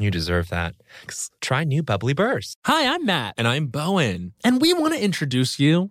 You 0.00 0.12
deserve 0.12 0.48
that. 0.50 0.76
Try 1.40 1.64
new 1.64 1.82
Bubbly 1.82 2.14
bursts. 2.14 2.54
Hi, 2.66 2.94
I'm 2.94 3.04
Matt. 3.04 3.34
And 3.36 3.48
I'm 3.48 3.66
Bowen. 3.66 4.32
And 4.44 4.60
we 4.60 4.72
want 4.72 4.94
to 4.94 5.02
introduce 5.02 5.58
you 5.58 5.90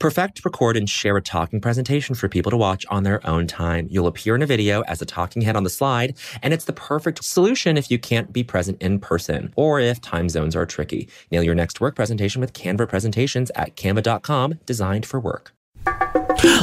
Perfect, 0.00 0.42
record, 0.46 0.78
and 0.78 0.88
share 0.88 1.18
a 1.18 1.20
talking 1.20 1.60
presentation 1.60 2.14
for 2.14 2.26
people 2.26 2.48
to 2.50 2.56
watch 2.56 2.86
on 2.88 3.02
their 3.02 3.20
own 3.28 3.46
time. 3.46 3.86
You'll 3.90 4.06
appear 4.06 4.34
in 4.34 4.40
a 4.40 4.46
video 4.46 4.80
as 4.84 5.02
a 5.02 5.04
talking 5.04 5.42
head 5.42 5.56
on 5.56 5.62
the 5.62 5.68
slide, 5.68 6.16
and 6.42 6.54
it's 6.54 6.64
the 6.64 6.72
perfect 6.72 7.22
solution 7.22 7.76
if 7.76 7.90
you 7.90 7.98
can't 7.98 8.32
be 8.32 8.42
present 8.42 8.80
in 8.80 8.98
person 8.98 9.52
or 9.56 9.78
if 9.78 10.00
time 10.00 10.30
zones 10.30 10.56
are 10.56 10.64
tricky. 10.64 11.06
Nail 11.30 11.42
your 11.42 11.54
next 11.54 11.82
work 11.82 11.94
presentation 11.96 12.40
with 12.40 12.54
Canva 12.54 12.88
presentations 12.88 13.50
at 13.54 13.76
canva.com, 13.76 14.58
designed 14.64 15.04
for 15.04 15.20
work. 15.20 15.52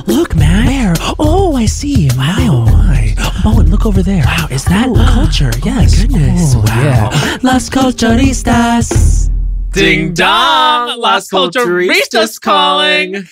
Look, 0.08 0.36
man. 0.36 0.66
Where? 0.66 0.94
Oh, 1.20 1.56
I 1.56 1.68
see. 1.68 2.10
Wow. 2.18 2.36
Oh, 2.40 2.66
my. 2.66 3.14
Oh, 3.20 3.42
Bowen, 3.44 3.70
look 3.70 3.86
over 3.86 4.02
there. 4.02 4.24
Wow, 4.26 4.48
is 4.50 4.66
that 4.66 4.88
culture? 5.14 5.52
Yes. 5.64 6.02
goodness. 6.02 6.56
Oh, 6.56 6.62
Wow. 6.62 6.82
Yeah. 6.84 7.38
Las 7.44 7.70
Culturistas. 7.70 9.30
Ding 9.78 10.16
dong, 10.16 11.00
Las 11.00 11.28
Culturistas 11.30 12.42
calling. 12.42 13.26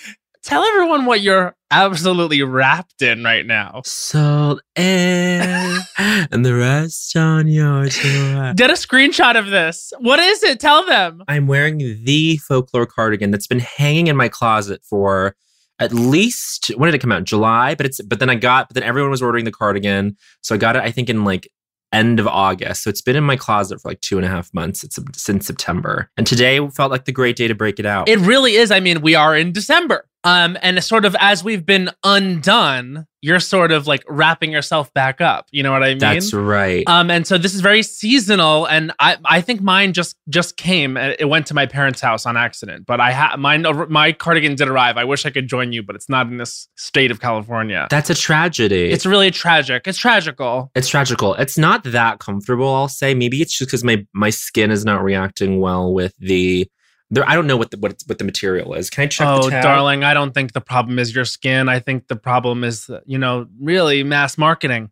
Tell 0.44 0.62
everyone 0.62 1.04
what 1.04 1.20
you're 1.20 1.56
absolutely 1.72 2.40
wrapped 2.44 3.02
in 3.02 3.24
right 3.24 3.44
now. 3.44 3.82
Salt 3.84 4.62
air 4.76 5.80
and 5.98 6.46
the 6.46 6.54
rest 6.54 7.16
on 7.16 7.48
your 7.48 7.88
tour. 7.88 8.54
Get 8.54 8.70
a 8.70 8.74
screenshot 8.74 9.36
of 9.36 9.48
this. 9.48 9.92
What 9.98 10.20
is 10.20 10.44
it? 10.44 10.60
Tell 10.60 10.86
them. 10.86 11.24
I'm 11.26 11.48
wearing 11.48 11.78
the 11.78 12.36
folklore 12.36 12.86
cardigan 12.86 13.32
that's 13.32 13.48
been 13.48 13.58
hanging 13.58 14.06
in 14.06 14.16
my 14.16 14.28
closet 14.28 14.82
for 14.88 15.34
at 15.80 15.92
least 15.92 16.68
when 16.76 16.86
did 16.86 16.94
it 16.94 17.00
come 17.00 17.10
out? 17.10 17.24
July, 17.24 17.74
but 17.74 17.86
it's 17.86 18.00
but 18.02 18.20
then 18.20 18.30
I 18.30 18.36
got 18.36 18.68
but 18.68 18.76
then 18.76 18.84
everyone 18.84 19.10
was 19.10 19.20
ordering 19.20 19.46
the 19.46 19.50
cardigan, 19.50 20.16
so 20.42 20.54
I 20.54 20.58
got 20.58 20.76
it 20.76 20.82
I 20.82 20.92
think 20.92 21.10
in 21.10 21.24
like 21.24 21.50
end 21.96 22.20
of 22.20 22.26
August. 22.26 22.82
So 22.82 22.90
it's 22.90 23.00
been 23.00 23.16
in 23.16 23.24
my 23.24 23.36
closet 23.36 23.80
for 23.80 23.88
like 23.88 24.00
two 24.00 24.18
and 24.18 24.26
a 24.26 24.28
half 24.28 24.52
months. 24.52 24.84
It's 24.84 24.98
since 25.14 25.46
September, 25.46 26.10
and 26.16 26.26
today 26.26 26.66
felt 26.68 26.90
like 26.90 27.06
the 27.06 27.12
great 27.12 27.36
day 27.36 27.48
to 27.48 27.54
break 27.54 27.78
it 27.78 27.86
out. 27.86 28.08
It 28.08 28.18
really 28.20 28.54
is. 28.54 28.70
I 28.70 28.80
mean, 28.80 29.00
we 29.00 29.14
are 29.14 29.36
in 29.36 29.52
December. 29.52 30.06
Um, 30.26 30.58
and 30.60 30.82
sort 30.82 31.04
of 31.04 31.16
as 31.20 31.42
we've 31.44 31.64
been 31.64 31.90
undone, 32.04 33.06
you're 33.22 33.40
sort 33.40 33.72
of 33.72 33.86
like 33.86 34.04
wrapping 34.08 34.52
yourself 34.52 34.92
back 34.92 35.20
up. 35.20 35.46
You 35.50 35.62
know 35.62 35.72
what 35.72 35.82
I 35.82 35.90
mean? 35.90 35.98
That's 35.98 36.32
right. 36.32 36.84
Um, 36.88 37.10
and 37.10 37.26
so 37.26 37.38
this 37.38 37.54
is 37.54 37.60
very 37.60 37.82
seasonal, 37.82 38.66
and 38.66 38.92
I 38.98 39.16
I 39.24 39.40
think 39.40 39.62
mine 39.62 39.92
just 39.92 40.16
just 40.28 40.56
came. 40.56 40.96
uh, 40.96 41.12
It 41.18 41.26
went 41.26 41.46
to 41.46 41.54
my 41.54 41.66
parents' 41.66 42.00
house 42.00 42.26
on 42.26 42.36
accident, 42.36 42.86
but 42.86 43.00
I 43.00 43.12
had 43.12 43.36
mine. 43.36 43.64
My 43.88 44.12
cardigan 44.12 44.54
did 44.54 44.68
arrive. 44.68 44.96
I 44.96 45.04
wish 45.04 45.24
I 45.26 45.30
could 45.30 45.48
join 45.48 45.72
you, 45.72 45.82
but 45.82 45.96
it's 45.96 46.08
not 46.08 46.26
in 46.28 46.36
this 46.38 46.68
state 46.76 47.10
of 47.10 47.20
California. 47.20 47.86
that's 47.90 48.10
a 48.10 48.14
tragedy. 48.14 48.90
It's 48.90 49.06
really 49.06 49.30
tragic. 49.30 49.86
It's 49.86 49.98
tragical. 49.98 50.70
It's 50.74 50.88
tragical. 50.88 51.34
It's 51.34 51.56
not 51.58 51.84
that 51.84 52.18
comfortable, 52.20 52.72
I'll 52.74 52.88
say. 52.88 53.14
Maybe 53.14 53.40
it's 53.42 53.56
just 53.56 53.70
because 53.70 53.84
my 53.84 54.04
my 54.12 54.30
skin 54.30 54.70
is 54.70 54.84
not 54.84 55.02
reacting 55.02 55.60
well 55.60 55.92
with 55.92 56.14
the 56.18 56.68
there. 57.10 57.28
I 57.28 57.34
don't 57.34 57.46
know 57.46 57.56
what 57.56 57.70
the 57.70 57.78
what, 57.78 58.02
what 58.06 58.18
the 58.18 58.24
material 58.24 58.74
is. 58.74 58.90
Can 58.90 59.04
I 59.04 59.06
check 59.06 59.26
oh, 59.28 59.48
darling, 59.50 60.04
I 60.04 60.14
don't 60.14 60.32
think 60.32 60.52
the 60.52 60.60
problem 60.60 60.98
is 60.98 61.14
your 61.14 61.24
skin. 61.24 61.68
I 61.68 61.78
think 61.78 62.08
the 62.08 62.16
problem 62.16 62.64
is, 62.64 62.90
uh, 62.90 63.00
you 63.06 63.18
know, 63.18 63.46
really 63.60 64.02
mass 64.02 64.36
marketing, 64.36 64.90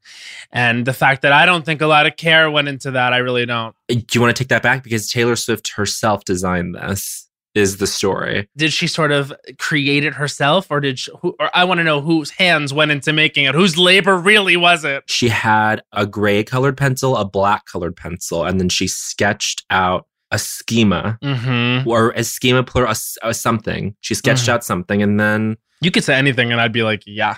and 0.52 0.86
the 0.86 0.92
fact 0.92 1.22
that 1.22 1.32
I 1.32 1.47
don't 1.47 1.64
think 1.64 1.80
a 1.80 1.86
lot 1.86 2.06
of 2.06 2.16
care 2.16 2.50
went 2.50 2.69
into 2.69 2.92
that. 2.92 3.12
I 3.12 3.19
really 3.19 3.47
don't. 3.47 3.75
Uh, 3.91 3.94
do 3.94 4.04
you 4.12 4.20
want 4.20 4.34
to 4.34 4.41
take 4.41 4.48
that 4.48 4.62
back? 4.62 4.84
Because 4.84 5.10
Taylor 5.10 5.36
Swift 5.36 5.72
herself 5.72 6.25
designed 6.25 6.75
this. 6.75 7.22
Is 7.54 7.76
the 7.76 7.86
story? 7.86 8.48
Did 8.56 8.72
she 8.72 8.88
sort 8.88 9.12
of 9.12 9.32
create 9.60 10.04
it 10.04 10.14
herself, 10.14 10.66
or 10.70 10.81
did 10.81 10.98
she, 10.98 11.12
who, 11.22 11.36
or 11.38 11.50
I 11.54 11.62
want 11.62 11.78
to 11.78 11.84
know 11.84 12.00
whose 12.00 12.31
hands 12.31 12.75
went 12.75 12.91
into 12.91 13.12
making 13.12 13.44
it? 13.44 13.54
Whose 13.54 13.78
labor 13.78 14.16
really 14.16 14.56
was 14.56 14.84
it? 14.84 15.04
She 15.06 15.28
had 15.28 15.81
a 15.92 16.04
gray 16.04 16.42
colored 16.42 16.76
pencil, 16.76 17.16
a 17.16 17.25
black 17.25 17.66
colored 17.66 17.94
pencil, 17.94 18.44
and 18.44 18.58
then 18.58 18.69
she 18.69 18.88
sketched 18.88 19.64
out 19.70 20.08
a 20.31 20.39
schema 20.39 21.19
Mm-hmm. 21.23 21.89
or 21.89 22.11
a 22.11 22.25
schema 22.25 22.62
plural, 22.62 22.93
a, 23.23 23.29
a 23.29 23.35
something. 23.35 23.95
She 24.01 24.15
sketched 24.15 24.45
Mhm. 24.47 24.49
out 24.55 24.65
something, 24.65 25.03
and 25.03 25.19
then 25.21 25.57
You 25.81 25.91
could 25.91 26.05
say 26.05 26.15
anything, 26.15 26.51
and 26.53 26.61
I'd 26.61 26.73
be 26.73 26.83
like, 26.83 27.03
yeah. 27.07 27.37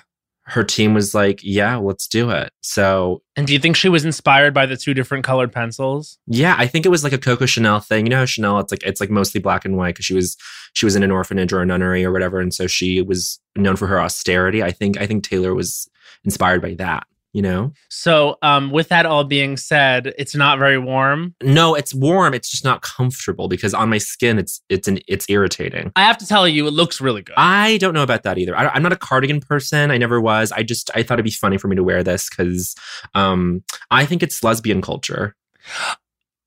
her 0.48 0.62
team 0.62 0.94
was 0.94 1.12
like, 1.12 1.40
"Yeah, 1.42 1.74
let's 1.76 2.06
do 2.06 2.30
it." 2.30 2.52
So 2.60 3.20
And 3.34 3.48
do 3.48 3.52
you 3.52 3.58
think 3.58 3.74
she 3.74 3.88
was 3.88 4.04
inspired 4.04 4.54
by 4.54 4.64
the 4.66 4.76
two 4.76 4.94
different 4.94 5.24
colored 5.24 5.50
pencils? 5.52 6.18
Yeah, 6.28 6.54
I 6.56 6.68
think 6.68 6.86
it 6.86 6.90
was 6.90 7.02
like 7.02 7.12
a 7.12 7.18
Coco 7.18 7.46
Chanel 7.46 7.80
thing. 7.80 8.06
You 8.06 8.10
know 8.10 8.18
how 8.18 8.24
Chanel 8.26 8.60
it's 8.60 8.70
like 8.72 8.84
it's 8.84 9.00
like 9.00 9.10
mostly 9.10 9.40
black 9.40 9.64
and 9.64 9.76
white 9.76 9.94
because 9.96 10.04
she 10.06 10.14
was 10.14 10.36
she 10.74 10.86
was 10.86 10.94
in 10.94 11.02
an 11.02 11.10
orphanage 11.10 11.52
or 11.52 11.62
a 11.62 11.66
nunnery 11.66 12.04
or 12.04 12.12
whatever, 12.12 12.38
and 12.38 12.54
so 12.54 12.68
she 12.68 13.02
was 13.02 13.40
known 13.56 13.74
for 13.74 13.88
her 13.88 14.00
austerity. 14.00 14.62
I 14.62 14.70
think 14.70 15.00
I 15.00 15.06
think 15.08 15.24
Taylor 15.24 15.52
was 15.52 15.88
inspired 16.24 16.62
by 16.62 16.74
that. 16.74 17.08
You 17.36 17.42
know, 17.42 17.72
So, 17.90 18.38
um, 18.40 18.70
with 18.70 18.88
that 18.88 19.04
all 19.04 19.22
being 19.22 19.58
said, 19.58 20.14
it's 20.16 20.34
not 20.34 20.58
very 20.58 20.78
warm. 20.78 21.34
no, 21.42 21.74
it's 21.74 21.92
warm. 21.92 22.32
It's 22.32 22.50
just 22.50 22.64
not 22.64 22.80
comfortable 22.80 23.46
because 23.46 23.74
on 23.74 23.90
my 23.90 23.98
skin 23.98 24.38
it's 24.38 24.62
it's 24.70 24.88
an 24.88 25.00
it's 25.06 25.26
irritating. 25.28 25.92
I 25.96 26.04
have 26.04 26.16
to 26.16 26.26
tell 26.26 26.48
you, 26.48 26.66
it 26.66 26.70
looks 26.70 26.98
really 26.98 27.20
good. 27.20 27.34
I 27.36 27.76
don't 27.76 27.92
know 27.92 28.02
about 28.02 28.22
that 28.22 28.38
either. 28.38 28.56
I, 28.56 28.68
I'm 28.68 28.82
not 28.82 28.94
a 28.94 28.96
cardigan 28.96 29.40
person. 29.40 29.90
I 29.90 29.98
never 29.98 30.18
was. 30.18 30.50
I 30.50 30.62
just 30.62 30.90
I 30.94 31.02
thought 31.02 31.16
it'd 31.16 31.24
be 31.26 31.30
funny 31.30 31.58
for 31.58 31.68
me 31.68 31.76
to 31.76 31.84
wear 31.84 32.02
this 32.02 32.30
because 32.30 32.74
um, 33.14 33.62
I 33.90 34.06
think 34.06 34.22
it's 34.22 34.42
lesbian 34.42 34.80
culture. 34.80 35.34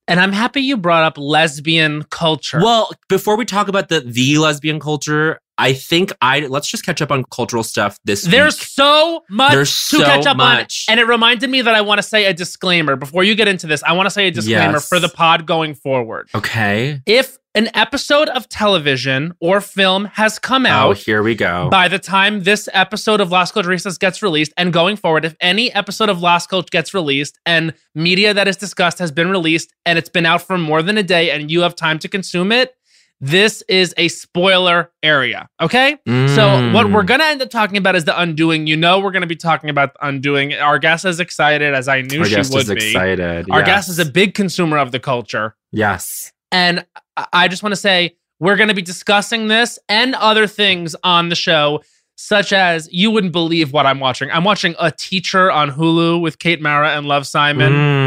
and 0.08 0.18
I'm 0.18 0.32
happy 0.32 0.60
you 0.60 0.76
brought 0.76 1.04
up 1.04 1.16
lesbian 1.18 2.02
culture. 2.10 2.58
Well, 2.60 2.90
before 3.08 3.36
we 3.36 3.44
talk 3.44 3.68
about 3.68 3.90
the 3.90 4.00
the 4.00 4.38
lesbian 4.38 4.80
culture, 4.80 5.38
I 5.60 5.74
think 5.74 6.12
I 6.22 6.40
let's 6.40 6.68
just 6.68 6.84
catch 6.84 7.00
up 7.02 7.12
on 7.12 7.24
cultural 7.30 7.62
stuff 7.62 7.98
this 8.04 8.22
There's 8.22 8.56
week. 8.58 8.62
so 8.68 9.22
much 9.30 9.52
There's 9.52 9.70
to 9.90 9.96
so 9.98 10.04
catch 10.04 10.26
up 10.26 10.36
much. 10.36 10.86
on. 10.88 10.92
And 10.92 11.00
it 11.00 11.04
reminded 11.06 11.50
me 11.50 11.62
that 11.62 11.74
I 11.74 11.82
want 11.82 11.98
to 11.98 12.02
say 12.02 12.24
a 12.24 12.34
disclaimer. 12.34 12.96
Before 12.96 13.22
you 13.22 13.34
get 13.34 13.46
into 13.46 13.66
this, 13.66 13.82
I 13.82 13.92
want 13.92 14.06
to 14.06 14.10
say 14.10 14.28
a 14.28 14.30
disclaimer 14.30 14.72
Yes. 14.74 14.88
for 14.88 14.98
the 14.98 15.08
pod 15.08 15.46
going 15.46 15.74
forward. 15.74 16.28
Okay. 16.34 17.02
If 17.06 17.38
an 17.54 17.68
episode 17.74 18.28
of 18.28 18.48
television 18.48 19.34
or 19.40 19.60
film 19.60 20.04
has 20.04 20.38
come 20.38 20.66
oh, 20.66 20.68
out. 20.68 20.90
Oh, 20.90 20.92
here 20.92 21.20
we 21.22 21.34
go. 21.34 21.68
by 21.68 21.88
the 21.88 21.98
time 21.98 22.44
this 22.44 22.68
episode 22.72 23.20
of 23.20 23.32
Las 23.32 23.50
Culturistas 23.50 23.98
gets 23.98 24.22
released 24.22 24.52
and 24.56 24.72
going 24.72 24.94
forward, 24.96 25.24
if 25.24 25.34
any 25.40 25.72
episode 25.74 26.08
of 26.08 26.20
Las 26.20 26.46
Cult 26.46 26.70
gets 26.70 26.94
released 26.94 27.40
and 27.44 27.74
media 27.94 28.32
that 28.32 28.46
is 28.46 28.56
discussed 28.56 29.00
has 29.00 29.10
been 29.10 29.30
released 29.30 29.74
and 29.84 29.98
it's 29.98 30.08
been 30.08 30.26
out 30.26 30.42
for 30.42 30.56
more 30.58 30.80
than 30.80 30.96
a 30.96 31.02
day 31.02 31.32
and 31.32 31.50
you 31.50 31.62
have 31.62 31.74
time 31.74 31.98
to 31.98 32.08
consume 32.08 32.52
it, 32.52 32.76
this 33.20 33.62
is 33.68 33.94
a 33.98 34.08
spoiler 34.08 34.90
area. 35.02 35.48
Okay? 35.60 35.98
So 36.06 36.72
what 36.72 36.86
Mm. 36.86 36.92
we're 36.94 37.02
gonna 37.02 37.24
end 37.24 37.42
up 37.42 37.50
talking 37.50 37.76
about 37.76 37.94
is 37.96 38.04
the 38.04 38.18
undoing. 38.18 38.66
You 38.66 38.76
know 38.76 38.98
we're 39.00 39.10
gonna 39.10 39.26
be 39.26 39.36
talking 39.36 39.68
about 39.70 39.92
the 39.94 40.06
undoing. 40.06 40.54
Our 40.54 40.78
guest 40.78 41.04
is 41.04 41.20
excited 41.20 41.74
as 41.74 41.86
I 41.88 42.00
knew 42.02 42.20
Our 42.20 42.24
she 42.26 42.34
guest 42.36 42.52
would 42.54 42.62
is 42.62 42.68
be. 42.70 42.86
excited. 42.88 43.46
Our 43.50 43.58
yes. 43.60 43.66
guest 43.66 43.88
is 43.90 43.98
a 43.98 44.06
big 44.06 44.34
consumer 44.34 44.78
of 44.78 44.92
the 44.92 45.00
culture. 45.00 45.54
yes. 45.72 46.32
And 46.52 46.84
I- 47.16 47.26
I 47.32 47.48
just 47.48 47.62
want 47.62 47.72
to 47.72 47.80
say 47.80 48.16
we're 48.40 48.56
going 48.56 48.68
to 48.70 48.74
be 48.74 48.82
discussing 48.82 49.46
this 49.48 49.78
and 49.88 50.14
other 50.16 50.46
things 50.48 50.96
on 51.04 51.28
the 51.28 51.36
show, 51.36 51.82
such 52.16 52.52
as 52.52 52.88
you 52.90 53.10
wouldn't 53.10 53.32
believe 53.32 53.72
what 53.72 53.86
I'm 53.86 54.00
watching. 54.00 54.30
I'm 54.32 54.42
watching 54.44 54.74
A 54.80 54.90
Teacher 54.90 55.50
on 55.52 55.70
Hulu 55.70 56.20
with 56.20 56.38
Kate 56.40 56.60
Mara 56.60 56.96
and 56.96 57.06
Love 57.06 57.26
Simon. 57.26 57.72
Mm. 57.72 57.99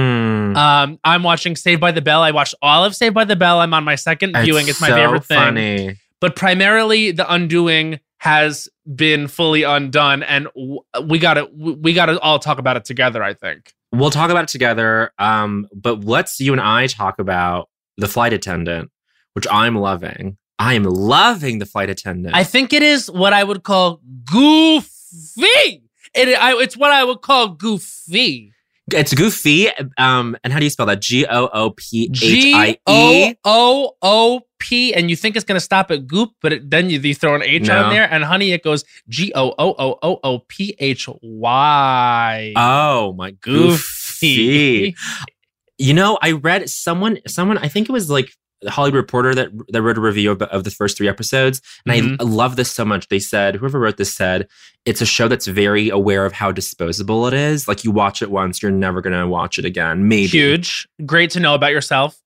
Um, 0.56 1.00
I'm 1.04 1.24
watching 1.24 1.56
Saved 1.56 1.82
by 1.82 1.92
the 1.92 2.02
Bell. 2.02 2.22
I 2.22 2.32
watched 2.32 2.56
all 2.62 2.84
of 2.86 2.96
Saved 2.96 3.16
by 3.16 3.26
the 3.26 3.36
Bell. 3.36 3.60
I'm 3.60 3.74
on 3.74 3.84
my 3.84 3.96
second 3.96 4.36
viewing. 4.38 4.68
It's 4.68 4.82
my 4.82 4.90
so 4.90 4.96
favorite 4.96 5.26
thing. 5.26 5.38
Funny. 5.38 5.96
But 6.20 6.36
primarily, 6.36 7.12
The 7.12 7.32
Undoing 7.32 8.00
has 8.20 8.70
been 8.96 9.28
fully 9.28 9.64
undone, 9.64 10.24
and 10.24 10.48
w- 10.56 10.80
we 11.04 11.20
gotta 11.20 11.50
we 11.54 11.94
gotta 11.94 12.20
all 12.22 12.40
talk 12.40 12.58
about 12.60 12.78
it 12.78 12.86
together. 12.86 13.22
I 13.22 13.34
think. 13.34 13.74
We'll 13.92 14.10
talk 14.10 14.32
about 14.32 14.44
it 14.44 14.48
together. 14.50 15.12
Um, 15.20 15.68
but 15.74 16.04
let's 16.06 16.40
you 16.40 16.54
and 16.54 16.62
I 16.62 16.88
talk 16.88 17.20
about 17.20 17.70
the 17.98 18.08
flight 18.08 18.32
attendant, 18.34 18.90
which 19.34 19.46
I'm 19.52 19.76
loving. 19.76 20.38
I 20.58 20.76
am 20.76 20.84
loving 20.84 21.60
the 21.60 21.66
flight 21.66 21.90
attendant. 21.90 22.36
I 22.36 22.44
think 22.46 22.72
it 22.72 22.82
is 22.84 23.12
what 23.12 23.34
I 23.34 23.44
would 23.44 23.64
call 23.64 24.00
goofy. 24.24 25.82
It, 26.16 26.40
I, 26.40 26.54
it's 26.62 26.78
what 26.78 26.92
I 26.92 27.04
would 27.04 27.22
call 27.22 27.50
goofy. 27.50 28.53
It's 28.92 29.14
goofy. 29.14 29.70
Um, 29.98 30.36
and 30.44 30.52
how 30.52 30.60
do 30.60 30.66
you 30.66 30.70
spell 30.70 30.86
that? 30.88 31.02
G 31.02 31.26
O 31.26 31.50
O 31.54 31.70
P 31.72 32.10
H 32.12 32.20
G 32.20 32.54
I 32.54 32.78
O 32.88 33.12
E. 33.12 33.36
O 33.46 33.96
O 34.02 34.42
P, 34.60 34.94
and 34.94 35.10
you 35.10 35.16
think 35.16 35.36
it's 35.36 35.46
gonna 35.46 35.60
stop 35.60 35.92
at 35.92 36.08
goop, 36.08 36.32
but 36.42 36.54
it, 36.54 36.70
then 36.70 36.90
you, 36.90 37.00
you 37.00 37.16
throw 37.16 37.36
an 37.36 37.44
H 37.44 37.64
No. 37.68 37.84
on 37.84 37.90
there, 37.94 38.08
and 38.12 38.24
honey, 38.24 38.52
it 38.52 38.64
goes 38.64 38.84
G 39.10 39.32
O 39.36 39.54
O 39.58 39.76
O 39.78 40.00
O 40.02 40.20
O 40.24 40.40
P 40.48 40.76
H 40.80 41.08
Y. 41.22 42.54
Oh 42.56 43.14
my 43.14 43.32
goofy. 43.32 44.96
You 45.78 45.94
know, 45.94 46.18
I 46.22 46.34
read 46.34 46.70
someone, 46.70 47.20
someone, 47.28 47.58
I 47.58 47.68
think 47.68 47.90
it 47.90 47.92
was 47.92 48.10
like 48.10 48.32
the 48.64 48.72
Hollywood 48.72 48.96
Reporter 48.98 49.36
that 49.36 49.50
that 49.70 49.82
wrote 49.82 49.98
a 49.98 50.02
review 50.02 50.32
of, 50.32 50.42
of 50.42 50.64
the 50.64 50.72
first 50.72 50.98
three 50.98 51.08
episodes, 51.08 51.62
and 51.86 52.12
Mhm. 52.12 52.18
I 52.20 52.24
love 52.24 52.56
this 52.56 52.72
so 52.72 52.84
much. 52.86 53.08
They 53.10 53.20
said 53.20 53.56
whoever 53.56 53.80
wrote 53.80 53.98
this 53.98 54.14
said 54.16 54.48
it's 54.86 55.02
a 55.02 55.06
show 55.06 55.28
that's 55.28 55.48
very 55.48 55.90
aware 55.90 56.26
of 56.26 56.34
how 56.34 56.52
disposable 56.52 57.28
it 57.28 57.34
is. 57.34 57.68
Like 57.68 57.84
you 57.84 57.92
watch 57.92 58.22
it 58.22 58.32
once, 58.32 58.62
you're 58.62 58.72
never 58.72 59.02
gonna 59.02 59.28
watch 59.28 59.58
it 59.60 59.66
again. 59.66 60.08
Maybe 60.08 60.28
Huge. 60.28 60.88
Great 61.06 61.30
to 61.32 61.40
know 61.40 61.54
about 61.54 61.72
yourself. 61.72 62.18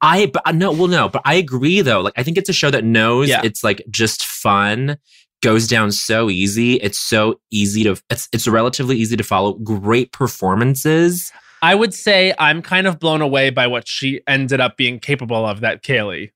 I 0.00 0.26
but 0.26 0.54
no, 0.54 0.72
well, 0.72 0.88
no, 0.88 1.08
but 1.08 1.22
I 1.24 1.34
agree 1.34 1.80
though. 1.80 2.00
Like 2.00 2.14
I 2.16 2.22
think 2.22 2.36
it's 2.38 2.48
a 2.48 2.52
show 2.52 2.70
that 2.70 2.84
knows 2.84 3.28
Yeah. 3.28 3.40
it's 3.44 3.62
like 3.62 3.82
just 3.90 4.24
fun, 4.24 4.96
goes 5.42 5.68
down 5.68 5.92
so 5.92 6.28
easy. 6.30 6.74
It's 6.74 6.98
so 6.98 7.40
easy 7.52 7.84
to 7.84 7.96
it's 8.10 8.28
it's 8.32 8.48
relatively 8.48 8.96
easy 8.96 9.16
to 9.16 9.22
follow. 9.22 9.52
Great 9.54 10.10
performances. 10.12 11.30
I 11.62 11.76
would 11.76 11.94
say 11.94 12.34
I'm 12.38 12.60
kind 12.60 12.86
of 12.86 12.98
blown 12.98 13.22
away 13.22 13.50
by 13.50 13.68
what 13.68 13.86
she 13.86 14.20
ended 14.26 14.60
up 14.60 14.76
being 14.76 14.98
capable 14.98 15.46
of. 15.46 15.60
That 15.60 15.82
Kaley, 15.82 16.32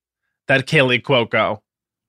that 0.47 0.67
Kaley 0.67 1.03
Cuoco. 1.03 1.59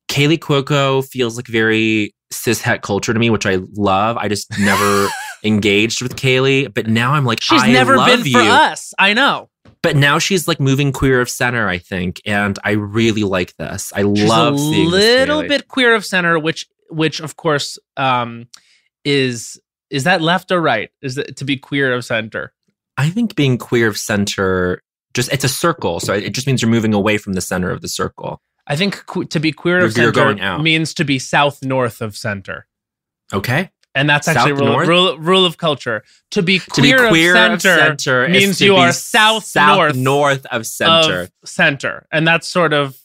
Kaley 0.07 0.37
Cuoco 0.37 1.05
feels 1.05 1.35
like 1.35 1.47
very 1.47 2.13
cis 2.31 2.61
het 2.61 2.83
culture 2.83 3.13
to 3.13 3.19
me, 3.19 3.29
which 3.29 3.45
I 3.45 3.59
love. 3.73 4.17
I 4.17 4.27
just 4.27 4.47
never 4.59 5.07
engaged 5.43 6.01
with 6.01 6.15
Kaley, 6.15 6.71
but 6.71 6.87
now 6.87 7.13
I'm 7.13 7.25
like, 7.25 7.41
She's 7.41 7.61
I 7.61 7.71
never 7.71 7.95
been 7.97 8.23
you. 8.23 8.33
for 8.33 8.39
us. 8.39 8.93
I 8.99 9.13
know. 9.13 9.49
But 9.81 9.95
now 9.95 10.19
she's 10.19 10.47
like 10.47 10.59
moving 10.59 10.91
queer 10.91 11.21
of 11.21 11.29
center, 11.29 11.67
I 11.69 11.77
think, 11.77 12.21
and 12.25 12.57
I 12.63 12.71
really 12.71 13.23
like 13.23 13.55
this. 13.57 13.93
I 13.95 14.01
She's 14.01 14.27
love 14.27 14.53
a 14.53 14.57
little 14.57 15.43
bit 15.43 15.67
queer 15.67 15.95
of 15.95 16.05
center, 16.05 16.37
which 16.39 16.67
which 16.89 17.19
of 17.19 17.35
course 17.35 17.77
um 17.95 18.47
is 19.05 19.59
is 19.89 20.03
that 20.03 20.21
left 20.21 20.51
or 20.51 20.61
right? 20.61 20.89
Is 21.01 21.17
it 21.17 21.37
to 21.37 21.45
be 21.45 21.57
queer 21.57 21.93
of 21.93 22.03
center? 22.03 22.53
I 22.97 23.09
think 23.09 23.35
being 23.35 23.57
queer 23.57 23.87
of 23.87 23.97
center 23.97 24.81
just 25.13 25.31
it's 25.31 25.43
a 25.43 25.49
circle, 25.49 25.99
so 25.99 26.13
it 26.13 26.31
just 26.33 26.45
means 26.47 26.61
you're 26.61 26.69
moving 26.71 26.93
away 26.93 27.17
from 27.17 27.33
the 27.33 27.41
center 27.41 27.69
of 27.71 27.81
the 27.81 27.87
circle. 27.87 28.41
I 28.67 28.75
think 28.75 29.05
que- 29.07 29.25
to 29.25 29.39
be 29.39 29.51
queer 29.51 29.79
of 29.79 29.95
You're- 29.97 30.13
center 30.13 30.59
means 30.59 30.93
to 30.95 31.05
be 31.05 31.19
south 31.19 31.63
north 31.63 32.01
of 32.01 32.15
center. 32.17 32.67
Okay, 33.33 33.71
And 33.95 34.09
that's 34.09 34.27
actually 34.27 34.53
rule, 34.53 34.77
rule, 34.79 35.17
rule 35.17 35.45
of 35.45 35.57
culture. 35.57 36.03
To 36.31 36.43
be 36.43 36.59
to 36.59 36.81
be 36.81 36.91
queer, 36.93 37.07
queer 37.09 37.35
of 37.35 37.53
of 37.53 37.61
center, 37.61 37.79
center, 37.97 38.27
means 38.29 38.61
you 38.61 38.75
are 38.75 38.91
south 38.91 39.55
north 39.55 39.95
north 39.95 40.45
of 40.51 40.65
center. 40.67 41.21
of 41.23 41.31
center. 41.45 42.07
And 42.11 42.27
that's 42.27 42.47
sort 42.47 42.73
of 42.73 42.95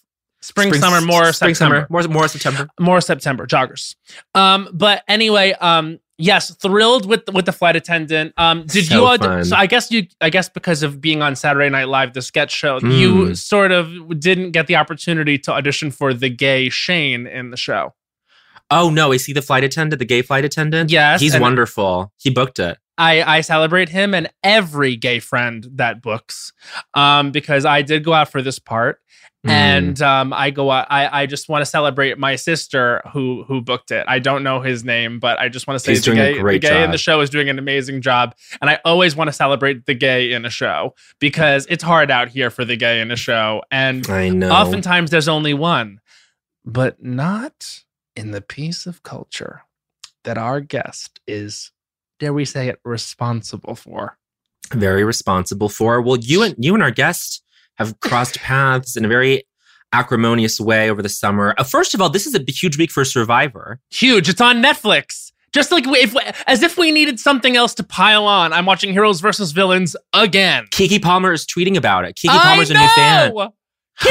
spring, 0.42 0.74
summer, 0.74 1.00
more 1.00 1.32
spring, 1.32 1.54
September. 1.54 1.86
summer, 1.86 1.86
more 1.88 2.02
more 2.12 2.28
September. 2.28 2.68
more 2.78 3.00
September 3.00 3.46
joggers. 3.46 3.94
Um, 4.34 4.68
but 4.72 5.02
anyway, 5.08 5.52
um, 5.52 5.98
yes, 6.18 6.54
thrilled 6.56 7.06
with 7.06 7.22
with 7.32 7.46
the 7.46 7.52
flight 7.52 7.76
attendant. 7.76 8.32
Um, 8.36 8.64
did 8.66 8.86
So 8.86 8.94
you? 8.94 9.06
aud-. 9.06 9.46
So 9.46 9.56
I 9.56 9.66
guess 9.66 9.90
you. 9.90 10.06
I 10.20 10.30
guess 10.30 10.48
because 10.48 10.82
of 10.82 11.00
being 11.00 11.22
on 11.22 11.36
Saturday 11.36 11.68
Night 11.70 11.88
Live, 11.88 12.12
the 12.14 12.22
sketch 12.22 12.50
show, 12.52 12.78
you 12.80 13.12
Mm. 13.14 13.36
sort 13.36 13.72
of 13.72 14.20
didn't 14.20 14.50
get 14.52 14.66
the 14.66 14.76
opportunity 14.76 15.38
to 15.38 15.52
audition 15.52 15.90
for 15.90 16.14
the 16.14 16.28
gay 16.28 16.68
Shane 16.68 17.26
in 17.26 17.50
the 17.50 17.56
show. 17.56 17.94
Oh 18.70 18.88
no, 18.90 19.12
is 19.12 19.26
he 19.26 19.32
the 19.32 19.42
flight 19.42 19.64
attendant, 19.64 19.98
the 19.98 20.04
gay 20.06 20.22
flight 20.22 20.44
attendant? 20.44 20.90
Yes, 20.90 21.20
he's 21.20 21.38
wonderful. 21.38 22.12
He 22.18 22.30
booked 22.30 22.58
it. 22.58 22.78
I, 22.98 23.22
I 23.38 23.40
celebrate 23.40 23.88
him 23.88 24.14
and 24.14 24.30
every 24.44 24.96
gay 24.96 25.18
friend 25.18 25.66
that 25.74 26.02
books, 26.02 26.52
um, 26.94 27.30
because 27.32 27.64
I 27.64 27.80
did 27.82 28.04
go 28.04 28.12
out 28.12 28.30
for 28.30 28.42
this 28.42 28.58
part, 28.58 29.00
Mm. 29.46 29.50
and 29.50 30.02
um, 30.02 30.32
I 30.32 30.50
go. 30.50 30.68
I, 30.68 31.22
I 31.22 31.26
just 31.26 31.48
want 31.48 31.62
to 31.62 31.66
celebrate 31.66 32.16
my 32.16 32.36
sister 32.36 33.02
who 33.12 33.42
who 33.42 33.60
booked 33.60 33.90
it. 33.90 34.04
I 34.06 34.20
don't 34.20 34.44
know 34.44 34.60
his 34.60 34.84
name, 34.84 35.18
but 35.18 35.40
I 35.40 35.48
just 35.48 35.66
want 35.66 35.80
to 35.80 35.84
say 35.84 35.92
He's 35.92 36.04
the 36.04 36.14
gay, 36.14 36.40
the 36.40 36.58
gay 36.60 36.84
in 36.84 36.92
the 36.92 36.98
show 36.98 37.20
is 37.20 37.28
doing 37.28 37.48
an 37.48 37.58
amazing 37.58 38.02
job, 38.02 38.36
and 38.60 38.70
I 38.70 38.78
always 38.84 39.16
want 39.16 39.26
to 39.28 39.32
celebrate 39.32 39.86
the 39.86 39.94
gay 39.94 40.32
in 40.32 40.44
a 40.44 40.50
show 40.50 40.94
because 41.18 41.66
it's 41.68 41.82
hard 41.82 42.08
out 42.08 42.28
here 42.28 42.50
for 42.50 42.64
the 42.64 42.76
gay 42.76 43.00
in 43.00 43.10
a 43.10 43.16
show, 43.16 43.62
and 43.72 44.08
I 44.08 44.28
know. 44.28 44.52
oftentimes 44.52 45.10
there's 45.10 45.28
only 45.28 45.54
one, 45.54 46.00
but 46.64 47.02
not 47.02 47.82
in 48.14 48.30
the 48.30 48.42
piece 48.42 48.86
of 48.86 49.02
culture 49.02 49.62
that 50.22 50.38
our 50.38 50.60
guest 50.60 51.18
is, 51.26 51.72
dare 52.20 52.32
we 52.32 52.44
say 52.44 52.68
it, 52.68 52.78
responsible 52.84 53.74
for. 53.74 54.18
very 54.70 55.02
responsible 55.02 55.68
for. 55.68 56.00
Well, 56.00 56.18
you 56.18 56.44
and 56.44 56.54
you 56.58 56.74
and 56.74 56.82
our 56.82 56.92
guest 56.92 57.41
have 57.84 58.00
crossed 58.00 58.38
paths 58.38 58.96
in 58.96 59.04
a 59.04 59.08
very 59.08 59.44
acrimonious 59.92 60.58
way 60.60 60.90
over 60.90 61.02
the 61.02 61.08
summer. 61.08 61.54
Uh, 61.58 61.64
first 61.64 61.94
of 61.94 62.00
all, 62.00 62.08
this 62.08 62.26
is 62.26 62.34
a 62.34 62.42
huge 62.50 62.78
week 62.78 62.90
for 62.90 63.04
Survivor. 63.04 63.78
Huge. 63.90 64.28
It's 64.28 64.40
on 64.40 64.62
Netflix. 64.62 65.32
Just 65.52 65.70
like 65.70 65.84
if, 65.86 66.16
as 66.46 66.62
if 66.62 66.78
we 66.78 66.90
needed 66.92 67.20
something 67.20 67.56
else 67.56 67.74
to 67.74 67.82
pile 67.84 68.24
on. 68.24 68.54
I'm 68.54 68.64
watching 68.64 68.90
Heroes 68.92 69.20
versus 69.20 69.52
Villains 69.52 69.94
again. 70.14 70.64
Keke 70.70 71.02
Palmer 71.02 71.30
is 71.30 71.44
tweeting 71.44 71.76
about 71.76 72.06
it. 72.06 72.16
Keke 72.16 72.30
I 72.30 72.38
Palmer's 72.38 72.70
a 72.70 72.74
new 72.74 72.86
fan. 72.88 73.34
know! 73.34 73.52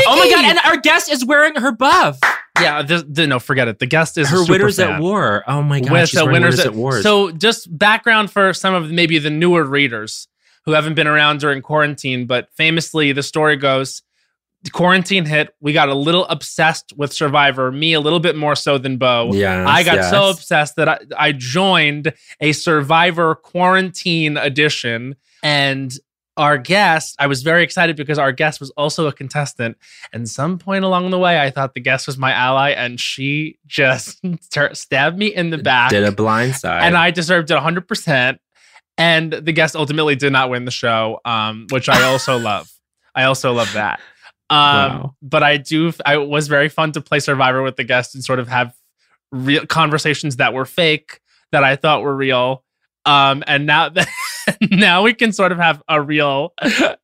Oh 0.06 0.16
my 0.20 0.30
god! 0.30 0.46
And 0.46 0.60
our 0.60 0.78
guest 0.78 1.12
is 1.12 1.26
wearing 1.26 1.56
her 1.56 1.72
buff. 1.72 2.20
yeah, 2.62 2.84
the, 2.84 3.00
the, 3.10 3.26
no, 3.26 3.40
forget 3.40 3.68
it. 3.68 3.80
The 3.80 3.88
guest 3.88 4.18
is 4.20 4.30
her 4.30 4.46
winners 4.46 4.78
fan. 4.78 4.92
at 4.92 5.02
war. 5.02 5.44
Oh 5.48 5.64
my 5.64 5.80
god! 5.80 5.92
With 5.92 6.10
she's 6.10 6.20
wearing 6.20 6.34
winners 6.34 6.58
winners 6.58 6.60
at- 6.60 6.66
at 6.68 6.76
war. 6.76 7.02
So, 7.02 7.32
just 7.32 7.76
background 7.76 8.30
for 8.30 8.54
some 8.54 8.76
of 8.76 8.92
maybe 8.92 9.18
the 9.18 9.32
newer 9.32 9.64
readers 9.66 10.28
who 10.66 10.72
haven't 10.74 10.94
been 10.94 11.08
around 11.08 11.40
during 11.40 11.62
quarantine, 11.62 12.26
but 12.26 12.50
famously, 12.56 13.12
the 13.12 13.24
story 13.24 13.56
goes 13.58 14.04
quarantine 14.72 15.26
hit. 15.26 15.56
We 15.60 15.74
got 15.74 15.90
a 15.90 15.96
little 15.96 16.26
obsessed 16.28 16.94
with 16.96 17.12
Survivor, 17.12 17.72
me 17.72 17.94
a 17.94 18.00
little 18.00 18.20
bit 18.20 18.36
more 18.36 18.56
so 18.56 18.78
than 18.78 18.98
Bo. 18.98 19.32
yes, 19.34 19.68
I 19.68 19.84
got 19.84 20.10
so 20.10 20.30
obsessed 20.30 20.76
that 20.76 20.88
I, 20.88 21.00
I 21.18 21.32
joined 21.32 22.14
a 22.40 22.52
Survivor 22.52 23.34
quarantine 23.36 24.38
edition. 24.38 25.16
And 25.42 25.92
our 26.38 26.58
guest, 26.58 27.16
I 27.20 27.28
was 27.28 27.42
very 27.42 27.64
excited 27.64 27.96
because 27.96 28.20
our 28.20 28.32
guest 28.32 28.60
was 28.60 28.70
also 28.72 29.08
a 29.08 29.12
contestant. 29.12 29.78
And 30.14 30.30
some 30.30 30.60
point 30.60 30.86
along 30.86 31.10
the 31.10 31.20
way, 31.20 31.40
I 31.40 31.50
thought 31.50 31.74
the 31.74 31.82
guest 31.82 32.08
was 32.08 32.18
my 32.18 32.32
ally, 32.32 32.70
and 32.70 33.00
she 33.00 33.58
just 33.66 34.22
stabbed 34.74 35.18
me 35.18 35.28
in 35.28 35.50
the 35.50 35.58
back. 35.58 35.90
did 35.90 36.04
a 36.04 36.12
blind 36.12 36.56
side. 36.56 36.84
and 36.84 36.96
I 36.96 37.12
deserved 37.12 37.52
it 37.52 37.58
100%. 37.58 38.38
And 39.02 39.34
the 39.34 39.52
guest 39.52 39.76
ultimately 39.76 40.16
did 40.16 40.32
not 40.32 40.52
win 40.52 40.66
the 40.66 40.72
show, 40.72 41.22
um, 41.26 41.66
which 41.72 41.90
I 41.90 42.04
also 42.04 42.38
love. 42.52 42.72
I 43.16 43.24
also 43.24 43.52
love 43.52 43.74
that. 43.74 44.00
Um, 44.52 44.60
Wow. 44.60 45.16
But 45.24 45.42
I 45.42 45.58
do, 45.58 45.92
I 46.06 46.18
it 46.18 46.30
was 46.30 46.48
very 46.48 46.70
fun 46.70 46.92
to 46.92 47.02
play 47.02 47.20
Survivor 47.20 47.64
with 47.64 47.78
the 47.78 47.84
guest 47.84 48.14
and 48.14 48.24
sort 48.24 48.38
of 48.38 48.48
have 48.48 48.76
real 49.32 49.66
conversations 49.66 50.36
that 50.36 50.54
were 50.54 50.66
fake 50.66 51.20
that 51.52 51.64
I 51.64 51.78
thought 51.78 52.04
were 52.04 52.16
real. 52.16 52.64
Um, 53.06 53.44
and 53.48 53.66
now 53.66 53.90
that 53.90 54.08
now 54.72 55.02
we 55.02 55.16
can 55.16 55.32
sort 55.32 55.52
of 55.52 55.58
have 55.58 55.82
a 55.88 56.00
real 56.00 56.54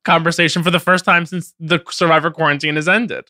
conversation 0.04 0.62
for 0.62 0.70
the 0.70 0.78
first 0.78 1.04
time 1.04 1.26
since 1.26 1.52
the 1.58 1.82
survivor 1.90 2.30
quarantine 2.30 2.76
has 2.76 2.86
ended. 2.86 3.24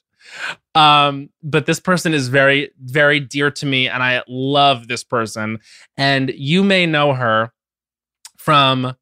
Um, 0.74 1.30
but 1.42 1.64
this 1.64 1.80
person 1.80 2.12
is 2.12 2.28
very, 2.28 2.70
very 2.82 3.18
dear 3.18 3.50
to 3.52 3.64
me, 3.64 3.88
and 3.88 4.02
I 4.02 4.22
love 4.28 4.88
this 4.88 5.04
person. 5.04 5.60
And 5.96 6.28
you 6.36 6.62
may 6.62 6.84
know 6.84 7.14
her 7.14 7.50
from, 8.38 8.94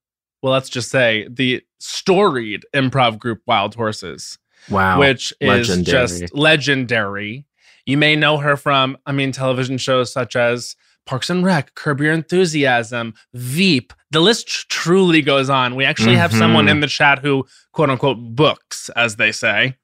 well, 0.43 0.53
let's 0.53 0.69
just 0.69 0.91
say 0.91 1.29
the 1.31 1.63
storied 1.79 2.65
improv 2.75 3.19
group 3.19 3.43
Wild 3.47 3.75
Horses, 3.77 4.39
Wow. 4.69 4.99
which 4.99 5.33
is 5.41 5.69
legendary. 5.69 6.07
just 6.09 6.35
legendary. 6.35 7.45
You 7.85 7.97
may 7.97 8.17
know 8.17 8.39
her 8.39 8.57
from, 8.57 8.97
I 9.07 9.13
mean, 9.13 9.31
television 9.31 9.79
shows 9.79 10.13
such 10.13 10.35
as 10.35 10.75
Parks 11.05 11.31
and 11.31 11.45
Rec, 11.45 11.75
Curb 11.77 12.01
Your 12.01 12.13
Enthusiasm, 12.13 13.15
Veep. 13.33 13.93
The 14.11 14.19
list 14.19 14.69
truly 14.69 15.23
goes 15.23 15.49
on. 15.49 15.77
We 15.77 15.85
actually 15.85 16.17
have 16.17 16.33
someone 16.33 16.67
in 16.69 16.81
the 16.81 16.89
chat 16.89 17.21
who, 17.21 17.47
quote 17.73 17.91
unquote, 17.91 18.19
books, 18.35 18.89
as 18.97 19.15
they 19.15 19.31
say. 19.31 19.77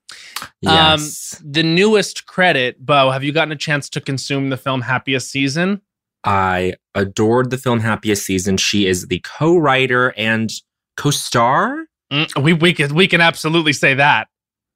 yes. 0.60 1.36
Um, 1.40 1.52
the 1.52 1.62
newest 1.62 2.26
credit, 2.26 2.84
Bo, 2.84 3.10
have 3.10 3.22
you 3.22 3.30
gotten 3.32 3.52
a 3.52 3.56
chance 3.56 3.88
to 3.90 4.00
consume 4.00 4.50
the 4.50 4.56
film 4.56 4.80
Happiest 4.80 5.30
Season? 5.30 5.80
I 6.24 6.74
adored 6.94 7.50
the 7.50 7.58
film 7.58 7.80
Happiest 7.80 8.24
Season. 8.24 8.56
She 8.56 8.86
is 8.86 9.06
the 9.06 9.20
co-writer 9.20 10.14
and 10.16 10.50
co-star. 10.96 11.86
Mm, 12.12 12.42
we 12.42 12.52
we 12.52 12.72
can 12.74 12.94
we 12.94 13.08
can 13.08 13.20
absolutely 13.20 13.72
say 13.72 13.94
that. 13.94 14.28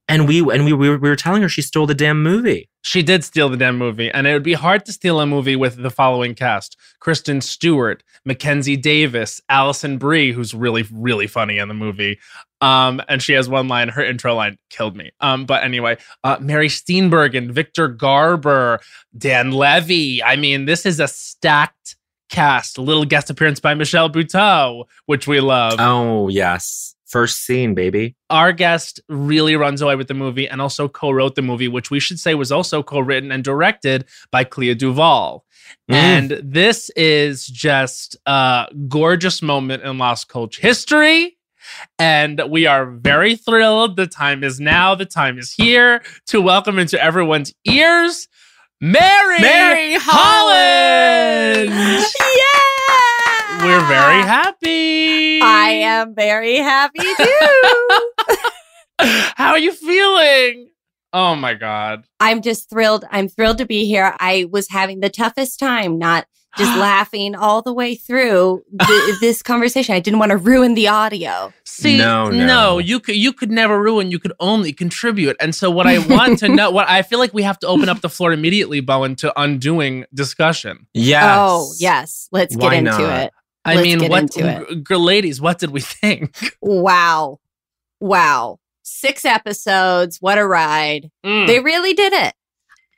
And 0.08 0.28
we 0.28 0.38
and 0.38 0.64
we, 0.64 0.72
we, 0.72 0.88
were, 0.88 0.98
we 0.98 1.08
were 1.08 1.16
telling 1.16 1.42
her 1.42 1.48
she 1.48 1.62
stole 1.62 1.86
the 1.86 1.94
damn 1.94 2.22
movie. 2.22 2.68
She 2.82 3.02
did 3.02 3.25
steal 3.25 3.48
the 3.48 3.56
damn 3.56 3.76
movie, 3.76 4.08
and 4.10 4.26
it 4.26 4.32
would 4.32 4.44
be 4.44 4.52
hard 4.52 4.84
to 4.86 4.92
steal 4.92 5.18
a 5.18 5.26
movie 5.26 5.56
with 5.56 5.82
the 5.82 5.90
following 5.90 6.36
cast: 6.36 6.76
Kristen 7.00 7.40
Stewart, 7.40 8.04
Mackenzie 8.25 8.76
Davis, 8.76 9.40
Alison 9.48 9.98
Brie, 9.98 10.30
who's 10.30 10.54
really 10.54 10.84
really 10.92 11.26
funny 11.26 11.58
in 11.58 11.66
the 11.66 11.75
movie. 11.75 12.20
Um, 12.60 13.02
and 13.08 13.22
she 13.22 13.32
has 13.34 13.48
one 13.48 13.68
line. 13.68 13.88
Her 13.88 14.04
intro 14.04 14.34
line 14.34 14.58
killed 14.70 14.96
me. 14.96 15.10
Um, 15.20 15.44
but 15.44 15.62
anyway, 15.62 15.98
uh, 16.25 16.38
Mary 16.40 16.68
Steenburgen, 16.68 17.50
Victor 17.50 17.88
Garber, 17.88 18.80
Dan 19.16 19.52
Levy. 19.52 20.22
I 20.22 20.36
mean, 20.36 20.64
this 20.64 20.86
is 20.86 21.00
a 21.00 21.08
stacked 21.08 21.96
cast. 22.28 22.78
A 22.78 22.82
little 22.82 23.04
guest 23.04 23.30
appearance 23.30 23.60
by 23.60 23.75
Michelle 23.75 24.10
Buteau, 24.10 24.84
which 25.06 25.26
we 25.26 25.40
love. 25.40 25.76
Oh 25.78 26.28
yes, 26.28 26.95
first 27.06 27.44
scene, 27.44 27.75
baby. 27.75 28.16
our 28.30 28.52
guest 28.52 29.00
really 29.08 29.56
runs 29.56 29.80
away 29.80 29.94
with 29.96 30.08
the 30.08 30.14
movie 30.14 30.48
and 30.48 30.60
also 30.60 30.88
co-wrote 30.88 31.34
the 31.36 31.42
movie, 31.42 31.68
which 31.68 31.90
we 31.90 32.00
should 32.00 32.18
say 32.18 32.34
was 32.34 32.50
also 32.50 32.82
co-written 32.82 33.30
and 33.30 33.44
directed 33.44 34.04
by 34.30 34.44
Clea 34.44 34.75
DuVall. 34.75 35.40
Mm. 35.90 35.94
And 35.94 36.30
this 36.42 36.90
is 36.90 37.46
just 37.46 38.16
a 38.26 38.66
gorgeous 38.88 39.42
moment 39.42 39.82
in 39.84 39.98
Lost 39.98 40.28
Culture 40.28 40.60
history. 40.60 41.36
And 41.98 42.40
we 42.48 42.66
are 42.66 42.86
very 42.86 43.34
thrilled. 43.34 43.96
The 43.96 44.06
time 44.06 44.44
is 44.44 44.60
now. 44.60 44.94
The 44.94 45.06
time 45.06 45.38
is 45.38 45.52
here 45.52 46.02
to 46.26 46.40
welcome 46.40 46.78
into 46.78 47.02
everyone's 47.02 47.52
ears, 47.64 48.28
Mary, 48.80 49.40
Mary 49.40 49.94
Holland. 49.98 51.70
Yeah. 51.70 52.65
We're 53.66 53.87
very 53.88 54.23
happy. 54.23 55.40
I 55.42 55.70
am 55.82 56.14
very 56.14 56.56
happy 56.56 57.00
too. 57.00 58.38
How 59.37 59.50
are 59.50 59.58
you 59.58 59.73
feeling? 59.73 60.70
Oh 61.12 61.35
my 61.35 61.54
god. 61.54 62.04
I'm 62.20 62.42
just 62.42 62.70
thrilled. 62.70 63.04
I'm 63.11 63.28
thrilled 63.28 63.58
to 63.58 63.66
be 63.66 63.85
here. 63.87 64.14
I 64.20 64.46
was 64.50 64.68
having 64.68 65.00
the 65.00 65.08
toughest 65.11 65.58
time 65.58 65.99
not 65.99 66.26
just 66.56 66.78
laughing 66.78 67.35
all 67.35 67.61
the 67.61 67.73
way 67.73 67.94
through 67.96 68.62
th- 68.87 69.20
this 69.20 69.42
conversation. 69.42 69.94
I 69.94 70.00
didn't 70.00 70.20
want 70.20 70.30
to 70.30 70.37
ruin 70.37 70.75
the 70.75 70.88
audio. 70.88 71.52
See, 71.64 71.99
No, 71.99 72.30
no, 72.30 72.46
no. 72.46 72.78
you 72.78 73.00
could 73.00 73.16
you 73.16 73.32
could 73.32 73.50
never 73.50 73.80
ruin. 73.82 74.11
You 74.11 74.18
could 74.18 74.32
only 74.40 74.73
contribute. 74.73 75.37
And 75.40 75.54
so, 75.54 75.70
what 75.70 75.87
I 75.87 75.99
want 76.06 76.38
to 76.38 76.49
know, 76.49 76.70
what 76.70 76.88
I 76.88 77.02
feel 77.02 77.18
like 77.18 77.35
we 77.35 77.42
have 77.42 77.58
to 77.61 77.66
open 77.66 77.88
up 77.90 78.00
the 78.00 78.08
floor 78.08 78.32
immediately, 78.32 78.80
Bowen, 78.80 79.16
to 79.16 79.38
undoing 79.40 80.06
discussion. 80.14 80.87
Yes. 80.94 81.25
Oh, 81.38 81.75
yes. 81.78 82.28
Let's 82.32 82.56
Why 82.56 82.70
get 82.70 82.78
into 82.78 82.90
not? 83.02 83.25
it. 83.25 83.32
I 83.66 83.82
mean, 83.82 84.08
what, 84.08 84.30
g- 84.32 84.82
g- 84.88 84.94
ladies, 84.94 85.40
what 85.40 85.58
did 85.58 85.70
we 85.70 85.80
think? 86.00 86.37
Wow. 86.61 87.40
Wow. 88.00 88.58
Six 88.82 89.25
episodes. 89.25 90.18
What 90.20 90.38
a 90.38 90.46
ride. 90.46 91.11
Mm. 91.25 91.46
They 91.46 91.61
really 91.61 91.92
did 91.94 92.12
it. 92.12 92.35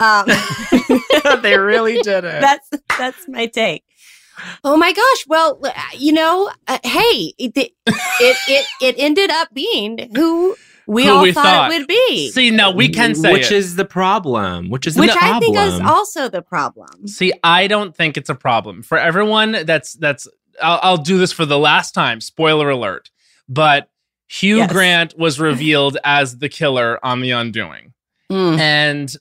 Um, 0.01 0.27
they 1.43 1.59
really 1.59 1.99
did 2.03 2.25
it. 2.25 2.41
that's 2.41 2.69
that's 2.99 3.27
my 3.29 3.47
take. 3.47 3.83
Oh 4.63 4.77
my 4.77 4.93
gosh! 4.93 5.25
Well, 5.27 5.59
uh, 5.65 5.73
you 5.97 6.13
know, 6.13 6.49
uh, 6.69 6.79
hey, 6.85 7.33
it, 7.39 7.53
it 7.57 7.73
it 7.89 8.67
it 8.81 8.95
ended 8.97 9.31
up 9.31 9.53
being 9.53 10.09
who 10.15 10.55
we 10.87 11.05
Who 11.07 11.11
all 11.11 11.23
we 11.23 11.33
thought, 11.33 11.43
thought. 11.45 11.73
it 11.73 11.79
would 11.79 11.89
be, 11.89 12.31
See, 12.31 12.51
no, 12.53 12.71
we 12.71 12.89
can 12.89 13.17
say 13.17 13.33
which 13.33 13.51
it. 13.51 13.57
is 13.57 13.75
the 13.75 13.85
problem. 13.85 14.71
Which 14.71 14.87
is 14.87 14.95
the 14.95 15.03
problem. 15.03 15.17
which 15.17 15.19
problem. 15.19 15.57
I 15.57 15.65
think 15.69 15.75
is 15.75 15.81
also 15.81 16.29
the 16.29 16.43
problem. 16.43 17.09
See, 17.09 17.33
I 17.43 17.67
don't 17.67 17.97
think 17.97 18.17
it's 18.17 18.31
a 18.31 18.35
problem 18.37 18.83
for 18.83 18.97
everyone. 18.99 19.53
That's 19.67 19.95
that's. 19.95 20.29
I'll, 20.63 20.81
I'll 20.83 20.97
do 20.97 21.19
this 21.19 21.33
for 21.33 21.47
the 21.47 21.59
last 21.59 21.93
time. 21.93 22.21
Spoiler 22.21 22.71
alert. 22.71 23.11
But 23.49 23.91
Hugh 24.29 24.59
Yes. 24.59 24.73
Grant 24.73 25.19
was 25.19 25.41
revealed 25.41 25.97
as 26.05 26.39
the 26.39 26.49
killer 26.49 26.99
on 27.05 27.21
The 27.21 27.31
Undoing. 27.31 27.95
Mm. 28.31 28.59
And 28.59 29.17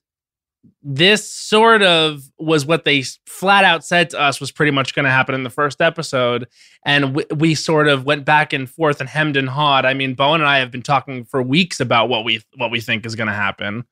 this 0.83 1.29
sort 1.29 1.81
of 1.81 2.23
was 2.37 2.65
what 2.65 2.85
they 2.85 3.03
flat 3.25 3.63
out 3.63 3.85
said 3.85 4.09
to 4.11 4.19
us 4.19 4.39
was 4.39 4.51
pretty 4.51 4.71
much 4.71 4.93
going 4.93 5.05
to 5.05 5.11
happen 5.11 5.35
in 5.35 5.43
the 5.43 5.49
first 5.49 5.81
episode. 5.81 6.47
And 6.85 7.15
we, 7.15 7.25
we 7.35 7.55
sort 7.55 7.87
of 7.87 8.05
went 8.05 8.25
back 8.25 8.53
and 8.53 8.69
forth 8.69 8.99
and 8.99 9.09
hemmed 9.09 9.37
and 9.37 9.49
hawed. 9.49 9.85
I 9.85 9.93
mean, 9.93 10.13
Bowen 10.13 10.41
and 10.41 10.49
I 10.49 10.59
have 10.59 10.71
been 10.71 10.81
talking 10.81 11.25
for 11.25 11.41
weeks 11.41 11.79
about 11.79 12.09
what 12.09 12.23
we 12.25 12.41
what 12.55 12.71
we 12.71 12.79
think 12.81 13.05
is 13.05 13.15
going 13.15 13.27
to 13.27 13.33
happen. 13.33 13.85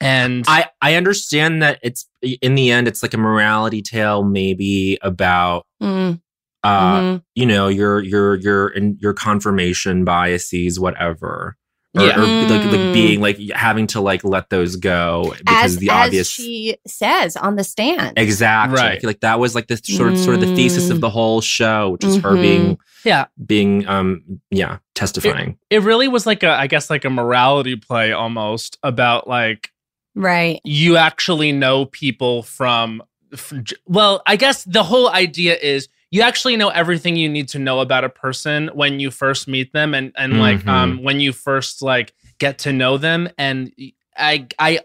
And 0.00 0.44
I 0.48 0.68
I 0.80 0.94
understand 0.94 1.62
that 1.62 1.78
it's 1.82 2.06
in 2.22 2.54
the 2.54 2.70
end 2.70 2.88
it's 2.88 3.02
like 3.02 3.14
a 3.14 3.18
morality 3.18 3.82
tale 3.82 4.22
maybe 4.24 4.98
about 5.02 5.66
Mm. 5.82 6.20
Uh 6.62 7.00
Mhm. 7.00 7.22
you 7.34 7.46
know 7.46 7.68
your 7.68 8.02
your 8.02 8.36
your 8.36 8.68
and 8.68 8.98
your 9.00 9.14
confirmation 9.14 10.04
biases 10.04 10.78
whatever 10.78 11.56
or, 11.96 12.04
Yeah. 12.06 12.20
or 12.20 12.26
like, 12.26 12.64
like 12.66 12.80
Mm. 12.80 12.92
being 12.92 13.20
like 13.20 13.38
having 13.52 13.86
to 13.88 14.00
like 14.00 14.22
let 14.22 14.48
those 14.50 14.76
go 14.76 15.34
because 15.38 15.64
As, 15.64 15.76
the 15.78 15.90
as 15.90 16.06
obvious 16.06 16.30
she 16.30 16.76
says 16.86 17.36
on 17.36 17.56
the 17.56 17.64
stand. 17.64 18.12
exactly 18.16 18.78
I 18.80 18.84
Right. 18.90 19.00
feel 19.00 19.08
like 19.10 19.20
that 19.20 19.40
was 19.40 19.54
like 19.54 19.66
the 19.68 19.76
sort 19.82 20.12
of 20.12 20.18
sort 20.18 20.36
of 20.36 20.40
the 20.42 20.54
thesis 20.54 20.90
of 20.90 20.98
Mm. 20.98 21.00
the 21.00 21.10
whole 21.10 21.40
show 21.40 21.90
which 21.90 22.04
is 22.04 22.16
her 22.18 22.32
Mhm. 22.32 22.42
being 22.42 22.78
yeah, 23.04 23.24
being 23.46 23.88
um 23.88 24.22
yeah 24.50 24.76
testifying 24.94 25.56
it 25.70 25.80
really 25.82 26.06
was 26.08 26.26
like 26.26 26.42
a, 26.42 26.50
I 26.50 26.66
guess, 26.66 26.90
like 26.90 27.06
a 27.06 27.10
morality 27.10 27.74
play 27.76 28.12
almost 28.12 28.76
about 28.82 29.26
like 29.26 29.70
Right. 30.14 30.60
you 30.64 30.96
actually 30.98 31.52
know 31.52 31.86
people 31.86 32.42
from, 32.42 33.02
from 33.34 33.64
well 33.86 34.22
i 34.26 34.36
guess 34.36 34.64
the 34.64 34.82
whole 34.82 35.08
idea 35.08 35.56
is 35.56 35.88
you 36.10 36.22
actually 36.22 36.56
know 36.56 36.68
everything 36.70 37.16
you 37.16 37.28
need 37.28 37.48
to 37.48 37.58
know 37.58 37.80
about 37.80 38.04
a 38.04 38.08
person 38.08 38.68
when 38.74 38.98
you 39.00 39.10
first 39.10 39.46
meet 39.48 39.72
them 39.72 39.94
and 39.94 40.12
and 40.16 40.38
like 40.40 40.60
Mhm. 40.64 40.68
um 40.68 41.02
when 41.02 41.20
you 41.20 41.32
first 41.32 41.82
like 41.82 42.12
get 42.38 42.58
to 42.58 42.72
know 42.72 42.96
them 42.98 43.28
and 43.38 43.72
i 44.16 44.46
i 44.58 44.80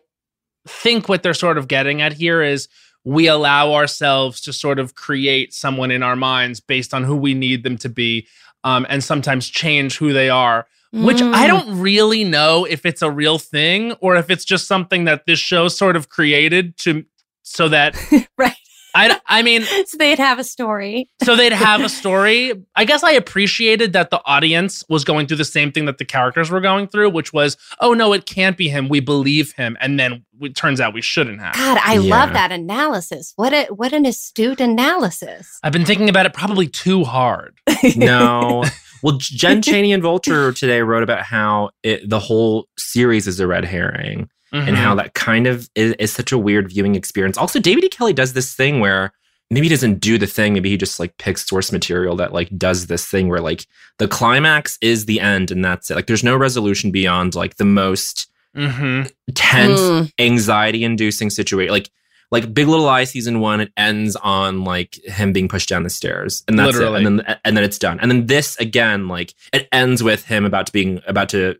think 0.67 1.07
what 1.09 1.23
they're 1.23 1.33
sort 1.33 1.57
of 1.57 1.67
getting 1.67 2.01
at 2.01 2.13
here 2.13 2.41
is 2.41 2.67
we 3.03 3.27
allow 3.27 3.73
ourselves 3.73 4.41
to 4.41 4.51
sort 4.53 4.79
of 4.79 4.95
create 4.95 5.53
someone 5.53 5.91
in 5.91 6.01
our 6.03 6.15
minds 6.15 6.59
based 6.59 6.93
on 6.93 7.03
who 7.03 7.15
we 7.15 7.33
need 7.33 7.63
them 7.63 7.77
to 7.77 7.89
be 7.89 8.27
um, 8.63 8.85
and 8.89 9.03
sometimes 9.03 9.47
change 9.47 9.97
who 9.97 10.11
they 10.13 10.29
are 10.29 10.67
which 10.91 11.21
I 11.21 11.43
Mm. 11.43 11.47
don't 11.47 11.79
really 11.81 12.23
know 12.23 12.63
if 12.63 12.85
it's 12.85 13.01
a 13.01 13.11
real 13.11 13.37
thing 13.37 13.91
or 13.99 14.15
if 14.15 14.29
it's 14.29 14.45
just 14.45 14.65
something 14.65 15.03
that 15.05 15.25
this 15.25 15.39
show 15.39 15.67
sort 15.67 15.97
of 15.97 16.07
created 16.07 16.77
to 16.77 17.03
so 17.43 17.67
that 17.67 17.95
Right. 18.37 18.55
I 18.95 19.19
I 19.27 19.41
mean 19.43 19.63
So 19.85 19.97
they'd 19.97 20.17
have 20.19 20.39
a 20.39 20.43
story. 20.43 21.09
so 21.23 21.35
they'd 21.35 21.51
have 21.51 21.81
a 21.81 21.89
story. 22.01 22.53
I 22.75 22.85
guess 22.85 23.03
I 23.03 23.11
appreciated 23.11 23.93
that 23.93 24.09
the 24.09 24.21
audience 24.25 24.83
was 24.89 25.03
going 25.03 25.27
through 25.27 25.37
the 25.37 25.45
same 25.45 25.71
thing 25.71 25.85
that 25.85 25.97
the 25.99 26.05
characters 26.05 26.49
were 26.49 26.61
going 26.61 26.87
through, 26.87 27.09
which 27.11 27.33
was, 27.33 27.57
oh 27.81 27.93
no, 27.93 28.13
it 28.13 28.25
can't 28.25 28.57
be 28.57 28.69
him. 28.69 28.87
We 28.89 29.01
believe 29.01 29.51
him, 29.53 29.77
and 29.79 29.99
then 29.99 30.25
it 30.41 30.55
turns 30.55 30.81
out 30.81 30.93
we 30.93 31.01
shouldn't 31.01 31.41
have. 31.41 31.53
God, 31.55 31.77
I 31.83 31.93
Yeah. 31.97 32.17
love 32.19 32.33
that 32.33 32.51
analysis. 32.51 33.33
What 33.35 33.53
a 33.53 33.65
what 33.65 33.93
an 33.93 34.05
astute 34.05 34.61
analysis. 34.61 35.59
I've 35.63 35.73
been 35.73 35.85
thinking 35.85 36.09
about 36.09 36.25
it 36.25 36.33
probably 36.33 36.67
too 36.67 37.03
hard. 37.03 37.57
no. 37.95 38.63
Well, 39.03 39.17
Jen 39.19 39.61
Chaney 39.61 39.93
and 39.93 40.01
Vulture 40.01 40.51
today 40.51 40.81
wrote 40.81 41.03
about 41.03 41.21
how 41.23 41.69
it, 41.83 42.09
the 42.09 42.19
whole 42.19 42.67
series 42.77 43.27
is 43.27 43.39
a 43.39 43.45
red 43.45 43.63
herring 43.65 44.29
and 44.55 44.75
Mhm. 44.77 44.79
how 44.79 44.95
that 44.95 45.13
kind 45.13 45.47
of 45.47 45.69
is, 45.75 45.93
is 45.99 46.11
such 46.13 46.31
a 46.31 46.37
weird 46.37 46.69
viewing 46.69 46.95
experience. 46.95 47.37
Also, 47.37 47.59
David 47.59 47.83
E. 47.83 47.89
Kelley 47.89 48.13
does 48.13 48.33
this 48.33 48.53
thing 48.53 48.79
where 48.79 49.11
maybe 49.51 49.65
he 49.67 49.69
doesn't 49.69 49.99
do 49.99 50.17
the 50.17 50.25
thing. 50.27 50.53
Maybe 50.53 50.69
he 50.69 50.77
just 50.77 50.99
like 50.99 51.17
picks 51.17 51.45
source 51.45 51.71
material 51.71 52.15
that 52.15 52.33
like 52.33 52.49
does 52.57 52.87
this 52.87 53.05
thing 53.05 53.27
where 53.27 53.41
like 53.41 53.65
the 53.99 54.07
climax 54.07 54.77
is 54.81 55.05
the 55.05 55.19
end 55.19 55.51
and 55.51 55.63
that's 55.63 55.91
it. 55.91 55.95
Like 55.95 56.07
there's 56.07 56.23
no 56.23 56.35
resolution 56.35 56.91
beyond 56.91 57.35
like 57.35 57.57
the 57.57 57.65
most 57.65 58.27
Mhm. 58.57 59.11
tense, 59.35 59.79
Mm. 59.79 60.11
anxiety 60.19 60.83
inducing 60.83 61.29
situation. 61.29 61.71
Like 61.71 61.89
like 62.31 62.53
Big 62.55 62.67
Little 62.67 62.85
Lies 62.85 63.11
season 63.11 63.39
one, 63.39 63.61
it 63.61 63.71
ends 63.77 64.15
on 64.15 64.63
like 64.63 64.95
him 65.05 65.31
being 65.31 65.47
pushed 65.47 65.69
down 65.69 65.83
the 65.83 65.89
stairs, 65.91 66.43
and 66.47 66.57
that's 66.57 66.73
Literally. 66.73 67.03
it. 67.03 67.07
And 67.07 67.19
then 67.19 67.37
and 67.45 67.55
then 67.55 67.63
it's 67.63 67.77
done. 67.77 67.99
And 68.01 68.09
then 68.09 68.25
this 68.25 68.55
again, 68.57 69.07
like 69.07 69.33
it 69.53 69.67
ends 69.71 70.01
with 70.01 70.25
him 70.25 70.43
about 70.43 70.65
to 70.65 70.71
being 70.71 71.01
about 71.05 71.29
to 71.29 71.55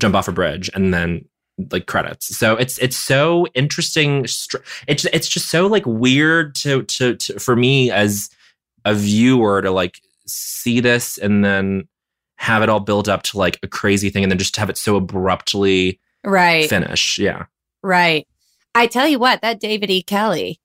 jump 0.00 0.14
off 0.14 0.26
a 0.26 0.32
bridge, 0.32 0.70
and 0.74 0.92
then 0.94 1.26
like 1.70 1.86
credits. 1.86 2.36
So 2.36 2.56
it's 2.56 2.78
it's 2.78 2.96
so 2.96 3.46
interesting. 3.54 4.24
It's 4.24 5.04
it's 5.06 5.28
just 5.28 5.48
so 5.50 5.66
like 5.66 5.84
weird 5.86 6.54
to 6.56 6.82
to, 6.84 7.16
to 7.16 7.38
for 7.38 7.56
me 7.56 7.90
as 7.90 8.28
a 8.84 8.94
viewer 8.94 9.62
to 9.62 9.70
like 9.70 10.00
see 10.26 10.80
this 10.80 11.18
and 11.18 11.44
then 11.44 11.88
have 12.36 12.62
it 12.62 12.68
all 12.68 12.80
build 12.80 13.08
up 13.08 13.22
to 13.22 13.38
like 13.38 13.58
a 13.62 13.68
crazy 13.68 14.10
thing, 14.10 14.22
and 14.22 14.30
then 14.30 14.38
just 14.38 14.56
have 14.56 14.68
it 14.70 14.76
so 14.78 14.96
abruptly 14.96 15.98
Right. 16.24 16.68
finish. 16.68 17.18
Yeah. 17.18 17.46
Right. 17.82 18.26
I 18.74 18.86
tell 18.88 19.08
you 19.08 19.18
what, 19.18 19.40
that 19.42 19.58
David 19.60 19.90
E. 19.90 20.02
Kelley, 20.02 20.60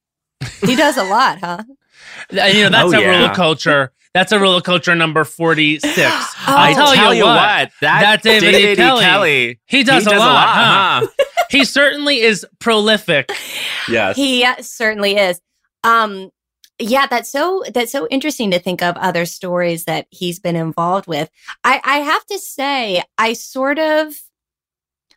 he 0.65 0.75
does 0.75 0.98
a 0.98 1.03
lot, 1.03 1.39
huh? 1.39 1.63
You 2.31 2.63
know, 2.63 2.69
that's 2.69 2.93
Oh, 2.93 2.98
a 2.98 3.01
yeah. 3.01 3.21
roller 3.21 3.33
coaster. 3.36 3.91
That's 4.13 4.31
a 4.31 4.39
roller 4.39 4.61
coaster 4.61 4.95
number 4.95 5.23
46. 5.23 5.97
Oh, 6.47 6.55
I 6.57 6.73
tell, 6.73 7.13
you, 7.13 7.23
what, 7.23 7.69
that, 7.81 8.01
that 8.01 8.23
David 8.23 8.55
E. 8.55 8.75
Kelly, 8.75 9.59
he 9.67 9.83
does, 9.83 10.05
he 10.05 10.11
a, 10.11 10.17
lot, 10.17 10.47
huh? 10.49 11.07
huh? 11.17 11.25
he 11.51 11.63
certainly 11.63 12.19
is 12.21 12.45
prolific. 12.59 13.31
yes. 13.87 14.15
He 14.15 14.45
certainly 14.59 15.17
is. 15.17 15.39
Um, 15.83 16.31
yeah, 16.79 17.05
that's 17.05 17.31
so 17.31 17.63
that's 17.73 17.91
so 17.91 18.07
interesting 18.07 18.49
to 18.51 18.59
think 18.59 18.81
of 18.81 18.97
other 18.97 19.25
stories 19.25 19.85
that 19.85 20.07
he's 20.09 20.39
been 20.39 20.55
involved 20.55 21.05
with. 21.05 21.29
I, 21.63 21.79
I 21.85 21.97
have 21.99 22.25
to 22.25 22.39
say, 22.39 23.03
I 23.19 23.33
sort 23.33 23.77
of 23.77 24.15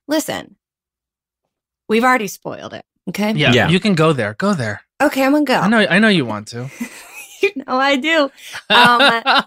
listen. 0.07 0.57
We've 1.89 2.05
already 2.05 2.29
spoiled 2.29 2.75
it. 2.75 2.85
Okay. 3.09 3.33
Yeah, 3.33 3.53
Yeah. 3.53 3.69
you 3.71 3.81
can 3.81 3.95
go 3.95 4.13
there. 4.13 4.35
Go 4.35 4.53
there. 4.53 4.83
Okay, 5.03 5.25
I'm 5.25 5.33
gonna 5.33 5.45
go. 5.47 5.59
I 5.59 5.69
know. 5.69 5.87
I 5.89 5.99
know 5.99 6.09
you 6.09 6.27
want 6.27 6.49
to. 6.49 6.71
you 7.57 7.65
know 7.67 7.79
I 7.79 7.97
do. 7.97 8.31
Um, 8.71 9.45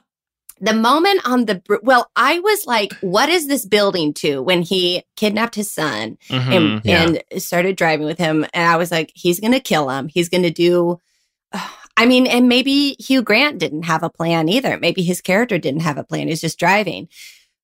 the 0.59 0.73
moment 0.73 1.21
on 1.25 1.45
the 1.45 1.55
br- 1.55 1.75
well, 1.83 2.09
I 2.15 2.39
was 2.39 2.65
like, 2.65 2.93
"What 3.01 3.29
is 3.29 3.47
this 3.47 3.65
building 3.65 4.13
to?" 4.15 4.41
When 4.41 4.61
he 4.63 5.03
kidnapped 5.15 5.55
his 5.55 5.71
son 5.71 6.17
Mhm. 6.29 6.55
and, 6.55 6.81
yeah. 6.83 7.03
and 7.31 7.41
started 7.43 7.75
driving 7.75 8.05
with 8.07 8.17
him, 8.17 8.45
and 8.53 8.67
I 8.69 8.75
was 8.77 8.91
like, 8.91 9.11
"He's 9.13 9.39
gonna 9.39 9.59
kill 9.59 9.89
him. 9.89 10.07
He's 10.07 10.29
gonna 10.29 10.49
do." 10.49 10.99
I 11.99 12.05
mean, 12.05 12.27
and 12.27 12.47
maybe 12.47 12.95
Hugh 12.99 13.23
Grant 13.23 13.57
didn't 13.57 13.83
have 13.83 14.03
a 14.03 14.09
plan 14.09 14.49
either. 14.49 14.77
Maybe 14.79 15.01
his 15.01 15.19
character 15.21 15.57
didn't 15.57 15.81
have 15.81 15.97
a 15.97 16.03
plan. 16.03 16.27
He's 16.27 16.41
just 16.41 16.59
driving. 16.59 17.07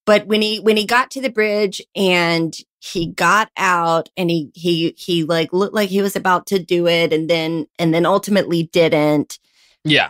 But 0.06 0.26
when 0.28 0.42
he 0.42 0.60
when 0.60 0.76
he 0.76 0.86
got 0.86 1.12
to 1.12 1.22
the 1.22 1.30
bridge 1.30 1.82
and 1.96 2.54
he 2.80 3.08
got 3.08 3.50
out 3.58 4.10
and 4.18 4.30
he 4.30 4.52
he 4.54 4.94
he 4.98 5.24
like 5.24 5.54
looked 5.54 5.74
like 5.76 5.90
he 5.90 6.02
was 6.02 6.16
about 6.16 6.48
to 6.48 6.60
do 6.60 6.88
it 6.88 7.14
and 7.14 7.30
then 7.30 7.68
and 7.80 7.94
then 7.94 8.06
ultimately 8.06 8.64
didn't. 8.74 9.40
Yeah. 9.86 10.10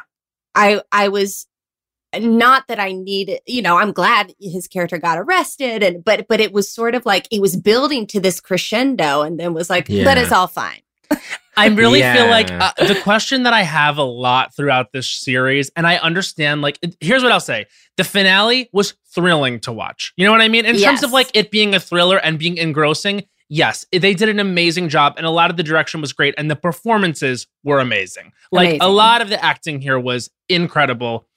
I 0.55 0.81
I 0.91 1.07
was 1.09 1.47
not 2.19 2.67
that 2.67 2.79
I 2.79 2.91
needed, 2.91 3.39
you 3.47 3.61
know, 3.63 3.77
I'm 3.79 3.91
glad 3.91 4.33
his 4.39 4.67
character 4.67 4.99
got 4.99 5.17
arrested 5.17 5.81
and 5.81 6.03
but 6.05 6.27
but 6.27 6.39
it 6.39 6.53
was 6.53 6.69
sort 6.69 6.93
of 6.93 7.05
like 7.05 7.27
it 7.31 7.41
was 7.41 7.55
building 7.57 8.05
to 8.07 8.19
this 8.19 8.39
crescendo 8.39 9.21
and 9.23 9.39
then 9.39 9.53
was 9.53 9.69
like, 9.69 9.87
but 10.03 10.17
it's 10.19 10.31
all 10.31 10.47
fine. 10.47 10.81
I 11.57 11.67
really 11.67 11.99
feel 12.15 12.27
like 12.29 12.49
uh, 12.51 12.71
the 12.87 12.99
question 13.01 13.43
that 13.43 13.53
I 13.53 13.61
have 13.61 13.97
a 13.99 14.03
lot 14.03 14.55
throughout 14.55 14.91
this 14.91 15.07
series, 15.07 15.69
and 15.75 15.85
I 15.85 15.97
understand, 15.97 16.61
like, 16.63 16.79
it- 16.81 16.95
here's 16.99 17.21
what 17.21 17.31
I'll 17.31 17.39
say 17.39 17.65
the 17.97 18.03
finale 18.03 18.69
was 18.73 18.95
thrilling 19.13 19.59
to 19.61 19.71
watch. 19.71 20.13
You 20.17 20.25
know 20.25 20.31
what 20.31 20.41
I 20.41 20.47
mean? 20.47 20.65
In 20.65 20.75
terms 20.87 21.03
of 21.03 21.11
like 21.11 21.29
it 21.35 21.51
being 21.51 21.75
a 21.75 21.79
thriller 21.79 22.17
and 22.17 22.39
being 22.39 22.57
engrossing, 22.57 23.23
yes, 23.49 23.85
they 23.91 24.13
did 24.13 24.29
an 24.29 24.39
amazing 24.39 24.89
job, 24.89 25.13
and 25.17 25.25
a 25.25 25.29
lot 25.29 25.49
of 25.51 25.57
the 25.57 25.63
direction 25.63 26.01
was 26.01 26.13
great, 26.13 26.33
and 26.37 26.49
the 26.49 26.55
performances 26.55 27.47
were 27.63 27.79
amazing. 27.79 28.31
Like, 28.51 28.81
a 28.81 28.89
lot 28.89 29.21
of 29.21 29.29
the 29.29 29.43
acting 29.43 29.81
here 29.81 29.99
was 29.99 30.29
incredible. 30.49 31.27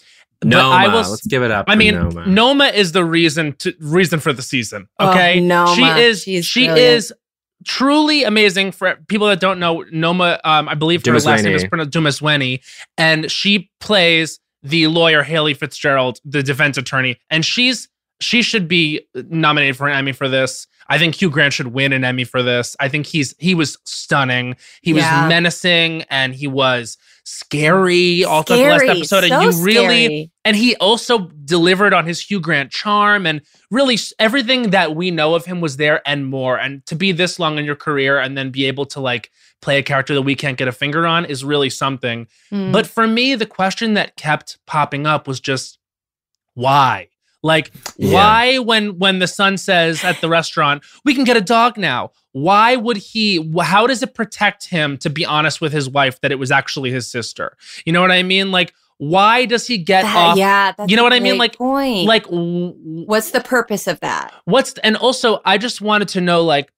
But 0.41 0.49
Noma. 0.49 0.75
I 0.75 0.89
will, 0.89 1.09
Let's 1.11 1.27
give 1.27 1.43
it 1.43 1.51
up. 1.51 1.65
I 1.69 1.77
mean, 1.77 1.95
Noma. 1.95 2.27
Noma 2.27 2.67
is 2.67 2.93
the 2.93 3.05
reason 3.05 3.55
to 3.61 3.73
reason 3.81 4.21
for 4.21 4.33
the 4.35 4.43
season. 4.43 4.87
Oh, 4.99 5.11
Okay, 5.11 5.41
Noma. 5.41 5.75
she 5.75 5.83
is 6.03 6.23
She's 6.23 6.45
she 6.45 6.67
brilliant. 6.67 6.79
is 6.95 7.13
truly 7.65 8.23
amazing. 8.25 8.73
For 8.73 8.97
people 9.09 9.27
that 9.29 9.41
don't 9.41 9.59
know, 9.59 9.85
Noma, 9.91 10.39
um, 10.45 10.69
I 10.69 10.75
believe 10.75 11.05
her 11.07 11.13
last 11.13 11.43
name 11.43 11.55
is 11.55 11.65
Dumezweni. 11.65 11.69
pronounced 11.69 11.93
Dumezweni, 12.23 12.61
and 12.99 13.31
she 13.31 13.71
plays 13.81 14.39
the 14.63 14.89
lawyer 14.89 15.23
Haley 15.23 15.55
Fitzgerald, 15.55 16.19
the 16.25 16.43
defense 16.43 16.77
attorney, 16.77 17.19
and 17.31 17.45
she's 17.45 17.89
she 18.21 18.43
should 18.43 18.67
be 18.69 19.07
nominated 19.15 19.77
for 19.77 19.89
an 19.89 19.97
Emmy 19.97 20.13
for 20.13 20.29
this. 20.29 20.67
I 20.89 20.99
think 20.99 21.15
Hugh 21.21 21.31
Grant 21.31 21.53
should 21.55 21.69
win 21.69 21.93
an 21.93 22.05
Emmy 22.05 22.25
for 22.25 22.43
this. 22.43 22.77
I 22.81 22.89
think 22.89 23.07
he's 23.07 23.35
he 23.39 23.55
was 23.55 23.79
stunning. 23.85 24.57
He 24.83 24.93
Yeah. 24.93 25.23
was 25.23 25.29
menacing 25.29 26.03
and 26.11 26.35
he 26.35 26.47
was 26.47 26.97
scary. 27.25 28.25
all 28.25 28.43
throughout 28.45 28.59
the 28.81 28.87
last 28.87 28.97
episode, 28.97 29.29
so 29.29 29.35
and 29.35 29.43
you 29.57 29.63
really 29.65 30.05
scary. 30.05 30.31
and 30.45 30.57
he 30.57 30.77
also 30.77 31.19
delivered 31.45 31.93
on 31.93 32.07
his 32.07 32.21
Hugh 32.21 32.41
Grant 32.41 32.71
charm 32.71 33.27
and 33.27 33.41
really 33.71 33.99
everything 34.19 34.71
that 34.71 34.95
we 34.95 35.11
know 35.11 35.35
of 35.35 35.45
him 35.45 35.61
was 35.61 35.77
there 35.77 36.01
and 36.07 36.27
more. 36.29 36.57
And 36.59 36.87
to 36.87 36.95
be 36.95 37.11
this 37.13 37.39
long 37.39 37.59
in 37.59 37.65
your 37.65 37.77
career 37.77 38.19
and 38.21 38.39
then 38.39 38.51
be 38.51 38.67
able 38.67 38.87
to 38.87 39.01
like 39.01 39.31
play 39.63 39.79
a 39.79 39.83
character 39.83 40.15
that 40.15 40.23
we 40.23 40.35
can't 40.37 40.57
get 40.59 40.69
a 40.69 40.73
finger 40.73 41.07
on 41.07 41.25
is 41.25 41.45
really 41.45 41.71
something. 41.71 42.29
Mm. 42.53 42.73
But 42.73 42.87
for 42.87 43.07
me, 43.07 43.35
the 43.35 43.47
question 43.47 43.95
that 43.95 44.17
kept 44.17 44.59
popping 44.67 45.07
up 45.07 45.27
was 45.27 45.41
just 45.41 45.79
why? 46.55 47.09
Like 47.47 47.73
Yeah. 47.97 48.13
why 48.13 48.59
when 48.59 48.99
when 48.99 49.21
the 49.21 49.27
son 49.27 49.57
says 49.57 50.05
at 50.05 50.21
the 50.21 50.29
restaurant, 50.29 50.83
we 51.05 51.15
can 51.15 51.25
get 51.25 51.37
a 51.37 51.41
dog 51.41 51.79
now. 51.79 52.11
Why 52.33 52.77
would 52.77 52.99
he 52.99 53.51
how 53.63 53.87
does 53.87 54.03
it 54.03 54.15
protect 54.15 54.69
him 54.69 54.99
to 54.99 55.09
be 55.09 55.25
honest 55.25 55.61
with 55.63 55.73
his 55.73 55.89
wife 55.89 56.21
that 56.21 56.31
it 56.33 56.39
was 56.39 56.51
actually 56.51 56.91
his 56.91 57.11
sister? 57.11 57.57
You 57.87 57.93
know 57.95 58.03
what 58.03 58.11
I 58.13 58.23
mean? 58.23 58.51
Like 58.51 58.75
why 58.99 59.45
does 59.45 59.67
he 59.67 59.77
get 59.79 60.03
That- 60.03 60.17
off 60.17 60.37
yeah, 60.39 60.73
that's 60.77 60.91
you 60.91 60.97
know 60.97 61.03
a 61.03 61.05
what 61.05 61.13
I 61.13 61.21
mean? 61.21 61.37
Like- 61.39 61.57
point. 61.57 62.07
like 62.07 62.25
w- 62.25 62.73
w- 62.73 63.05
what's 63.07 63.31
the 63.31 63.41
purpose 63.43 63.87
of 63.87 64.01
that? 64.01 64.33
what's 64.47 64.73
and 64.83 64.97
also 64.97 65.41
I 65.45 65.59
just 65.59 65.81
wanted 65.81 66.09
to 66.09 66.21
know 66.21 66.43
like 66.45 66.73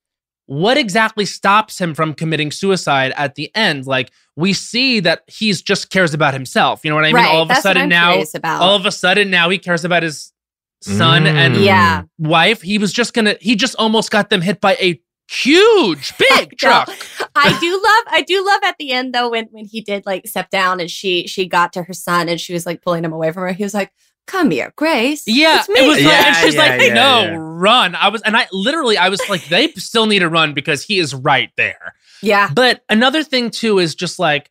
what 0.46 0.78
exactly 0.78 1.26
stops 1.26 1.78
him 1.78 1.94
from 1.94 2.14
committing 2.14 2.50
suicide 2.50 3.12
at 3.16 3.34
the 3.34 3.50
end? 3.54 3.86
Like 3.86 4.10
we 4.34 4.52
see 4.54 4.98
that 5.00 5.22
he's 5.26 5.60
just 5.60 5.90
cares 5.90 6.14
about 6.14 6.32
himself. 6.34 6.80
You 6.84 6.90
know 6.90 6.96
what 6.96 7.04
I 7.04 7.08
mean? 7.08 7.16
right. 7.16 7.28
all 7.34 7.42
of 7.42 7.48
that's 7.48 7.58
what 7.58 7.62
sudden 7.64 7.82
I'm 7.82 7.88
now 7.90 8.10
curious 8.12 8.34
about. 8.34 8.62
all 8.62 8.74
of 8.74 8.86
a 8.86 8.90
sudden 8.92 9.30
now 9.30 9.50
he 9.50 9.58
cares 9.58 9.84
about 9.84 10.02
his 10.02 10.32
son 10.80 11.24
Mm. 11.24 11.26
and 11.34 11.56
yeah. 11.56 12.02
wife. 12.18 12.62
He 12.62 12.78
was 12.78 12.92
just 12.92 13.14
gonna 13.14 13.36
he 13.40 13.56
just 13.56 13.74
almost 13.76 14.10
got 14.10 14.30
them 14.30 14.40
hit 14.40 14.60
by 14.60 14.74
a 14.74 15.00
huge 15.30 16.16
big 16.18 16.50
know. 16.52 16.56
truck. 16.58 16.88
I 17.34 17.58
do 17.60 17.72
love 17.72 18.04
I 18.18 18.22
do 18.22 18.44
love 18.44 18.60
at 18.64 18.76
the 18.78 18.92
end 18.92 19.14
though 19.14 19.30
when 19.30 19.46
when 19.50 19.64
he 19.66 19.80
did 19.80 20.06
like 20.06 20.26
step 20.26 20.50
down 20.50 20.80
and 20.80 20.90
she 20.90 21.26
she 21.26 21.46
got 21.46 21.72
to 21.74 21.82
her 21.82 21.92
son 21.92 22.28
and 22.28 22.40
she 22.40 22.52
was 22.52 22.66
like 22.66 22.82
pulling 22.82 23.04
him 23.04 23.12
away 23.12 23.32
from 23.32 23.42
her. 23.42 23.52
He 23.52 23.62
was 23.64 23.74
like, 23.74 23.92
"Come 24.26 24.50
here, 24.50 24.72
Grace." 24.76 25.24
Yeah, 25.26 25.58
it's 25.60 25.68
me. 25.68 25.80
it 25.80 25.86
was 25.88 25.96
like, 25.98 26.04
Yeah, 26.06 26.26
and 26.28 26.36
she's 26.36 26.54
yeah, 26.54 26.60
like, 26.60 26.80
yeah, 26.80 26.94
"No, 26.94 27.22
yeah. 27.24 27.36
run!" 27.38 27.94
I 27.94 28.08
was, 28.08 28.22
and 28.22 28.36
I 28.36 28.46
literally, 28.52 28.96
I 28.96 29.08
was 29.08 29.20
like, 29.28 29.44
"They 29.48 29.68
still 29.72 30.06
need 30.06 30.20
to 30.20 30.28
run 30.28 30.54
because 30.54 30.82
he 30.82 30.98
is 30.98 31.14
right 31.14 31.50
there." 31.56 31.94
yeah. 32.22 32.50
But 32.52 32.82
another 32.88 33.22
thing 33.22 33.50
too 33.50 33.78
is 33.78 33.94
just 33.94 34.18
like, 34.18 34.50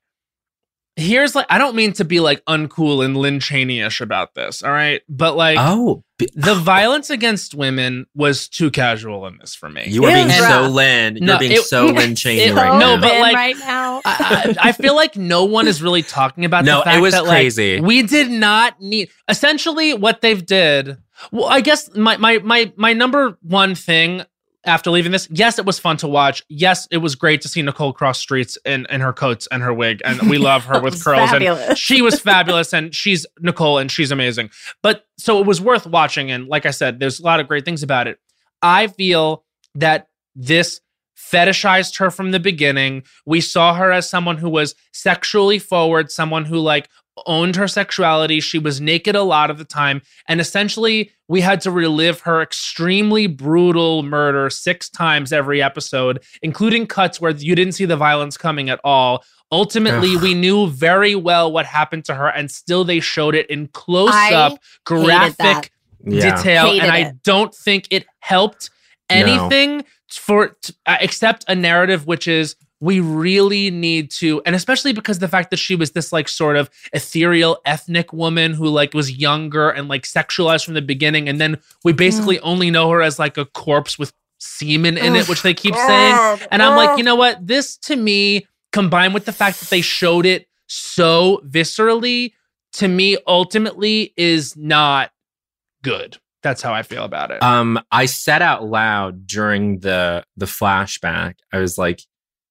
here's 0.97 1.35
like, 1.35 1.45
I 1.49 1.57
don't 1.57 1.75
mean 1.75 1.93
to 1.93 2.03
be 2.03 2.19
like 2.19 2.43
uncool 2.45 3.05
and 3.05 3.15
Lynne 3.15 3.39
Cheney-ish 3.39 4.01
about 4.01 4.33
this, 4.35 4.61
all 4.63 4.71
right? 4.71 5.01
But 5.07 5.35
like, 5.37 5.57
oh, 5.59 6.03
b- 6.17 6.27
the 6.35 6.55
violence 6.73 7.09
against 7.09 7.53
women 7.55 8.07
was 8.15 8.49
too 8.49 8.69
casual 8.71 9.25
in 9.27 9.37
this 9.37 9.55
for 9.55 9.69
me. 9.69 9.85
you 9.87 10.03
are 10.05 10.11
being 10.11 10.25
was 10.25 10.35
so 10.35 10.63
rough. 10.63 10.71
Lynn. 10.73 11.17
You're 11.17 11.39
being 11.39 11.51
it- 11.53 11.61
so 11.61 11.85
Lynn 11.85 12.15
Cheney 12.15 12.41
it- 12.41 12.53
right 12.55 12.77
no, 12.79 12.95
now. 12.95 13.01
but 13.01 13.19
like- 13.21 13.35
right 13.35 13.57
now. 13.59 14.01
I, 14.03 14.55
I 14.59 14.69
I 14.69 14.71
feel 14.73 14.95
like 14.95 15.15
no 15.15 15.45
one 15.45 15.67
is 15.67 15.81
really 15.81 16.03
talking 16.03 16.43
about 16.43 16.65
No, 16.65 16.77
the 16.77 16.81
it 16.81 16.85
fact 16.85 17.01
was 17.01 17.13
that 17.13 17.23
like, 17.25 17.29
crazy. 17.31 17.79
we 17.79 18.01
did 18.03 18.29
not 18.29 18.81
need 18.81 19.09
essentially 19.29 19.93
what 19.93 20.21
they've 20.21 20.45
did. 20.45 20.97
Well, 21.31 21.45
I 21.45 21.61
guess 21.61 21.95
my 21.95 22.17
my 22.17 22.39
my 22.39 22.73
my 22.75 22.93
number 22.93 23.37
one 23.41 23.75
thing 23.75 24.23
after 24.67 24.91
leaving 24.91 25.11
this, 25.11 25.27
yes, 25.31 25.57
it 25.57 25.65
was 25.65 25.79
fun 25.79 25.97
to 25.97 26.07
watch. 26.07 26.43
Yes, 26.49 26.87
it 26.91 26.97
was 26.97 27.15
great 27.15 27.41
to 27.41 27.47
see 27.47 27.61
Nicole 27.61 27.93
cross 27.93 28.19
streets 28.19 28.57
in, 28.65 28.85
in 28.89 29.01
her 29.01 29.13
coats 29.13 29.47
and 29.51 29.63
her 29.63 29.73
wig, 29.73 30.01
and 30.03 30.29
we 30.29 30.37
love 30.37 30.65
her 30.65 30.79
with 30.83 31.03
curls. 31.03 31.31
And 31.31 31.77
she 31.77 32.01
was 32.01 32.19
fabulous, 32.19 32.73
and 32.73 32.93
she's 32.93 33.25
Nicole, 33.39 33.77
and 33.77 33.89
she's 33.89 34.11
amazing. 34.11 34.49
But 34.83 35.05
so 35.17 35.39
it 35.39 35.47
was 35.47 35.61
worth 35.61 35.87
watching. 35.87 36.29
And 36.29 36.47
like 36.47 36.65
I 36.65 36.71
said, 36.71 36.99
there's 36.99 37.19
a 37.19 37.23
lot 37.23 37.39
of 37.39 37.47
great 37.47 37.65
things 37.65 37.81
about 37.81 38.07
it. 38.07 38.19
I 38.61 38.87
feel 38.87 39.45
that 39.75 40.07
this 40.35 40.81
fetishized 41.17 41.97
her 41.97 42.11
from 42.11 42.31
the 42.31 42.39
beginning. 42.39 43.03
We 43.25 43.41
saw 43.41 43.73
her 43.73 43.91
as 43.91 44.09
someone 44.09 44.37
who 44.37 44.49
was 44.49 44.75
sexually 44.93 45.59
forward, 45.59 46.11
someone 46.11 46.45
who 46.45 46.59
like 46.59 46.89
owned 47.25 47.55
her 47.55 47.67
sexuality. 47.67 48.39
She 48.39 48.59
was 48.59 48.79
naked 48.79 49.15
a 49.15 49.23
lot 49.23 49.49
of 49.49 49.57
the 49.57 49.65
time. 49.65 50.01
And 50.27 50.39
essentially, 50.39 51.11
we 51.27 51.41
had 51.41 51.61
to 51.61 51.71
relive 51.71 52.21
her 52.21 52.41
extremely 52.41 53.27
brutal 53.27 54.03
murder 54.03 54.49
six 54.49 54.89
times 54.89 55.33
every 55.33 55.61
episode, 55.61 56.23
including 56.41 56.87
cuts 56.87 57.19
where 57.19 57.31
you 57.31 57.55
didn't 57.55 57.73
see 57.73 57.85
the 57.85 57.97
violence 57.97 58.37
coming 58.37 58.69
at 58.69 58.79
all. 58.83 59.23
Ultimately, 59.51 60.15
Ugh. 60.15 60.21
we 60.23 60.33
knew 60.33 60.67
very 60.67 61.15
well 61.15 61.51
what 61.51 61.65
happened 61.65 62.03
to 62.05 62.15
her, 62.15 62.27
and 62.27 62.51
still 62.51 62.83
they 62.83 62.99
showed 62.99 63.33
it 63.33 63.49
in 63.49 63.67
close 63.69 64.13
up, 64.13 64.59
graphic 64.85 65.71
detail. 66.05 66.65
Hated 66.67 66.83
and 66.83 66.91
I 66.91 66.97
it. 66.99 67.23
don't 67.23 67.55
think 67.55 67.87
it 67.89 68.05
helped 68.19 68.69
No. 69.09 69.15
anything 69.15 69.85
for 70.11 70.49
t- 70.61 70.73
uh, 70.85 70.97
except 71.01 71.45
a 71.47 71.55
narrative 71.55 72.05
which 72.05 72.27
is 72.27 72.55
we 72.79 72.99
really 72.99 73.71
need 73.71 74.11
to 74.11 74.41
and 74.45 74.55
especially 74.55 74.93
because 74.93 75.19
the 75.19 75.27
fact 75.27 75.49
that 75.49 75.57
she 75.57 75.75
was 75.75 75.91
this 75.91 76.11
like 76.11 76.27
sort 76.27 76.55
of 76.55 76.69
ethereal 76.93 77.59
ethnic 77.65 78.13
woman 78.13 78.53
who 78.53 78.67
like 78.67 78.93
was 78.93 79.11
younger 79.11 79.69
and 79.69 79.87
like 79.87 80.03
sexualized 80.03 80.65
from 80.65 80.75
the 80.75 80.81
beginning 80.81 81.27
and 81.27 81.41
then 81.41 81.57
we 81.83 81.91
basically 81.91 82.39
only 82.41 82.69
know 82.69 82.89
her 82.89 83.01
as 83.01 83.17
like 83.17 83.37
a 83.37 83.45
corpse 83.45 83.97
with 83.97 84.13
semen 84.39 84.97
in 84.97 85.15
it 85.15 85.27
which 85.27 85.41
they 85.41 85.53
keep 85.53 85.73
saying. 85.75 86.39
And 86.51 86.61
i'm 86.61 86.75
like 86.77 86.97
you 86.97 87.03
know 87.03 87.15
what? 87.15 87.45
This 87.45 87.77
to 87.77 87.95
me 87.95 88.45
combined 88.71 89.13
with 89.13 89.25
the 89.25 89.31
fact 89.31 89.59
that 89.59 89.69
they 89.69 89.81
showed 89.81 90.25
it 90.25 90.47
so 90.67 91.41
viscerally 91.47 92.33
to 92.73 92.87
me 92.87 93.17
ultimately 93.25 94.13
is 94.17 94.55
not 94.55 95.11
good. 95.81 96.17
That's 96.43 96.61
how 96.61 96.73
i 96.73 96.83
feel 96.83 97.03
about 97.03 97.31
it. 97.31 97.41
Um, 97.41 97.79
I 97.91 98.05
said 98.05 98.41
out 98.41 98.63
loud 98.63 99.25
during 99.25 99.79
the 99.79 100.23
the 100.35 100.45
flashback, 100.45 101.35
I 101.51 101.57
was 101.57 101.77
like, 101.77 102.01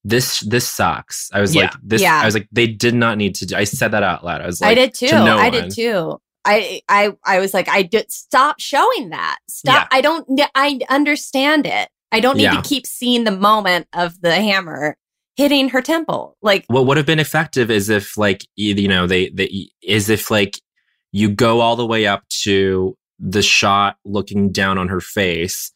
"This 0.09 0.41
this 0.41 0.67
sucks." 0.69 1.29
I 1.33 1.41
was 1.41 1.55
Yeah. 1.55 1.63
like, 1.63 1.73
"This." 1.83 2.03
Yeah. 2.03 2.21
I 2.23 2.25
was 2.25 2.35
like, 2.35 2.49
"They 2.53 2.67
did 2.67 2.95
not 2.95 3.19
need 3.19 3.35
to." 3.37 3.47
do 3.47 3.57
I 3.57 3.65
said 3.65 3.91
that 3.93 4.03
out 4.03 4.25
loud. 4.25 4.41
I 4.41 4.47
was 4.47 4.61
like, 4.61 4.71
I 4.71 4.75
did 4.75 4.95
too. 4.95 5.09
to 5.09 5.25
no 5.25 5.37
I 5.39 5.49
one. 5.49 5.53
did 5.53 5.71
too. 5.75 6.19
I 6.45 6.81
I 6.89 7.13
I 7.25 7.41
was 7.41 7.53
like, 7.53 7.69
I 7.69 7.83
did 7.83 8.11
stop 8.13 8.61
showing 8.61 9.11
that. 9.11 9.39
Stop. 9.49 9.89
I 9.91 10.01
don't. 10.01 10.41
I 10.55 10.79
understand 10.89 11.67
it. 11.67 11.89
I 12.13 12.21
don't 12.21 12.37
need 12.37 12.45
Yeah. 12.45 12.61
to 12.61 12.69
keep 12.69 12.87
seeing 12.87 13.25
the 13.25 13.33
moment 13.37 13.89
of 13.93 14.21
the 14.21 14.35
hammer 14.35 14.97
hitting 15.37 15.69
her 15.71 15.83
temple. 15.83 16.37
Like, 16.41 16.65
What 16.69 16.87
would 16.87 16.97
have 16.97 17.05
been 17.05 17.19
effective 17.19 17.71
is 17.71 17.91
if, 17.91 18.17
like, 18.17 18.47
you, 18.55 18.75
you 18.75 18.89
know, 18.89 19.07
they 19.09 19.29
they 19.31 19.69
is 19.83 20.09
if 20.09 20.31
like 20.31 20.61
you 21.13 21.29
go 21.29 21.61
all 21.61 21.75
the 21.77 21.85
way 21.87 22.07
up 22.07 22.23
to 22.45 22.97
the 23.19 23.43
shot 23.43 23.97
looking 24.05 24.53
down 24.53 24.79
on 24.79 24.89
her 24.89 25.01
face. 25.01 25.73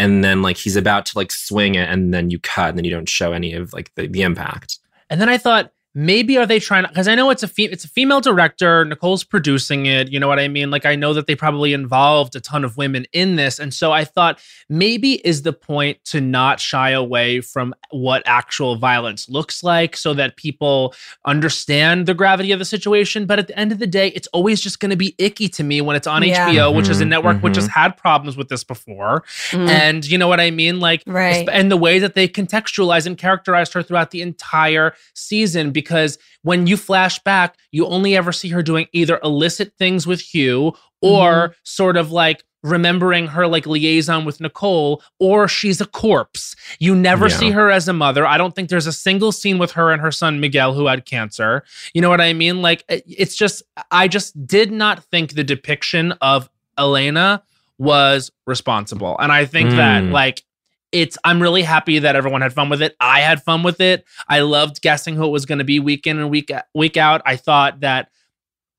And 0.00 0.24
then, 0.24 0.40
like, 0.40 0.56
he's 0.56 0.76
about 0.76 1.04
to 1.06 1.18
like 1.18 1.30
swing 1.30 1.74
it, 1.74 1.88
and 1.88 2.12
then 2.14 2.30
you 2.30 2.38
cut, 2.38 2.70
and 2.70 2.78
then 2.78 2.84
you 2.84 2.90
don't 2.90 3.08
show 3.08 3.32
any 3.32 3.52
of 3.52 3.72
like 3.72 3.94
the, 3.94 4.08
the 4.08 4.22
impact. 4.22 4.78
And 5.10 5.20
then 5.20 5.28
I 5.28 5.36
thought, 5.36 5.72
maybe 5.94 6.38
are 6.38 6.46
they 6.46 6.60
trying 6.60 6.84
to 6.84 6.88
because 6.88 7.08
I 7.08 7.14
know 7.14 7.30
it's 7.30 7.42
a 7.42 7.48
fe- 7.48 7.64
it's 7.64 7.84
a 7.84 7.88
female 7.88 8.20
director, 8.20 8.84
Nicole's 8.84 9.24
producing 9.24 9.86
it, 9.86 10.10
you 10.12 10.20
know 10.20 10.28
what 10.28 10.38
I 10.38 10.46
mean? 10.48 10.70
Like 10.70 10.86
I 10.86 10.94
know 10.94 11.12
that 11.14 11.26
they 11.26 11.34
probably 11.34 11.72
involved 11.72 12.36
a 12.36 12.40
ton 12.40 12.64
of 12.64 12.76
women 12.76 13.06
in 13.12 13.36
this. 13.36 13.58
And 13.58 13.74
so 13.74 13.90
I 13.92 14.04
thought 14.04 14.40
maybe 14.68 15.14
is 15.26 15.42
the 15.42 15.52
point 15.52 15.98
to 16.06 16.20
not 16.20 16.60
shy 16.60 16.90
away 16.90 17.40
from 17.40 17.74
what 17.90 18.22
actual 18.26 18.76
violence 18.76 19.28
looks 19.28 19.64
like 19.64 19.96
so 19.96 20.14
that 20.14 20.36
people 20.36 20.94
understand 21.24 22.06
the 22.06 22.14
gravity 22.14 22.52
of 22.52 22.58
the 22.58 22.64
situation. 22.64 23.26
But 23.26 23.38
at 23.38 23.48
the 23.48 23.58
end 23.58 23.72
of 23.72 23.78
the 23.78 23.86
day, 23.86 24.08
it's 24.08 24.28
always 24.28 24.60
just 24.60 24.80
going 24.80 24.90
to 24.90 24.96
be 24.96 25.14
icky 25.18 25.48
to 25.50 25.62
me 25.64 25.80
when 25.80 25.96
it's 25.96 26.06
on 26.06 26.22
Yeah. 26.22 26.48
HBO, 26.50 26.70
which 26.74 26.88
is 26.88 27.00
a 27.00 27.04
Mhm, 27.04 27.08
network 27.08 27.42
which 27.42 27.54
mhm. 27.54 27.62
has 27.62 27.66
had 27.68 27.96
problems 27.96 28.36
with 28.36 28.48
this 28.48 28.64
before. 28.64 29.24
mm, 29.50 29.68
And 29.68 30.04
you 30.08 30.18
know 30.18 30.28
what 30.28 30.40
I 30.40 30.50
mean? 30.50 30.80
Like, 30.80 31.02
Right. 31.06 31.48
and 31.50 31.70
the 31.70 31.76
way 31.76 31.98
that 31.98 32.14
they 32.14 32.28
contextualized 32.28 33.06
and 33.06 33.16
characterized 33.18 33.72
her 33.74 33.82
throughout 33.82 34.10
the 34.10 34.22
entire 34.22 34.94
season. 35.14 35.70
Because 35.80 36.18
when 36.42 36.66
you 36.66 36.76
flash 36.76 37.18
back, 37.20 37.56
you 37.72 37.86
only 37.86 38.16
ever 38.16 38.32
see 38.32 38.48
her 38.50 38.62
doing 38.62 38.86
either 38.92 39.18
illicit 39.24 39.72
things 39.78 40.06
with 40.06 40.20
Hugh 40.20 40.72
or 41.02 41.30
Mm-hmm. 41.48 41.52
sort 41.64 41.96
of 41.96 42.10
like 42.12 42.44
remembering 42.62 43.26
her 43.28 43.46
like 43.46 43.64
liaison 43.66 44.26
with 44.26 44.38
Nicole, 44.38 45.02
or 45.18 45.48
she's 45.48 45.80
a 45.80 45.86
corpse. 45.86 46.54
You 46.78 46.94
never 46.94 47.28
Yeah. 47.28 47.36
see 47.36 47.50
her 47.52 47.70
as 47.70 47.88
a 47.88 47.94
mother. 47.94 48.26
I 48.26 48.36
don't 48.36 48.54
think 48.54 48.68
there's 48.68 48.86
a 48.86 48.92
single 48.92 49.32
scene 49.32 49.58
with 49.58 49.72
her 49.72 49.90
and 49.90 50.02
her 50.02 50.12
son 50.12 50.40
Miguel 50.40 50.74
who 50.74 50.86
had 50.86 51.06
cancer. 51.06 51.64
You 51.94 52.02
know 52.02 52.10
what 52.10 52.20
I 52.20 52.34
mean? 52.34 52.60
Like 52.60 52.84
it's 52.88 53.34
just 53.34 53.62
I 53.90 54.08
just 54.08 54.46
did 54.46 54.70
not 54.72 55.02
think 55.04 55.34
the 55.34 55.44
depiction 55.44 56.12
of 56.20 56.50
Elena 56.78 57.42
was 57.78 58.30
responsible. 58.46 59.16
And 59.18 59.32
I 59.32 59.46
think 59.46 59.70
that 59.70 60.02
Mm. 60.04 60.12
like 60.12 60.42
it's 60.92 61.16
I'm 61.24 61.40
really 61.40 61.62
happy 61.62 61.98
that 62.00 62.16
everyone 62.16 62.40
had 62.40 62.52
fun 62.52 62.68
with 62.68 62.82
it. 62.82 62.96
I 63.00 63.20
had 63.20 63.42
fun 63.42 63.62
with 63.62 63.80
it. 63.80 64.04
I 64.28 64.40
loved 64.40 64.82
guessing 64.82 65.14
who 65.16 65.24
it 65.24 65.30
was 65.30 65.46
going 65.46 65.58
to 65.58 65.64
be 65.64 65.80
week 65.80 66.06
in 66.06 66.18
and 66.18 66.30
week 66.30 66.50
week 66.74 66.96
out. 66.96 67.22
I 67.24 67.36
thought 67.36 67.80
that 67.80 68.10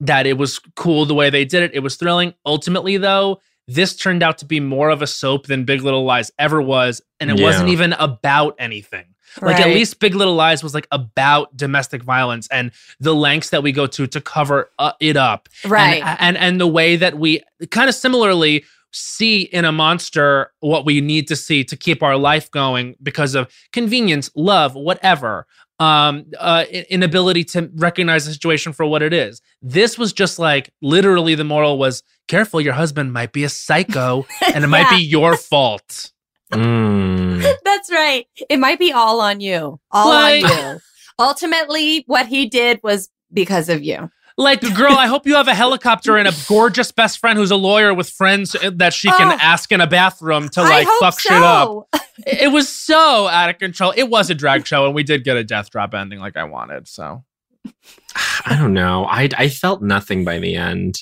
that 0.02 0.26
it 0.26 0.38
was 0.38 0.60
cool 0.76 1.06
the 1.06 1.14
way 1.14 1.30
they 1.30 1.46
did 1.46 1.64
it. 1.64 1.72
It 1.74 1.80
was 1.80 1.96
thrilling. 1.96 2.34
Ultimately 2.46 2.98
though, 2.98 3.40
this 3.68 3.96
turned 3.96 4.24
out 4.24 4.40
to 4.40 4.46
be 4.46 4.60
more 4.60 4.90
of 4.90 5.02
a 5.02 5.08
soap 5.08 5.48
than 5.48 5.64
Big 5.64 5.82
Little 5.84 6.04
Lies 6.04 6.32
ever 6.40 6.62
was 6.62 7.02
and 7.20 7.30
it 7.30 7.38
Yeah. 7.40 7.46
wasn't 7.46 7.70
even 7.70 7.94
about 7.94 8.56
anything. 8.60 9.06
Like 9.42 9.62
at 9.62 9.68
least 9.68 10.00
Big 10.02 10.14
Little 10.14 10.36
Lies 10.36 10.62
was 10.62 10.74
like 10.74 10.88
about 10.92 11.56
domestic 11.56 12.04
violence 12.04 12.50
and 12.52 12.72
the 13.00 13.16
lengths 13.16 13.52
that 13.52 13.64
we 13.64 13.72
go 13.72 13.88
to 13.88 14.06
to 14.08 14.20
cover 14.20 14.70
uh, 14.78 14.92
it 15.00 15.16
up 15.16 15.48
right. 15.66 16.04
and, 16.04 16.20
and 16.20 16.38
and 16.38 16.60
the 16.60 16.68
way 16.68 16.98
that 16.98 17.18
we 17.18 17.42
kind 17.70 17.88
of 17.88 17.96
similarly 17.96 18.66
see 18.92 19.42
in 19.42 19.66
a 19.66 19.72
monster 19.72 20.52
what 20.60 20.86
we 20.86 21.02
need 21.02 21.28
to 21.28 21.36
see 21.36 21.64
to 21.64 21.76
keep 21.78 22.04
our 22.04 22.18
life 22.18 22.50
going 22.52 22.96
because 23.02 23.36
of 23.36 23.52
convenience 23.72 24.30
love 24.36 24.76
whatever 24.76 25.48
um 25.80 26.26
uh 26.40 26.66
inability 26.90 27.44
to 27.44 27.70
recognize 27.76 28.26
the 28.26 28.34
situation 28.34 28.74
for 28.74 28.86
what 28.86 29.02
it 29.02 29.14
is 29.14 29.42
this 29.62 29.98
was 29.98 30.12
just 30.14 30.38
like 30.40 30.72
literally 30.82 31.36
the 31.36 31.44
moral 31.44 31.78
was 31.80 32.04
careful 32.28 32.60
your 32.62 32.74
husband 32.74 33.14
might 33.14 33.32
be 33.32 33.44
a 33.44 33.50
psycho 33.50 34.26
and 34.54 34.64
it 34.64 34.68
might 34.68 34.90
be 34.90 35.02
your 35.02 35.38
fault 35.38 36.12
Mm. 36.52 37.42
That's 37.64 37.90
right. 37.90 38.28
It 38.50 38.58
might 38.58 38.78
be 38.78 38.92
all 38.92 39.22
on 39.22 39.40
you. 39.40 39.80
All 39.92 40.10
Like- 40.10 40.44
on 40.44 40.74
you. 40.74 40.80
Ultimately, 41.18 42.04
what 42.08 42.28
he 42.28 42.46
did 42.48 42.80
was 42.84 43.10
because 43.32 43.70
of 43.70 43.82
you. 43.84 44.10
Like 44.38 44.62
girl 44.76 44.94
i 44.94 45.08
hope 45.08 45.26
you 45.28 45.36
have 45.36 45.48
a 45.48 45.54
helicopter 45.54 46.18
and 46.18 46.28
a 46.28 46.32
gorgeous 46.48 46.92
best 46.92 47.20
friend 47.20 47.38
who's 47.38 47.52
a 47.52 47.56
lawyer 47.56 47.94
with 47.94 48.10
friends 48.10 48.56
that 48.74 48.94
she 48.94 49.10
can 49.10 49.32
Oh. 49.34 49.38
ask 49.42 49.72
in 49.72 49.82
a 49.82 49.88
bathroom 49.88 50.50
to 50.50 50.62
like 50.62 50.88
fuck 51.00 51.20
so. 51.20 51.30
shit 51.34 51.44
up 51.44 51.88
it 52.28 52.52
was 52.52 52.70
so 52.70 53.28
out 53.28 53.50
of 53.50 53.58
control. 53.58 53.94
It 53.98 54.08
was 54.08 54.30
a 54.30 54.36
drag 54.36 54.68
show, 54.68 54.86
and 54.86 54.94
we 54.94 55.02
did 55.02 55.24
get 55.24 55.38
a 55.38 55.44
death 55.44 55.72
drop 55.72 55.96
ending 55.96 56.20
like 56.20 56.38
I 56.38 56.44
wanted. 56.44 56.88
So 56.88 57.24
I 58.46 58.56
don't 58.58 58.74
know. 58.74 59.06
I 59.06 59.30
I 59.38 59.50
felt 59.50 59.82
nothing 59.82 60.24
by 60.24 60.38
the 60.38 60.56
end. 60.56 61.02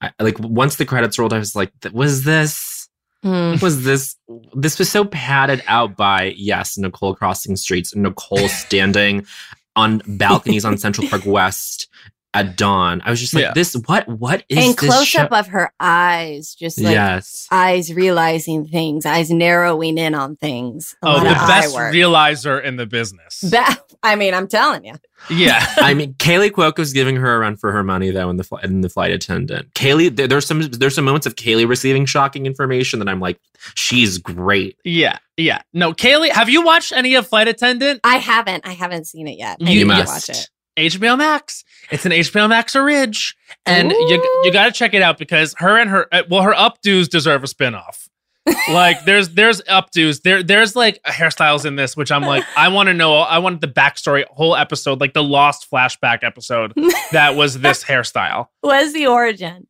I, 0.00 0.10
like 0.20 0.38
once 0.38 0.76
the 0.76 0.84
credits 0.84 1.18
rolled, 1.18 1.32
I 1.32 1.38
was 1.38 1.56
like, 1.56 1.72
"Was 1.92 2.22
this? 2.24 2.88
Hmm. 3.24 3.54
Was 3.60 3.82
this? 3.82 4.14
This 4.54 4.78
was 4.78 4.88
so 4.88 5.04
padded 5.04 5.64
out 5.66 5.96
by 5.96 6.34
yes, 6.36 6.78
Nicole 6.78 7.14
crossing 7.16 7.56
streets, 7.56 7.96
Nicole 7.96 8.48
standing 8.48 9.26
on 9.74 10.02
balconies 10.06 10.64
on 10.64 10.78
Central 10.78 11.08
Park 11.08 11.22
West 11.26 11.88
at 12.34 12.56
dawn. 12.56 13.02
I 13.04 13.10
was 13.10 13.20
just 13.20 13.34
like, 13.34 13.42
Yeah. 13.42 13.52
"This? 13.54 13.74
What? 13.86 14.08
What 14.08 14.44
is 14.48 14.58
and 14.58 14.68
this 14.68 14.90
close 14.90 15.06
show?" 15.06 15.22
up 15.22 15.32
of 15.32 15.48
her 15.48 15.72
eyes, 15.80 16.54
just 16.54 16.80
like 16.80 16.92
yes, 16.94 17.46
eyes 17.50 17.92
realizing 17.92 18.66
things, 18.66 19.04
eyes 19.06 19.30
narrowing 19.30 19.98
in 19.98 20.14
on 20.14 20.36
things. 20.36 20.96
Oh, 21.02 21.12
a 21.12 21.16
oh, 21.16 21.18
the 21.20 21.34
best 21.34 21.74
realizer 21.76 22.62
in 22.62 22.76
the 22.76 22.86
business. 22.86 23.42
Be- 23.50 23.58
I 24.02 24.16
mean, 24.16 24.34
I'm 24.34 24.48
telling 24.48 24.84
you. 24.84 24.94
yeah. 25.30 25.64
I 25.76 25.94
mean, 25.94 26.14
Kaley 26.14 26.50
Cuoco's 26.50 26.92
giving 26.92 27.14
her 27.16 27.36
a 27.36 27.38
run 27.38 27.56
for 27.56 27.70
her 27.70 27.84
money 27.84 28.10
though 28.10 28.30
in 28.30 28.36
the 28.36 28.44
fl- 28.44 28.56
in 28.56 28.80
the 28.80 28.88
flight 28.88 29.12
attendant. 29.12 29.72
Kaley, 29.74 30.14
there, 30.14 30.26
there's 30.26 30.46
some 30.46 30.60
there's 30.62 30.94
some 30.96 31.04
moments 31.04 31.26
of 31.26 31.36
Kaley 31.36 31.68
receiving 31.68 32.06
shocking 32.06 32.46
information 32.46 32.98
that 32.98 33.08
I'm 33.08 33.20
like, 33.20 33.38
she's 33.74 34.18
great. 34.18 34.76
Yeah. 34.84 35.18
Yeah. 35.36 35.62
No, 35.72 35.92
Kaylee, 35.92 36.30
have 36.30 36.48
you 36.48 36.62
watched 36.64 36.92
any 36.92 37.14
of 37.14 37.26
Flight 37.28 37.46
Attendant? 37.48 38.00
I 38.04 38.16
haven't. 38.16 38.66
I 38.66 38.72
haven't 38.72 39.06
seen 39.06 39.28
it 39.28 39.38
yet. 39.38 39.58
I 39.64 39.70
You 39.70 39.80
need 39.80 39.86
must. 39.86 40.28
watch 40.28 40.36
it. 40.36 40.50
HBO 40.76 41.18
Max. 41.18 41.64
It's 41.90 42.06
an 42.06 42.12
HBO 42.12 42.48
Max 42.48 42.74
Ridge. 42.74 43.36
And 43.66 43.90
you 43.90 44.16
Ooh. 44.16 44.42
you 44.44 44.52
got 44.52 44.66
to 44.66 44.72
check 44.72 44.94
it 44.94 45.02
out 45.02 45.18
because 45.18 45.54
her 45.58 45.78
and 45.78 45.90
her 45.90 46.06
uh, 46.12 46.22
well 46.28 46.42
her 46.42 46.52
updos 46.52 47.08
deserve 47.08 47.44
a 47.44 47.46
spin-off. 47.46 48.08
like 48.70 49.04
there's 49.04 49.28
there's 49.30 49.62
updos 49.62 50.22
there 50.22 50.42
there's 50.42 50.74
like 50.74 51.00
hairstyles 51.04 51.64
in 51.64 51.76
this 51.76 51.96
which 51.96 52.10
I'm 52.10 52.22
like 52.22 52.42
I 52.56 52.66
want 52.68 52.88
to 52.88 52.92
know 52.92 53.14
I 53.18 53.38
want 53.38 53.60
the 53.60 53.68
backstory 53.68 54.24
whole 54.30 54.56
episode 54.56 55.00
like 55.00 55.14
the 55.14 55.22
lost 55.22 55.70
flashback 55.70 56.24
episode 56.24 56.72
that 57.12 57.36
was 57.36 57.60
this 57.60 57.84
hairstyle 57.84 58.48
Was 58.64 58.92
the 58.94 59.06
origin? 59.06 59.68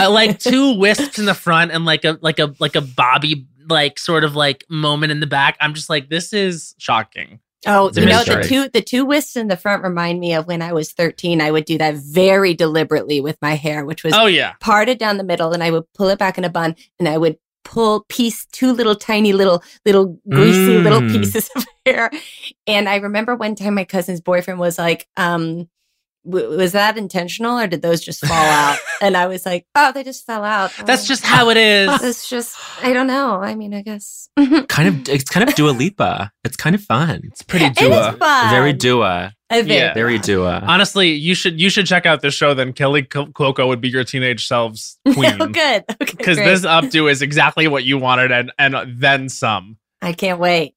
uh, 0.00 0.10
like 0.10 0.38
two 0.38 0.78
wisps 0.78 1.18
in 1.18 1.26
the 1.26 1.34
front 1.34 1.70
and 1.70 1.84
like 1.84 2.06
a 2.06 2.18
like 2.22 2.38
a 2.38 2.54
like 2.60 2.76
a 2.76 2.80
bobby 2.80 3.46
like 3.68 3.98
sort 3.98 4.24
of 4.24 4.34
like 4.34 4.64
moment 4.70 5.12
in 5.12 5.20
the 5.20 5.26
back 5.26 5.58
I'm 5.60 5.74
just 5.74 5.90
like 5.90 6.08
this 6.08 6.32
is 6.32 6.74
shocking 6.78 7.40
Oh, 7.66 7.90
you 7.94 8.06
know 8.06 8.22
the 8.24 8.42
two 8.48 8.68
the 8.68 8.82
two 8.82 9.04
wisps 9.04 9.36
in 9.36 9.48
the 9.48 9.56
front 9.56 9.82
remind 9.82 10.20
me 10.20 10.34
of 10.34 10.46
when 10.46 10.62
I 10.62 10.72
was 10.72 10.92
13. 10.92 11.40
I 11.40 11.50
would 11.50 11.64
do 11.64 11.78
that 11.78 11.94
very 11.94 12.54
deliberately 12.54 13.20
with 13.20 13.36
my 13.40 13.54
hair, 13.54 13.84
which 13.84 14.04
was 14.04 14.14
oh 14.14 14.26
yeah 14.26 14.54
parted 14.60 14.98
down 14.98 15.16
the 15.16 15.24
middle, 15.24 15.52
and 15.52 15.62
I 15.62 15.70
would 15.70 15.84
pull 15.94 16.08
it 16.08 16.18
back 16.18 16.38
in 16.38 16.44
a 16.44 16.50
bun, 16.50 16.76
and 16.98 17.08
I 17.08 17.18
would 17.18 17.36
pull 17.64 18.04
piece 18.10 18.44
two 18.52 18.72
little 18.72 18.94
tiny 18.94 19.32
little 19.32 19.62
little 19.86 20.20
greasy 20.28 20.78
little 20.78 21.00
Mm. 21.00 21.10
pieces 21.12 21.48
of 21.56 21.64
hair. 21.86 22.10
And 22.66 22.88
I 22.88 22.96
remember 22.96 23.34
one 23.34 23.54
time 23.54 23.74
my 23.74 23.84
cousin's 23.84 24.20
boyfriend 24.20 24.60
was 24.60 24.78
like, 24.78 25.06
um, 25.16 25.68
w- 26.24 26.56
was 26.56 26.72
that 26.72 26.96
intentional 26.98 27.58
or 27.58 27.66
did 27.66 27.82
those 27.82 28.00
just 28.00 28.24
fall 28.24 28.36
out? 28.36 28.78
and 29.00 29.16
I 29.16 29.26
was 29.26 29.44
like, 29.46 29.66
oh, 29.74 29.92
they 29.92 30.02
just 30.04 30.24
fell 30.26 30.44
out. 30.44 30.72
that's 30.86 31.04
Oh. 31.04 31.08
just 31.08 31.24
how 31.24 31.50
it 31.50 31.56
is 31.56 31.90
It's 32.02 32.28
just, 32.28 32.56
I 32.82 32.92
don't 32.92 33.06
know. 33.06 33.40
I 33.42 33.54
mean, 33.54 33.74
I 33.74 33.82
guess 33.82 34.28
Kind 34.68 34.88
of, 34.88 35.08
it's 35.08 35.28
kind 35.30 35.48
of 35.48 35.54
Dua 35.54 35.70
Lipa. 35.70 36.32
It's 36.44 36.56
kind 36.56 36.74
of 36.74 36.82
fun. 36.82 37.20
it's 37.24 37.42
pretty 37.42 37.66
It 37.66 37.80
is 37.80 38.16
fun. 38.16 38.50
Very 38.50 38.72
Dua. 38.72 39.32
Very 39.50 39.66
Yeah. 39.66 39.94
Very 39.94 40.16
fun. 40.18 40.26
Dua. 40.26 40.64
Honestly, 40.66 41.10
you 41.12 41.34
should 41.34 41.60
you 41.60 41.70
should 41.70 41.86
check 41.86 42.06
out 42.06 42.22
this 42.22 42.34
show. 42.34 42.54
Then 42.54 42.72
Kelly 42.72 43.02
Cu- 43.04 43.26
Cuoco 43.32 43.68
would 43.68 43.80
be 43.80 43.88
your 43.88 44.02
teenage 44.02 44.46
self's 44.48 44.98
oh, 45.06 45.14
queen 45.14 45.38
good. 45.52 45.84
Because 46.00 46.36
great. 46.38 46.44
this 46.46 46.62
updo 46.62 47.08
is 47.10 47.22
exactly 47.22 47.68
what 47.68 47.84
you 47.84 47.96
wanted 47.98 48.32
and 48.32 48.50
and 48.58 48.74
then 49.00 49.28
some. 49.28 49.76
I 50.02 50.12
can't 50.12 50.40
wait. 50.40 50.74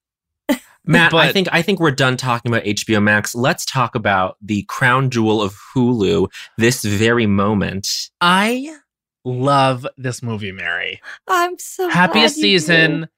Matt, 0.88 1.14
I 1.14 1.32
think 1.32 1.48
I 1.52 1.62
think 1.62 1.80
we're 1.80 1.90
done 1.90 2.16
talking 2.16 2.50
about 2.50 2.64
HBO 2.64 3.02
Max. 3.02 3.34
Let's 3.34 3.64
talk 3.64 3.94
about 3.94 4.36
the 4.40 4.62
crown 4.64 5.10
jewel 5.10 5.42
of 5.42 5.56
Hulu 5.74 6.28
this 6.56 6.82
very 6.84 7.26
moment. 7.26 7.88
I 8.20 8.74
love 9.24 9.86
this 9.96 10.22
movie, 10.22 10.52
Mary. 10.52 11.00
I'm 11.28 11.58
so 11.58 11.88
Happiest 11.88 12.36
glad 12.36 12.46
you 12.46 12.52
do. 12.54 12.58
season 12.58 13.08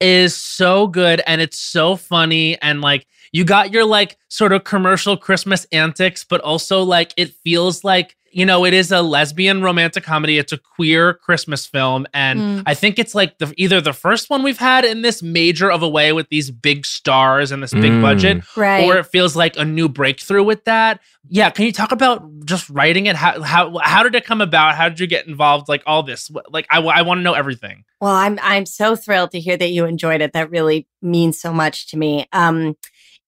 is 0.00 0.36
so 0.36 0.86
good 0.86 1.22
and 1.26 1.40
it's 1.40 1.58
so 1.58 1.96
funny 1.96 2.60
and 2.60 2.82
like 2.82 3.06
you 3.32 3.44
got 3.44 3.72
your 3.72 3.84
like 3.84 4.18
sort 4.28 4.52
of 4.52 4.64
commercial 4.64 5.16
Christmas 5.16 5.66
antics, 5.72 6.24
but 6.24 6.40
also 6.42 6.82
like 6.82 7.14
it 7.16 7.30
feels 7.42 7.82
like 7.84 8.16
you 8.34 8.44
know 8.44 8.64
it 8.64 8.74
is 8.74 8.90
a 8.92 9.00
lesbian 9.02 9.62
romantic 9.62 10.04
comedy. 10.04 10.38
It's 10.38 10.52
a 10.52 10.58
queer 10.58 11.14
Christmas 11.14 11.64
film, 11.66 12.06
and 12.12 12.40
Mm. 12.40 12.62
I 12.66 12.74
think 12.74 12.98
it's 12.98 13.14
like 13.14 13.38
the 13.38 13.52
either 13.56 13.80
the 13.80 13.92
first 13.92 14.28
one 14.30 14.42
we've 14.42 14.58
had 14.58 14.84
in 14.84 15.02
this 15.02 15.22
major 15.22 15.70
of 15.70 15.82
a 15.82 15.88
way 15.88 16.12
with 16.12 16.28
these 16.28 16.50
big 16.50 16.84
stars 16.84 17.52
and 17.52 17.62
this 17.62 17.72
big 17.72 17.92
Mm. 17.92 18.02
budget, 18.02 18.42
Right. 18.56 18.84
or 18.84 18.98
it 18.98 19.06
feels 19.06 19.36
like 19.36 19.56
a 19.56 19.64
new 19.64 19.88
breakthrough 19.88 20.42
with 20.42 20.64
that. 20.64 21.00
Yeah, 21.28 21.48
can 21.50 21.64
you 21.64 21.72
talk 21.72 21.92
about 21.92 22.22
just 22.44 22.68
writing 22.68 23.06
it? 23.06 23.16
How 23.16 23.40
how 23.42 23.78
how 23.82 24.02
did 24.02 24.14
it 24.14 24.24
come 24.24 24.40
about? 24.40 24.74
How 24.74 24.88
did 24.88 25.00
you 25.00 25.06
get 25.06 25.26
involved? 25.26 25.68
Like 25.68 25.82
all 25.86 26.02
this, 26.02 26.30
like 26.50 26.66
I 26.70 26.80
I 26.80 27.02
want 27.02 27.18
to 27.18 27.22
know 27.22 27.34
everything. 27.34 27.84
Well, 28.00 28.14
I'm 28.14 28.38
I'm 28.42 28.66
so 28.66 28.96
thrilled 28.96 29.30
to 29.30 29.40
hear 29.40 29.56
that 29.56 29.70
you 29.70 29.86
enjoyed 29.86 30.20
it. 30.20 30.32
That 30.34 30.50
really 30.50 30.86
means 31.00 31.40
so 31.40 31.52
much 31.52 31.86
to 31.92 31.96
me. 31.96 32.26
Um, 32.32 32.76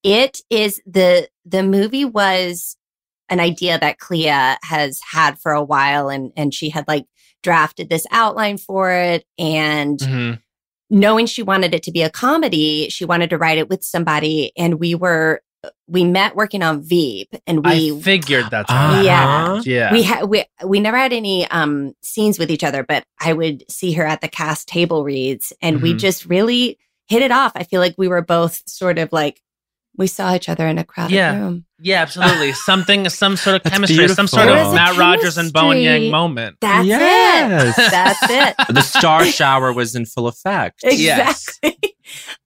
it 0.03 0.41
is 0.49 0.81
the 0.85 1.27
the 1.45 1.63
movie 1.63 2.05
was 2.05 2.75
an 3.29 3.39
idea 3.39 3.77
that 3.79 3.99
Clea 3.99 4.55
has 4.63 4.99
had 5.11 5.39
for 5.39 5.51
a 5.51 5.63
while, 5.63 6.09
and 6.09 6.31
and 6.35 6.53
she 6.53 6.69
had 6.69 6.85
like 6.87 7.05
drafted 7.43 7.89
this 7.89 8.05
outline 8.11 8.57
for 8.57 8.91
it, 8.91 9.25
and 9.37 9.99
Mhm. 9.99 10.39
knowing 10.89 11.25
she 11.25 11.43
wanted 11.43 11.73
it 11.73 11.83
to 11.83 11.91
be 11.91 12.01
a 12.01 12.09
comedy, 12.09 12.89
she 12.89 13.05
wanted 13.05 13.29
to 13.29 13.37
write 13.37 13.57
it 13.57 13.69
with 13.69 13.83
somebody, 13.83 14.51
and 14.57 14.79
we 14.79 14.95
were 14.95 15.41
we 15.89 16.03
met 16.03 16.35
working 16.35 16.61
on 16.61 16.81
Veep, 16.81 17.29
and 17.47 17.65
we 17.65 17.91
I 17.91 17.99
figured 18.01 18.45
that's 18.51 18.71
Uh-huh. 18.71 19.01
Yeah. 19.03 19.61
yeah. 19.65 19.91
we 19.91 20.03
had 20.03 20.25
we 20.25 20.45
we 20.63 20.79
never 20.79 20.97
had 20.97 21.11
any 21.13 21.47
um 21.49 21.93
scenes 22.03 22.37
with 22.39 22.51
each 22.51 22.63
other, 22.63 22.83
but 22.83 23.03
I 23.19 23.33
would 23.33 23.63
see 23.69 23.91
her 23.93 24.05
at 24.05 24.21
the 24.21 24.27
cast 24.27 24.67
table 24.67 25.03
reads, 25.03 25.51
and 25.61 25.81
we 25.81 25.93
Mhm. 25.93 25.99
just 25.99 26.25
really 26.25 26.77
hit 27.09 27.21
it 27.21 27.31
off. 27.31 27.51
I 27.55 27.63
feel 27.63 27.81
like 27.81 27.95
we 27.97 28.07
were 28.07 28.21
both 28.21 28.61
sort 28.67 28.99
of 28.99 29.11
like 29.11 29.41
we 29.97 30.07
saw 30.07 30.35
each 30.35 30.47
other 30.49 30.67
in 30.67 30.77
a 30.77 30.83
crowded 30.83 31.15
Yeah. 31.15 31.37
room. 31.39 31.65
yeah, 31.79 32.01
absolutely. 32.01 32.53
Something, 32.69 33.09
some 33.09 33.35
sort 33.35 33.55
of 33.57 33.63
That's 33.63 33.73
chemistry, 33.75 34.07
some 34.09 34.27
sort 34.27 34.47
of 34.47 34.55
There 34.55 34.63
was 34.63 34.73
a 34.73 34.75
Matt 34.75 34.97
Rogers 34.97 35.37
and 35.37 35.51
Bowen 35.51 35.79
Yang 35.79 36.11
moment. 36.11 36.57
That's 36.61 36.85
Yes. 36.87 37.77
it. 37.77 37.91
That's 37.91 38.29
it. 38.59 38.67
The 38.75 38.81
star 38.81 39.25
shower 39.25 39.73
was 39.73 39.95
in 39.95 40.05
full 40.05 40.27
effect. 40.27 40.81
Yes. 40.83 41.59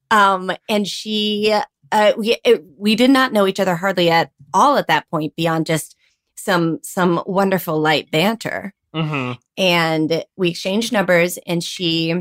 Um, 0.09 0.51
and 0.67 0.85
she, 0.87 1.53
uh, 1.91 2.13
we 2.17 2.35
it, 2.43 2.65
we 2.77 2.95
did 2.95 3.09
not 3.11 3.31
know 3.31 3.47
each 3.47 3.59
other 3.61 3.75
hardly 3.75 4.09
at 4.09 4.31
all 4.53 4.75
at 4.77 4.87
that 4.87 5.09
point, 5.09 5.35
beyond 5.37 5.65
just 5.65 5.95
some 6.35 6.79
some 6.83 7.23
wonderful 7.25 7.79
light 7.79 8.11
banter. 8.11 8.73
Mhm. 8.93 9.37
and 9.57 10.25
we 10.35 10.49
exchanged 10.49 10.91
numbers 10.91 11.37
and 11.47 11.63
she 11.63 12.13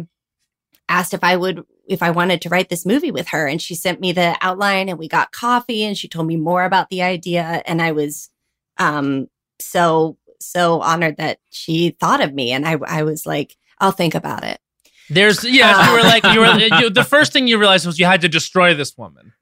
asked 0.89 1.13
if 1.15 1.25
I 1.25 1.37
would 1.37 1.65
if 1.91 2.03
I 2.03 2.11
wanted 2.11 2.41
to 2.43 2.49
write 2.49 2.69
this 2.71 2.87
movie 2.87 3.11
with 3.11 3.29
her 3.29 3.47
and 3.47 3.61
she 3.61 3.75
sent 3.75 4.01
me 4.01 4.13
the 4.13 4.37
outline 4.41 4.89
and 4.89 4.99
we 4.99 5.09
got 5.09 5.33
coffee 5.33 5.83
and 5.85 5.99
she 5.99 6.09
told 6.09 6.27
me 6.27 6.37
more 6.37 6.65
about 6.65 6.89
the 6.89 7.03
idea 7.03 7.63
and 7.67 7.83
I 7.83 7.93
was 7.93 8.31
um 8.79 9.27
so 9.59 10.17
so 10.41 10.81
honored 10.81 11.17
that 11.19 11.39
she 11.51 11.91
thought 12.01 12.21
of 12.23 12.33
me 12.33 12.53
and 12.53 12.67
I 12.67 12.79
I 12.87 13.03
was 13.03 13.27
like 13.27 13.57
I'll 13.79 13.93
think 13.93 14.15
about 14.15 14.45
it. 14.45 14.59
There's, 15.13 15.43
yeah, 15.43 15.75
Uh. 15.77 15.87
you 15.87 15.93
were 15.97 16.03
like, 16.03 16.25
you 16.25 16.41
were, 16.41 16.79
you, 16.83 16.91
the 16.91 17.03
first 17.03 17.33
thing 17.33 17.49
you 17.49 17.59
realized 17.59 17.85
was 17.85 17.99
you 17.99 18.07
had 18.07 18.21
to 18.21 18.29
destroy 18.29 18.75
this 18.75 18.97
woman. 18.97 19.33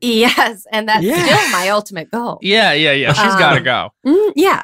Yes, 0.00 0.64
and 0.72 0.88
that's 0.88 1.02
Yeah. 1.04 1.24
still 1.24 1.50
my 1.50 1.68
ultimate 1.70 2.10
goal. 2.10 2.38
Yeah, 2.40 2.72
yeah, 2.72 2.92
yeah. 2.92 3.12
She's 3.12 3.32
Um, 3.32 3.38
got 3.38 3.54
to 3.54 3.60
go. 3.60 3.90
Mm, 4.06 4.32
yeah. 4.36 4.62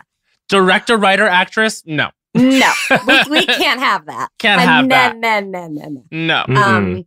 Director, 0.49 0.97
writer, 0.97 1.27
actress? 1.27 1.83
No. 1.87 2.11
No. 2.35 2.73
we, 3.07 3.23
we 3.31 3.47
can't 3.63 3.81
have 3.81 4.07
that. 4.07 4.29
Can't 4.39 4.61
Uh, 4.61 4.65
have 4.65 4.85
no, 4.87 4.95
that. 4.95 5.17
No, 5.17 5.41
no, 5.41 5.67
no, 5.69 5.89
no. 6.11 6.45
No. 6.47 6.61
Um 6.63 7.07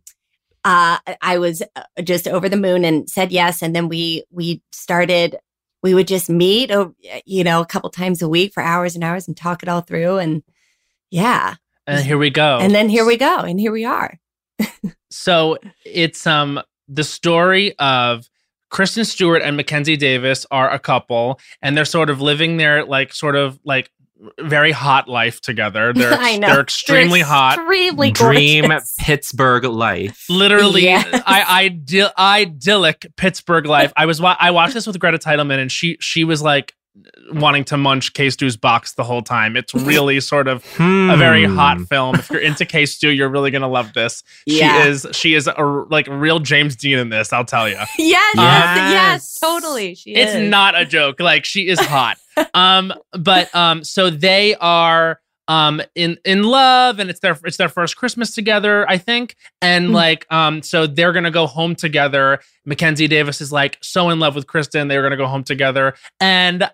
uh 0.68 0.98
i 1.22 1.38
was 1.38 1.62
uh, 1.76 2.02
just 2.02 2.28
over 2.28 2.48
the 2.48 2.56
moon 2.56 2.84
and 2.84 3.08
said 3.08 3.32
yes. 3.32 3.62
And 3.62 3.74
then 3.74 3.88
we 3.88 4.24
we 4.30 4.62
started 4.72 5.36
we 5.82 5.94
would 5.94 6.08
just 6.08 6.28
meet 6.28 6.70
oh, 6.70 6.94
you 7.24 7.42
know 7.44 7.60
a 7.60 7.66
couple 7.66 7.90
times 7.90 8.22
a 8.22 8.28
week 8.28 8.52
for 8.52 8.62
hours 8.62 8.94
and 8.94 9.04
hours 9.04 9.26
and 9.26 9.36
talk 9.36 9.62
it 9.62 9.68
all 9.68 9.80
through. 9.80 10.18
And 10.18 10.42
yeah. 11.10 11.54
And 11.86 12.04
here 12.04 12.18
we 12.18 12.30
go. 12.30 12.58
and 12.58 12.74
then 12.74 12.88
here 12.88 13.06
we 13.06 13.16
go 13.16 13.38
and 13.38 13.58
here 13.58 13.72
we 13.72 13.84
are. 13.84 14.18
So 15.10 15.56
it's 15.84 16.26
um 16.26 16.60
the 16.86 17.04
story 17.04 17.74
of 17.78 18.28
Kristen 18.70 19.04
Stewart 19.04 19.42
and 19.42 19.56
Mackenzie 19.56 19.96
Davis 19.96 20.44
are 20.50 20.70
a 20.70 20.78
couple, 20.78 21.40
and 21.62 21.76
they're 21.76 21.86
sort 21.86 22.10
of 22.10 22.20
living 22.20 22.58
their 22.58 22.84
like 22.84 23.14
sort 23.14 23.34
of 23.34 23.58
like 23.64 23.90
very 24.40 24.72
hot 24.72 25.08
life 25.08 25.40
together. 25.40 25.92
They're 25.96 26.12
I 26.12 26.36
know. 26.36 26.48
they're 26.48 26.60
extremely 26.60 27.20
They're 27.20 27.28
hot. 27.28 27.58
extremely 27.58 28.10
Dream 28.10 28.64
gorgeous. 28.66 28.94
Pittsburgh 28.98 29.64
life. 29.64 30.24
Literally, 30.28 30.84
Yes. 30.84 31.22
I 31.26 31.64
ideal 31.64 32.10
idyllic 32.18 33.06
Pittsburgh 33.16 33.66
life. 33.66 33.92
I 33.96 34.06
was 34.06 34.20
wa- 34.20 34.36
I 34.38 34.50
watched 34.50 34.74
this 34.74 34.86
with 34.86 34.98
Greta 34.98 35.18
Titelman, 35.18 35.58
and 35.58 35.70
she 35.70 35.96
she 36.00 36.24
was 36.24 36.42
like 36.42 36.74
wanting 37.32 37.64
to 37.64 37.76
munch 37.76 38.12
K 38.14 38.28
Stew's 38.30 38.56
box 38.56 38.94
the 38.94 39.04
whole 39.04 39.22
time. 39.22 39.56
It's 39.56 39.72
really 39.92 40.20
sort 40.20 40.48
of 40.48 40.64
a 40.78 41.16
very 41.16 41.44
Hmm. 41.44 41.54
hot 41.56 41.80
film. 41.82 42.16
If 42.16 42.30
you're 42.30 42.40
into 42.40 42.64
K 42.64 42.86
Stew, 42.86 43.10
you're 43.10 43.28
really 43.28 43.50
gonna 43.50 43.68
love 43.68 43.92
this. 43.92 44.22
Yeah. 44.46 44.82
She 44.82 44.88
is 44.88 45.06
she 45.12 45.34
is 45.34 45.46
a 45.46 45.62
like 45.90 46.06
real 46.08 46.38
James 46.40 46.74
Dean 46.76 46.98
in 46.98 47.08
this. 47.10 47.32
I'll 47.32 47.44
tell 47.44 47.68
you. 47.68 47.76
yes, 47.76 47.88
yes 47.98 48.34
Yes. 48.36 48.92
yes 48.92 49.38
totally 49.38 49.94
she 49.94 50.14
is 50.14 50.26
It's 50.28 50.34
is. 50.36 50.50
not 50.50 50.78
a 50.80 50.84
joke. 50.84 51.20
Like 51.20 51.44
she 51.44 51.68
is 51.68 51.78
hot. 51.80 52.16
um, 52.54 52.92
but 53.12 53.54
um, 53.54 53.84
so 53.84 54.10
they 54.10 54.54
are 54.56 55.20
um 55.46 55.80
in 55.94 56.18
in 56.26 56.42
love, 56.42 56.98
and 56.98 57.08
it's 57.08 57.20
their 57.20 57.38
it's 57.44 57.56
their 57.56 57.68
first 57.70 57.96
Christmas 57.96 58.34
together, 58.34 58.88
I 58.90 58.98
think. 58.98 59.34
And 59.62 59.88
Mm. 59.88 59.94
like 59.94 60.26
um, 60.32 60.62
so 60.62 60.86
they're 60.86 61.12
gonna 61.12 61.30
go 61.30 61.46
home 61.46 61.74
together. 61.74 62.40
Mackenzie 62.66 63.08
Davis 63.08 63.40
is 63.40 63.50
like 63.50 63.78
so 63.80 64.10
in 64.10 64.18
love 64.18 64.34
with 64.34 64.46
Kristen, 64.46 64.88
they're 64.88 65.02
gonna 65.02 65.16
go 65.16 65.26
home 65.26 65.44
together, 65.44 65.94
and. 66.20 66.68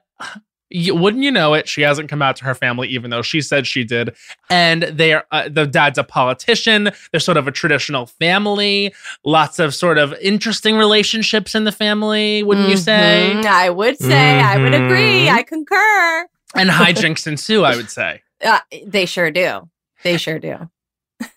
You, 0.71 0.95
wouldn't 0.97 1.23
you 1.23 1.31
know 1.31 1.55
it? 1.55 1.69
She 1.69 1.83
hasn't 1.83 2.09
come 2.09 2.21
out 2.21 2.35
to 2.37 2.45
her 2.47 2.55
family, 2.55 2.89
even 2.89 3.11
though 3.11 3.23
she 3.23 3.41
said 3.41 3.65
she 3.67 3.85
did. 3.85 4.17
And 4.51 4.83
they 4.85 5.13
are 5.13 5.25
uh, 5.31 5.49
the 5.49 5.67
dad's 5.67 5.99
a 5.99 6.05
politician. 6.05 6.91
They're 7.13 7.21
sort 7.21 7.37
of 7.37 7.47
a 7.47 7.53
traditional 7.53 8.07
family. 8.07 8.93
Lots 9.25 9.61
of 9.61 9.73
sort 9.75 9.99
of 9.99 10.15
interesting 10.21 10.77
relationships 10.77 11.55
in 11.55 11.63
the 11.65 11.71
family. 11.71 12.43
Wouldn't 12.43 12.69
you 12.71 12.77
say? 12.77 13.35
I 13.47 13.71
would 13.71 13.99
say 13.99 14.41
i 14.41 14.57
would 14.59 14.75
agree 14.75 15.27
Mhm. 15.27 15.33
i 15.33 15.43
concur 15.45 16.27
and 16.57 16.71
hijinks 16.71 17.27
ensue, 17.27 17.63
I 17.63 17.77
would 17.77 17.91
say. 17.91 18.23
uh, 18.45 18.59
they 18.87 19.07
sure 19.07 19.31
do 19.31 19.69
they 20.03 20.17
sure 20.17 20.39
do 20.41 20.71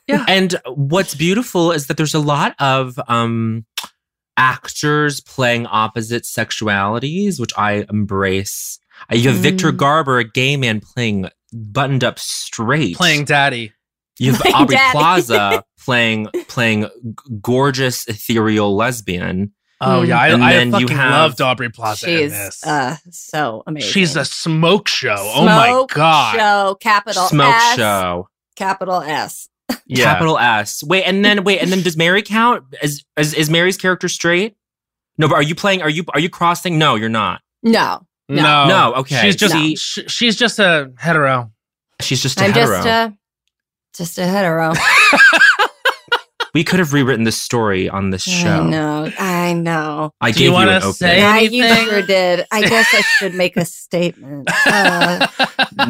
yeah 0.07 0.25
And 0.27 0.55
what's 0.65 1.13
beautiful 1.13 1.71
is 1.71 1.87
that 1.87 1.97
there's 1.97 2.15
a 2.15 2.19
lot 2.19 2.55
of 2.59 2.99
um 3.07 3.65
actors 4.37 5.19
playing 5.21 5.65
opposite 5.65 6.23
sexualities, 6.23 7.39
which 7.39 7.51
I 7.57 7.85
embrace. 7.89 8.79
Uh, 9.11 9.15
You 9.15 9.29
have 9.29 9.37
Victor 9.39 9.71
Mm. 9.71 9.77
Garber, 9.77 10.19
a 10.19 10.23
gay 10.23 10.55
man, 10.57 10.79
playing 10.79 11.29
buttoned 11.53 12.03
up 12.03 12.19
straight. 12.19 12.95
Playing 12.95 13.25
daddy. 13.25 13.73
You 14.19 14.31
have 14.33 14.41
Playing 14.41 14.55
Aubrey 14.55 14.75
daddy. 14.75 14.91
Plaza 14.97 15.63
playing 15.85 16.27
playing 16.47 16.81
g- 16.83 16.89
gorgeous 17.41 18.07
ethereal 18.07 18.75
lesbian. 18.75 19.53
Oh 19.79 20.01
yeah, 20.01 20.17
I, 20.19 20.29
And 20.29 20.43
I 20.43 20.53
then 20.53 20.67
you 20.67 20.73
fucking 20.87 20.95
have- 20.97 21.11
loved 21.11 21.41
Aubrey 21.41 21.69
Plaza 21.69 22.09
in 22.09 22.17
she's 22.17 22.31
this. 22.31 22.65
uh 22.65 22.95
so 23.11 23.61
amazing 23.67 23.91
She's 23.91 24.15
a 24.15 24.25
smoke 24.25 24.87
show. 24.87 25.15
oh 25.19 25.45
my 25.45 25.67
Smoke 25.67 25.93
god. 25.93 26.35
show 26.35 26.75
capital 26.81 27.27
Smoke 27.27 27.53
S, 27.53 27.75
show. 27.75 28.27
capital 28.55 29.01
S. 29.01 29.47
Yeah. 29.85 30.03
Capital 30.05 30.37
S. 30.37 30.83
Wait, 30.83 31.03
and 31.03 31.23
then 31.23 31.43
wait, 31.43 31.59
and 31.61 31.71
then 31.71 31.81
does 31.81 31.95
Mary 31.97 32.21
count? 32.21 32.63
Is, 32.81 33.03
is 33.17 33.33
is 33.33 33.49
Mary's 33.49 33.77
character 33.77 34.07
straight? 34.09 34.55
No, 35.17 35.27
but 35.27 35.35
are 35.35 35.41
you 35.43 35.55
playing? 35.55 35.81
Are 35.81 35.89
you 35.89 36.03
are 36.13 36.19
you 36.19 36.29
crossing? 36.29 36.77
No, 36.77 36.95
you're 36.95 37.09
not. 37.09 37.41
No, 37.63 38.05
No. 38.29 38.41
No. 38.41 38.67
No, 38.67 38.93
okay. 38.95 39.21
She's 39.21 39.35
just 39.35 39.53
See, 39.53 39.75
sh- 39.75 39.99
she's 40.07 40.35
just 40.35 40.59
a 40.59 40.91
hetero. 40.97 41.51
she's 42.01 42.21
just 42.21 42.39
a 42.39 42.45
I'm 42.45 42.51
hetero. 42.53 42.75
just 42.77 42.87
a 42.87 43.17
just 43.95 44.17
a 44.19 44.25
hetero. 44.27 44.73
we 46.57 46.63
could 46.63 46.79
have 46.79 46.91
rewritten 46.91 47.23
this 47.23 47.39
story 47.39 47.87
on 47.87 48.09
this 48.09 48.23
show. 48.23 48.49
I 48.49 48.67
know, 48.67 49.11
I 49.19 49.53
know. 49.53 50.11
I 50.19 50.31
Do 50.31 50.39
gave 50.39 50.41
you 50.41 50.47
you, 50.47 50.53
wanna 50.53 50.71
an 50.71 50.77
opening. 50.77 50.93
say- 50.93 51.17
Yeah, 51.19 51.37
you 51.37 51.63
anything? 51.63 51.87
sure 51.87 52.01
did. 52.01 52.47
I 52.51 52.61
guess 52.61 52.87
I 52.95 53.01
should 53.01 53.35
make 53.35 53.55
a 53.57 53.63
statement. 53.65 54.49
Uh, 54.65 55.27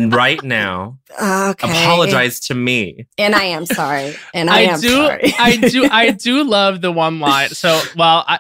right 0.10 0.44
now. 0.44 0.98
okay. 1.20 1.70
Apologize 1.84 2.42
to 2.42 2.54
me. 2.54 3.08
And 3.18 3.34
I 3.34 3.44
am 3.46 3.66
sorry. 3.66 4.16
And 4.34 4.50
I, 4.50 4.58
I, 4.58 4.62
am 4.64 4.82
do 4.82 4.90
sorry. 4.90 5.34
I 5.40 5.56
do 5.56 5.88
I 5.90 6.12
do 6.28 6.44
love 6.44 6.82
the 6.82 6.92
one 6.92 7.20
line. 7.22 7.50
So 7.50 7.82
well 7.96 8.26
I 8.28 8.40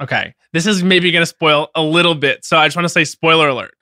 okay. 0.00 0.34
This 0.52 0.66
is 0.66 0.82
maybe 0.82 1.12
gonna 1.12 1.26
spoil 1.26 1.70
a 1.76 1.82
little 1.82 2.14
bit. 2.16 2.44
So 2.44 2.58
I 2.58 2.66
just 2.66 2.76
want 2.76 2.84
to 2.86 2.88
say 2.90 3.04
spoiler 3.04 3.48
alert. 3.48 3.74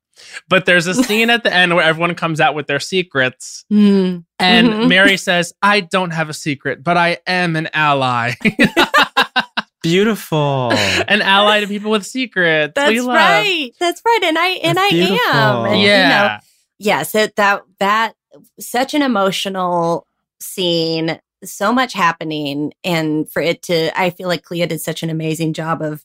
But 0.48 0.66
there's 0.66 0.86
a 0.86 0.94
scene 0.94 1.30
at 1.30 1.42
the 1.42 1.52
end 1.54 1.74
where 1.74 1.84
everyone 1.84 2.14
comes 2.14 2.40
out 2.40 2.54
with 2.54 2.66
their 2.66 2.80
secrets. 2.80 3.64
Mm. 3.72 4.24
And 4.38 4.68
Mhm. 4.68 4.88
Mary 4.88 5.16
says, 5.16 5.52
I 5.62 5.80
don't 5.80 6.10
have 6.12 6.28
a 6.28 6.34
secret, 6.34 6.82
but 6.84 6.96
I 6.96 7.18
am 7.26 7.56
an 7.56 7.68
ally. 7.74 8.34
beautiful. 9.82 10.70
An 10.72 11.22
ally 11.22 11.60
to 11.60 11.66
people 11.66 11.90
with 11.90 12.04
secrets. 12.06 12.72
That's 12.74 12.90
we 12.90 13.00
love. 13.00 13.16
right. 13.16 13.70
That's 13.78 14.02
right. 14.04 14.20
And 14.24 14.38
I 14.38 14.48
and 14.48 14.76
That's 14.78 14.92
I 14.92 14.96
am. 14.96 15.06
beautiful. 15.06 15.64
And, 15.66 15.80
you 15.80 15.86
know, 15.86 15.92
Yeah. 15.94 16.40
yes, 16.78 17.14
it, 17.14 17.36
that 17.36 17.62
that 17.78 18.14
such 18.58 18.94
an 18.94 19.02
emotional 19.02 20.06
scene, 20.40 21.18
so 21.42 21.72
much 21.72 21.92
happening, 21.94 22.72
and 22.84 23.30
for 23.30 23.40
it 23.42 23.62
to, 23.62 23.98
I 23.98 24.10
feel 24.10 24.28
like 24.28 24.42
Clea 24.42 24.66
did 24.66 24.80
such 24.80 25.02
an 25.02 25.10
amazing 25.10 25.52
job 25.54 25.82
of 25.82 26.04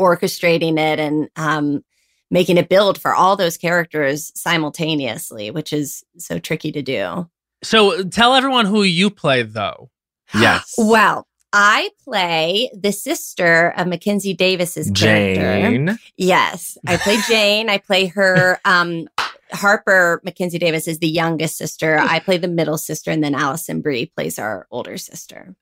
orchestrating 0.00 0.78
it 0.78 0.98
and 0.98 1.28
um, 1.36 1.84
making 2.30 2.56
it 2.56 2.68
build 2.68 3.00
for 3.00 3.14
all 3.14 3.36
those 3.36 3.56
characters 3.56 4.30
simultaneously, 4.34 5.50
which 5.50 5.72
is 5.72 6.04
so 6.18 6.38
tricky 6.38 6.72
to 6.72 6.82
do. 6.82 7.28
So 7.62 8.04
tell 8.04 8.34
everyone 8.34 8.66
who 8.66 8.82
you 8.82 9.10
play, 9.10 9.42
though. 9.42 9.90
yes. 10.34 10.74
Well, 10.78 11.26
I 11.52 11.90
play 12.04 12.70
the 12.72 12.92
sister 12.92 13.74
of 13.76 13.86
Mackenzie 13.88 14.34
Davis's 14.34 14.90
character. 14.92 15.40
Jane. 15.42 15.98
Yes, 16.16 16.78
I 16.86 16.96
play 16.96 17.18
Jane. 17.28 17.68
I 17.68 17.78
play 17.78 18.06
her. 18.06 18.60
Um, 18.64 19.08
Harper 19.52 20.20
Mackenzie 20.24 20.60
Davis 20.60 20.86
is 20.86 21.00
the 21.00 21.08
youngest 21.08 21.58
sister. 21.58 21.98
I 21.98 22.20
play 22.20 22.38
the 22.38 22.46
middle 22.46 22.78
sister, 22.78 23.10
and 23.10 23.22
then 23.24 23.34
Alison 23.34 23.80
Brie 23.80 24.06
plays 24.06 24.38
our 24.38 24.68
older 24.70 24.96
sister. 24.96 25.56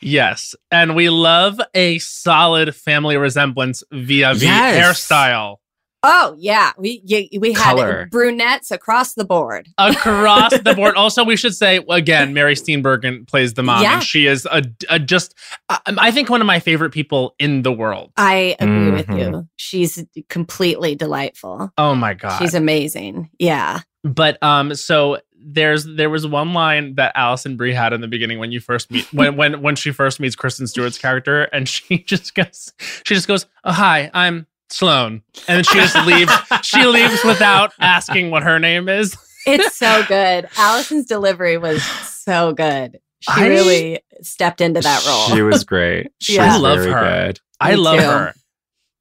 Yes. 0.00 0.54
And 0.70 0.94
we 0.94 1.10
love 1.10 1.60
a 1.74 1.98
solid 1.98 2.74
family 2.74 3.16
resemblance 3.16 3.82
via 3.90 4.34
the 4.34 4.44
Yes. 4.46 4.80
hairstyle 5.10 5.56
Oh 6.04 6.34
yeah, 6.38 6.72
we 6.76 7.00
you, 7.04 7.40
we 7.40 7.52
had 7.52 7.62
Color. 7.62 8.08
brunettes 8.10 8.70
across 8.70 9.14
the 9.14 9.24
board. 9.24 9.68
across 9.78 10.50
the 10.58 10.74
board. 10.74 10.96
Also, 11.02 11.24
we 11.24 11.36
should 11.36 11.54
say 11.54 11.80
again, 11.90 12.34
Mary 12.34 12.54
Steenburgen 12.54 13.26
plays 13.28 13.54
the 13.54 13.62
mom, 13.62 13.82
Yeah. 13.82 13.94
and 13.94 14.02
she 14.02 14.26
is 14.26 14.46
a, 14.46 14.62
a 14.90 14.98
just, 14.98 15.34
I, 15.68 15.78
I 15.86 16.10
think, 16.10 16.28
one 16.28 16.40
of 16.40 16.46
my 16.46 16.58
favorite 16.60 16.90
people 16.90 17.34
in 17.38 17.62
the 17.62 17.72
world. 17.72 18.10
I 18.16 18.56
agree 18.60 18.90
with 18.90 19.06
Mhm. 19.06 19.18
you. 19.32 19.48
She's 19.56 20.04
completely 20.28 20.94
delightful. 20.94 21.72
Oh 21.78 21.94
my 21.94 22.14
god! 22.14 22.38
She's 22.38 22.54
amazing. 22.54 23.30
Yeah. 23.38 23.80
But 24.04 24.42
um, 24.42 24.74
so 24.74 25.18
there's 25.44 25.84
there 25.84 26.10
was 26.10 26.26
one 26.26 26.52
line 26.52 26.96
that 26.96 27.12
Alison 27.14 27.56
Brie 27.56 27.72
had 27.72 27.92
in 27.92 28.00
the 28.00 28.08
beginning 28.08 28.38
when 28.40 28.50
you 28.52 28.60
first 28.60 28.90
meet 28.90 29.12
when 29.12 29.36
when 29.36 29.62
when 29.62 29.76
she 29.76 29.92
first 29.92 30.18
meets 30.20 30.34
Kristen 30.36 30.66
Stewart's 30.66 30.98
character, 30.98 31.44
and 31.44 31.68
she 31.68 31.98
just 32.06 32.34
goes, 32.34 32.72
she 33.04 33.14
just 33.14 33.28
goes, 33.28 33.46
"Oh 33.64 33.72
hi, 33.72 34.10
I'm 34.14 34.46
Sloane," 34.72 35.22
and 35.48 35.56
then 35.58 35.64
she 35.64 35.74
just 35.74 35.96
leaves. 36.06 36.32
She 36.62 36.84
leaves 36.86 37.22
without 37.24 37.72
asking 37.80 38.30
what 38.30 38.42
her 38.42 38.58
name 38.58 38.88
is. 38.88 39.16
It's 39.46 39.76
so 39.76 40.04
good. 40.08 40.48
Alison's 40.56 41.06
delivery 41.06 41.58
was 41.58 41.82
so 41.82 42.52
good. 42.52 42.98
She 43.20 43.32
I- 43.42 43.46
really 43.48 44.00
stepped 44.22 44.60
into 44.60 44.80
that 44.80 45.04
role. 45.06 45.34
She 45.36 45.42
was 45.42 45.64
great. 45.64 46.08
She 46.20 46.34
Yeah. 46.36 46.46
was 46.46 46.54
I 46.56 46.58
love 46.58 46.78
very 46.78 46.92
her. 46.92 47.00
good. 47.26 47.40
I 47.60 47.70
Me 47.70 47.76
love 47.76 47.98
too. 47.98 48.04
her. 48.06 48.34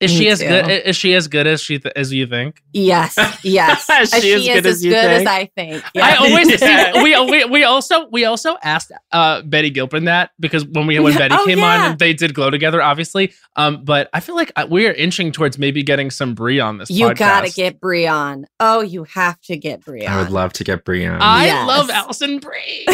Is 0.02 0.12
she 0.12 0.28
as 0.30 0.40
too. 0.40 0.48
good? 0.48 0.70
Is 0.70 0.96
she 0.96 1.14
as 1.14 1.28
good 1.28 1.48
as 1.48 1.62
she 1.62 1.80
th- 1.80 1.94
as 1.96 2.12
you 2.12 2.26
think? 2.28 2.62
yes, 2.74 3.16
yes. 3.44 3.90
Is 4.02 4.14
she 4.22 4.34
as 4.34 4.42
is 4.42 4.48
good 4.48 4.66
as 4.66 4.66
as 4.78 4.84
good 4.84 4.94
as 4.94 5.18
think? 5.24 5.30
I 5.30 5.46
think. 5.56 5.84
I 6.02 6.16
always 6.16 6.50
Yeah. 6.62 6.94
see, 6.94 7.04
we, 7.04 7.30
we 7.32 7.46
we 7.46 7.64
also 7.64 8.08
we 8.10 8.26
also 8.26 8.58
asked 8.64 8.92
uh, 9.12 9.42
Betty 9.44 9.70
Gilpin 9.70 10.06
that 10.06 10.32
because 10.40 10.66
when 10.66 10.88
we 10.88 11.00
when 11.00 11.14
Betty 11.18 11.36
Oh, 11.38 11.46
came 11.46 11.60
on 11.64 11.80
yeah. 11.80 11.90
and 11.92 12.00
they 12.00 12.14
did 12.14 12.34
glow 12.34 12.50
together, 12.50 12.82
obviously. 12.82 13.34
Um, 13.56 13.84
but 13.84 14.10
I 14.14 14.20
feel 14.22 14.36
like 14.36 14.52
we 14.70 14.88
are 14.88 14.94
inching 14.94 15.32
towards 15.32 15.58
maybe 15.58 15.84
getting 15.84 16.10
some 16.10 16.34
Brie 16.34 16.60
on 16.60 16.78
this. 16.78 16.90
you 16.90 17.08
podcast. 17.08 17.18
gotta 17.18 17.50
get 17.52 17.80
Brie 17.80 18.08
on. 18.08 18.46
Oh, 18.60 18.82
you 18.82 19.04
have 19.04 19.40
to 19.42 19.58
get 19.58 19.82
Brie 19.82 20.06
I 20.06 20.22
would 20.22 20.32
love 20.32 20.54
to 20.54 20.64
get 20.64 20.84
Brienne. 20.86 21.18
I 21.22 21.46
Yes. 21.46 21.68
love 21.68 21.90
Alison 21.90 22.40
Brie. 22.40 22.86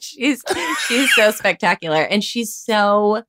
she's 0.00 0.42
she's 0.88 1.14
so 1.14 1.30
spectacular 1.30 2.02
and 2.02 2.22
she's 2.22 2.54
so 2.54 3.22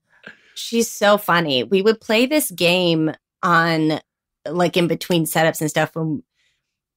she's 0.56 0.90
so 0.90 1.18
funny. 1.18 1.64
We 1.64 1.82
would 1.82 2.02
play 2.02 2.26
this 2.26 2.52
game 2.52 3.12
on 3.42 4.00
like 4.48 4.78
in 4.78 4.88
between 4.88 5.26
setups 5.26 5.62
and 5.62 5.70
stuff 5.70 5.96
when 5.96 6.24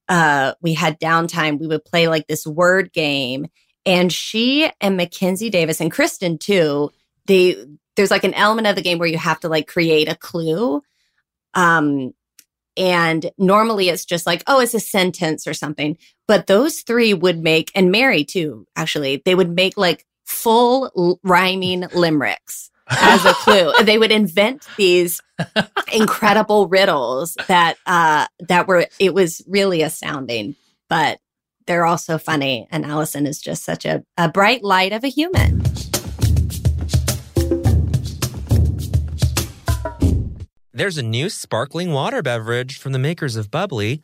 uh 0.09 0.53
we 0.61 0.73
had 0.73 0.99
downtime. 0.99 1.59
We 1.59 1.67
would 1.67 1.85
play 1.85 2.07
like 2.07 2.27
this 2.27 2.45
word 2.45 2.93
game 2.93 3.47
and 3.85 4.11
she 4.11 4.69
and 4.81 4.97
Mackenzie 4.97 5.49
Davis 5.49 5.81
and 5.81 5.91
Kristen 5.91 6.37
too, 6.37 6.91
they 7.25 7.55
there's 7.95 8.11
like 8.11 8.23
an 8.23 8.33
element 8.33 8.67
of 8.67 8.75
the 8.75 8.81
game 8.81 8.99
where 8.99 9.07
you 9.07 9.17
have 9.17 9.39
to 9.41 9.49
like 9.49 9.67
create 9.67 10.09
a 10.09 10.15
clue. 10.15 10.81
Um 11.53 12.13
and 12.77 13.31
normally 13.39 13.89
it's 13.89 14.05
just 14.05 14.27
like, 14.27 14.43
oh, 14.45 14.59
it's 14.59 14.75
a 14.75 14.79
sentence 14.79 15.47
or 15.47 15.53
something. 15.55 15.97
But 16.27 16.45
those 16.45 16.81
three 16.81 17.11
would 17.11 17.41
make, 17.41 17.71
and 17.73 17.91
Mary 17.91 18.23
too, 18.23 18.67
actually, 18.75 19.23
they 19.25 19.33
would 19.33 19.49
make 19.49 19.77
like 19.77 20.05
full 20.25 20.91
l- 20.95 21.19
rhyming 21.23 21.85
limericks 21.95 22.69
as 22.89 23.25
a 23.25 23.33
clue. 23.33 23.73
They 23.83 23.97
would 23.97 24.11
invent 24.11 24.67
these 24.77 25.21
incredible 25.93 26.67
riddles 26.67 27.37
that 27.47 27.77
uh 27.85 28.27
that 28.47 28.67
were 28.67 28.87
it 28.99 29.13
was 29.13 29.41
really 29.47 29.81
astounding, 29.81 30.55
but 30.89 31.19
they're 31.67 31.85
also 31.85 32.17
funny. 32.17 32.67
And 32.71 32.85
Alison 32.85 33.27
is 33.27 33.39
just 33.39 33.63
such 33.63 33.85
a, 33.85 34.03
a 34.17 34.29
bright 34.29 34.63
light 34.63 34.93
of 34.93 35.03
a 35.03 35.09
human. 35.09 35.61
There's 40.71 40.97
a 40.97 41.03
new 41.03 41.29
sparkling 41.29 41.91
water 41.91 42.21
beverage 42.21 42.77
from 42.77 42.91
the 42.91 42.99
makers 42.99 43.35
of 43.35 43.49
Bubbly, 43.49 44.03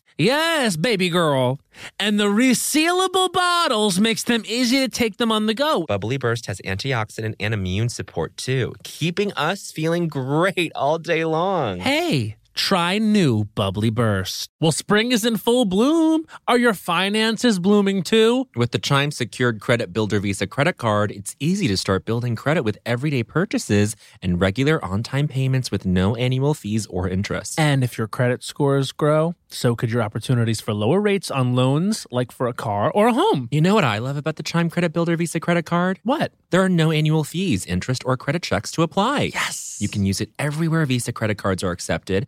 Yes, 0.17 0.77
baby 0.77 1.09
girl. 1.09 1.59
And 1.99 2.19
the 2.19 2.25
resealable 2.25 3.31
bottles 3.31 3.99
makes 3.99 4.23
them 4.23 4.43
easy 4.45 4.79
to 4.79 4.87
take 4.87 5.17
them 5.17 5.31
on 5.31 5.45
the 5.45 5.53
go. 5.53 5.85
Bubbly 5.87 6.17
Burst 6.17 6.45
has 6.47 6.59
antioxidant 6.61 7.35
and 7.39 7.53
immune 7.53 7.89
support 7.89 8.35
too, 8.37 8.73
keeping 8.83 9.31
us 9.33 9.71
feeling 9.71 10.07
great 10.07 10.71
all 10.75 10.97
day 10.99 11.23
long. 11.25 11.79
Hey, 11.79 12.35
try 12.53 12.97
new 12.97 13.45
Bubbly 13.55 13.89
Burst. 13.89 14.49
Well, 14.59 14.73
spring 14.73 15.11
is 15.11 15.25
in 15.25 15.37
full 15.37 15.65
bloom. 15.65 16.25
Are 16.47 16.57
your 16.57 16.73
finances 16.73 17.57
blooming 17.57 18.03
too? 18.03 18.47
With 18.55 18.71
the 18.71 18.79
Chime 18.79 19.11
Secured 19.11 19.59
Credit 19.61 19.93
Builder 19.93 20.19
Visa 20.19 20.45
credit 20.45 20.77
card, 20.77 21.11
it's 21.11 21.35
easy 21.39 21.67
to 21.69 21.77
start 21.77 22.05
building 22.05 22.35
credit 22.35 22.63
with 22.63 22.77
everyday 22.85 23.23
purchases 23.23 23.95
and 24.21 24.39
regular 24.41 24.83
on 24.83 25.01
time 25.03 25.27
payments 25.29 25.71
with 25.71 25.85
no 25.85 26.15
annual 26.15 26.53
fees 26.53 26.85
or 26.87 27.07
interest. 27.07 27.57
And 27.59 27.83
if 27.83 27.97
your 27.97 28.07
credit 28.07 28.43
scores 28.43 28.91
grow, 28.91 29.35
so 29.53 29.75
could 29.75 29.91
your 29.91 30.01
opportunities 30.01 30.61
for 30.61 30.73
lower 30.73 30.99
rates 30.99 31.29
on 31.31 31.55
loans, 31.55 32.07
like 32.11 32.31
for 32.31 32.47
a 32.47 32.53
car 32.53 32.91
or 32.91 33.07
a 33.07 33.13
home. 33.13 33.47
You 33.51 33.61
know 33.61 33.75
what 33.75 33.83
I 33.83 33.97
love 33.97 34.17
about 34.17 34.35
the 34.35 34.43
Chime 34.43 34.69
Credit 34.69 34.91
Builder 34.91 35.15
Visa 35.15 35.39
credit 35.39 35.65
card? 35.65 35.99
What? 36.03 36.31
There 36.49 36.61
are 36.61 36.69
no 36.69 36.91
annual 36.91 37.23
fees, 37.23 37.65
interest, 37.65 38.03
or 38.05 38.17
credit 38.17 38.43
checks 38.43 38.71
to 38.71 38.81
apply. 38.81 39.31
Yes. 39.33 39.77
You 39.79 39.87
can 39.87 40.05
use 40.05 40.21
it 40.21 40.29
everywhere 40.37 40.85
Visa 40.85 41.11
credit 41.11 41.37
cards 41.37 41.63
are 41.63 41.71
accepted. 41.71 42.27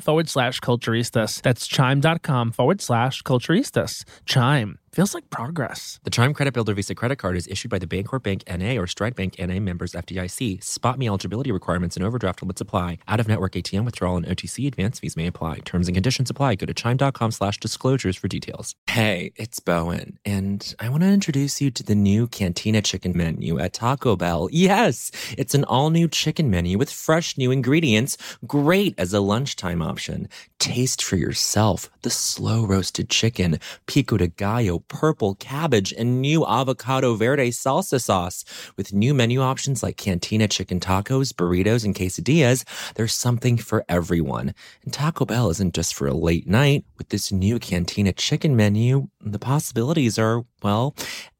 forward 0.00 0.28
slash 0.28 0.60
culturistas. 0.60 1.42
That's 1.42 1.66
chime.com 1.66 2.52
forward 2.52 2.80
slash 2.80 3.22
culturistas. 3.22 4.04
Chime 4.26 4.78
feels 4.94 5.14
like 5.14 5.28
progress. 5.28 5.98
The 6.04 6.10
Chime 6.10 6.32
Credit 6.32 6.54
Builder 6.54 6.72
Visa 6.74 6.94
credit 6.94 7.16
card 7.16 7.36
is 7.36 7.48
issued 7.48 7.70
by 7.70 7.78
the 7.78 7.86
Bancorp 7.86 8.22
Bank 8.22 8.44
NA 8.48 8.80
or 8.80 8.86
Stride 8.86 9.16
Bank 9.16 9.36
NA 9.38 9.58
members 9.58 9.92
FDIC. 9.92 10.60
SpotMe 10.60 11.06
eligibility 11.06 11.50
requirements 11.50 11.96
and 11.96 12.04
overdraft 12.04 12.42
limits 12.42 12.60
apply. 12.60 12.98
Out 13.08 13.18
of 13.18 13.26
network 13.26 13.52
ATM 13.52 13.84
withdrawal 13.84 14.16
and 14.16 14.26
OTC 14.26 14.66
advance 14.66 15.00
fees 15.00 15.16
may 15.16 15.26
apply. 15.26 15.58
Terms 15.60 15.88
and 15.88 15.96
conditions 15.96 16.30
apply. 16.30 16.54
Go 16.54 16.66
to 16.66 16.74
chime.com 16.74 17.32
slash 17.32 17.58
disclosures 17.58 18.16
for 18.16 18.28
details. 18.28 18.74
Hey, 18.88 19.32
it's 19.36 19.58
Bowen, 19.58 20.18
and 20.24 20.74
I 20.78 20.88
want 20.88 21.02
to 21.02 21.08
introduce 21.08 21.60
you 21.60 21.70
to 21.72 21.82
the 21.82 21.96
new 21.96 22.28
Cantina 22.28 22.80
chicken 22.80 23.16
menu 23.16 23.58
at 23.58 23.72
Taco 23.72 24.14
Bell. 24.14 24.48
Yes, 24.52 25.10
it's 25.36 25.54
an 25.54 25.64
all 25.64 25.90
new 25.90 26.06
chicken 26.06 26.50
menu 26.50 26.78
with 26.78 26.90
fresh 26.90 27.36
new 27.36 27.50
ingredients, 27.50 28.16
great 28.46 28.94
as 28.96 29.12
a 29.12 29.20
lunchtime 29.20 29.82
option. 29.82 30.28
Taste 30.60 31.02
for 31.02 31.16
yourself 31.16 31.90
the 32.02 32.10
slow 32.10 32.64
roasted 32.64 33.08
chicken, 33.08 33.58
pico 33.86 34.16
de 34.16 34.28
gallo, 34.28 34.83
purple 34.88 35.34
cabbage 35.34 35.92
and 35.92 36.20
new 36.20 36.46
avocado 36.46 37.14
verde 37.14 37.50
salsa 37.50 38.00
sauce. 38.00 38.44
With 38.76 38.92
new 38.92 39.14
menu 39.14 39.40
options 39.40 39.82
like 39.82 39.96
cantina 39.96 40.48
chicken 40.48 40.80
tacos, 40.80 41.32
burritos, 41.32 41.84
and 41.84 41.94
quesadillas, 41.94 42.64
there's 42.94 43.14
something 43.14 43.56
for 43.56 43.84
everyone. 43.88 44.54
And 44.84 44.92
Taco 44.92 45.24
Bell 45.24 45.50
isn't 45.50 45.74
just 45.74 45.94
for 45.94 46.06
a 46.06 46.14
late 46.14 46.46
night. 46.46 46.84
With 46.98 47.08
this 47.08 47.32
new 47.32 47.58
cantina 47.58 48.12
chicken 48.12 48.56
menu, 48.56 49.08
the 49.20 49.38
possibilities 49.38 50.18
are, 50.18 50.44
well, 50.62 50.94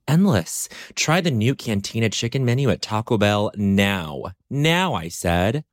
endless. 0.06 0.68
Try 0.94 1.20
the 1.20 1.30
new 1.30 1.54
Cantina 1.54 2.08
chicken 2.10 2.44
menu 2.44 2.70
at 2.70 2.82
Taco 2.82 3.18
Bell 3.18 3.50
now. 3.56 4.24
Now, 4.50 4.94
I 4.94 5.08
said. 5.08 5.64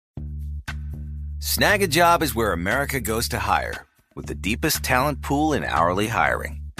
Snagajob 1.39 2.21
is 2.21 2.35
where 2.35 2.53
America 2.53 2.99
goes 2.99 3.27
to 3.29 3.39
hire, 3.39 3.87
with 4.15 4.27
the 4.27 4.35
deepest 4.35 4.83
talent 4.83 5.21
pool 5.21 5.53
in 5.53 5.63
hourly 5.63 6.07
hiring. 6.07 6.60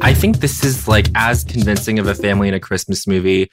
I 0.00 0.14
think 0.14 0.38
this 0.38 0.64
is 0.64 0.86
like 0.88 1.08
as 1.14 1.44
convincing 1.44 1.98
of 1.98 2.06
a 2.06 2.14
family 2.14 2.48
in 2.48 2.54
a 2.54 2.60
Christmas 2.60 3.06
movie 3.06 3.50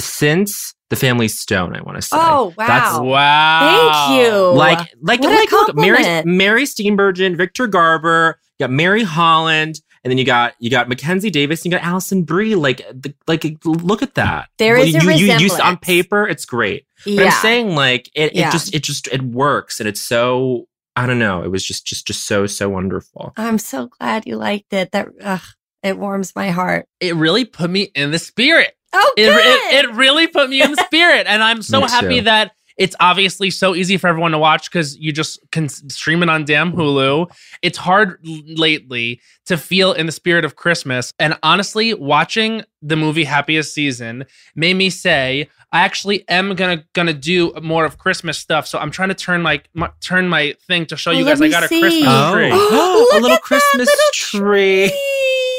since 0.00 0.74
The 0.88 0.96
Family 0.96 1.28
Stone. 1.28 1.76
I 1.76 1.82
want 1.82 1.96
to 1.96 2.02
say. 2.02 2.16
Oh, 2.18 2.54
wow. 2.56 2.66
That's 2.66 2.98
Wow. 2.98 4.08
Thank 4.08 4.20
you. 4.26 4.52
like 4.52 4.78
like 5.00 5.20
What 5.20 5.32
a 5.32 5.36
like 5.36 5.52
look, 5.52 5.76
Mary. 5.76 6.22
Mary 6.24 6.64
Steenburgen, 6.64 7.36
Victor 7.36 7.66
Garber, 7.66 8.38
you 8.58 8.64
got 8.64 8.70
Mary 8.72 9.02
Holland, 9.02 9.80
and 10.02 10.10
then 10.10 10.18
you 10.18 10.24
got 10.24 10.54
you 10.58 10.70
got 10.70 10.88
Mackenzie 10.88 11.30
Davis, 11.30 11.64
and 11.64 11.72
you 11.72 11.78
got 11.78 11.86
Alison 11.86 12.22
Brie. 12.24 12.54
Like 12.54 12.78
the, 12.92 13.14
like 13.28 13.44
look 13.64 14.02
at 14.02 14.14
that. 14.14 14.48
There 14.58 14.76
Well, 14.76 14.86
is 14.86 14.94
a 14.94 15.04
you, 15.04 15.10
you, 15.26 15.38
you, 15.38 15.50
on 15.62 15.76
paper, 15.76 16.26
it's 16.26 16.44
great. 16.44 16.86
But 17.04 17.12
yeah. 17.12 17.24
I'm 17.26 17.32
saying 17.42 17.74
like 17.74 18.08
it, 18.14 18.34
Yeah. 18.34 18.48
it 18.48 18.52
just 18.52 18.74
it 18.74 18.82
just 18.82 19.08
it 19.08 19.22
works 19.22 19.78
and 19.80 19.88
it's 19.88 20.00
so 20.00 20.66
I 21.00 21.06
don't 21.06 21.18
know. 21.18 21.42
It 21.42 21.48
was 21.48 21.64
just 21.64 21.86
just 21.86 22.06
just 22.06 22.26
so 22.26 22.46
so 22.46 22.68
wonderful. 22.68 23.32
I'm 23.36 23.58
so 23.58 23.86
glad 23.86 24.26
you 24.26 24.36
liked 24.36 24.72
it. 24.72 24.92
That 24.92 25.08
ugh, 25.22 25.40
it 25.82 25.98
warms 25.98 26.34
my 26.36 26.50
heart. 26.50 26.86
It 27.00 27.14
really 27.16 27.44
put 27.44 27.70
me 27.70 27.84
in 27.94 28.10
the 28.10 28.18
spirit. 28.18 28.74
Oh, 28.92 29.14
It, 29.16 29.26
good. 29.26 29.44
it, 29.44 29.84
it 29.86 29.94
really 29.94 30.26
put 30.26 30.50
me 30.50 30.60
in 30.62 30.72
the 30.72 30.76
spirit. 30.84 31.26
And 31.26 31.42
I'm 31.42 31.62
so 31.62 31.80
happy 31.82 32.18
too. 32.18 32.24
that 32.24 32.52
it's 32.80 32.96
obviously 32.98 33.50
so 33.50 33.74
easy 33.74 33.98
for 33.98 34.08
everyone 34.08 34.32
to 34.32 34.38
watch 34.38 34.70
because 34.70 34.96
you 34.96 35.12
just 35.12 35.38
can 35.52 35.68
stream 35.68 36.22
it 36.22 36.30
on 36.30 36.46
damn 36.46 36.72
Hulu. 36.72 37.30
It's 37.60 37.76
hard 37.76 38.18
lately 38.24 39.20
to 39.44 39.58
feel 39.58 39.92
in 39.92 40.06
the 40.06 40.12
spirit 40.12 40.46
of 40.46 40.56
Christmas. 40.56 41.12
And 41.18 41.38
honestly, 41.42 41.92
watching 41.92 42.64
the 42.80 42.96
movie 42.96 43.24
Happiest 43.24 43.74
Season 43.74 44.24
made 44.56 44.74
me 44.74 44.88
say, 44.88 45.50
I 45.72 45.80
actually 45.82 46.26
am 46.28 46.54
gonna 46.54 46.82
gonna 46.94 47.12
do 47.12 47.52
more 47.62 47.84
of 47.84 47.98
Christmas 47.98 48.38
stuff. 48.38 48.66
So 48.66 48.78
I'm 48.78 48.90
trying 48.90 49.10
to 49.10 49.14
turn 49.14 49.42
my, 49.42 49.60
my 49.74 49.90
turn 50.00 50.26
my 50.28 50.54
thing 50.66 50.86
to 50.86 50.96
show 50.96 51.10
Oh, 51.10 51.14
you 51.14 51.24
guys 51.26 51.38
I 51.40 51.44
me 51.44 51.50
got 51.50 51.64
a. 51.64 51.68
Christmas 51.68 52.02
Oh. 52.06 52.32
tree. 52.32 52.50
a 52.50 52.54
Look 52.56 53.12
little 53.12 53.30
at 53.30 53.34
that 53.34 53.42
Christmas 53.42 53.88
little 53.88 54.12
tree. 54.12 54.84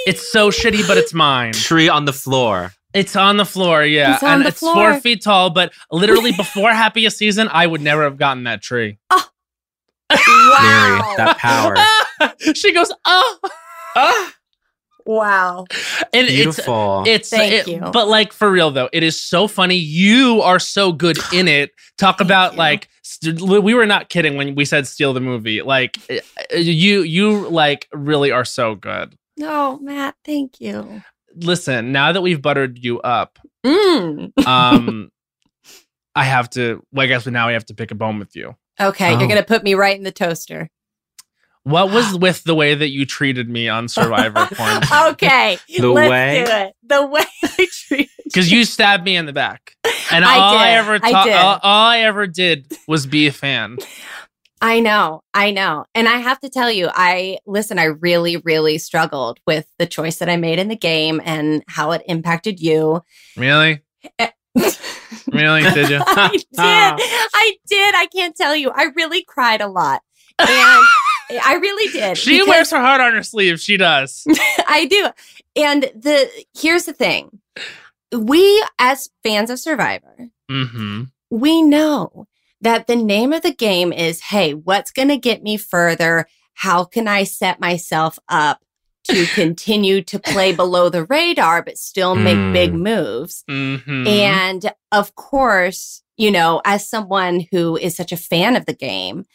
It's 0.07 0.31
so 0.31 0.49
shitty, 0.49 0.87
but 0.87 0.97
it's 0.97 1.13
mine. 1.13 1.53
Tree 1.53 1.87
on 1.87 2.05
the 2.05 2.13
floor. 2.13 2.73
It's 2.93 3.15
on 3.15 3.37
the 3.37 3.45
floor, 3.45 3.83
yeah. 3.83 4.15
It's 4.15 4.23
on 4.23 4.33
and 4.33 4.43
the 4.43 4.47
it's 4.49 4.59
floor. 4.59 4.73
four 4.91 4.99
feet 4.99 5.23
tall, 5.23 5.49
but 5.49 5.71
literally 5.91 6.31
before 6.37 6.71
happiest 6.71 7.17
season, 7.17 7.47
I 7.51 7.65
would 7.67 7.81
never 7.81 8.03
have 8.03 8.17
gotten 8.17 8.43
that 8.45 8.61
tree. 8.61 8.97
Oh. 10.13 10.55
wow. 10.59 11.05
Mary, 11.07 11.15
that 11.17 11.37
power. 11.37 11.75
she 12.53 12.73
goes, 12.73 12.91
oh. 13.05 13.39
Ah, 13.95 14.33
wow. 15.05 15.65
And 16.13 16.27
beautiful. 16.27 17.03
it's 17.07 17.29
Thank 17.29 17.53
it- 17.53 17.67
you. 17.67 17.79
but 17.93 18.09
like 18.09 18.33
for 18.33 18.51
real 18.51 18.71
though, 18.71 18.89
it 18.91 19.03
is 19.03 19.17
so 19.21 19.47
funny. 19.47 19.75
You 19.75 20.41
are 20.41 20.59
so 20.59 20.91
good 20.91 21.17
in 21.33 21.47
it. 21.47 21.71
Talk 21.97 22.19
about 22.19 22.53
you. 22.53 22.57
like 22.59 22.89
st- 23.03 23.39
we 23.41 23.73
were 23.73 23.85
not 23.85 24.09
kidding 24.09 24.35
when 24.35 24.53
we 24.55 24.65
said 24.65 24.85
steal 24.85 25.13
the 25.13 25.21
movie. 25.21 25.61
Like 25.61 25.97
uh, 26.09 26.57
you 26.57 27.03
you 27.03 27.47
like 27.47 27.87
really 27.93 28.31
are 28.31 28.43
so 28.45 28.75
good. 28.75 29.17
No, 29.37 29.79
Matt, 29.79 30.15
thank 30.25 30.59
you. 30.59 31.01
Listen, 31.35 31.91
now 31.91 32.11
that 32.11 32.21
we've 32.21 32.41
buttered 32.41 32.77
you 32.83 32.99
up, 33.01 33.39
Mm. 33.65 34.31
um 34.47 35.11
I 36.15 36.23
have 36.25 36.49
to 36.51 36.83
well, 36.91 37.03
I 37.03 37.07
guess 37.07 37.25
now 37.27 37.47
we 37.47 37.53
have 37.53 37.65
to 37.67 37.73
pick 37.73 37.91
a 37.91 37.95
bone 37.95 38.19
with 38.19 38.35
you. 38.35 38.55
Okay, 38.79 39.13
Oh. 39.15 39.19
you're 39.19 39.27
gonna 39.29 39.43
put 39.43 39.63
me 39.63 39.73
right 39.75 39.95
in 39.95 40.03
the 40.03 40.11
toaster. 40.11 40.69
What 41.63 41.91
was 41.91 42.17
with 42.19 42.43
the 42.43 42.55
way 42.55 42.73
that 42.75 42.89
you 42.89 43.05
treated 43.05 43.47
me 43.49 43.69
on 43.69 43.87
Survivor 43.87 44.45
Quarantine? 44.55 44.97
okay, 45.13 45.57
The 45.77 45.87
let's 45.87 46.09
way- 46.09 46.43
do 46.45 46.51
it. 46.51 46.73
The 46.83 47.05
way 47.05 47.23
I 47.43 47.67
treat 47.87 48.09
Because 48.25 48.51
you 48.51 48.65
stabbed 48.65 49.05
me 49.05 49.15
in 49.15 49.25
the 49.27 49.33
back, 49.33 49.75
and 50.11 50.25
I 50.25 50.37
all 50.39 50.57
I, 50.57 50.65
did. 50.71 50.77
ever 50.77 50.93
I 51.03 51.11
ta- 51.11 51.23
did. 51.25 51.33
all, 51.35 51.59
all 51.61 51.87
I 51.87 51.99
ever 51.99 52.27
did 52.27 52.65
was 52.87 53.05
be 53.05 53.27
a 53.27 53.31
fan. 53.31 53.77
I 54.63 54.79
know, 54.79 55.23
I 55.33 55.49
know. 55.51 55.85
And 55.95 56.07
I 56.07 56.17
have 56.17 56.39
to 56.41 56.49
tell 56.49 56.71
you, 56.71 56.89
I 56.93 57.39
listen, 57.47 57.79
I 57.79 57.85
really, 57.85 58.37
really 58.37 58.77
struggled 58.77 59.39
with 59.47 59.65
the 59.79 59.87
choice 59.87 60.17
that 60.17 60.29
I 60.29 60.37
made 60.37 60.59
in 60.59 60.67
the 60.67 60.75
game 60.75 61.19
and 61.25 61.63
how 61.67 61.91
it 61.91 62.03
impacted 62.07 62.59
you. 62.59 63.01
Really, 63.35 63.81
really? 65.31 65.61
Did 65.73 65.89
you? 65.89 66.01
I 66.05 66.29
did. 66.31 66.43
I 66.57 67.53
did. 67.67 67.95
I 67.95 68.07
can't 68.15 68.35
tell 68.35 68.55
you. 68.55 68.69
I 68.69 68.87
really 68.95 69.23
cried 69.23 69.61
a 69.61 69.67
lot. 69.67 70.01
And 70.39 70.49
I 71.43 71.57
really 71.61 71.91
did. 71.91 72.17
She 72.17 72.43
wears 72.43 72.71
her 72.71 72.79
heart 72.79 73.01
on 73.01 73.13
her 73.13 73.23
sleeve. 73.23 73.59
She 73.59 73.77
does. 73.77 74.25
I 74.67 74.85
do. 74.85 75.09
And 75.55 75.83
the 75.95 76.29
here's 76.57 76.85
the 76.85 76.93
thing. 76.93 77.39
We 78.13 78.63
as 78.77 79.09
fans 79.23 79.49
of 79.49 79.59
Survivor, 79.59 80.29
Mm-hmm. 80.51 81.03
we 81.29 81.61
know 81.61 82.27
that 82.61 82.87
the 82.87 82.95
name 82.95 83.33
of 83.33 83.41
the 83.41 83.53
game 83.53 83.91
is 83.91 84.21
hey, 84.21 84.53
what's 84.53 84.91
going 84.91 85.07
to 85.09 85.17
get 85.17 85.43
me 85.43 85.57
further? 85.57 86.27
How 86.53 86.83
can 86.83 87.07
I 87.07 87.23
set 87.23 87.59
myself 87.59 88.19
up 88.29 88.59
to 89.05 89.25
continue 89.33 90.01
to 90.03 90.19
play 90.19 90.53
below 90.53 90.89
the 90.89 91.05
radar, 91.05 91.63
but 91.63 91.77
still 91.77 92.15
make 92.15 92.37
Mm. 92.37 92.53
big 92.53 92.73
moves? 92.73 93.43
Mm-hmm. 93.49 94.07
And 94.07 94.73
of 94.91 95.15
course, 95.15 96.03
you 96.17 96.29
know, 96.29 96.61
as 96.65 96.87
someone 96.87 97.47
who 97.51 97.77
is 97.77 97.95
such 97.95 98.11
a 98.11 98.17
fan 98.17 98.55
of 98.55 98.65
the 98.67 98.75
game 98.75 99.25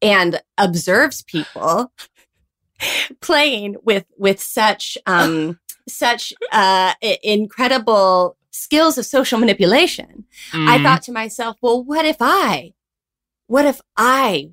and 0.00 0.40
observes 0.56 1.22
people 1.22 1.92
playing 3.20 3.76
with 3.82 4.04
with 4.16 4.40
such 4.40 4.96
um 5.06 5.58
such 5.88 6.32
uh 6.52 6.94
incredible 7.22 8.36
skills 8.50 8.98
of 8.98 9.06
social 9.06 9.38
manipulation 9.38 10.24
Mm-hmm. 10.52 10.68
i 10.68 10.82
thought 10.82 11.02
to 11.02 11.12
myself 11.12 11.56
well 11.62 11.82
what 11.82 12.04
if 12.04 12.16
i 12.20 12.72
what 13.46 13.64
if 13.64 13.80
i 13.96 14.50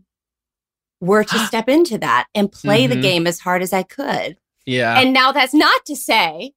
were 1.02 1.24
to 1.24 1.40
step 1.48 1.68
into 1.70 1.98
that 1.98 2.28
and 2.36 2.52
play 2.52 2.88
the 2.88 2.96
Mhm. 2.96 3.02
game 3.02 3.28
as 3.28 3.40
hard 3.40 3.62
as 3.62 3.74
i 3.74 3.84
could 3.84 4.38
yeah. 4.66 5.00
and 5.00 5.14
now 5.14 5.32
that's 5.32 5.54
not 5.54 5.86
to 5.86 5.96
say, 5.96 6.52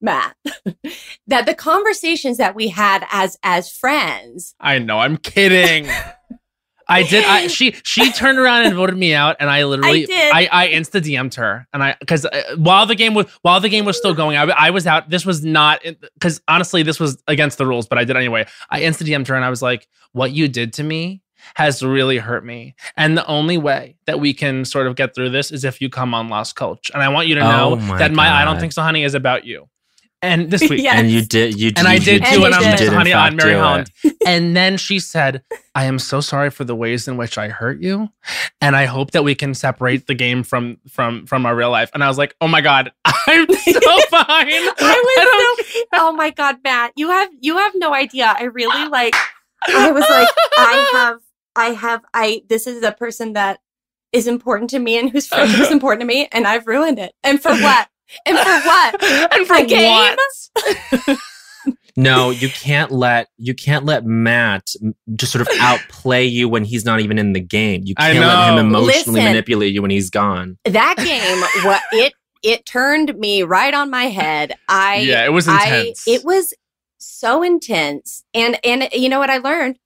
Matt, 0.00 0.36
that 1.26 1.46
the 1.46 1.54
conversations 1.54 2.36
that 2.36 2.54
we 2.54 2.68
had 2.68 3.06
as 3.10 3.38
as 3.42 3.70
friends. 3.74 4.54
I 4.60 4.78
know. 4.80 4.98
I'm 4.98 5.16
kidding. 5.16 5.88
I 6.88 7.02
did. 7.02 7.24
I 7.24 7.46
she 7.48 7.74
she 7.82 8.12
turned 8.12 8.38
around 8.38 8.66
and 8.66 8.74
voted 8.74 8.96
me 8.96 9.14
out, 9.14 9.36
and 9.40 9.50
I 9.50 9.64
literally 9.64 10.04
I 10.04 10.06
did. 10.06 10.32
I, 10.34 10.48
I 10.52 10.68
insta 10.68 11.00
DM'd 11.00 11.34
her, 11.34 11.66
and 11.72 11.82
I 11.82 11.96
because 11.98 12.24
uh, 12.24 12.54
while 12.56 12.86
the 12.86 12.94
game 12.94 13.14
was 13.14 13.26
while 13.42 13.60
the 13.60 13.68
game 13.68 13.84
was 13.84 13.96
still 13.96 14.14
going, 14.14 14.36
I, 14.36 14.44
I 14.44 14.70
was 14.70 14.86
out. 14.86 15.10
This 15.10 15.24
was 15.24 15.44
not 15.44 15.82
because 16.14 16.40
honestly, 16.48 16.82
this 16.82 17.00
was 17.00 17.22
against 17.26 17.58
the 17.58 17.66
rules, 17.66 17.86
but 17.86 17.98
I 17.98 18.04
did 18.04 18.16
anyway. 18.16 18.46
I 18.70 18.82
insta 18.82 19.06
DM'd 19.06 19.28
her, 19.28 19.34
and 19.34 19.44
I 19.44 19.50
was 19.50 19.62
like, 19.62 19.88
"What 20.12 20.32
you 20.32 20.48
did 20.48 20.72
to 20.74 20.82
me." 20.82 21.22
Has 21.56 21.82
really 21.82 22.16
hurt 22.16 22.42
me. 22.42 22.74
And 22.96 23.18
the 23.18 23.26
only 23.26 23.58
way 23.58 23.96
that 24.06 24.18
we 24.18 24.32
can 24.32 24.64
sort 24.64 24.86
of 24.86 24.96
get 24.96 25.14
through 25.14 25.28
this 25.28 25.50
is 25.50 25.62
if 25.62 25.78
you 25.78 25.90
come 25.90 26.14
on 26.14 26.30
Lost 26.30 26.56
Coach. 26.56 26.90
And 26.94 27.02
I 27.02 27.10
want 27.10 27.28
you 27.28 27.34
to 27.34 27.42
Oh 27.42 27.74
know 27.74 27.76
my 27.76 27.98
that 27.98 28.12
my 28.12 28.32
I 28.32 28.46
Don't 28.46 28.58
Think 28.58 28.72
So 28.72 28.80
Honey 28.80 29.04
is 29.04 29.12
about 29.12 29.44
you. 29.44 29.68
And 30.24 30.50
this 30.50 30.68
week, 30.68 30.82
Yes. 30.82 30.96
And 30.98 31.10
you 31.10 31.22
did. 31.22 31.58
You 31.58 31.70
did. 31.70 31.78
and 31.78 31.88
I 31.88 31.94
you 31.94 32.00
did 32.00 32.22
And 32.22 32.34
too, 32.34 32.40
you 32.40 32.46
and 32.46 32.54
I'm 32.54 32.76
did. 32.76 32.92
honey 32.92 33.12
fact 33.12 33.32
on 33.32 33.36
Mary. 33.36 33.54
Holland. 33.54 33.90
And 34.26 34.56
then 34.56 34.76
she 34.78 34.98
said, 35.00 35.42
"I 35.74 35.84
am 35.84 35.98
so 35.98 36.20
sorry 36.20 36.50
for 36.50 36.64
the 36.64 36.74
ways 36.74 37.06
in 37.08 37.16
which 37.18 37.36
I 37.36 37.48
hurt 37.48 37.80
you, 37.80 38.08
and 38.62 38.74
I 38.74 38.86
hope 38.86 39.10
that 39.10 39.22
we 39.22 39.34
can 39.34 39.52
separate 39.54 40.06
the 40.06 40.14
game 40.14 40.42
from 40.42 40.78
from 40.88 41.26
from 41.26 41.44
our 41.46 41.54
real 41.54 41.70
life." 41.70 41.90
And 41.94 42.02
I 42.02 42.08
was 42.08 42.16
like, 42.18 42.34
"Oh 42.40 42.48
my 42.48 42.60
god, 42.62 42.90
I'm 43.04 43.46
so 43.52 43.80
fine." 44.10 44.64
I 44.80 45.56
was 45.58 45.66
so, 45.66 45.84
oh 45.94 46.12
my 46.12 46.30
god, 46.30 46.56
Matt, 46.64 46.92
you 46.96 47.10
have 47.10 47.28
you 47.40 47.58
have 47.58 47.72
no 47.76 47.92
idea. 47.94 48.34
I 48.38 48.44
really 48.44 48.88
like. 48.88 49.14
I 49.68 49.90
was 49.92 50.04
like, 50.08 50.28
I 50.58 50.88
have, 50.92 51.20
I 51.56 51.66
have, 51.74 52.02
I. 52.14 52.42
This 52.48 52.66
is 52.66 52.82
a 52.82 52.92
person 52.92 53.32
that 53.34 53.60
is 54.12 54.26
important 54.26 54.70
to 54.70 54.78
me 54.78 54.98
and 54.98 55.10
whose 55.10 55.26
friendship 55.26 55.60
is 55.60 55.70
important 55.70 56.00
to 56.00 56.06
me, 56.06 56.28
and 56.32 56.46
I've 56.46 56.66
ruined 56.66 56.98
it. 56.98 57.12
And 57.24 57.42
for 57.42 57.52
what? 57.52 57.88
And 58.26 58.36
for 58.38 58.44
what? 58.68 59.02
and 59.34 59.46
for 59.46 59.54
A 59.56 59.66
game? 59.66 60.16
what? 61.06 61.18
No, 61.96 62.30
you 62.30 62.48
can't 62.48 62.90
let 62.90 63.28
you 63.38 63.54
can't 63.54 63.84
let 63.84 64.04
Matt 64.04 64.70
just 65.14 65.30
sort 65.30 65.42
of 65.42 65.48
outplay 65.60 66.24
you 66.24 66.48
when 66.48 66.64
he's 66.64 66.84
not 66.84 66.98
even 67.00 67.18
in 67.18 67.34
the 67.34 67.40
game. 67.40 67.82
You 67.84 67.94
can't 67.94 68.18
let 68.18 68.48
him 68.52 68.58
emotionally 68.58 69.20
Listen. 69.20 69.24
manipulate 69.24 69.72
you 69.72 69.80
when 69.80 69.92
he's 69.92 70.10
gone. 70.10 70.58
That 70.64 70.96
game, 70.96 71.64
what 71.64 71.80
it 71.92 72.12
it 72.42 72.66
turned 72.66 73.16
me 73.16 73.44
right 73.44 73.72
on 73.72 73.90
my 73.90 74.06
head. 74.06 74.54
I 74.68 74.96
yeah, 74.96 75.24
it 75.24 75.32
was 75.32 75.46
intense. 75.46 76.02
I, 76.08 76.10
it 76.10 76.24
was 76.24 76.52
so 76.98 77.44
intense, 77.44 78.24
and 78.34 78.58
and 78.64 78.88
you 78.92 79.08
know 79.08 79.20
what 79.20 79.30
I 79.30 79.38
learned? 79.38 79.78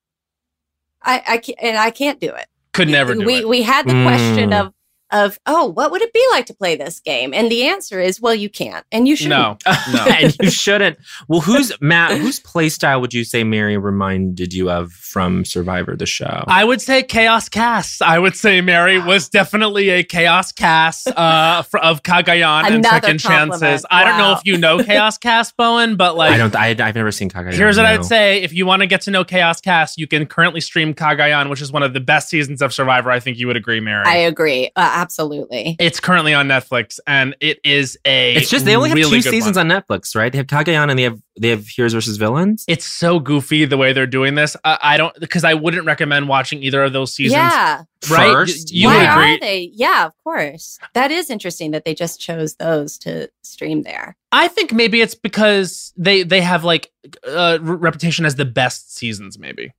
I 1.02 1.22
I 1.28 1.36
can't, 1.38 1.58
and 1.60 1.76
I 1.76 1.90
can't 1.90 2.18
do 2.20 2.30
it. 2.30 2.46
could 2.72 2.88
never 2.88 3.14
do 3.16 3.26
we 3.26 3.34
it. 3.40 3.48
we 3.48 3.60
had 3.60 3.86
the 3.86 4.02
question 4.02 4.48
Mm. 4.50 4.60
of 4.66 4.72
of 5.10 5.38
oh, 5.46 5.66
what 5.66 5.90
would 5.90 6.02
it 6.02 6.12
be 6.12 6.24
like 6.32 6.46
to 6.46 6.54
play 6.54 6.76
this 6.76 7.00
game? 7.00 7.32
And 7.32 7.50
the 7.50 7.64
answer 7.64 8.00
is, 8.00 8.20
well, 8.20 8.34
you 8.34 8.48
can't, 8.48 8.84
and 8.92 9.08
you 9.08 9.16
shouldn't 9.16 9.38
no, 9.38 9.56
no. 9.92 10.04
and 10.10 10.36
you 10.40 10.50
shouldn't. 10.50 10.98
Well, 11.28 11.40
who's 11.40 11.72
Matt? 11.80 12.18
Whose 12.18 12.40
play 12.40 12.68
style 12.68 13.00
would 13.00 13.14
you 13.14 13.24
say 13.24 13.44
Mary 13.44 13.76
reminded 13.76 14.52
you 14.52 14.70
of 14.70 14.92
from 14.92 15.44
Survivor 15.44 15.96
the 15.96 16.06
show? 16.06 16.44
I 16.46 16.64
would 16.64 16.80
say 16.80 17.02
Chaos 17.02 17.48
Kass. 17.48 18.00
I 18.00 18.18
would 18.18 18.36
say 18.36 18.60
Mary 18.60 18.98
was 18.98 19.28
definitely 19.28 19.90
a 19.90 20.02
Chaos 20.02 20.52
Kass 20.52 21.06
uh, 21.06 21.62
of 21.80 22.02
Cagayan 22.02 22.70
and 22.70 22.84
Second 22.84 23.22
compliment. 23.22 23.60
Chances. 23.60 23.86
I 23.90 24.04
don't 24.04 24.18
know 24.18 24.32
if 24.32 24.40
you 24.44 24.58
know 24.58 24.82
Chaos 24.82 25.18
Kass, 25.18 25.52
Bowen, 25.52 25.96
but 25.96 26.16
like, 26.16 26.32
I 26.32 26.38
don't. 26.38 26.54
I, 26.56 26.68
I've 26.68 26.94
never 26.94 27.12
seen 27.12 27.30
Cagayan. 27.30 27.54
here's 27.54 27.76
what 27.76 27.84
no. 27.84 27.88
I'd 27.88 28.04
say: 28.04 28.42
if 28.42 28.52
you 28.52 28.66
want 28.66 28.80
to 28.80 28.86
get 28.86 29.02
to 29.02 29.10
know 29.10 29.24
Chaos 29.24 29.60
Kass, 29.60 29.96
you 29.96 30.06
can 30.06 30.26
currently 30.26 30.60
stream 30.60 30.94
Cagayan, 30.94 31.50
which 31.50 31.62
is 31.62 31.70
one 31.70 31.82
of 31.82 31.92
the 31.92 32.00
best 32.00 32.28
seasons 32.28 32.62
of 32.62 32.72
Survivor. 32.72 33.10
I 33.10 33.20
think 33.20 33.38
you 33.38 33.46
would 33.46 33.56
agree, 33.56 33.80
Mary. 33.80 34.04
I 34.06 34.16
agree, 34.16 34.70
uh, 34.76 34.97
absolutely. 35.02 35.76
it's 35.78 36.00
currently 36.00 36.34
on 36.34 36.48
Netflix, 36.48 36.98
and 37.06 37.36
it 37.40 37.58
is 37.64 37.98
a. 38.04 38.34
It's 38.34 38.50
just 38.50 38.64
they 38.64 38.76
only 38.76 38.90
have 38.90 38.98
two 38.98 39.22
seasons 39.22 39.56
one. 39.56 39.70
on 39.70 39.82
Netflix, 39.82 40.14
right? 40.14 40.30
They 40.32 40.38
have 40.38 40.46
Cagayan 40.46 40.90
and 40.90 40.98
they 40.98 41.04
have 41.04 41.20
they 41.40 41.48
have 41.48 41.66
Heroes 41.66 41.92
versus 41.94 42.16
Villains. 42.16 42.64
It's 42.68 42.86
so 42.86 43.20
goofy 43.20 43.64
the 43.64 43.76
way 43.76 43.92
they're 43.92 44.06
doing 44.06 44.34
this. 44.34 44.56
I, 44.64 44.78
I 44.82 44.96
don't 44.96 45.18
because 45.20 45.44
I 45.44 45.54
wouldn't 45.54 45.86
recommend 45.86 46.28
watching 46.28 46.62
either 46.62 46.82
of 46.82 46.92
those 46.92 47.14
seasons. 47.14 47.38
Yeah, 47.38 47.82
right? 48.10 48.32
First, 48.32 48.72
you 48.72 48.88
why 48.88 48.96
would 48.96 49.06
are 49.06 49.40
they? 49.40 49.70
Yeah, 49.72 50.06
of 50.06 50.12
course. 50.22 50.78
That 50.94 51.10
is 51.10 51.30
interesting 51.30 51.70
that 51.72 51.84
they 51.84 51.94
just 51.94 52.20
chose 52.20 52.56
those 52.56 52.98
to 52.98 53.30
stream 53.42 53.82
there. 53.82 54.16
I 54.32 54.48
think 54.48 54.72
maybe 54.72 55.00
it's 55.00 55.14
because 55.14 55.92
they 55.96 56.22
they 56.22 56.40
have 56.40 56.64
like 56.64 56.90
uh, 57.26 57.58
a 57.60 57.60
reputation 57.60 58.24
as 58.24 58.36
the 58.36 58.44
best 58.44 58.94
seasons. 58.96 59.38
Maybe. 59.38 59.72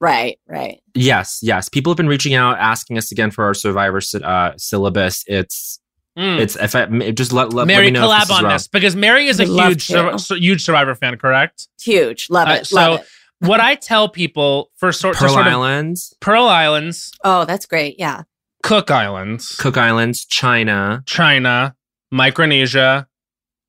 Right, 0.00 0.38
right. 0.48 0.80
Yes, 0.94 1.40
yes. 1.42 1.68
People 1.68 1.90
have 1.92 1.96
been 1.96 2.08
reaching 2.08 2.34
out, 2.34 2.58
asking 2.58 2.98
us 2.98 3.10
again 3.12 3.30
for 3.30 3.44
our 3.44 3.54
Survivor 3.54 4.00
uh, 4.22 4.52
syllabus. 4.56 5.24
It's 5.26 5.80
Mm. 6.18 6.38
it's 6.40 6.56
if 6.56 6.74
I 6.74 6.86
just 7.10 7.30
let, 7.34 7.48
let, 7.48 7.52
let 7.52 7.66
Mary 7.66 7.86
me 7.86 7.90
know 7.90 8.10
if 8.10 8.16
collab 8.16 8.20
this 8.20 8.30
on 8.30 8.44
wrong. 8.44 8.52
this 8.54 8.68
because 8.68 8.96
Mary 8.96 9.26
is 9.26 9.38
a 9.38 9.44
love 9.44 9.72
huge. 9.72 9.84
Sur- 9.84 10.16
Sur- 10.16 10.36
huge 10.36 10.64
Survivor 10.64 10.94
fan, 10.94 11.18
correct? 11.18 11.68
Huge. 11.78 12.28
Love 12.30 12.48
Uh, 12.48 12.52
it. 12.52 12.66
so- 12.66 12.74
love 12.76 13.00
it. 13.00 13.06
what 13.40 13.60
I 13.60 13.74
tell 13.74 14.08
people 14.08 14.70
for 14.76 14.92
sort, 14.92 15.16
to 15.16 15.20
Pearl 15.20 15.34
sort 15.34 15.46
of 15.46 15.52
Islands, 15.52 16.14
Pearl 16.20 16.46
Islands, 16.46 17.10
Oh, 17.22 17.44
that's 17.44 17.66
great. 17.66 17.96
Yeah. 17.98 18.22
Cook 18.62 18.90
Islands, 18.90 19.56
Cook 19.56 19.76
Islands, 19.76 20.24
China. 20.24 21.02
China, 21.04 21.76
Micronesia. 22.10 23.06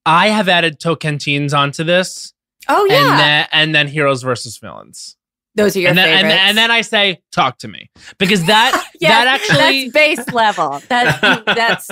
I 0.06 0.30
have 0.30 0.48
added 0.48 0.80
Tocantins 0.80 1.54
onto 1.54 1.84
this, 1.84 2.34
Oh 2.70 2.86
yeah. 2.86 2.96
and 3.12 3.20
then 3.20 3.48
and 3.52 3.76
then 3.76 3.88
Heroes 3.90 4.24
versus 4.24 4.58
Villains, 4.58 5.18
those 5.58 5.76
are 5.76 5.80
your 5.82 5.90
and 5.90 5.98
then 5.98 6.08
favorites. 6.24 6.40
and 6.44 6.58
then 6.58 6.72
I 6.72 6.82
say 6.82 7.22
talk 7.32 7.58
to 7.60 7.68
me 7.68 7.90
because 8.18 8.46
that 8.46 8.72
Yes, 9.00 9.12
that 9.12 9.28
actually 9.28 9.90
that's 9.90 10.18
base 10.26 10.34
level. 10.34 10.82
That's 10.90 11.46
that's 11.46 11.90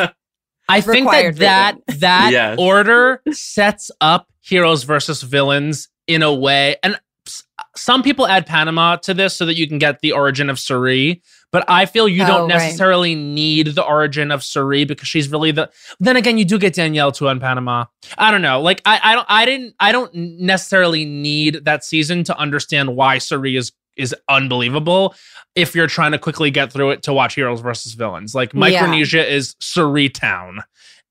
I 0.69 0.81
think 0.81 1.11
that 1.11 1.35
that 1.37 1.75
that 1.99 2.29
Yes. 2.31 2.57
order 2.59 3.21
sets 3.31 3.91
up 4.01 4.27
heroes 4.41 4.83
versus 4.83 5.21
villains 5.21 5.89
in 6.07 6.21
a 6.23 6.33
way, 6.33 6.77
and 6.83 6.99
s- 7.27 7.43
some 7.75 8.01
people 8.01 8.25
add 8.27 8.45
Panama 8.47 8.95
to 8.97 9.13
this 9.13 9.35
so 9.35 9.45
that 9.45 9.57
you 9.57 9.67
can 9.67 9.77
get 9.79 9.99
the 9.99 10.11
origin 10.13 10.49
of 10.49 10.57
Cirie. 10.59 11.21
But 11.55 11.63
I 11.69 11.85
feel 11.85 12.09
you 12.09 12.23
Oh, 12.23 12.27
don't 12.27 12.49
right. 12.49 12.57
necessarily 12.57 13.15
need 13.15 13.67
the 13.75 13.81
origin 13.83 14.29
of 14.29 14.43
Cirie 14.43 14.83
because 14.83 15.07
she's 15.07 15.29
really 15.29 15.51
the. 15.51 15.71
Then 16.01 16.17
again, 16.17 16.37
you 16.37 16.43
do 16.43 16.59
get 16.59 16.73
Danielle 16.73 17.13
too 17.13 17.29
on 17.29 17.39
Panama. 17.39 17.85
I 18.17 18.29
don't 18.29 18.41
know. 18.41 18.59
Like 18.59 18.81
I, 18.83 18.99
I 19.01 19.15
don't, 19.15 19.25
I 19.29 19.45
didn't, 19.45 19.73
I 19.79 19.93
don't 19.93 20.13
necessarily 20.13 21.05
need 21.05 21.63
that 21.63 21.85
season 21.85 22.25
to 22.25 22.37
understand 22.37 22.97
why 22.97 23.19
Cirie 23.19 23.55
is 23.55 23.71
is 23.95 24.13
unbelievable. 24.27 25.15
If 25.55 25.73
you're 25.75 25.87
trying 25.87 26.11
to 26.11 26.17
quickly 26.19 26.51
get 26.51 26.73
through 26.73 26.89
it 26.89 27.03
to 27.03 27.13
watch 27.13 27.35
heroes 27.35 27.61
versus 27.61 27.93
villains, 27.93 28.35
like 28.35 28.51
Yeah. 28.53 28.59
Micronesia 28.59 29.25
is 29.25 29.55
Cirie 29.61 30.09
Town, 30.09 30.59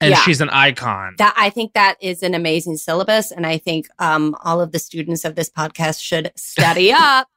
and 0.03 0.11
Yeah. 0.11 0.19
she's 0.21 0.43
an 0.43 0.51
icon. 0.51 1.15
that 1.17 1.33
I 1.39 1.49
think 1.49 1.73
that 1.73 1.97
is 2.03 2.23
an 2.23 2.35
amazing 2.35 2.77
syllabus. 2.77 3.31
And 3.31 3.47
I 3.47 3.57
think 3.57 3.87
um 3.99 4.37
all 4.45 4.61
of 4.61 4.73
the 4.73 4.79
students 4.79 5.25
of 5.25 5.37
this 5.37 5.49
podcast 5.49 6.03
should 6.03 6.33
study 6.37 6.93
up. 6.93 7.29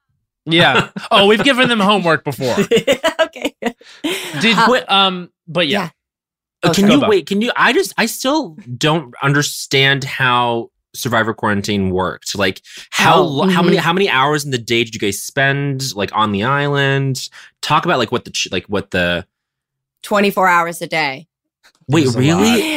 Yeah. 0.52 0.90
Oh, 1.10 1.26
we've 1.26 1.42
given 1.44 1.68
them 1.68 1.80
homework 1.80 2.24
before. 2.24 2.54
okay. 3.20 3.54
Did 4.40 4.56
Uh, 4.58 4.84
um, 4.88 5.30
but 5.46 5.68
yeah. 5.68 5.90
yeah. 6.64 6.70
Uh, 6.70 6.74
can 6.74 6.84
Okay. 6.86 6.94
you 6.94 7.08
wait? 7.08 7.26
Can 7.26 7.40
you? 7.40 7.52
I 7.56 7.72
just 7.72 7.92
I 7.96 8.06
still 8.06 8.56
don't 8.76 9.14
understand 9.22 10.02
how 10.04 10.70
Survivor 10.94 11.32
Quarantine 11.34 11.90
worked. 11.90 12.36
Like 12.36 12.60
how 12.90 13.20
Oh, 13.20 13.22
lo- 13.26 13.48
how 13.48 13.62
many 13.62 13.76
mhm. 13.76 13.80
how 13.80 13.92
many 13.92 14.08
hours 14.08 14.44
in 14.44 14.50
the 14.50 14.58
day 14.58 14.82
did 14.84 14.94
you 14.94 15.00
guys 15.00 15.22
spend 15.22 15.94
like 15.94 16.10
on 16.14 16.32
the 16.32 16.42
island? 16.44 17.28
Talk 17.62 17.84
about 17.84 17.98
like 17.98 18.10
what 18.10 18.24
the 18.24 18.48
like 18.50 18.64
what 18.66 18.90
the 18.90 19.24
24 20.02 20.48
hours 20.48 20.82
a 20.82 20.86
day. 20.86 21.26
wait 21.88 22.08
really? 22.14 22.74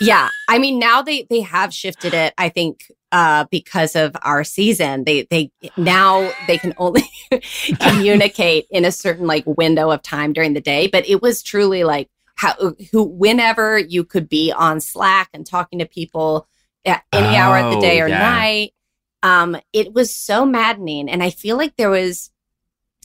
yeah 0.00 0.28
i 0.48 0.58
mean 0.58 0.78
now 0.78 1.02
they 1.02 1.26
they 1.30 1.40
have 1.40 1.72
shifted 1.74 2.14
it 2.14 2.32
i 2.38 2.48
think 2.48 2.90
uh 3.12 3.44
because 3.50 3.96
of 3.96 4.14
our 4.22 4.44
season 4.44 5.04
they 5.04 5.22
they 5.30 5.50
now 5.76 6.32
they 6.40 6.58
can 6.58 6.74
only 6.76 7.02
communicate 7.80 8.66
in 8.70 8.84
a 8.84 8.92
certain 8.92 9.26
like 9.26 9.44
window 9.46 9.90
of 9.90 10.02
time 10.02 10.32
during 10.32 10.52
the 10.52 10.60
day 10.60 10.86
but 10.88 11.08
it 11.08 11.22
was 11.22 11.42
truly 11.42 11.84
like 11.84 12.08
how 12.34 12.74
who 12.92 13.02
whenever 13.02 13.78
you 13.78 14.04
could 14.04 14.28
be 14.28 14.52
on 14.52 14.80
slack 14.80 15.28
and 15.32 15.46
talking 15.46 15.78
to 15.78 15.86
people 15.86 16.46
at 16.84 17.02
any 17.12 17.36
hour 17.36 17.56
of 17.58 17.70
the 17.72 17.78
Oh, 17.78 17.80
day 17.80 18.00
or 18.00 18.08
yeah. 18.08 18.18
night 18.18 18.74
um 19.22 19.56
it 19.72 19.92
was 19.94 20.14
so 20.14 20.44
maddening 20.44 21.08
and 21.08 21.22
i 21.22 21.30
feel 21.30 21.56
like 21.56 21.76
there 21.76 21.90
was 21.90 22.30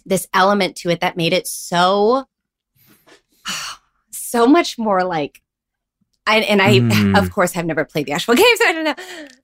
this 0.06 0.28
element 0.34 0.76
to 0.76 0.90
it 0.90 1.00
that 1.00 1.16
made 1.16 1.32
it 1.34 1.48
so 1.48 2.26
so 4.12 4.48
much 4.48 4.78
more 4.78 5.04
like 5.04 5.42
I, 6.26 6.38
and 6.40 6.62
I, 6.62 6.80
Mm. 6.80 7.18
of 7.22 7.32
course, 7.32 7.52
have 7.52 7.66
never 7.66 7.84
played 7.84 8.06
the 8.06 8.14
actual 8.14 8.36
game, 8.44 8.56
so 8.56 8.66
I 8.66 8.72
don't 8.72 8.84
know. 8.86 8.96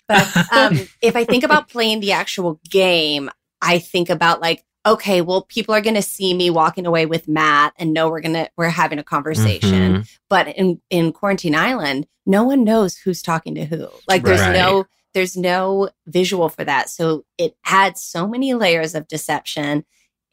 But 0.09 0.35
um, 0.51 0.77
if 1.01 1.15
I 1.15 1.23
think 1.23 1.43
about 1.45 1.69
playing 1.69 2.01
the 2.01 2.11
actual 2.11 2.59
game, 2.69 3.29
I 3.61 3.79
think 3.79 4.09
about 4.09 4.41
like, 4.41 4.65
okay, 4.85 5.21
well, 5.21 5.43
people 5.43 5.73
are 5.75 5.81
going 5.81 5.95
to 5.95 6.01
see 6.01 6.33
me 6.33 6.49
walking 6.49 6.85
away 6.85 7.05
with 7.05 7.27
Matt 7.27 7.73
and 7.77 7.93
know 7.93 8.09
we're 8.09 8.21
gonna 8.21 8.49
we're 8.57 8.69
having 8.69 8.99
a 8.99 9.03
conversation. 9.03 9.97
Mhm. 9.97 10.17
But 10.29 10.47
in 10.49 10.81
in 10.89 11.13
Quarantine 11.13 11.55
Island, 11.55 12.07
no 12.25 12.43
one 12.43 12.63
knows 12.63 12.97
who's 12.97 13.21
talking 13.21 13.55
to 13.55 13.65
who. 13.65 13.87
Like, 14.07 14.23
there's 14.23 14.41
Right. 14.41 14.53
no 14.53 14.85
there's 15.13 15.35
no 15.37 15.89
visual 16.07 16.49
for 16.49 16.63
that, 16.63 16.89
so 16.89 17.25
it 17.37 17.55
adds 17.65 18.03
so 18.03 18.27
many 18.27 18.53
layers 18.53 18.93
of 18.95 19.07
deception, 19.07 19.83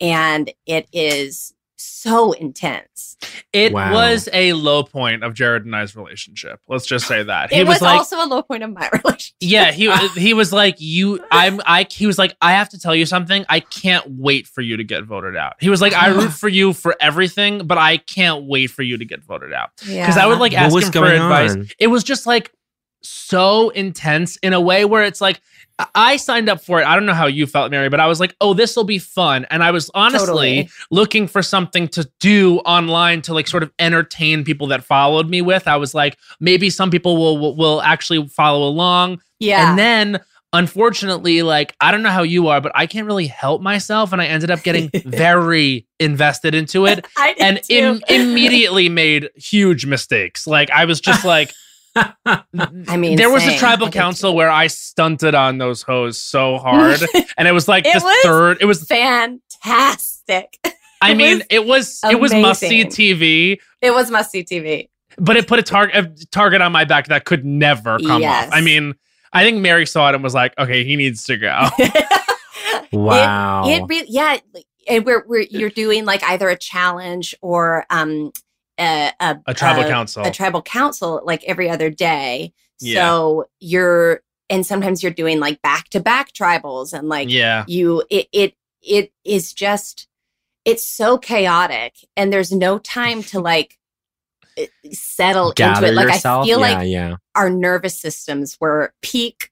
and 0.00 0.52
it 0.66 0.86
is 0.92 1.54
so 1.76 2.32
intense. 2.32 3.16
It 3.52 3.72
Wow. 3.72 3.92
was 3.92 4.28
a 4.32 4.52
low 4.54 4.82
point 4.82 5.22
of 5.24 5.34
Jared 5.34 5.64
and 5.64 5.74
I's 5.74 5.94
relationship. 5.96 6.60
Let's 6.68 6.86
just 6.86 7.06
say 7.06 7.22
that. 7.22 7.50
He 7.52 7.60
it 7.60 7.66
was, 7.66 7.80
like, 7.80 7.96
also 7.98 8.16
a 8.22 8.26
low 8.26 8.42
point 8.42 8.62
of 8.62 8.70
my 8.72 8.88
relationship. 9.04 9.34
yeah, 9.40 9.72
he 9.72 9.94
he 10.20 10.34
was 10.34 10.52
like, 10.52 10.76
you, 10.78 11.24
I'm, 11.30 11.60
I. 11.66 11.86
He 11.90 12.06
was 12.06 12.18
like, 12.18 12.36
I 12.40 12.52
have 12.52 12.68
to 12.70 12.78
tell 12.78 12.94
you 12.94 13.06
something. 13.06 13.44
I 13.48 13.60
can't 13.60 14.04
wait 14.08 14.46
for 14.46 14.60
you 14.62 14.76
to 14.76 14.84
get 14.84 15.04
voted 15.04 15.36
out. 15.36 15.54
He 15.60 15.68
was 15.70 15.80
like, 15.80 15.92
I 15.94 16.08
root 16.08 16.32
for 16.32 16.48
you 16.48 16.72
for 16.72 16.96
everything, 17.00 17.66
but 17.66 17.78
I 17.78 17.98
can't 17.98 18.44
wait 18.46 18.68
for 18.70 18.82
you 18.82 18.96
to 18.98 19.04
get 19.04 19.22
voted 19.24 19.52
out. 19.52 19.70
Yeah. 19.86 20.04
Because 20.06 20.18
I 20.18 20.26
would 20.26 20.38
like 20.38 20.52
What 20.52 20.62
ask 20.62 20.74
was 20.74 20.84
him 20.86 20.92
for 20.92 21.00
going 21.00 21.22
advice. 21.22 21.52
on? 21.54 21.68
It 21.78 21.86
was 21.88 22.04
just 22.04 22.26
like 22.26 22.52
so 23.02 23.70
intense 23.70 24.36
in 24.38 24.52
a 24.52 24.60
way 24.60 24.84
where 24.84 25.04
it's 25.04 25.20
like 25.20 25.40
I- 25.94 26.16
signed 26.16 26.48
up 26.48 26.62
for 26.62 26.80
it. 26.80 26.86
I 26.86 26.94
don't 26.94 27.04
know 27.04 27.12
how 27.14 27.26
you 27.26 27.46
felt, 27.46 27.70
Mary, 27.70 27.90
but 27.90 28.00
I 28.00 28.06
was 28.06 28.18
like, 28.18 28.34
"Oh, 28.40 28.54
this 28.54 28.74
will 28.76 28.84
be 28.84 28.98
fun." 28.98 29.46
And 29.50 29.62
I 29.62 29.70
was 29.72 29.90
honestly 29.94 30.18
Totally. 30.26 30.70
looking 30.90 31.28
for 31.28 31.42
something 31.42 31.86
to 31.88 32.08
do 32.18 32.58
online 32.60 33.20
to 33.22 33.34
like 33.34 33.46
sort 33.46 33.62
of 33.62 33.70
entertain 33.78 34.42
people 34.42 34.68
that 34.68 34.84
followed 34.84 35.28
me 35.28 35.42
with. 35.42 35.68
I 35.68 35.76
was 35.76 35.92
like, 35.94 36.16
maybe 36.40 36.70
some 36.70 36.90
people 36.90 37.16
will 37.18 37.36
will, 37.38 37.56
will 37.56 37.82
actually 37.82 38.26
follow 38.28 38.66
along. 38.66 39.20
Yeah. 39.38 39.68
And 39.68 39.78
then 39.78 40.20
unfortunately, 40.54 41.42
like 41.42 41.74
I 41.80 41.90
don't 41.90 42.02
know 42.02 42.10
how 42.10 42.22
you 42.22 42.48
are, 42.48 42.60
but 42.60 42.72
I 42.74 42.86
can't 42.86 43.06
really 43.06 43.26
help 43.26 43.60
myself 43.60 44.12
and 44.12 44.22
I 44.22 44.26
ended 44.26 44.50
up 44.50 44.62
getting 44.62 44.90
very 45.04 45.86
invested 46.00 46.54
into 46.54 46.86
it 46.86 47.06
and 47.38 47.60
im- 47.68 48.00
immediately 48.08 48.88
made 48.88 49.28
huge 49.36 49.84
mistakes. 49.86 50.46
Like 50.46 50.70
I 50.70 50.86
was 50.86 51.00
just 51.00 51.24
like 51.36 51.52
I 51.96 52.96
mean, 52.96 53.16
there 53.16 53.30
was 53.30 53.44
a 53.46 53.56
tribal 53.58 53.90
council 53.90 54.34
where 54.34 54.50
I 54.50 54.66
stunted 54.66 55.34
on 55.34 55.58
those 55.58 55.82
hoes 55.82 56.20
so 56.20 56.58
hard. 56.58 57.00
and 57.38 57.48
it 57.48 57.52
was 57.52 57.66
like 57.68 57.86
It 57.86 57.98
the 57.98 58.04
was 58.04 58.22
third 58.22 58.58
it 58.60 58.66
was 58.66 58.84
fantastic. 58.86 60.58
I 61.00 61.10
it 61.10 61.16
mean 61.16 61.38
was 61.38 61.46
it 61.50 61.66
was 61.66 62.00
it 62.10 62.20
was 62.20 62.32
must 62.34 62.60
see. 62.60 62.84
TV, 62.84 63.58
It 63.80 63.90
was 63.92 64.10
must 64.10 64.30
see 64.30 64.44
TV. 64.44 64.88
but 65.18 65.36
it 65.36 65.46
put 65.46 65.58
a 65.58 65.62
target 65.62 65.96
a 66.20 66.26
target 66.26 66.60
on 66.60 66.72
my 66.72 66.84
back 66.84 67.08
that 67.08 67.24
could 67.24 67.44
never 67.44 67.98
come 67.98 68.22
Yes. 68.22 68.48
off. 68.48 68.54
I 68.54 68.60
mean, 68.60 68.94
I 69.32 69.42
think 69.44 69.58
Mary 69.60 69.86
saw 69.86 70.08
it 70.10 70.14
and 70.14 70.22
was 70.24 70.34
like, 70.34 70.56
"Okay, 70.58 70.84
he 70.84 70.96
needs 70.96 71.24
to 71.24 71.36
go." 71.36 71.68
Wow. 72.92 73.64
It, 73.68 73.82
it 73.82 73.84
really, 73.88 74.06
yeah. 74.08 74.36
And 74.88 75.04
we're, 75.04 75.24
we're 75.26 75.40
you're 75.50 75.70
doing 75.70 76.04
like 76.04 76.22
either 76.24 76.48
a 76.48 76.56
challenge 76.56 77.34
or 77.42 77.84
um 77.90 78.30
a 78.78 79.12
a, 79.20 79.38
A 79.46 79.54
tribal 79.54 79.84
council. 79.84 80.24
a 80.24 80.30
tribal 80.30 80.62
council 80.62 81.22
like 81.24 81.44
every 81.44 81.68
other 81.70 81.90
day. 81.90 82.52
Yeah. 82.80 83.02
So 83.08 83.48
you're 83.60 84.22
and 84.48 84.64
sometimes 84.64 85.02
you're 85.02 85.12
doing 85.12 85.40
like 85.40 85.60
back 85.62 85.88
to 85.90 86.00
back 86.00 86.32
tribals 86.32 86.92
and 86.92 87.08
like 87.08 87.28
yeah. 87.30 87.64
you 87.66 88.04
it 88.10 88.28
it 88.32 88.54
it 88.82 89.12
is 89.24 89.52
just 89.52 90.08
it's 90.64 90.86
so 90.86 91.18
chaotic 91.18 91.94
and 92.16 92.32
there's 92.32 92.52
no 92.52 92.78
time 92.78 93.22
to 93.24 93.40
like 93.40 93.78
settle 94.90 95.52
Gather 95.52 95.86
into 95.86 95.92
it. 95.92 95.94
Like 95.94 96.14
yourself. 96.14 96.44
I 96.44 96.48
feel 96.48 96.60
yeah, 96.60 96.78
like 96.78 96.88
yeah. 96.88 97.16
our 97.34 97.50
nervous 97.50 98.00
systems 98.00 98.56
were 98.60 98.92
peak 99.02 99.50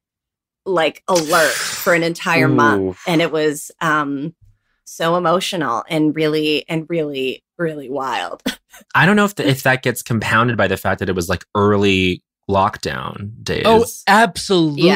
like 0.66 1.02
alert 1.08 1.52
for 1.52 1.92
an 1.92 2.02
entire 2.02 2.48
month 2.48 2.98
and 3.06 3.20
it 3.20 3.30
was 3.30 3.70
um 3.82 4.34
so 4.84 5.16
emotional 5.16 5.84
and 5.90 6.16
really 6.16 6.64
and 6.68 6.86
really 6.88 7.44
really 7.58 7.90
wild 7.90 8.42
I 8.94 9.06
don't 9.06 9.16
know 9.16 9.24
if 9.24 9.34
the, 9.36 9.48
if 9.48 9.62
that 9.62 9.82
gets 9.82 10.02
compounded 10.02 10.56
by 10.56 10.68
the 10.68 10.76
fact 10.76 10.98
that 11.00 11.08
it 11.08 11.14
was 11.14 11.28
like 11.28 11.44
early 11.54 12.22
lockdown 12.48 13.30
days. 13.42 13.62
Oh, 13.64 13.84
absolutely. 14.06 14.90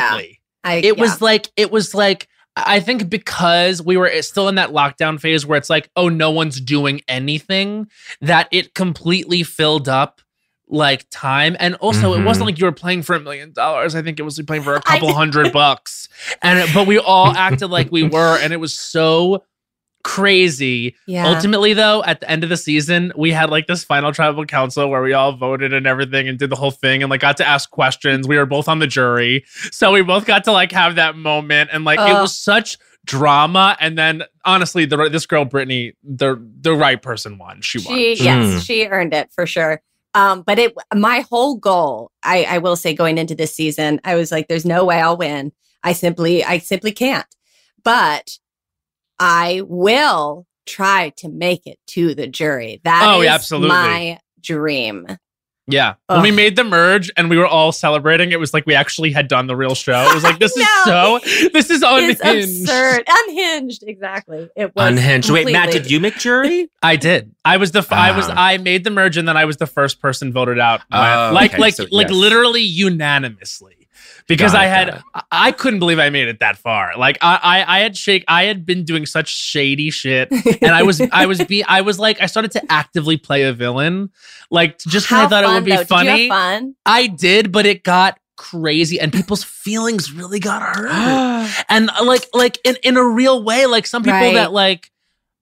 I, 0.65 0.75
It 0.77 0.97
yeah. 0.97 1.01
was 1.03 1.21
like 1.21 1.49
it 1.57 1.71
was 1.71 1.95
like 1.95 2.29
I 2.57 2.81
think 2.81 3.09
because 3.09 3.81
we 3.81 3.97
were 3.97 4.11
still 4.23 4.49
in 4.49 4.57
that 4.57 4.71
lockdown 4.71 5.21
phase 5.21 5.47
where 5.47 5.57
it's 5.57 5.71
like, 5.71 5.89
oh, 5.95 6.09
no 6.09 6.33
one's 6.33 6.61
doing 6.61 7.01
anything, 7.07 7.87
that 8.21 8.49
it 8.51 8.75
completely 8.75 9.45
filled 9.45 9.89
up 9.89 10.21
like 10.67 11.07
time. 11.11 11.57
And 11.61 11.77
also, 11.77 12.15
it 12.15 12.25
wasn't 12.25 12.43
Mhm. 12.43 12.47
like 12.47 12.59
you 12.59 12.65
were 12.67 12.73
playing 12.73 13.03
for 13.03 13.15
a 13.15 13.21
million 13.21 13.53
dollars. 13.53 13.95
I 13.95 14.03
think 14.03 14.19
it 14.19 14.25
was 14.25 14.43
playing 14.43 14.65
for 14.65 14.75
a 14.75 14.83
couple 14.83 15.15
hundred 15.15 15.53
bucks. 15.53 16.09
And 16.43 16.69
but 16.75 16.87
we 16.89 16.99
all 16.99 17.29
acted 17.29 17.69
like 17.69 17.93
we 17.93 18.03
were, 18.09 18.37
and 18.39 18.53
it 18.53 18.59
was 18.59 18.75
so 18.75 19.45
crazy. 20.09 20.97
yeah 21.07 21.27
Ultimately, 21.29 21.75
though, 21.75 22.03
at 22.05 22.21
the 22.21 22.31
end 22.31 22.43
of 22.43 22.51
the 22.51 22.57
season, 22.57 23.13
we 23.17 23.31
had 23.33 23.51
like 23.51 23.67
this 23.67 23.85
final 23.85 24.13
tribal 24.13 24.45
council 24.47 24.89
where 24.89 25.03
we 25.03 25.13
all 25.13 25.33
voted 25.33 25.73
and 25.73 25.87
everything 25.87 26.29
and 26.29 26.39
did 26.39 26.51
the 26.51 26.57
whole 26.57 26.71
thing 26.71 27.03
and 27.03 27.11
like 27.11 27.21
got 27.21 27.37
to 27.39 27.47
ask 27.47 27.71
questions. 27.71 28.27
We 28.27 28.37
were 28.37 28.47
both 28.47 28.69
on 28.69 28.79
the 28.79 28.87
jury. 28.87 29.45
So 29.71 29.93
we 29.93 30.03
both 30.03 30.25
got 30.27 30.45
to 30.45 30.53
like 30.53 30.73
have 30.73 30.97
that 30.97 31.17
moment 31.17 31.71
and 31.73 31.85
like 31.85 31.99
it 32.01 32.15
was 32.15 32.37
such 32.39 32.79
drama. 33.05 33.77
And 33.81 33.97
then 33.99 34.23
honestly, 34.45 34.85
the 34.87 35.09
this 35.09 35.27
girl, 35.27 35.45
Brittany, 35.45 35.95
the 36.03 36.37
the 36.61 36.75
right 36.75 37.01
person 37.01 37.39
won. 37.39 37.61
She 37.61 37.79
won. 37.79 37.95
she 37.97 38.17
Mm. 38.17 38.25
yes 38.25 38.63
she 38.65 38.87
earned 38.87 39.15
it 39.15 39.31
for 39.33 39.47
sure 39.47 39.81
um 40.15 40.41
but 40.43 40.59
it 40.59 40.75
my 40.95 41.21
whole 41.29 41.57
goal 41.57 42.11
i 42.23 42.45
i 42.45 42.57
will 42.59 42.77
say 42.77 42.95
going 42.95 43.19
into 43.19 43.35
this 43.35 43.55
season 43.55 44.01
i 44.05 44.15
was 44.15 44.33
like 44.33 44.49
there's 44.49 44.65
no 44.65 44.83
way 44.87 44.99
i'll 45.03 45.19
win 45.19 45.53
i 45.83 45.93
simply 45.93 46.43
i 46.43 46.57
simply 46.57 46.93
can't 46.93 47.27
but 47.85 48.39
i 49.21 49.63
will 49.67 50.47
try 50.67 51.11
to 51.17 51.29
make 51.29 51.67
it 51.67 51.79
to 51.87 52.15
the 52.15 52.27
jury 52.27 52.81
That 52.85 53.03
is 53.03 53.09
Oh, 53.09 53.21
yeah, 53.23 53.35
absolutely. 53.35 53.69
my 53.69 54.19
dream 54.41 55.07
Yeah. 55.67 55.95
When 56.07 56.23
we 56.23 56.31
made 56.31 56.57
the 56.57 56.65
merge 56.65 57.11
and 57.17 57.29
we 57.29 57.37
were 57.37 57.47
all 57.47 57.73
celebrating, 57.73 58.33
it 58.33 58.41
was 58.41 58.55
like 58.55 58.65
we 58.65 58.75
actually 58.75 59.13
had 59.13 59.29
done 59.29 59.47
the 59.49 59.55
real 59.57 59.75
show. 59.75 60.01
It 60.11 60.15
was 60.15 60.25
like, 60.25 60.39
this 60.39 60.57
is 60.57 60.67
so, 60.85 61.21
this 61.53 61.69
is 61.69 61.83
unhinged. 61.83 62.63
absurd 62.63 63.05
unhinged 63.07 63.83
exactly 63.87 64.49
it 64.57 64.75
was 64.75 64.89
Unhinged. 64.91 65.29
Wait, 65.31 65.51
Matt, 65.53 65.71
did 65.71 65.91
you 65.91 66.01
make 66.01 66.17
jury? 66.17 66.71
I 66.83 66.97
did. 66.97 67.35
I 67.45 67.59
was 67.59 67.73
the. 67.73 67.81
f 67.81 67.93
I 67.93 68.17
was. 68.17 68.27
Ah. 68.31 68.35
I 68.37 68.57
made 68.57 68.83
the 68.85 68.91
merge, 68.91 69.19
and 69.19 69.29
then 69.29 69.37
I 69.37 69.45
was 69.45 69.59
the 69.59 69.67
first 69.67 70.01
person 70.01 70.33
voted 70.33 70.59
out. 70.59 70.81
Oh, 70.91 71.31
like, 71.35 71.53
okay, 71.53 71.61
like, 71.61 71.75
so 71.75 71.85
like, 71.91 72.09
yes. 72.09 72.17
literally 72.17 72.63
unanimously, 72.63 73.78
because 74.29 74.53
Got 74.53 74.61
I 74.63 74.67
had. 74.67 74.89
it. 74.89 75.03
I- 75.33 75.53
couldn't 75.53 75.79
believe 75.81 75.99
I 75.99 76.11
made 76.11 76.29
it 76.29 76.39
that 76.41 76.57
far. 76.59 76.93
Like, 76.97 77.19
I, 77.21 77.41
I, 77.43 77.77
I 77.77 77.81
had 77.81 77.97
shake. 77.97 78.25
I 78.29 78.45
had 78.45 78.65
been 78.65 78.85
doing 78.85 79.07
such 79.07 79.29
shady 79.29 79.91
shit, 79.91 80.31
and 80.31 80.71
I 80.73 80.83
was, 80.85 81.01
I 81.13 81.27
was 81.27 81.43
be, 81.45 81.65
I 81.69 81.81
was 81.81 81.99
like, 81.99 82.21
I 82.21 82.27
started 82.27 82.53
to 82.53 82.63
actively 82.73 83.17
play 83.17 83.43
a 83.45 83.53
villain, 83.53 84.11
like 84.51 84.79
just 84.79 85.07
because 85.09 85.27
I 85.27 85.29
thought 85.29 85.45
it 85.45 85.49
would 85.49 85.65
be 85.65 85.75
though. 85.77 85.85
Funny. 85.85 86.29
fun 86.29 86.77
I 86.87 87.07
did, 87.09 87.51
but 87.51 87.67
it 87.67 87.83
got 87.83 88.19
crazy, 88.37 89.01
and 89.01 89.13
people's 89.13 89.43
feelings 89.43 90.13
really 90.13 90.39
got 90.39 90.63
hurt 90.63 90.89
and 91.69 91.91
uh, 91.91 92.05
like 92.05 92.25
like 92.33 92.59
in, 92.65 92.77
in 92.85 92.97
a 92.97 93.05
real 93.05 93.43
way 93.43 93.67
like 93.67 93.85
some 93.87 94.03
people 94.05 94.19
Right. 94.19 94.35
that 94.35 94.53
like 94.53 94.91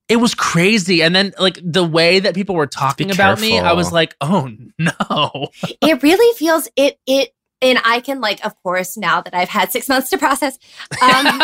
it 0.09 0.17
was 0.17 0.35
crazy 0.35 1.03
and 1.03 1.15
then 1.15 1.35
like 1.39 1.59
the 1.63 1.85
way 1.85 2.21
that 2.21 2.35
people 2.35 2.55
were 2.55 2.67
talking 2.67 3.11
about 3.11 3.39
me 3.41 3.59
i 3.59 3.73
was 3.75 3.93
like 3.93 4.15
oh 4.23 4.49
no 4.79 5.49
it 5.83 6.03
really 6.03 6.35
feels 6.39 6.69
it 6.77 6.99
it 7.07 7.35
and 7.63 7.79
i 7.85 8.01
can 8.01 8.21
like 8.21 8.45
of 8.45 8.55
course 8.63 8.97
now 8.97 9.21
that 9.21 9.35
i've 9.35 9.49
had 9.49 9.73
six 9.73 9.89
months 9.89 10.11
to 10.11 10.19
process 10.19 10.59
um 11.01 11.41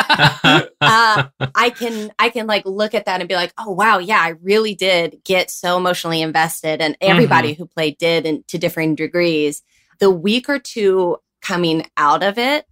uh, 0.83 1.29
I 1.55 1.71
can 1.71 2.13
I 2.19 2.29
can 2.31 2.47
like 2.47 2.65
look 2.67 2.95
at 2.95 3.07
that 3.07 3.21
and 3.21 3.29
be 3.29 3.35
like, 3.35 3.53
oh 3.59 3.73
wow, 3.73 3.99
yeah, 3.99 4.21
I 4.21 4.31
really 4.43 4.75
did 4.75 5.21
get 5.25 5.51
so 5.51 5.77
emotionally 5.77 6.23
invested, 6.23 6.81
and 6.81 6.97
everybody 7.01 7.55
who 7.55 7.67
played 7.67 7.99
did, 7.99 8.27
and 8.27 8.47
to 8.49 8.59
differing 8.59 8.95
degrees. 8.95 9.63
The 10.01 10.11
week 10.11 10.49
or 10.49 10.59
two 10.59 11.19
coming 11.41 11.87
out 11.97 12.23
of 12.23 12.39
it, 12.39 12.67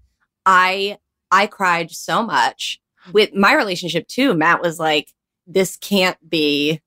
I 0.44 0.98
I 1.30 1.46
cried 1.46 1.90
so 1.90 2.22
much 2.22 2.80
with 3.12 3.34
my 3.34 3.54
relationship 3.54 4.08
too. 4.08 4.34
Matt 4.34 4.60
was 4.60 4.78
like, 4.78 5.08
this 5.46 5.76
can't 5.76 6.18
be 6.28 6.80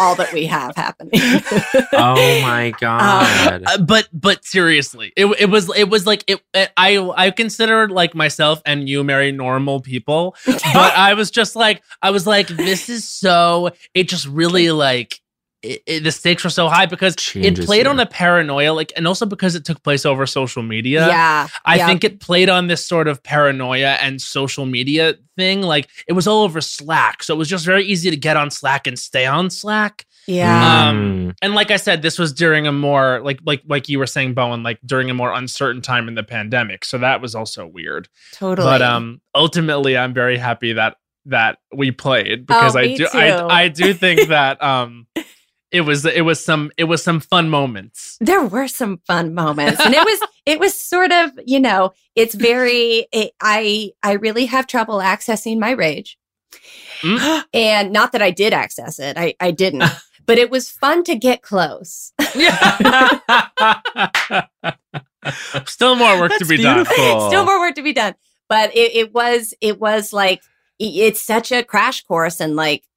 all 0.00 0.14
that 0.16 0.32
we 0.32 0.46
have 0.46 0.74
happening. 0.76 1.20
oh 1.92 2.40
my 2.42 2.72
god. 2.80 3.64
Uh, 3.66 3.78
but 3.78 4.08
but 4.12 4.44
seriously 4.44 5.12
it, 5.16 5.26
it 5.38 5.50
was 5.50 5.74
it 5.76 5.88
was 5.88 6.06
like 6.06 6.24
it, 6.26 6.40
it 6.54 6.70
i 6.76 6.98
i 7.16 7.30
considered 7.30 7.90
like 7.90 8.14
myself 8.14 8.60
and 8.66 8.88
you 8.88 9.02
marry 9.04 9.32
normal 9.32 9.80
people 9.80 10.34
but 10.46 10.64
i 10.74 11.14
was 11.14 11.30
just 11.30 11.56
like 11.56 11.82
i 12.02 12.10
was 12.10 12.26
like 12.26 12.48
this 12.48 12.88
is 12.88 13.08
so 13.08 13.70
it 13.94 14.08
just 14.08 14.26
really 14.26 14.70
like 14.70 15.20
it, 15.62 15.82
it- 15.86 16.04
the 16.04 16.12
stakes 16.12 16.44
were 16.44 16.50
so 16.50 16.68
high 16.68 16.86
because 16.86 17.14
it 17.34 17.64
played 17.66 17.86
you. 17.86 17.90
on 17.90 17.98
a 17.98 18.06
paranoia 18.06 18.70
like 18.72 18.92
and 18.96 19.06
also 19.08 19.26
because 19.26 19.54
it 19.54 19.64
took 19.64 19.82
place 19.82 20.04
over 20.06 20.26
social 20.26 20.62
media 20.62 21.06
yeah, 21.08 21.48
I 21.64 21.76
yeah. 21.76 21.86
think 21.86 22.04
it 22.04 22.20
played 22.20 22.48
on 22.48 22.66
this 22.66 22.84
sort 22.86 23.08
of 23.08 23.22
paranoia 23.22 23.92
and 24.00 24.20
social 24.20 24.66
media 24.66 25.14
thing. 25.36 25.62
Like 25.62 25.88
it 26.08 26.12
was 26.12 26.26
all 26.26 26.42
over 26.44 26.60
Slack. 26.60 27.22
So 27.22 27.34
it 27.34 27.38
was 27.38 27.48
just 27.48 27.64
very 27.66 27.84
easy 27.84 28.10
to 28.10 28.16
get 28.16 28.36
on 28.36 28.50
Slack 28.50 28.86
and 28.86 28.98
stay 28.98 29.26
on 29.26 29.50
Slack. 29.50 30.06
yeah. 30.26 30.88
Um, 30.88 31.34
And 31.42 31.54
like 31.54 31.70
I 31.70 31.76
said, 31.76 32.02
this 32.02 32.18
was 32.18 32.32
during 32.32 32.66
a 32.66 32.72
more 32.72 33.20
like 33.22 33.40
like 33.44 33.62
like 33.66 33.88
you 33.88 33.98
were 33.98 34.06
saying, 34.06 34.34
Bowen, 34.34 34.62
like 34.62 34.78
during 34.84 35.10
a 35.10 35.14
more 35.14 35.32
uncertain 35.32 35.82
time 35.82 36.08
in 36.08 36.14
the 36.14 36.22
pandemic. 36.22 36.84
So 36.84 36.98
that 36.98 37.20
was 37.20 37.34
also 37.34 37.66
weird. 37.66 38.08
totally. 38.32 38.66
But 38.66 38.82
um 38.82 39.20
ultimately 39.34 39.96
I'm 39.96 40.14
very 40.14 40.36
happy 40.38 40.72
that 40.74 40.96
that 41.26 41.58
we 41.74 41.90
played 41.90 42.46
because 42.46 42.76
Oh, 42.76 42.78
I 42.78 42.86
do 42.94 43.08
too. 43.08 43.18
I 43.18 43.62
I 43.64 43.68
do 43.68 43.92
think 43.92 44.28
that 44.28 44.62
um 44.62 45.06
it 45.76 45.82
was 45.82 46.04
it 46.06 46.22
was 46.24 46.42
some 46.44 46.70
it 46.76 46.84
was 46.84 47.02
some 47.02 47.20
fun 47.20 47.48
moments. 47.50 48.16
there 48.20 48.42
were 48.44 48.66
some 48.68 48.98
fun 49.06 49.34
moments 49.34 49.80
and 49.84 49.94
it 49.94 50.04
was 50.04 50.20
it 50.46 50.58
was 50.58 50.74
sort 50.74 51.12
of 51.12 51.30
you 51.44 51.60
know 51.60 51.92
it's 52.14 52.34
very 52.34 53.06
it, 53.12 53.32
i 53.40 53.90
i 54.02 54.12
really 54.12 54.46
have 54.46 54.66
trouble 54.66 54.98
accessing 54.98 55.58
my 55.58 55.70
rage 55.72 56.18
Mm. 57.02 57.44
and 57.54 57.92
not 57.92 58.12
that 58.12 58.22
i 58.22 58.30
did 58.30 58.52
access 58.54 58.98
it 58.98 59.18
i 59.18 59.34
i 59.40 59.50
didn't 59.50 59.84
but 60.26 60.38
it 60.38 60.50
was 60.50 60.70
fun 60.70 61.04
to 61.04 61.14
get 61.14 61.42
close 61.42 62.12
Still 65.66 65.96
more 65.96 66.18
work 66.20 66.30
to 66.32 66.38
That's 66.38 66.48
be 66.48 66.56
done. 66.62 66.84
beautiful. 66.84 67.28
still 67.28 67.44
more 67.44 67.58
work 67.60 67.74
to 67.74 67.82
be 67.82 67.92
done 67.92 68.14
but 68.48 68.74
it, 68.76 68.94
it 68.94 69.12
was 69.12 69.52
it 69.60 69.78
was 69.80 70.12
like 70.12 70.40
it's 70.78 71.20
such 71.20 71.50
a 71.52 71.62
crash 71.64 72.02
course 72.04 72.40
and 72.40 72.54
like 72.56 72.82
d- 72.82 72.88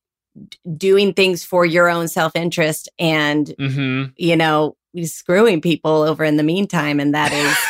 doing 0.78 1.14
things 1.14 1.44
for 1.44 1.66
your 1.66 1.90
own 1.90 2.08
self-interest 2.08 2.90
and 3.00 3.54
hmm 3.58 4.06
you 4.16 4.36
know 4.36 4.76
screwing 5.04 5.62
people 5.62 6.02
over 6.02 6.24
in 6.24 6.38
the 6.38 6.44
meantime 6.44 7.00
and 7.00 7.14
that 7.14 7.32
is 7.32 7.58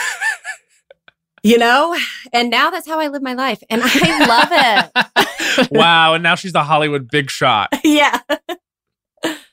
you 1.44 1.58
know? 1.58 1.98
And 2.34 2.50
now 2.50 2.70
that's 2.70 2.88
how 2.88 3.00
I 3.00 3.08
live 3.08 3.22
my 3.22 3.34
life. 3.34 3.62
And 3.70 3.82
I 3.84 4.26
love 4.28 4.50
it. 4.52 5.72
wow. 5.72 6.14
And 6.14 6.24
now 6.24 6.36
she's 6.36 6.56
a 6.56 6.64
Hollywood 6.64 7.10
big 7.10 7.30
shot. 7.30 7.70
yeah. 7.84 8.20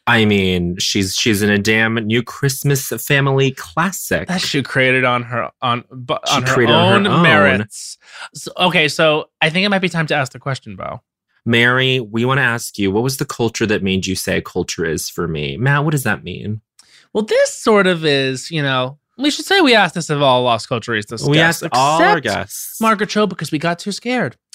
I 0.08 0.24
mean, 0.24 0.76
she's 0.78 1.16
she's 1.16 1.42
in 1.42 1.50
a 1.50 1.58
damn 1.58 1.94
new 1.94 2.22
Christmas 2.22 2.88
family 3.04 3.50
classic. 3.50 4.28
That 4.28 4.40
she 4.40 4.62
created 4.62 5.04
on 5.04 5.24
her 5.24 5.50
on 5.60 5.82
bu- 5.90 6.14
on 6.30 6.44
her 6.44 6.54
created 6.54 6.76
own 6.76 6.92
on 6.92 7.04
her 7.06 7.10
own. 7.10 7.22
merits. 7.22 7.98
So, 8.32 8.52
okay, 8.56 8.86
so 8.86 9.30
I 9.40 9.50
think 9.50 9.66
it 9.66 9.68
might 9.68 9.80
be 9.80 9.88
time 9.88 10.06
to 10.06 10.14
ask 10.14 10.30
the 10.30 10.38
question, 10.38 10.76
Bo. 10.76 11.00
Mary, 11.46 12.00
we 12.00 12.24
want 12.24 12.38
to 12.38 12.42
ask 12.42 12.76
you, 12.78 12.90
what 12.90 13.04
was 13.04 13.16
the 13.16 13.24
culture 13.24 13.66
that 13.66 13.82
made 13.82 14.04
you 14.04 14.16
say 14.16 14.40
culture 14.40 14.84
is 14.84 15.08
for 15.08 15.28
me? 15.28 15.56
Matt, 15.56 15.84
what 15.84 15.92
does 15.92 16.02
that 16.02 16.24
mean? 16.24 16.60
Well, 17.12 17.24
this 17.24 17.54
sort 17.54 17.86
of 17.86 18.04
is, 18.04 18.50
you 18.50 18.60
know, 18.60 18.98
we 19.16 19.30
should 19.30 19.46
say 19.46 19.60
we 19.60 19.74
asked 19.74 19.94
this 19.94 20.10
of 20.10 20.20
all 20.20 20.42
Las 20.42 20.66
Culturistas. 20.66 21.26
we 21.26 21.36
guests, 21.36 21.62
asked 21.62 21.72
all 21.72 22.02
our 22.02 22.20
guests. 22.20 22.80
Margaret 22.80 23.08
Cho 23.08 23.26
because 23.26 23.50
we 23.50 23.58
got 23.58 23.78
too 23.78 23.92
scared. 23.92 24.36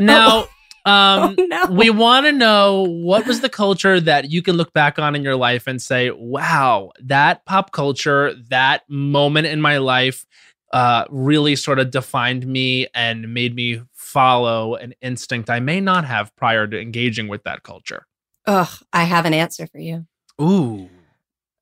Now, 0.00 0.40
um, 0.40 0.46
oh, 1.38 1.46
no. 1.48 1.66
we 1.70 1.90
want 1.90 2.26
to 2.26 2.32
know 2.32 2.86
what 2.88 3.26
was 3.26 3.40
the 3.40 3.48
culture 3.48 4.00
that 4.00 4.30
you 4.30 4.42
can 4.42 4.56
look 4.56 4.72
back 4.72 4.98
on 4.98 5.14
in 5.14 5.22
your 5.22 5.36
life 5.36 5.66
and 5.66 5.80
say, 5.80 6.10
wow, 6.10 6.90
that 7.00 7.44
pop 7.44 7.72
culture, 7.72 8.34
that 8.48 8.82
moment 8.88 9.46
in 9.46 9.60
my 9.60 9.78
life 9.78 10.26
uh, 10.72 11.04
really 11.10 11.56
sort 11.56 11.78
of 11.78 11.90
defined 11.90 12.46
me 12.46 12.86
and 12.94 13.32
made 13.34 13.54
me 13.54 13.82
follow 13.92 14.74
an 14.76 14.94
instinct 15.02 15.50
I 15.50 15.60
may 15.60 15.80
not 15.80 16.04
have 16.04 16.34
prior 16.36 16.66
to 16.66 16.80
engaging 16.80 17.28
with 17.28 17.42
that 17.44 17.62
culture. 17.62 18.06
Ugh, 18.46 18.68
I 18.92 19.04
have 19.04 19.24
an 19.26 19.34
answer 19.34 19.66
for 19.66 19.78
you. 19.78 20.06
Ooh. 20.40 20.88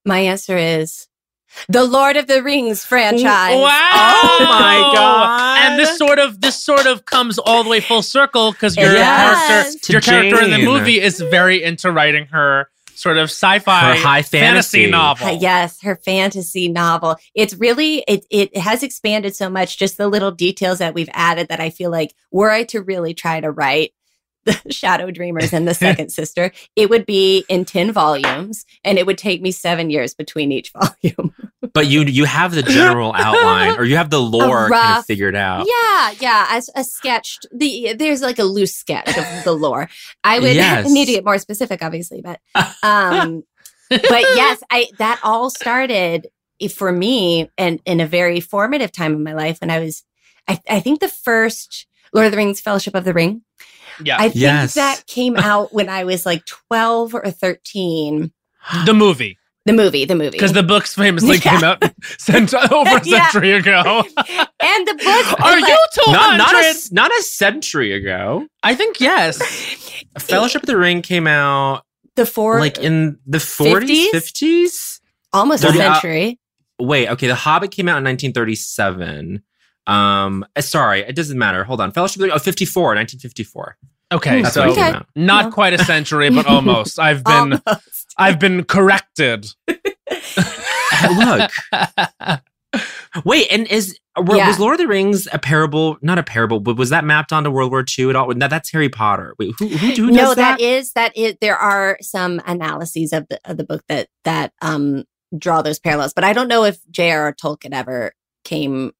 My 0.04 0.20
answer 0.20 0.56
is 0.56 1.08
the 1.68 1.84
Lord 1.84 2.16
of 2.16 2.26
the 2.26 2.42
Rings 2.42 2.84
franchise. 2.84 3.56
Wow! 3.56 3.70
Oh 3.70 4.46
my 4.48 4.92
God. 4.94 5.58
And 5.60 5.78
this 5.78 5.96
sort 5.98 6.18
of 6.18 6.40
this 6.40 6.62
sort 6.62 6.86
of 6.86 7.04
comes 7.04 7.38
all 7.38 7.64
the 7.64 7.70
way 7.70 7.80
full 7.80 8.02
circle 8.02 8.52
because 8.52 8.76
your 8.76 8.92
Yes. 8.92 9.46
character 9.72 9.78
To 9.86 9.92
your 9.92 10.00
character 10.00 10.42
in 10.42 10.50
the 10.50 10.64
movie 10.64 11.00
is 11.00 11.20
very 11.20 11.62
into 11.62 11.90
writing 11.90 12.26
her 12.26 12.68
sort 12.98 13.16
of 13.18 13.24
sci-fi 13.30 13.94
Her 13.94 14.00
high 14.02 14.22
fantasy. 14.22 14.90
novel. 14.90 15.26
Uh, 15.26 15.38
Yes, 15.40 15.80
her 15.82 15.96
fantasy 15.96 16.68
novel. 16.68 17.16
It's 17.34 17.54
really 17.54 18.04
it 18.08 18.26
it 18.30 18.56
has 18.56 18.82
expanded 18.82 19.34
so 19.36 19.48
much. 19.48 19.78
Just 19.78 19.96
the 19.96 20.08
little 20.08 20.30
details 20.32 20.78
that 20.78 20.94
we've 20.94 21.08
added 21.12 21.48
that 21.48 21.60
I 21.60 21.70
feel 21.70 21.90
like 21.90 22.14
were 22.30 22.50
I 22.50 22.64
to 22.64 22.82
really 22.82 23.14
try 23.14 23.40
to 23.40 23.50
write 23.50 23.92
the 24.44 24.58
Shadow 24.70 25.10
Dreamers 25.10 25.52
and 25.52 25.66
the 25.68 25.74
Second 25.86 26.10
Sister, 26.10 26.52
it 26.76 26.88
would 26.90 27.04
be 27.06 27.44
in 27.48 27.64
ten 27.64 27.92
volumes, 27.92 28.64
and 28.84 28.98
it 28.98 29.04
would 29.06 29.18
take 29.18 29.42
me 29.42 29.50
seven 29.50 29.90
years 29.90 30.14
between 30.14 30.52
each 30.52 30.72
volume. 31.02 31.34
But 31.74 31.86
you 31.86 32.02
you 32.02 32.24
have 32.24 32.54
the 32.54 32.62
general 32.62 33.12
outline 33.14 33.78
or 33.78 33.84
you 33.84 33.96
have 33.96 34.10
the 34.10 34.20
lore 34.20 34.68
kind 34.70 34.98
of 34.98 35.04
figured 35.06 35.36
out. 35.36 35.66
Yeah, 35.68 36.10
yeah. 36.20 36.46
As 36.50 36.70
a 36.74 36.84
sketched, 36.84 37.46
the 37.52 37.94
there's 37.98 38.22
like 38.22 38.38
a 38.38 38.44
loose 38.44 38.74
sketch 38.74 39.08
of 39.16 39.44
the 39.44 39.52
lore. 39.52 39.88
I 40.24 40.38
would 40.38 40.54
Yes. 40.56 40.90
need 40.90 41.06
to 41.06 41.12
get 41.12 41.24
more 41.24 41.38
specific, 41.38 41.82
obviously, 41.82 42.20
but 42.22 42.40
um, 42.82 43.42
but 43.88 44.00
yes, 44.10 44.62
I 44.70 44.86
that 44.98 45.20
all 45.22 45.50
started 45.50 46.28
for 46.74 46.90
me 46.92 47.50
and 47.56 47.80
in 47.84 48.00
a 48.00 48.06
very 48.06 48.40
formative 48.40 48.90
time 48.92 49.14
of 49.14 49.20
my 49.20 49.32
life 49.32 49.60
when 49.60 49.70
I 49.70 49.78
was, 49.78 50.02
I, 50.48 50.60
I 50.68 50.80
think 50.80 50.98
the 51.00 51.06
first 51.08 51.86
Lord 52.12 52.26
of 52.26 52.32
the 52.32 52.36
Rings 52.36 52.60
Fellowship 52.60 52.94
of 52.96 53.04
the 53.04 53.12
Ring. 53.14 53.42
Yeah. 54.02 54.16
I 54.18 54.24
think 54.30 54.36
Yes. 54.36 54.74
that 54.74 55.06
came 55.06 55.36
out 55.36 55.72
when 55.72 55.88
I 55.88 56.04
was 56.04 56.24
like 56.26 56.44
twelve 56.46 57.14
or 57.14 57.30
thirteen. 57.30 58.32
the 58.86 58.94
movie. 58.94 59.37
The 59.68 59.74
movie, 59.74 60.04
the 60.04 60.14
movie, 60.14 60.30
Because 60.30 60.52
the 60.54 60.62
books 60.62 60.94
famously 60.94 61.36
Yeah. 61.44 61.50
came 61.58 61.64
out 61.64 61.84
cent- 62.18 62.54
over 62.54 62.96
a 62.96 63.04
century 63.04 63.52
ago. 63.52 64.02
and 64.16 64.86
the 64.88 64.94
book. 64.94 65.40
Are 65.40 65.60
like, 65.60 65.68
you 65.68 65.78
200? 66.04 66.12
Not 66.12 66.36
not 66.38 66.54
a, 66.54 66.74
not 66.92 67.10
a 67.10 67.22
century 67.22 67.92
ago. 67.92 68.46
I 68.62 68.74
think 68.74 69.00
yes. 69.00 69.36
Fellowship 70.18 70.62
of 70.62 70.66
the 70.66 70.76
Ring 70.76 71.02
came 71.02 71.26
out 71.26 71.82
the 72.16 72.26
four 72.26 72.58
like 72.60 72.78
in 72.78 73.18
the 73.26 73.38
40s, 73.38 74.08
50s? 74.08 74.14
50s? 74.14 75.00
almost 75.32 75.62
a 75.64 75.70
the- 75.70 75.84
uh, 75.84 75.94
century. 75.94 76.38
Wait, 76.80 77.08
okay, 77.08 77.26
The 77.26 77.34
Hobbit 77.34 77.70
came 77.72 77.88
out 77.88 77.98
in 77.98 78.04
1937. 78.04 79.42
Um, 79.86 80.44
uh, 80.54 80.60
sorry, 80.60 81.00
it 81.00 81.14
doesn't 81.16 81.38
matter. 81.38 81.64
Hold 81.64 81.80
on. 81.80 81.92
Fellowship 81.92 82.16
of 82.16 82.20
the 82.20 82.26
Ring, 82.26 82.34
oh, 82.34 82.38
54, 82.38 82.82
1954. 82.94 83.76
Okay, 84.10 84.42
That's 84.42 84.54
so 84.54 84.60
when 84.62 84.70
it 84.70 84.74
came 84.76 84.94
Okay. 84.96 85.04
not 85.16 85.44
No. 85.46 85.50
quite 85.52 85.72
a 85.74 85.84
century, 85.84 86.30
but 86.30 86.46
almost. 86.46 86.98
I've 87.00 87.22
been 87.24 87.60
Almost. 87.66 88.14
I've 88.16 88.38
been 88.38 88.64
corrected. 88.64 89.46
Look. 91.16 91.50
Wait, 93.24 93.46
and 93.50 93.66
is 93.68 93.98
were, 94.16 94.36
Yeah. 94.36 94.48
was 94.48 94.58
Lord 94.58 94.74
of 94.74 94.78
the 94.78 94.86
Rings 94.88 95.26
a 95.32 95.38
parable? 95.38 95.96
Not 96.02 96.18
a 96.18 96.22
parable, 96.22 96.60
but 96.60 96.76
was 96.76 96.90
that 96.90 97.04
mapped 97.04 97.32
onto 97.32 97.50
World 97.50 97.70
War 97.70 97.84
II 97.98 98.10
at 98.10 98.16
all? 98.16 98.32
That, 98.34 98.50
that's 98.50 98.70
Harry 98.72 98.88
Potter. 98.88 99.34
Wait, 99.38 99.54
who, 99.58 99.68
who, 99.68 99.88
who 99.92 100.10
no, 100.10 100.16
does 100.26 100.36
that? 100.36 100.58
that 100.58 100.60
is 100.60 100.92
that 100.92 101.16
is 101.16 101.36
there 101.40 101.56
are 101.56 101.96
some 102.00 102.40
analyses 102.46 103.12
of 103.12 103.26
the 103.28 103.38
of 103.44 103.56
the 103.56 103.64
book 103.64 103.82
that 103.88 104.08
that 104.24 104.52
um 104.62 105.04
draw 105.36 105.62
those 105.62 105.78
parallels, 105.78 106.12
but 106.14 106.24
I 106.24 106.32
don't 106.32 106.48
know 106.48 106.64
if 106.64 106.78
J.R.R. 106.90 107.34
Tolkien 107.34 107.72
ever 107.72 108.12
came 108.44 108.92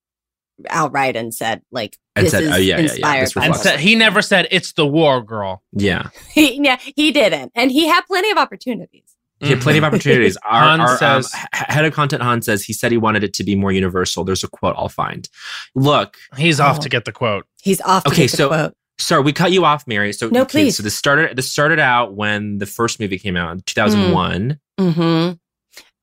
outright 0.70 1.16
and 1.16 1.32
said 1.34 1.62
like 1.70 1.96
And 2.16 2.26
this 2.26 2.32
said, 2.32 2.42
is 2.44 2.50
"Oh, 2.50 2.56
yeah, 2.56 2.58
yeah, 2.58 2.76
yeah, 2.76 2.82
inspired 2.82 3.22
this 3.22 3.32
by 3.34 3.46
and 3.46 3.56
said, 3.56 3.80
he 3.80 3.94
never 3.94 4.22
said 4.22 4.48
it's 4.50 4.72
the 4.72 4.86
war 4.86 5.22
girl. 5.22 5.62
yeah, 5.72 6.08
He, 6.32 6.60
yeah, 6.62 6.78
he 6.96 7.12
didn't, 7.12 7.52
and 7.54 7.70
he 7.70 7.86
had 7.86 8.02
plenty 8.06 8.30
of 8.30 8.38
opportunities. 8.38 9.14
he 9.40 9.50
had 9.50 9.60
plenty 9.60 9.78
of 9.78 9.84
opportunities. 9.84 10.36
Our, 10.44 10.60
Han 10.62 10.80
our, 10.80 10.90
um, 10.92 10.96
says- 10.98 11.32
h- 11.36 11.48
head 11.68 11.84
of 11.84 11.92
content 11.94 12.22
Han 12.22 12.42
says 12.42 12.64
he 12.64 12.72
said 12.72 12.90
he 12.90 12.98
wanted 12.98 13.22
it 13.24 13.32
to 13.34 13.44
be 13.44 13.54
more 13.54 13.70
universal. 13.72 14.24
There's 14.24 14.42
a 14.44 14.48
quote 14.48 14.74
I'll 14.76 14.88
find. 14.88 15.28
Look, 15.74 16.16
He's 16.36 16.58
off 16.60 16.78
Oh. 16.78 16.82
to 16.82 16.88
get 16.88 17.04
the 17.04 17.12
quote. 17.12 17.46
He's 17.62 17.80
off. 17.82 18.02
To 18.04 18.10
Okay, 18.10 18.22
get 18.22 18.30
the 18.32 18.36
so- 18.36 18.48
quote. 18.48 18.74
sorry, 18.98 19.22
we 19.22 19.32
cut 19.32 19.52
you 19.52 19.64
off, 19.64 19.86
Mary. 19.86 20.12
So 20.12 20.28
No, 20.28 20.40
okay, 20.42 20.50
please. 20.50 20.76
So 20.76 20.82
this 20.82 20.96
started. 20.96 21.36
This 21.36 21.48
started 21.50 21.78
out 21.78 22.14
when 22.14 22.58
the 22.58 22.66
first 22.66 22.98
movie 22.98 23.18
came 23.18 23.36
out 23.36 23.52
in 23.52 23.60
2001. 23.62 24.58
hmm 24.78 25.30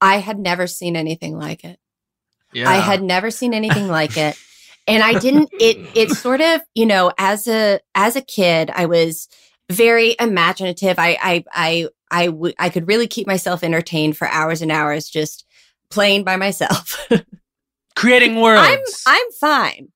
I 0.02 0.18
had 0.20 0.38
never 0.40 0.68
seen 0.68 0.96
anything 0.96 1.38
like 1.38 1.64
it. 1.64 1.78
Yeah. 2.56 2.70
I 2.70 2.76
had 2.78 3.04
never 3.04 3.30
seen 3.30 3.54
anything 3.54 3.88
like 3.88 4.18
it. 4.18 4.36
And 4.88 5.02
I 5.02 5.18
didn't 5.18 5.50
it 5.60 5.78
it 5.96 6.12
sort 6.12 6.42
of, 6.42 6.62
you 6.76 6.86
know, 6.86 7.12
as 7.18 7.48
a 7.48 7.80
as 7.96 8.16
a 8.16 8.22
kid, 8.22 8.70
I 8.70 8.86
was 8.86 9.28
very 9.68 10.16
imaginative. 10.20 11.00
I 11.00 11.18
I 11.20 11.44
I 11.52 11.88
I 12.12 12.26
w- 12.28 12.54
I 12.60 12.70
could 12.70 12.88
really 12.88 13.08
keep 13.08 13.26
myself 13.26 13.64
entertained 13.64 14.16
for 14.16 14.28
hours 14.28 14.62
and 14.62 14.72
hours 14.72 15.10
just 15.10 15.44
playing 15.90 16.24
by 16.24 16.36
myself. 16.36 17.10
creating 17.96 18.36
worlds. 18.36 18.62
I'm. 18.70 18.80
I'm 19.08 19.32
fine. 19.32 19.88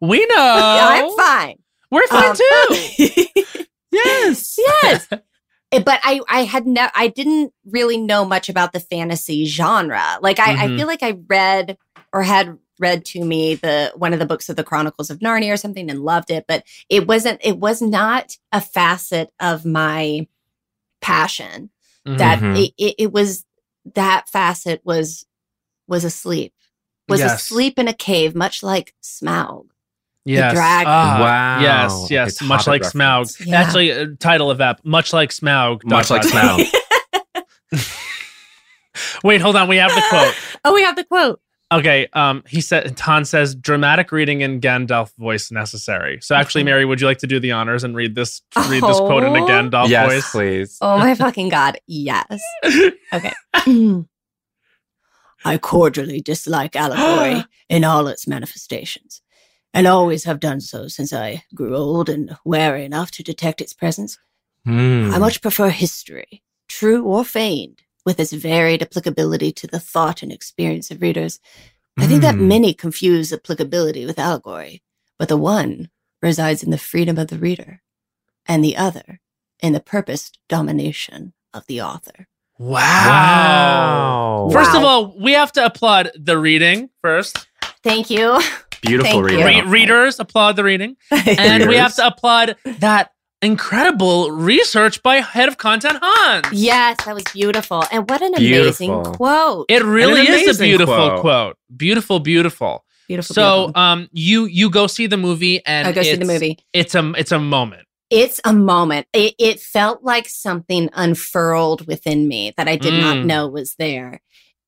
we 0.00 0.26
know. 0.26 0.36
I'm 0.38 1.16
fine. 1.16 1.56
We're 1.90 2.06
fine 2.06 2.30
Um, 2.30 2.36
too. 2.36 3.26
Yes. 3.90 4.58
yes. 4.58 5.08
Eh, 5.72 5.80
But 5.84 6.00
I, 6.02 6.20
I 6.28 6.44
had 6.44 6.66
no, 6.66 6.88
I 6.94 7.08
didn't 7.08 7.52
really 7.64 7.96
know 7.96 8.24
much 8.24 8.48
about 8.48 8.72
the 8.72 8.80
fantasy 8.80 9.44
genre. 9.46 10.18
Like 10.20 10.38
I, 10.38 10.52
I 10.64 10.68
Mhm. 10.68 10.76
feel 10.78 10.86
like 10.86 11.02
I 11.02 11.18
read 11.28 11.78
or 12.12 12.22
had 12.22 12.58
read 12.78 13.04
to 13.04 13.24
me 13.24 13.54
the 13.56 13.92
one 13.94 14.12
of 14.12 14.18
the 14.18 14.26
books 14.26 14.48
of 14.48 14.56
the 14.56 14.64
Chronicles 14.64 15.10
of 15.10 15.18
Narnia 15.18 15.52
or 15.52 15.56
something 15.56 15.90
and 15.90 16.00
loved 16.00 16.30
it, 16.30 16.46
but 16.48 16.64
it 16.88 17.06
wasn't, 17.06 17.38
it 17.44 17.58
was 17.58 17.82
not 17.82 18.36
a 18.52 18.60
facet 18.60 19.30
of 19.38 19.64
my 19.64 20.26
passion. 21.00 21.70
That 22.06 22.38
Mhm. 22.40 22.56
it, 22.58 22.72
it, 22.78 22.94
it 22.98 23.12
was 23.12 23.44
that 23.94 24.28
facet 24.28 24.80
was 24.84 25.26
was 25.86 26.04
asleep, 26.04 26.54
was 27.08 27.20
Yes. 27.20 27.42
asleep 27.42 27.78
in 27.78 27.88
a 27.88 27.92
cave, 27.92 28.34
much 28.34 28.62
like 28.62 28.94
Smaug. 29.02 29.66
Yes. 30.36 30.54
dragon. 30.54 30.86
Ah, 30.88 31.18
Wow. 31.20 31.60
Yes, 31.60 31.92
Okay, 32.04 32.14
yes. 32.14 32.42
much 32.42 32.64
Hobbit 32.64 32.82
like 32.84 32.92
Smaug. 32.92 33.46
Yeah. 33.46 33.60
Actually, 33.60 33.92
uh, 33.92 34.06
title 34.18 34.50
of 34.50 34.58
that. 34.58 34.84
Much 34.84 35.12
like 35.12 35.30
Smaug. 35.30 35.84
Much 35.84 36.08
dot, 36.08 36.22
like 36.22 36.30
dot, 36.32 36.60
Smaug. 36.60 37.46
Wait, 39.24 39.40
hold 39.40 39.56
on. 39.56 39.68
We 39.68 39.76
have 39.76 39.94
the 39.94 40.02
quote. 40.08 40.34
oh, 40.64 40.74
we 40.74 40.82
have 40.82 40.96
the 40.96 41.04
quote. 41.04 41.40
Okay. 41.72 42.08
Um, 42.14 42.42
he 42.48 42.60
said 42.60 42.98
Han 43.00 43.24
says 43.24 43.54
dramatic 43.54 44.10
reading 44.10 44.40
in 44.40 44.60
Gandalf 44.60 45.14
voice 45.16 45.50
necessary. 45.52 46.18
So 46.20 46.34
actually. 46.34 46.64
Mary, 46.64 46.84
would 46.84 47.00
you 47.00 47.06
like 47.06 47.18
to 47.18 47.26
do 47.28 47.38
the 47.38 47.52
honors 47.52 47.84
and 47.84 47.94
read 47.94 48.14
this 48.16 48.42
read 48.68 48.82
this 48.82 48.98
quote 48.98 49.22
in 49.22 49.36
a 49.36 49.44
Oh. 49.44 49.46
Gandalf 49.46 49.88
yes, 49.88 50.10
voice? 50.12 50.30
please. 50.32 50.78
Oh 50.80 50.98
my 50.98 51.14
fucking 51.14 51.48
god, 51.48 51.78
yes. 51.86 52.42
Okay. 53.12 53.32
I 55.44 55.56
cordially 55.58 56.20
dislike 56.20 56.76
allegory 56.76 57.44
in 57.68 57.84
all 57.84 58.08
its 58.08 58.26
manifestations, 58.26 59.22
and 59.72 59.86
always 59.86 60.24
have 60.24 60.40
done 60.40 60.60
so 60.60 60.88
since 60.88 61.12
I 61.12 61.44
grew 61.54 61.76
old 61.76 62.08
and 62.08 62.36
wary 62.44 62.84
enough 62.84 63.10
to 63.12 63.22
detect 63.22 63.60
its 63.60 63.72
presence. 63.72 64.18
Hmm. 64.64 65.10
I 65.12 65.18
much 65.18 65.40
prefer 65.40 65.70
history, 65.70 66.42
true 66.68 67.04
or 67.04 67.24
feigned, 67.24 67.82
with 68.04 68.18
its 68.20 68.32
varied 68.32 68.82
applicability 68.82 69.52
to 69.52 69.66
the 69.66 69.80
thought 69.80 70.22
and 70.22 70.32
experience 70.32 70.90
of 70.90 71.00
readers. 71.00 71.40
I 71.98 72.06
think 72.06 72.22
that 72.22 72.34
Hmm. 72.34 72.48
many 72.48 72.74
confuse 72.74 73.32
applicability 73.32 74.06
with 74.06 74.18
allegory, 74.18 74.82
but 75.18 75.28
the 75.28 75.36
one 75.36 75.90
resides 76.22 76.62
in 76.62 76.70
the 76.70 76.78
freedom 76.78 77.18
of 77.18 77.28
the 77.28 77.38
reader, 77.38 77.82
and 78.46 78.64
the 78.64 78.76
other 78.76 79.20
in 79.60 79.72
the 79.72 79.80
purposed 79.80 80.38
domination 80.48 81.32
of 81.52 81.66
the 81.66 81.80
author. 81.80 82.26
Wow. 82.58 84.46
Wow. 84.46 84.50
First 84.52 84.74
of 84.74 84.82
all, 84.84 85.14
we 85.18 85.32
have 85.32 85.52
to 85.52 85.64
applaud 85.64 86.10
the 86.14 86.38
reading 86.38 86.90
first. 87.02 87.48
Thank 87.82 88.10
you. 88.10 88.40
Beautiful 88.82 89.22
reading. 89.22 89.44
Re- 89.44 89.62
readers 89.62 90.18
applaud 90.20 90.56
the 90.56 90.64
reading, 90.64 90.96
and 91.10 91.68
we 91.68 91.76
have 91.76 91.94
to 91.96 92.06
applaud 92.06 92.56
that 92.78 93.12
incredible 93.42 94.30
research 94.30 95.02
by 95.02 95.16
head 95.16 95.48
of 95.48 95.56
content 95.58 95.98
Hans. 96.02 96.46
yes, 96.52 96.96
that 97.04 97.14
was 97.14 97.24
beautiful. 97.32 97.84
And 97.90 98.08
what 98.08 98.20
an 98.22 98.32
Beautiful. 98.36 98.90
amazing 98.90 99.14
quote. 99.14 99.66
It 99.68 99.82
really 99.82 100.22
is 100.28 100.60
a 100.60 100.62
beautiful 100.62 100.94
quote. 100.94 101.20
quote. 101.20 101.56
Beautiful, 101.76 102.20
beautiful. 102.20 102.84
beautiful. 103.08 103.34
So, 103.34 103.58
beautiful. 103.66 103.82
um, 103.82 104.08
you 104.12 104.44
you 104.44 104.70
go 104.70 104.86
see 104.86 105.06
the 105.06 105.16
movie 105.16 105.64
and 105.66 105.88
I 105.88 105.92
go 105.92 106.02
see 106.02 106.16
the 106.16 106.24
movie. 106.26 106.58
It's 106.72 106.94
a 106.94 107.12
it's 107.16 107.32
a 107.32 107.38
moment. 107.38 107.86
It's 108.10 108.40
a 108.44 108.52
moment. 108.52 109.06
It, 109.12 109.34
it 109.38 109.60
felt 109.60 110.02
like 110.02 110.28
something 110.28 110.90
unfurled 110.94 111.86
within 111.86 112.26
me 112.26 112.52
that 112.56 112.66
I 112.66 112.74
did 112.76 112.94
not 112.94 113.18
Mm. 113.18 113.26
know 113.26 113.46
was 113.48 113.74
there, 113.76 114.20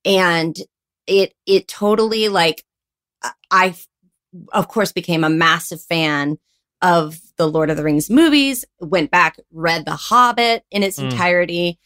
and 0.05 0.55
it 1.07 1.33
it 1.45 1.67
totally 1.67 2.29
like 2.29 2.63
I, 3.51 3.75
of 4.51 4.67
course, 4.67 4.91
became 4.91 5.23
a 5.23 5.29
massive 5.29 5.81
fan 5.81 6.37
of 6.81 7.19
the 7.37 7.47
Lord 7.47 7.69
of 7.69 7.77
the 7.77 7.83
Rings 7.83 8.09
movies. 8.09 8.65
Went 8.79 9.11
back, 9.11 9.37
read 9.51 9.85
The 9.85 9.95
Hobbit 9.95 10.63
in 10.71 10.83
its 10.83 10.99
Mm. 10.99 11.11
entirety, 11.11 11.79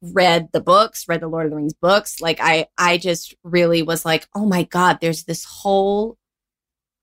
read 0.00 0.48
the 0.52 0.60
books, 0.60 1.06
read 1.08 1.20
the 1.20 1.28
Lord 1.28 1.46
of 1.46 1.50
the 1.50 1.56
Rings 1.56 1.74
books. 1.74 2.20
Like 2.20 2.38
I, 2.40 2.66
I 2.78 2.98
just 2.98 3.34
really 3.42 3.82
was 3.82 4.04
like, 4.04 4.28
oh 4.34 4.46
my 4.46 4.62
god, 4.62 4.98
there's 5.00 5.24
this 5.24 5.44
whole 5.44 6.16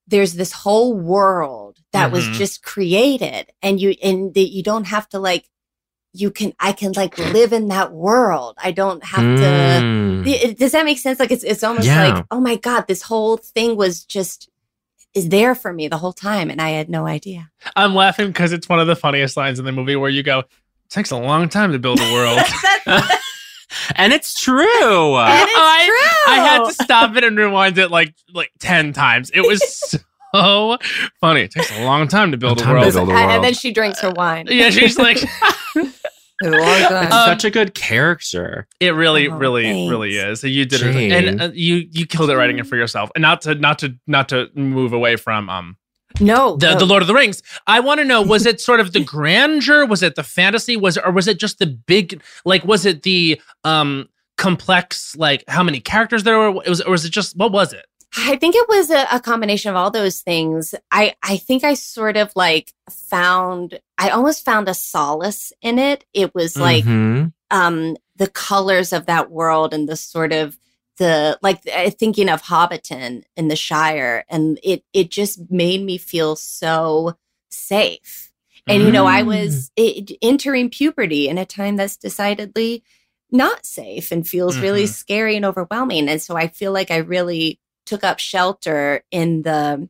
there's 0.07 0.33
this 0.33 0.51
whole 0.51 0.93
world 0.95 1.79
that 1.91 2.11
was 2.11 2.25
Mhm. 2.25 2.33
just 2.33 2.61
created 2.61 3.49
and 3.63 3.81
you 3.81 3.95
and 4.03 4.35
that 4.35 4.51
you 4.51 4.61
don't 4.61 4.83
have 4.85 5.09
to 5.09 5.17
like 5.19 5.49
you 6.13 6.29
can 6.29 6.53
i 6.59 6.71
can 6.73 6.91
like 6.91 7.17
live 7.17 7.51
in 7.51 7.69
that 7.69 7.91
world 7.91 8.53
i 8.63 8.69
don't 8.71 9.03
have 9.03 9.21
to 9.23 9.41
Mm. 9.81 10.27
it- 10.27 10.59
does 10.59 10.73
that 10.73 10.85
make 10.85 10.99
sense 10.99 11.19
like 11.19 11.31
it's 11.31 11.43
it's 11.43 11.63
almost 11.63 11.87
Yeah. 11.87 12.07
like 12.13 12.25
oh 12.29 12.39
my 12.39 12.55
god 12.55 12.85
this 12.87 13.01
whole 13.01 13.37
thing 13.37 13.75
was 13.75 14.05
just 14.05 14.47
is 15.15 15.29
there 15.29 15.55
for 15.55 15.73
me 15.73 15.87
the 15.87 15.97
whole 15.97 16.13
time 16.13 16.49
and 16.51 16.61
i 16.61 16.69
had 16.69 16.89
no 16.89 17.07
idea 17.07 17.49
I'm 17.75 17.95
laughing 17.95 18.27
because 18.27 18.51
it's 18.53 18.69
one 18.69 18.79
of 18.79 18.87
the 18.87 18.95
funniest 18.95 19.35
lines 19.37 19.57
in 19.57 19.65
the 19.65 19.71
movie 19.71 19.95
where 19.95 20.09
you 20.09 20.21
go, 20.21 20.39
"It 20.39 20.47
takes 20.89 21.09
a 21.09 21.17
long 21.17 21.49
time 21.49 21.71
to 21.71 21.79
build 21.79 21.99
a 21.99 22.13
world." 22.13 22.39
and 23.95 24.13
it's 24.13 24.39
true. 24.39 25.15
And 25.17 25.49
it's 25.49 25.57
I, 25.57 25.85
true. 25.87 26.33
I 26.33 26.35
had 26.47 26.65
to 26.65 26.73
stop 26.73 27.15
it 27.15 27.23
and 27.23 27.37
rewind 27.37 27.77
it 27.79 27.89
like 27.89 28.13
like 28.33 28.51
ten 28.59 28.93
times. 28.93 29.31
It 29.33 29.41
was 29.41 29.61
so 30.33 30.77
funny. 31.19 31.41
It 31.41 31.51
takes 31.51 31.71
a 31.77 31.83
long 31.85 32.07
time 32.07 32.31
to 32.31 32.37
build 32.37 32.59
a 32.59 32.63
time 32.63 32.75
to 32.75 32.91
build 32.91 32.95
a 32.95 33.05
world. 33.11 33.31
and 33.31 33.43
then 33.43 33.53
she 33.55 33.71
drinks 33.73 33.99
her 34.01 34.11
wine 34.11 34.47
Yeah, 34.49 34.69
she's 34.69 34.97
like, 34.99 35.17
It 36.43 36.49
was 36.49 36.55
a 36.55 36.57
long 36.59 36.89
time. 36.89 37.03
It's 37.05 37.13
Um, 37.15 37.25
such 37.27 37.45
a 37.45 37.49
good 37.49 37.73
character. 37.73 38.67
it 38.79 38.93
really, 38.93 39.27
Oh, 39.29 39.37
really, 39.37 39.63
thanks. 39.63 39.89
really 39.89 40.17
is. 40.17 40.43
You 40.43 40.65
did 40.65 40.81
it, 40.81 41.11
and 41.11 41.41
uh, 41.41 41.49
you 41.53 41.87
you 41.91 42.05
killed 42.05 42.29
it 42.29 42.35
writing 42.35 42.59
it 42.59 42.67
for 42.67 42.75
yourself. 42.75 43.09
And 43.15 43.21
not 43.21 43.41
to 43.41 43.55
not 43.55 43.79
to 43.79 43.95
not 44.07 44.29
to 44.29 44.49
move 44.53 44.91
away 44.93 45.15
from 45.15 45.49
um 45.49 45.77
no 46.19 46.55
the 46.57 46.73
no. 46.73 46.79
the 46.79 46.85
Lord 46.85 47.01
of 47.01 47.07
the 47.07 47.13
Rings. 47.13 47.41
I 47.67 47.79
want 47.79 47.99
to 47.99 48.05
know: 48.05 48.21
was 48.21 48.45
it 48.45 48.59
sort 48.61 48.79
of 48.79 48.91
the 48.93 49.03
grandeur? 49.03 49.85
Was 49.85 50.03
it 50.03 50.15
the 50.15 50.23
fantasy? 50.23 50.75
Was 50.77 50.97
or 50.97 51.11
was 51.11 51.27
it 51.27 51.39
just 51.39 51.59
the 51.59 51.67
big? 51.67 52.21
Like, 52.43 52.65
was 52.65 52.85
it 52.85 53.03
the 53.03 53.39
um 53.63 54.09
complex? 54.37 55.15
Like, 55.15 55.43
how 55.47 55.63
many 55.63 55.79
characters 55.79 56.23
there 56.23 56.37
were? 56.37 56.61
it 56.63 56.69
Was 56.69 56.81
or 56.81 56.91
was 56.91 57.05
it 57.05 57.11
just 57.11 57.35
what 57.37 57.51
was 57.51 57.73
it? 57.73 57.85
I 58.17 58.35
think 58.37 58.55
it 58.55 58.67
was 58.69 58.89
a, 58.89 59.05
a 59.11 59.19
combination 59.19 59.69
of 59.71 59.75
all 59.75 59.91
those 59.91 60.21
things. 60.21 60.73
I 60.91 61.15
I 61.23 61.37
think 61.37 61.63
I 61.63 61.73
sort 61.73 62.17
of 62.17 62.31
like 62.35 62.73
found 62.89 63.79
I 63.97 64.09
almost 64.09 64.45
found 64.45 64.67
a 64.69 64.73
solace 64.73 65.51
in 65.61 65.79
it. 65.79 66.05
It 66.13 66.33
was 66.35 66.55
like 66.55 66.85
Mhm. 66.85 67.33
um 67.51 67.97
the 68.15 68.27
colors 68.27 68.93
of 68.93 69.05
that 69.07 69.29
world 69.31 69.73
and 69.73 69.87
the 69.89 69.97
sort 69.97 70.31
of 70.33 70.57
the 70.97 71.37
like 71.41 71.61
uh, 71.73 71.89
thinking 71.89 72.29
of 72.29 72.41
Hobbiton 72.43 73.23
in 73.35 73.49
the 73.49 73.55
Shire 73.57 74.23
and 74.29 74.59
it 74.63 74.83
it 74.93 75.09
just 75.11 75.51
made 75.51 75.81
me 75.83 75.97
feel 75.97 76.35
so 76.35 77.15
safe. 77.49 78.31
And 78.67 78.81
you 78.81 78.91
know, 78.91 79.05
I 79.05 79.21
was 79.23 79.71
it, 79.75 80.11
entering 80.21 80.69
puberty 80.69 81.27
in 81.27 81.37
a 81.37 81.45
time 81.45 81.75
that's 81.75 81.97
decidedly 81.97 82.83
not 83.31 83.65
safe 83.65 84.11
and 84.11 84.27
feels 84.27 84.59
really 84.59 84.85
Mhm. 84.85 84.93
scary 84.93 85.35
and 85.35 85.45
overwhelming. 85.45 86.07
And 86.09 86.21
so 86.21 86.35
I 86.35 86.47
feel 86.47 86.71
like 86.71 86.89
I 86.91 86.97
really 86.97 87.59
took 87.85 88.03
up 88.03 88.19
shelter 88.19 89.03
in 89.11 89.43
the 89.43 89.89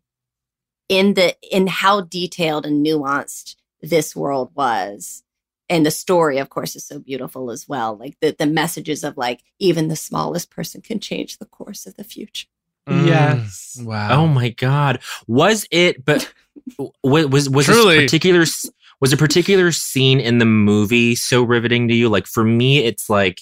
in 0.89 1.13
the 1.15 1.35
in 1.51 1.67
how 1.67 2.01
detailed 2.01 2.65
and 2.65 2.85
nuanced 2.85 3.55
this 3.81 4.15
world 4.15 4.51
was. 4.55 5.23
And 5.67 5.83
the 5.83 5.91
story, 5.91 6.37
of 6.37 6.49
course, 6.49 6.75
is 6.75 6.85
so 6.85 6.99
beautiful 6.99 7.49
as 7.49 7.67
well. 7.67 7.97
Like 7.97 8.17
the 8.21 8.35
the 8.37 8.45
messages 8.45 9.03
of 9.03 9.17
like 9.17 9.41
even 9.59 9.87
the 9.87 9.95
smallest 9.95 10.51
person 10.51 10.81
can 10.81 10.99
change 10.99 11.37
the 11.37 11.45
course 11.45 11.85
of 11.87 11.95
the 11.95 12.03
future. 12.03 12.47
Yes. 12.87 13.77
Mm, 13.79 13.85
Wow. 13.85 14.21
Oh 14.23 14.27
my 14.27 14.49
god. 14.49 15.01
Was 15.27 15.67
it 15.71 16.05
but 16.05 16.31
was 17.03 17.25
was 17.27 17.49
was 17.49 17.65
Truly. 17.65 17.95
this 17.95 18.03
particular 18.05 18.41
s- 18.41 18.69
was 19.01 19.11
a 19.11 19.17
particular 19.17 19.71
scene 19.71 20.19
in 20.19 20.37
the 20.37 20.45
movie 20.45 21.15
so 21.15 21.41
riveting 21.43 21.87
to 21.87 21.95
you? 21.95 22.09
Like 22.09 22.27
for 22.27 22.43
me 22.43 22.79
it's 22.85 23.09
like 23.09 23.41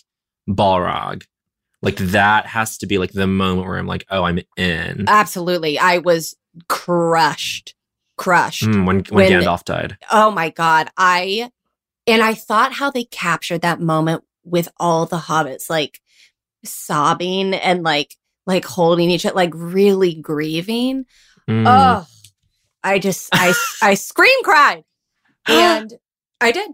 Balrog. 0.50 1.24
Like 1.84 1.98
that 1.98 2.46
has 2.48 2.78
to 2.80 2.88
be 2.88 2.98
like 2.98 3.12
the 3.12 3.28
moment 3.28 3.68
where 3.68 3.78
I'm 3.78 3.86
like, 3.88 4.06
"Oh, 4.10 4.24
I'm 4.24 4.40
in." 4.58 5.06
Absolutely. 5.08 5.78
I 5.78 5.98
was 6.00 6.36
crushed. 6.70 7.76
Crushed. 8.18 8.64
Mm, 8.64 8.86
when 8.88 9.04
when, 9.10 9.30
when- 9.30 9.32
Gandalf 9.32 9.66
died. 9.66 9.98
Oh 10.10 10.32
my 10.32 10.50
God. 10.50 10.90
I, 10.98 11.52
and 12.08 12.22
I 12.22 12.36
thought 12.36 12.74
how 12.74 12.90
they 12.90 13.04
captured 13.04 13.62
that 13.62 13.82
moment 13.82 14.24
with 14.46 14.70
all 14.78 15.06
the 15.06 15.18
hobbits 15.18 15.70
like 15.70 16.00
sobbing 16.64 17.54
and 17.54 17.84
like, 17.84 18.16
like 18.46 18.66
holding 18.66 19.10
each 19.10 19.26
other, 19.26 19.36
like 19.36 19.52
really 19.54 20.16
grieving. 20.16 21.06
Mm. 21.50 21.66
Oh, 21.68 22.08
I 22.84 23.00
just, 23.00 23.30
I, 23.34 23.54
I 23.82 23.96
scream 23.96 24.44
cried 24.44 24.84
and 25.48 25.94
I 26.40 26.52
did. 26.52 26.72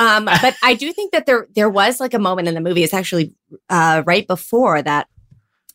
Um, 0.00 0.24
but 0.24 0.56
I 0.62 0.74
do 0.74 0.92
think 0.92 1.12
that 1.12 1.26
there, 1.26 1.46
there 1.54 1.68
was 1.70 2.00
like 2.00 2.14
a 2.14 2.18
moment 2.18 2.48
in 2.48 2.54
the 2.54 2.60
movie. 2.60 2.82
It's 2.82 2.94
actually, 2.94 3.34
uh, 3.68 4.02
right 4.06 4.26
before 4.26 4.80
that, 4.82 5.06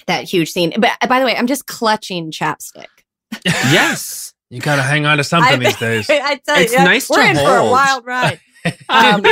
that 0.08 0.24
huge 0.26 0.50
scene. 0.52 0.74
But 0.78 0.92
uh, 1.02 1.08
by 1.08 1.20
the 1.20 1.26
way, 1.26 1.36
I'm 1.36 1.48
just 1.48 1.68
clutching 1.68 2.32
chapstick. 2.32 2.88
yes. 3.46 4.34
You 4.50 4.62
gotta 4.62 4.82
hang 4.84 5.06
on 5.06 5.18
to 5.18 5.24
something 5.24 5.54
I- 5.54 5.64
these 5.64 5.78
days. 5.78 6.10
I 6.10 6.40
tell 6.46 6.60
It's 6.60 6.74
you, 6.74 6.80
nice 6.80 7.10
we're 7.10 7.24
to 7.24 7.30
in 7.30 7.36
for 7.36 7.58
a 7.58 7.70
wild 7.70 8.06
ride. 8.06 8.40
Um, 8.90 9.24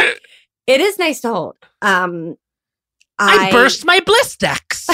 It 0.68 0.80
is 0.80 1.00
nice 1.00 1.22
to 1.22 1.34
hold. 1.34 1.56
Um, 1.82 2.36
I, 3.20 3.52
burst 3.52 3.84
my 3.86 4.00
Blistex. 4.00 4.88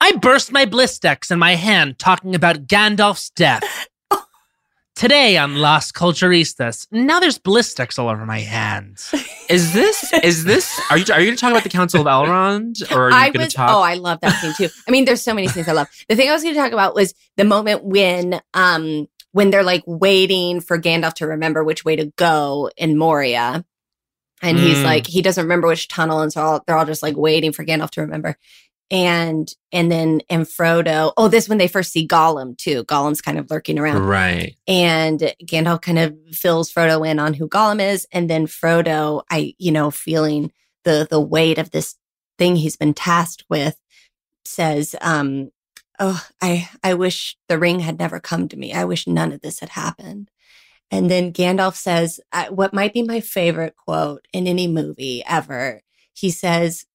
I 0.00 0.12
burst 0.12 0.52
my 0.52 0.64
Blistex 0.64 1.30
in 1.30 1.38
my 1.38 1.56
hand 1.56 1.98
talking 1.98 2.34
about 2.34 2.66
Gandalf's 2.68 3.30
death. 3.30 3.88
Today 4.98 5.36
on 5.36 5.54
Las 5.58 5.92
Culturistas, 5.92 6.88
now 6.90 7.20
there's 7.20 7.38
Blistex 7.38 8.00
all 8.00 8.08
over 8.08 8.26
my 8.26 8.40
hands. 8.40 9.14
Is 9.48 9.72
this 9.72 10.12
is 10.24 10.42
this 10.44 10.78
are 10.90 10.98
you 10.98 11.04
are 11.14 11.20
you 11.20 11.26
going 11.26 11.36
to 11.36 11.40
talk 11.40 11.52
about 11.52 11.62
the 11.62 11.68
Council 11.70 12.00
of 12.00 12.06
Elrond 12.06 12.82
or 12.94 13.04
are 13.06 13.10
you 13.10 13.16
I 13.16 13.30
going 13.30 13.44
was. 13.44 13.52
to 13.52 13.56
talk 13.56 13.70
Oh, 13.70 13.80
I 13.80 13.94
love 13.94 14.18
that 14.20 14.32
scene 14.42 14.52
too. 14.54 14.68
I 14.86 14.90
mean, 14.90 15.04
there's 15.06 15.22
so 15.22 15.32
many 15.32 15.46
scenes 15.48 15.68
I 15.68 15.72
love. 15.72 15.86
The 16.08 16.16
thing 16.16 16.28
I 16.28 16.32
was 16.34 16.42
going 16.42 16.54
to 16.54 16.60
talk 16.60 16.72
about 16.72 16.94
was 16.96 17.14
the 17.36 17.44
moment 17.44 17.82
when, 17.84 18.40
um, 18.52 19.06
when 19.32 19.48
they're 19.50 19.62
like 19.62 19.84
waiting 19.86 20.60
for 20.60 20.78
Gandalf 20.78 21.14
to 21.14 21.26
remember 21.28 21.62
which 21.64 21.82
way 21.84 21.96
to 21.96 22.06
go 22.16 22.68
in 22.76 22.98
Moria, 22.98 23.64
and 24.42 24.58
he's 24.58 24.78
Mm. 24.78 24.84
like 24.84 25.06
he 25.06 25.22
doesn't 25.22 25.44
remember 25.44 25.66
which 25.68 25.88
tunnel, 25.88 26.20
and 26.20 26.30
so 26.32 26.42
all, 26.42 26.64
they're 26.66 26.76
all 26.76 26.84
just 26.84 27.02
like 27.02 27.16
waiting 27.16 27.52
for 27.52 27.64
Gandalf 27.64 27.90
to 27.92 28.00
remember. 28.02 28.36
And 28.90 29.52
and 29.70 29.92
then 29.92 30.22
and 30.30 30.46
Frodo. 30.46 31.12
Oh, 31.16 31.28
this 31.28 31.48
when 31.48 31.58
they 31.58 31.68
first 31.68 31.92
see 31.92 32.08
Gollum 32.08 32.56
too. 32.56 32.84
Gollum's 32.84 33.20
kind 33.20 33.38
of 33.38 33.50
lurking 33.50 33.78
around. 33.78 34.06
right. 34.06 34.56
and 34.66 35.34
Gandalf 35.44 35.82
kind 35.82 35.98
of 35.98 36.16
fills 36.32 36.72
Frodo 36.72 37.06
in 37.06 37.18
on 37.18 37.34
who 37.34 37.48
Gollum 37.48 37.80
is, 37.82 38.06
and 38.12 38.30
then 38.30 38.46
Frodo, 38.46 39.24
I 39.30 39.54
you 39.58 39.72
know, 39.72 39.90
feeling 39.90 40.52
the 40.84 41.06
the 41.10 41.20
weight 41.20 41.58
of 41.58 41.70
this 41.70 41.96
thing 42.38 42.56
he's 42.56 42.76
been 42.76 42.94
tasked 42.94 43.44
with, 43.50 43.76
says, 44.46 44.96
um, 45.02 45.50
"Oh, 45.98 46.26
I 46.40 46.70
I 46.82 46.94
wish 46.94 47.36
the 47.48 47.58
ring 47.58 47.80
had 47.80 47.98
never 47.98 48.20
come 48.20 48.48
to 48.48 48.56
me. 48.56 48.72
I 48.72 48.84
wish 48.84 49.06
none 49.06 49.32
of 49.32 49.42
this 49.42 49.60
had 49.60 49.70
happened." 49.70 50.30
And 50.90 51.10
then 51.10 51.34
Gandalf 51.34 51.74
says, 51.74 52.20
"What 52.48 52.72
might 52.72 52.94
be 52.94 53.02
my 53.02 53.20
favorite 53.20 53.76
quote 53.76 54.26
in 54.32 54.46
any 54.46 54.66
movie 54.66 55.22
ever." 55.28 55.82
He 56.14 56.30
says, 56.30 56.86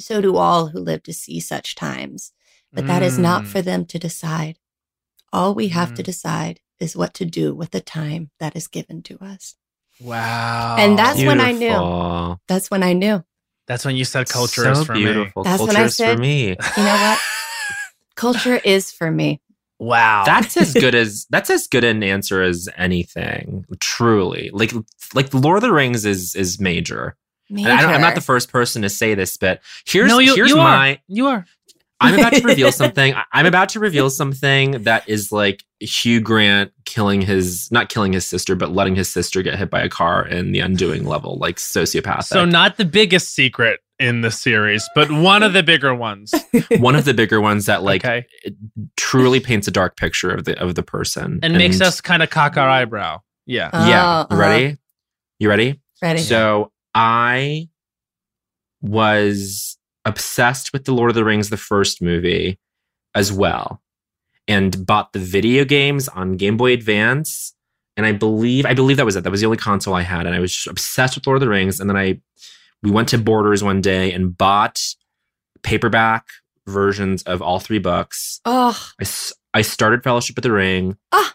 "So 0.00 0.20
do 0.20 0.36
all 0.36 0.68
who 0.68 0.80
live 0.80 1.02
to 1.04 1.12
see 1.12 1.38
such 1.40 1.74
times." 1.74 2.32
But 2.72 2.86
that 2.86 3.02
is 3.02 3.18
not 3.18 3.44
Mm. 3.44 3.46
for 3.48 3.62
them 3.62 3.84
to 3.86 3.98
decide. 3.98 4.58
All 5.32 5.54
we 5.54 5.68
have 5.68 5.94
to 5.94 6.02
Mm. 6.02 6.06
decide 6.06 6.60
is 6.78 6.96
what 6.96 7.14
to 7.14 7.24
do 7.24 7.54
with 7.54 7.70
the 7.72 7.80
time 7.80 8.30
that 8.38 8.54
is 8.56 8.68
given 8.68 9.02
to 9.02 9.18
us. 9.22 9.56
Wow. 10.00 10.76
And 10.78 10.98
that's 10.98 11.22
when 11.22 11.40
I 11.40 11.52
knew. 11.52 12.38
That's 12.48 12.70
when 12.70 12.82
I 12.82 12.92
knew. 12.94 13.24
That's 13.66 13.84
when 13.84 13.96
you 13.96 14.04
said 14.04 14.28
culture 14.28 14.62
so 14.64 14.80
is 14.80 14.84
for 14.86 14.94
me. 14.94 15.04
beautiful. 15.04 15.42
That's 15.44 15.58
culture 15.58 15.72
when 15.74 15.82
I 15.82 15.84
is 15.86 15.96
said- 15.96 16.16
for 16.16 16.20
me. 16.20 16.48
You 16.48 16.84
know 16.84 16.96
what? 17.06 17.18
Culture 18.16 18.56
is 18.64 18.90
for 18.92 19.10
me. 19.10 19.40
Wow. 19.78 20.24
That's 20.26 20.56
as 20.56 20.74
good 20.74 20.94
as 21.02 21.26
that's 21.30 21.48
as 21.50 21.66
good 21.66 21.84
an 21.84 22.02
answer 22.02 22.42
as 22.42 22.68
anything. 22.76 23.64
Truly, 23.80 24.50
like 24.52 24.72
like 25.14 25.32
Lord 25.32 25.56
of 25.58 25.62
the 25.62 25.72
Rings 25.72 26.04
is 26.04 26.34
is 26.34 26.60
major. 26.60 27.16
And 27.50 27.68
I 27.68 27.82
don't, 27.82 27.92
I'm 27.92 28.00
not 28.00 28.14
the 28.14 28.20
first 28.20 28.50
person 28.50 28.82
to 28.82 28.88
say 28.88 29.14
this, 29.14 29.36
but 29.36 29.60
here's 29.84 30.08
no, 30.08 30.18
you, 30.18 30.34
here's 30.34 30.50
you 30.50 30.56
my 30.56 30.92
are. 30.92 30.98
You 31.08 31.26
are. 31.26 31.46
I'm 32.00 32.18
about 32.18 32.32
to 32.32 32.42
reveal 32.42 32.72
something. 32.72 33.14
I- 33.14 33.24
I'm 33.32 33.46
about 33.46 33.68
to 33.70 33.80
reveal 33.80 34.08
something 34.10 34.82
that 34.84 35.08
is 35.08 35.30
like 35.32 35.64
Hugh 35.80 36.20
Grant 36.20 36.72
killing 36.84 37.20
his, 37.20 37.70
not 37.70 37.88
killing 37.88 38.12
his 38.12 38.26
sister, 38.26 38.54
but 38.56 38.72
letting 38.72 38.94
his 38.94 39.08
sister 39.10 39.42
get 39.42 39.58
hit 39.58 39.70
by 39.70 39.82
a 39.82 39.88
car 39.88 40.26
in 40.26 40.52
the 40.52 40.60
undoing 40.60 41.04
level, 41.04 41.36
like 41.38 41.56
sociopathic. 41.56 42.24
So 42.24 42.44
not 42.44 42.76
the 42.78 42.84
biggest 42.84 43.34
secret 43.34 43.80
in 43.98 44.22
the 44.22 44.30
series, 44.30 44.88
but 44.94 45.10
one 45.10 45.42
of 45.42 45.52
the 45.52 45.62
bigger 45.62 45.94
ones. 45.94 46.34
One 46.78 46.96
of 46.96 47.04
the 47.04 47.12
bigger 47.12 47.40
ones 47.40 47.66
that 47.66 47.82
like 47.82 48.04
okay. 48.04 48.26
truly 48.96 49.40
paints 49.40 49.68
a 49.68 49.70
dark 49.70 49.96
picture 49.96 50.30
of 50.30 50.44
the 50.44 50.58
of 50.58 50.74
the 50.74 50.82
person 50.82 51.38
And, 51.42 51.56
makes 51.56 51.80
us 51.80 52.00
kind 52.00 52.22
of 52.22 52.30
cock 52.30 52.56
our 52.56 52.68
eyebrow. 52.68 53.20
Yeah. 53.44 53.68
Uh, 53.72 53.88
yeah. 53.88 54.10
Uh-huh. 54.20 54.36
ready? 54.36 54.78
You 55.38 55.50
ready? 55.50 55.80
Ready? 56.02 56.20
So 56.20 56.72
I 56.94 57.68
was 58.80 59.78
obsessed 60.04 60.72
with 60.72 60.84
the 60.84 60.92
Lord 60.92 61.10
of 61.10 61.14
the 61.14 61.24
Rings, 61.24 61.50
the 61.50 61.56
first 61.56 62.00
movie, 62.00 62.58
as 63.14 63.32
well, 63.32 63.82
and 64.48 64.86
bought 64.86 65.12
the 65.12 65.18
video 65.18 65.64
games 65.64 66.08
on 66.08 66.36
Game 66.36 66.56
Boy 66.56 66.72
Advance. 66.72 67.54
And 67.96 68.06
I 68.06 68.12
believe 68.12 68.64
I 68.64 68.74
believe 68.74 68.96
that 68.96 69.04
was 69.04 69.16
it. 69.16 69.24
That 69.24 69.30
was 69.30 69.40
the 69.40 69.46
only 69.46 69.58
console 69.58 69.94
I 69.94 70.02
had, 70.02 70.26
and 70.26 70.34
I 70.34 70.38
was 70.40 70.52
just 70.54 70.66
obsessed 70.66 71.16
with 71.16 71.26
Lord 71.26 71.36
of 71.36 71.40
the 71.40 71.48
Rings. 71.48 71.80
And 71.80 71.90
then 71.90 71.96
I 71.96 72.20
we 72.82 72.90
went 72.90 73.08
to 73.08 73.18
Borders 73.18 73.62
one 73.62 73.80
day 73.80 74.12
and 74.12 74.36
bought 74.36 74.82
paperback 75.62 76.26
versions 76.66 77.22
of 77.24 77.42
all 77.42 77.60
three 77.60 77.78
books. 77.78 78.40
oh, 78.44 78.78
I, 79.00 79.06
I 79.52 79.62
started 79.62 80.02
Fellowship 80.02 80.38
of 80.38 80.42
the 80.42 80.52
Ring. 80.52 80.96
Ah. 81.12 81.34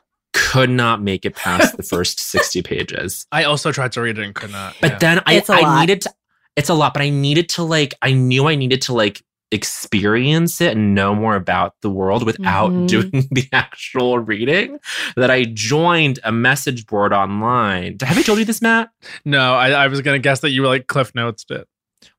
Could 0.56 0.70
not 0.70 1.02
make 1.02 1.26
it 1.26 1.36
past 1.36 1.78
the 1.78 1.84
first 1.94 2.20
60 2.20 2.62
pages. 2.64 3.28
I 3.32 3.44
also 3.44 3.72
tried 3.72 3.92
to 3.94 4.02
read 4.02 4.18
it 4.18 4.24
and 4.26 4.34
could 4.34 4.52
not. 4.52 4.76
But 4.82 4.92
yeah. 4.94 4.98
then 5.00 5.22
I, 5.26 5.34
It's 5.36 5.50
a 5.50 5.54
I 5.54 5.62
lot. 5.62 5.80
needed 5.82 6.02
to, 6.02 6.14
it's 6.56 6.70
a 6.70 6.74
lot, 6.74 6.94
but 6.94 7.02
I 7.02 7.10
needed 7.10 7.50
to 7.50 7.64
like, 7.64 7.94
I 8.02 8.14
knew 8.14 8.48
I 8.48 8.56
needed 8.56 8.82
to 8.84 8.94
like 8.94 9.22
experience 9.52 10.62
it 10.62 10.72
and 10.78 10.96
know 10.96 11.14
more 11.16 11.36
about 11.36 11.74
the 11.82 11.90
world 11.90 12.26
without 12.26 12.72
Mhm. 12.72 12.88
doing 12.88 13.10
the 13.32 13.48
actual 13.52 14.20
reading 14.20 14.80
that 15.16 15.30
I 15.30 15.44
joined 15.46 16.20
a 16.24 16.32
message 16.32 16.86
board 16.88 17.12
online. 17.14 17.98
Have 18.02 18.18
I 18.18 18.22
told 18.22 18.40
you 18.40 18.46
this, 18.46 18.62
Matt? 18.62 18.90
no, 19.26 19.54
I, 19.56 19.70
I 19.72 19.88
was 19.88 20.02
gonna 20.02 20.20
guess 20.20 20.40
that 20.42 20.52
you 20.52 20.62
were 20.62 20.68
like 20.68 20.88
Cliff 20.88 21.14
Notes 21.16 21.44
bit. 21.44 21.68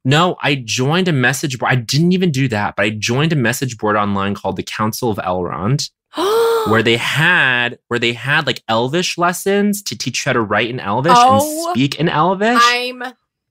No, 0.05 0.37
I 0.43 0.57
joined 0.57 1.09
a 1.09 1.13
message 1.13 1.59
board. 1.59 1.73
I 1.73 1.77
didn't 1.77 2.13
even 2.13 2.31
do 2.31 2.49
that, 2.49 2.77
but 2.77 2.85
I 2.85 2.91
joined 2.91 3.33
a 3.33 3.37
message 3.37 3.79
board 3.79 3.97
online 3.97 4.35
called 4.35 4.57
the 4.57 4.63
Council 4.63 5.11
of 5.11 5.19
Elrond. 5.19 5.91
where 6.69 6.83
they 6.83 6.97
had 6.97 7.79
where 7.89 7.99
they 7.99 8.13
had 8.13 8.47
like 8.47 8.63
elvish 8.69 9.19
lessons 9.19 9.83
to 9.83 9.97
teach 9.97 10.25
you 10.25 10.31
how 10.31 10.33
to 10.35 10.41
write 10.41 10.71
in 10.71 10.81
elvish 10.81 11.13
Oh, 11.15 11.67
and 11.67 11.73
speak 11.75 11.97
in 12.01 12.09
elvish 12.09 12.61
I'm 12.63 13.03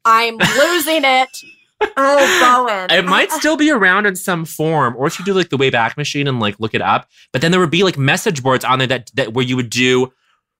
I'm 0.03 0.37
losing 0.37 1.03
it. 1.03 1.29
Oh, 1.97 2.65
Bowen. 2.67 2.89
it 2.89 3.05
might 3.05 3.31
still 3.33 3.57
be 3.57 3.69
around 3.69 4.05
in 4.05 4.15
some 4.15 4.45
form 4.45 4.95
or 4.97 5.07
if 5.07 5.19
you 5.19 5.25
do 5.25 5.33
like 5.33 5.49
the 5.49 5.57
wayback 5.57 5.97
machine 5.97 6.25
and 6.25 6.39
like 6.39 6.57
look 6.59 6.73
it 6.73 6.81
up 6.81 7.09
but 7.33 7.41
then 7.41 7.51
there 7.51 7.59
would 7.59 7.69
be 7.69 7.83
like 7.83 7.97
message 7.97 8.41
boards 8.41 8.63
on 8.63 8.79
there 8.79 8.87
that, 8.87 9.11
that 9.15 9.33
where 9.33 9.43
you 9.45 9.57
would 9.57 9.69
do 9.69 10.11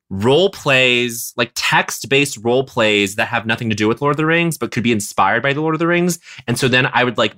role 0.09 0.49
plays 0.49 1.33
like 1.37 1.51
text 1.55 2.09
based 2.09 2.37
role 2.43 2.65
plays 2.65 3.15
that 3.15 3.29
have 3.29 3.45
nothing 3.45 3.69
to 3.69 3.75
do 3.75 3.87
with 3.87 4.01
lord 4.01 4.11
of 4.11 4.17
the 4.17 4.25
rings 4.25 4.57
but 4.57 4.71
could 4.71 4.83
be 4.83 4.91
inspired 4.91 5.41
by 5.41 5.53
the 5.53 5.61
lord 5.61 5.73
of 5.73 5.79
the 5.79 5.87
rings 5.87 6.19
and 6.47 6.59
so 6.59 6.67
then 6.67 6.85
i 6.93 7.03
would 7.03 7.17
like 7.17 7.33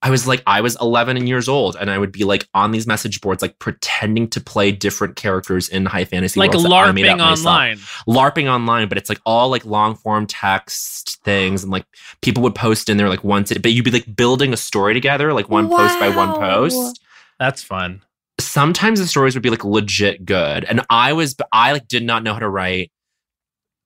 I 0.00 0.10
was 0.10 0.28
like, 0.28 0.44
I 0.46 0.60
was 0.60 0.76
11 0.80 1.26
years 1.26 1.48
old, 1.48 1.74
and 1.74 1.90
I 1.90 1.98
would 1.98 2.12
be 2.12 2.22
like 2.22 2.48
on 2.54 2.70
these 2.70 2.86
message 2.86 3.20
boards, 3.20 3.42
like 3.42 3.58
pretending 3.58 4.28
to 4.30 4.40
play 4.40 4.70
different 4.70 5.16
characters 5.16 5.68
in 5.68 5.86
high 5.86 6.04
fantasy, 6.04 6.38
Like 6.38 6.52
worlds 6.52 6.68
that 6.68 6.72
I 6.72 6.92
made 6.92 7.06
LARPing 7.06 7.20
online. 7.20 7.76
LARPing 8.06 8.48
online, 8.48 8.88
but 8.88 8.96
it's 8.96 9.08
like 9.08 9.20
all 9.26 9.48
like 9.48 9.64
long 9.64 9.96
form 9.96 10.26
text 10.26 11.20
things, 11.24 11.64
and 11.64 11.72
like 11.72 11.84
people 12.22 12.44
would 12.44 12.54
post 12.54 12.88
in 12.88 12.96
there 12.96 13.08
like 13.08 13.24
once, 13.24 13.50
it, 13.50 13.60
but 13.60 13.72
you'd 13.72 13.84
be 13.84 13.90
like 13.90 14.14
building 14.14 14.52
a 14.52 14.56
story 14.56 14.94
together, 14.94 15.32
like 15.32 15.48
one 15.48 15.68
post 15.68 15.98
by 15.98 16.08
one 16.08 16.38
post. 16.38 17.00
That's 17.40 17.62
fun. 17.62 18.02
Sometimes 18.38 19.00
the 19.00 19.06
stories 19.06 19.34
would 19.34 19.42
be 19.42 19.50
like 19.50 19.64
legit 19.64 20.24
good, 20.24 20.62
and 20.62 20.80
I 20.88 21.12
was, 21.12 21.34
I 21.52 21.72
like 21.72 21.88
did 21.88 22.04
not 22.04 22.22
know 22.22 22.34
how 22.34 22.38
to 22.38 22.48
write 22.48 22.92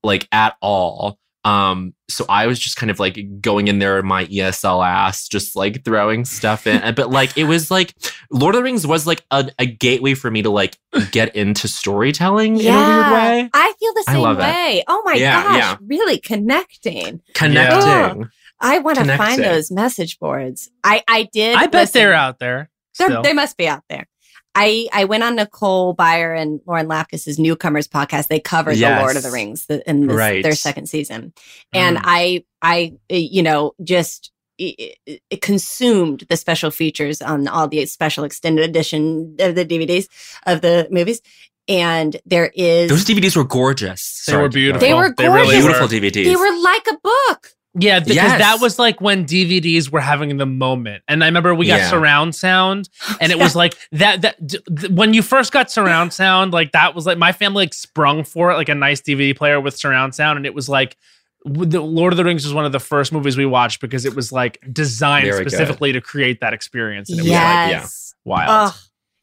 like 0.03 0.29
at 0.31 0.57
all. 0.61 1.19
Um, 1.45 1.95
so 2.09 2.25
I 2.29 2.47
was 2.47 2.59
just 2.61 2.77
kind 2.77 2.91
of 2.91 3.01
like 3.01 3.41
going 3.41 3.67
in 3.69 3.79
there, 3.81 3.99
in 3.99 4.07
my 4.07 4.27
ESL 4.27 4.87
ass, 4.87 5.27
just 5.27 5.57
like 5.57 5.85
throwing 5.85 6.25
stuff 6.25 6.67
in. 6.67 6.95
But 6.95 7.11
like 7.11 7.37
it 7.37 7.45
was 7.45 7.71
like 7.71 7.95
Lord 8.31 8.55
of 8.55 8.61
the 8.61 8.63
Rings 8.63 8.87
was 8.87 9.07
like 9.07 9.25
a, 9.31 9.51
a 9.59 9.67
gateway 9.67 10.15
for 10.15 10.31
me 10.31 10.43
to 10.43 10.51
like 10.51 10.79
get 11.11 11.35
into 11.35 11.67
storytelling 11.69 12.61
in 12.61 12.67
a 12.67 12.79
weird 12.79 13.13
way. 13.13 13.51
I 13.53 13.73
feel 13.81 13.93
the 13.95 14.05
I 14.09 14.13
same 14.13 14.23
love 14.23 14.39
it. 14.39 14.43
way. 14.43 14.85
Oh 14.87 15.03
my 15.05 15.15
Yeah, 15.15 15.43
gosh, 15.43 15.57
yeah. 15.57 15.77
really 15.85 16.19
connecting. 16.19 17.21
Connecting. 17.35 18.29
I 18.61 18.79
want 18.79 18.99
to 18.99 19.17
find 19.17 19.43
those 19.43 19.71
message 19.73 20.19
boards. 20.21 20.71
I 20.85 21.03
I 21.09 21.29
did. 21.33 21.57
I 21.57 21.67
bet 21.67 21.83
listen. 21.83 22.01
they're 22.01 22.15
out 22.15 22.39
there. 22.39 22.71
They're- 22.99 23.23
They 23.23 23.33
must 23.33 23.57
be 23.57 23.67
out 23.67 23.83
there. 23.89 24.07
I, 24.55 24.89
I 24.93 25.05
went 25.05 25.23
on 25.23 25.37
Nicole 25.37 25.97
Byer 25.97 26.39
and 26.39 26.61
Lauren 26.67 26.87
Lapkus's 26.87 27.39
Newcomers 27.39 27.89
podcast. 27.89 28.29
They 28.29 28.41
covered 28.41 28.77
Yes. 28.77 28.99
the 28.99 29.03
Lord 29.03 29.17
of 29.17 29.23
the 29.23 29.31
Rings 29.31 29.67
the, 29.67 29.89
in 29.89 30.07
this, 30.07 30.17
Right. 30.17 30.43
their 30.43 30.55
second 30.55 30.87
season, 30.89 31.33
and 31.73 31.97
Mm. 31.97 32.03
I 32.05 32.45
I 32.61 32.93
uh, 33.11 33.17
you 33.17 33.43
know 33.43 33.73
just 33.83 34.31
it, 34.59 34.99
it- 35.07 35.23
it 35.31 35.41
consumed 35.41 36.25
the 36.29 36.37
special 36.37 36.71
features 36.71 37.23
on 37.23 37.49
all 37.49 37.67
the 37.67 37.85
special 37.87 38.25
extended 38.25 38.69
edition 38.69 39.37
of 39.41 39.55
the 39.55 39.65
DVDs 39.65 40.07
of 40.47 40.61
the 40.61 40.87
movies, 40.91 41.23
and 41.67 42.17
there 42.27 42.51
is 42.55 42.91
Those 42.91 43.05
DVDs 43.07 43.35
were 43.37 43.45
gorgeous. 43.45 44.25
They 44.27 44.37
were 44.37 44.49
beautiful. 44.51 44.87
They 44.87 44.93
were 44.95 45.15
They 45.17 45.29
really 45.29 45.55
gorgeous. 45.57 45.65
beautiful 45.65 45.87
were. 45.87 45.93
DVDs. 46.11 46.25
they 46.25 46.37
were 46.37 46.61
like 46.61 46.87
a 46.89 46.99
book. 47.03 47.49
Yeah, 47.75 48.01
because 48.01 48.17
Yes. 48.17 48.39
that 48.39 48.61
was 48.61 48.79
like 48.79 49.01
when 49.01 49.25
DVDs 49.25 49.91
were 49.91 50.01
having 50.01 50.37
the 50.37 50.45
moment. 50.47 51.03
And 51.09 51.25
I 51.25 51.27
remember 51.27 51.55
we 51.55 51.67
got 51.67 51.81
Yeah. 51.81 51.89
surround 51.91 52.35
sound 52.35 52.89
and 53.21 53.33
it 53.33 53.39
was 53.39 53.57
like 53.57 53.75
that 53.93 54.21
that 54.23 54.47
d- 54.47 54.59
th- 54.79 54.93
when 54.93 55.15
you 55.15 55.23
first 55.23 55.53
got 55.53 55.71
surround 55.71 56.13
sound, 56.23 56.53
like 56.53 56.73
that 56.73 56.95
was 56.95 57.07
like 57.07 57.17
my 57.19 57.33
family 57.33 57.63
like 57.65 57.75
sprung 57.75 58.25
for 58.25 58.51
it 58.51 58.57
like 58.57 58.69
a 58.69 58.75
nice 58.75 59.01
DVD 59.01 59.35
player 59.35 59.59
with 59.61 59.77
surround 59.77 60.15
sound 60.15 60.37
and 60.37 60.45
it 60.45 60.53
was 60.55 60.69
like 60.69 60.97
the 61.45 61.81
Lord 61.81 62.13
of 62.13 62.19
the 62.19 62.25
Rings 62.25 62.45
was 62.45 62.55
one 62.55 62.65
of 62.67 62.73
the 62.73 62.79
first 62.79 63.11
movies 63.13 63.37
we 63.37 63.47
watched 63.47 63.81
because 63.81 64.05
it 64.05 64.15
was 64.15 64.31
like 64.33 64.59
designed 64.73 65.25
Very 65.27 65.43
good. 65.45 65.51
specifically 65.51 65.93
to 65.93 66.01
create 66.01 66.41
that 66.41 66.53
experience 66.53 67.11
and 67.11 67.21
it 67.21 67.25
yes. 67.25 67.83
was 67.83 68.15
like 68.27 68.49
wild. 68.49 68.73
Oh, 68.75 68.79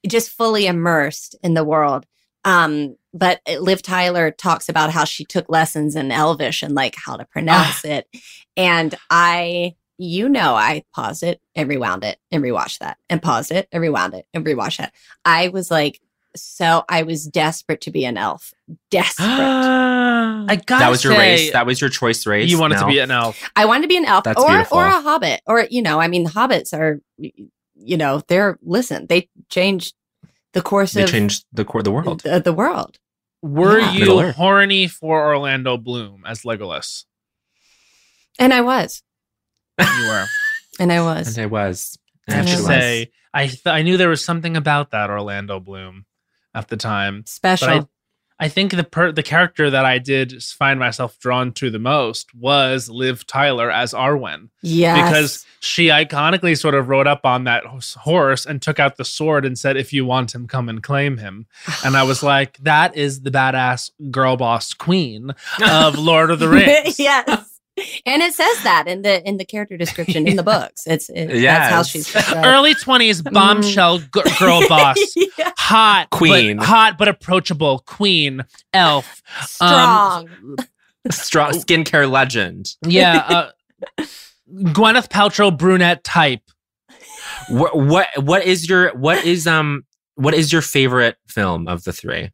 just 0.08 0.30
fully 0.32 0.66
immersed 0.66 1.36
in 1.44 1.54
the 1.54 1.64
world. 1.64 2.06
Um, 2.46 2.96
but 3.14 3.42
Liv 3.60 3.82
Tyler 3.82 4.32
talks 4.32 4.70
about 4.70 4.92
how 4.92 5.04
she 5.04 5.26
took 5.26 5.50
lessons 5.50 5.96
in 5.96 6.12
Elvish 6.12 6.62
and 6.62 6.76
like 6.76 6.96
how 6.96 7.18
to 7.18 7.26
pronounce 7.26 7.84
it. 7.86 8.08
And 8.56 8.96
I, 9.10 9.76
you 9.98 10.30
know, 10.30 10.56
I 10.56 10.84
paused 10.94 11.24
it 11.24 11.42
and 11.56 11.70
rewound 11.70 12.04
it 12.04 12.20
and 12.32 12.44
rewatched 12.44 12.80
that 12.80 12.98
and 13.10 13.22
paused 13.22 13.52
it 13.52 13.68
and 13.72 13.82
rewound 13.82 14.14
it 14.14 14.26
and 14.34 14.46
rewatched 14.46 14.78
that. 14.78 14.94
I 15.26 15.50
was 15.50 15.72
like, 15.72 16.00
so 16.36 16.84
I 16.88 17.04
was 17.04 17.26
desperate 17.26 17.82
to 17.82 17.92
be 17.92 18.06
an 18.06 18.18
elf. 18.18 18.54
Desperate. 18.92 19.26
I 19.28 20.56
got 20.66 20.80
that 20.80 20.90
was 20.90 21.04
your 21.04 21.14
race. 21.14 21.52
That 21.52 21.66
was 21.66 21.82
your 21.82 21.90
choice 21.90 22.26
race. 22.26 22.50
you 22.50 22.60
wanted 22.60 22.80
to 22.80 22.86
be 22.86 23.00
an 23.00 23.12
elf. 23.12 23.50
I 23.56 23.66
wanted 23.66 23.84
to 23.84 23.88
be 23.88 23.98
an 23.98 24.06
elf 24.06 24.24
That's 24.24 24.42
or 24.42 24.48
beautiful. 24.48 24.78
or 24.78 24.86
a 24.86 25.02
hobbit 25.02 25.42
or 25.48 25.68
you 25.70 25.82
know, 25.82 26.00
I 26.00 26.08
mean, 26.08 26.28
hobbits 26.28 26.74
are, 26.74 27.02
you 27.18 27.98
know, 27.98 28.22
they're 28.28 28.60
listen, 28.62 29.08
they 29.08 29.30
changed 29.50 29.96
the 30.54 30.62
course 30.62 30.94
They 30.94 31.04
of 31.04 31.10
changed 31.10 31.46
the 31.54 31.66
core 31.66 31.84
the 31.84 31.92
world. 31.92 32.22
the, 32.22 32.40
the 32.40 32.54
world. 32.54 32.98
Were 33.42 33.80
Yeah. 33.80 33.92
you 33.94 34.00
Middle 34.02 34.32
horny 34.34 34.88
for 34.88 35.26
Orlando 35.28 35.78
Bloom 35.78 36.24
as 36.26 36.42
Legolas? 36.44 37.06
And 38.38 38.54
I 38.54 38.62
was. 38.62 39.04
You 39.80 40.08
were. 40.08 40.26
And 40.82 40.94
I 40.94 41.02
was. 41.02 41.38
And 41.38 41.44
I 41.44 41.48
was. 41.48 42.00
I 42.30 42.34
have 42.36 42.46
to 42.46 42.56
say, 42.58 43.12
I 43.34 43.48
th- 43.48 43.66
I 43.68 43.82
knew 43.82 43.98
there 43.98 44.08
was 44.08 44.24
something 44.24 44.56
about 44.56 44.92
that 44.92 45.10
Orlando 45.10 45.60
Bloom 45.60 46.06
at 46.54 46.70
the 46.70 46.78
time, 46.78 47.26
Special. 47.26 47.90
I 48.40 48.48
think 48.48 48.72
the 48.72 48.84
per- 48.84 49.12
the 49.12 49.24
character 49.24 49.70
that 49.70 49.86
I 49.86 49.98
did 49.98 50.42
find 50.44 50.80
myself 50.80 51.20
drawn 51.20 51.52
to 51.54 51.70
the 51.70 51.80
most 51.80 52.34
was 52.34 52.90
Liv 52.90 53.28
Tyler 53.28 53.70
as 53.70 53.94
Arwen 53.94 54.50
yes. 54.62 55.10
because 55.10 55.46
she 55.60 55.88
iconically 55.88 56.58
sort 56.58 56.76
of 56.76 56.88
rode 56.88 57.08
up 57.08 57.26
on 57.26 57.44
that 57.44 57.66
horse 57.66 58.46
and 58.46 58.62
took 58.62 58.80
out 58.80 58.96
the 58.96 59.04
sword 59.04 59.46
and 59.46 59.60
said, 59.60 59.76
"If 59.76 59.92
you 59.92 60.06
want 60.06 60.34
him, 60.34 60.48
come 60.48 60.70
and 60.70 60.82
claim 60.82 61.18
him." 61.18 61.48
And 61.84 61.98
I 61.98 62.04
was 62.04 62.24
like, 62.34 62.58
"That 62.60 62.96
is 62.96 63.22
the 63.22 63.32
badass 63.32 63.92
girl 64.10 64.38
boss 64.38 64.74
queen 64.74 65.32
of 65.70 65.98
Lord 65.98 66.32
of 66.32 66.40
the 66.40 66.50
Rings." 66.50 66.98
yes. 67.00 67.59
And 68.06 68.22
it 68.22 68.34
says 68.34 68.64
that 68.64 68.86
in 68.88 69.02
the 69.02 69.28
in 69.28 69.38
the 69.38 69.46
character 69.46 69.78
description 69.78 70.28
in 70.28 70.36
the 70.36 70.44
books. 70.56 70.86
It's 70.88 71.10
it, 71.10 71.28
that's 71.42 71.72
how 71.72 71.84
she's 71.84 72.12
described. 72.12 72.46
Early 72.46 72.74
twenties 72.76 73.22
bombshell 73.22 74.00
g- 74.00 74.22
girl 74.40 74.62
boss. 74.68 74.98
Yeah. 75.38 75.52
hot 75.58 76.10
Queen. 76.12 76.58
but, 76.58 76.66
hot 76.66 76.98
but 76.98 77.08
approachable 77.08 77.80
queen 77.80 78.44
elf 78.74 79.22
Strong. 79.42 80.30
Strong 81.12 81.52
skincare 81.54 82.10
legend. 82.10 82.76
yeah 82.86 83.18
uh, 84.00 84.06
gwyneth 84.50 85.08
paltrow 85.10 85.56
brunette 85.56 86.04
type 86.04 86.42
What 87.50 87.78
what 87.78 88.08
what 88.18 88.44
is 88.46 88.68
your 88.70 88.96
what 88.98 89.24
is 89.26 89.48
um 89.48 89.86
what 90.16 90.34
is 90.34 90.52
your 90.52 90.62
favorite 90.62 91.16
film 91.28 91.68
of 91.68 91.84
the 91.86 91.94
three? 91.94 92.32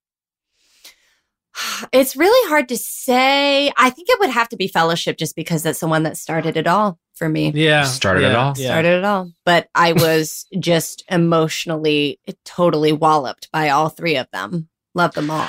It's 1.91 2.15
really 2.15 2.49
hard 2.49 2.69
to 2.69 2.77
say. 2.77 3.71
I 3.77 3.89
think 3.89 4.09
it 4.09 4.19
would 4.19 4.29
have 4.29 4.49
to 4.49 4.57
be 4.57 4.67
Fellowship 4.67 5.17
just 5.17 5.35
because 5.35 5.63
that's 5.63 5.79
the 5.79 5.87
one 5.87 6.03
that 6.03 6.17
started 6.17 6.57
it 6.57 6.67
all. 6.67 6.99
for 7.15 7.29
me. 7.29 7.51
Yeah. 7.55 7.83
Started 7.83 8.23
yeah, 8.23 8.29
it 8.29 8.35
all. 8.35 8.53
Yeah. 8.57 8.67
Started 8.67 8.97
it 8.97 9.03
all. 9.03 9.31
But 9.45 9.69
I 9.73 9.93
was 9.93 10.45
just 10.59 11.03
emotionally 11.09 12.19
totally 12.43 12.91
walloped 12.91 13.49
by 13.51 13.69
all 13.69 13.89
three 13.89 14.17
of 14.17 14.29
them. 14.31 14.69
Love 14.93 15.13
them 15.13 15.29
all. 15.29 15.47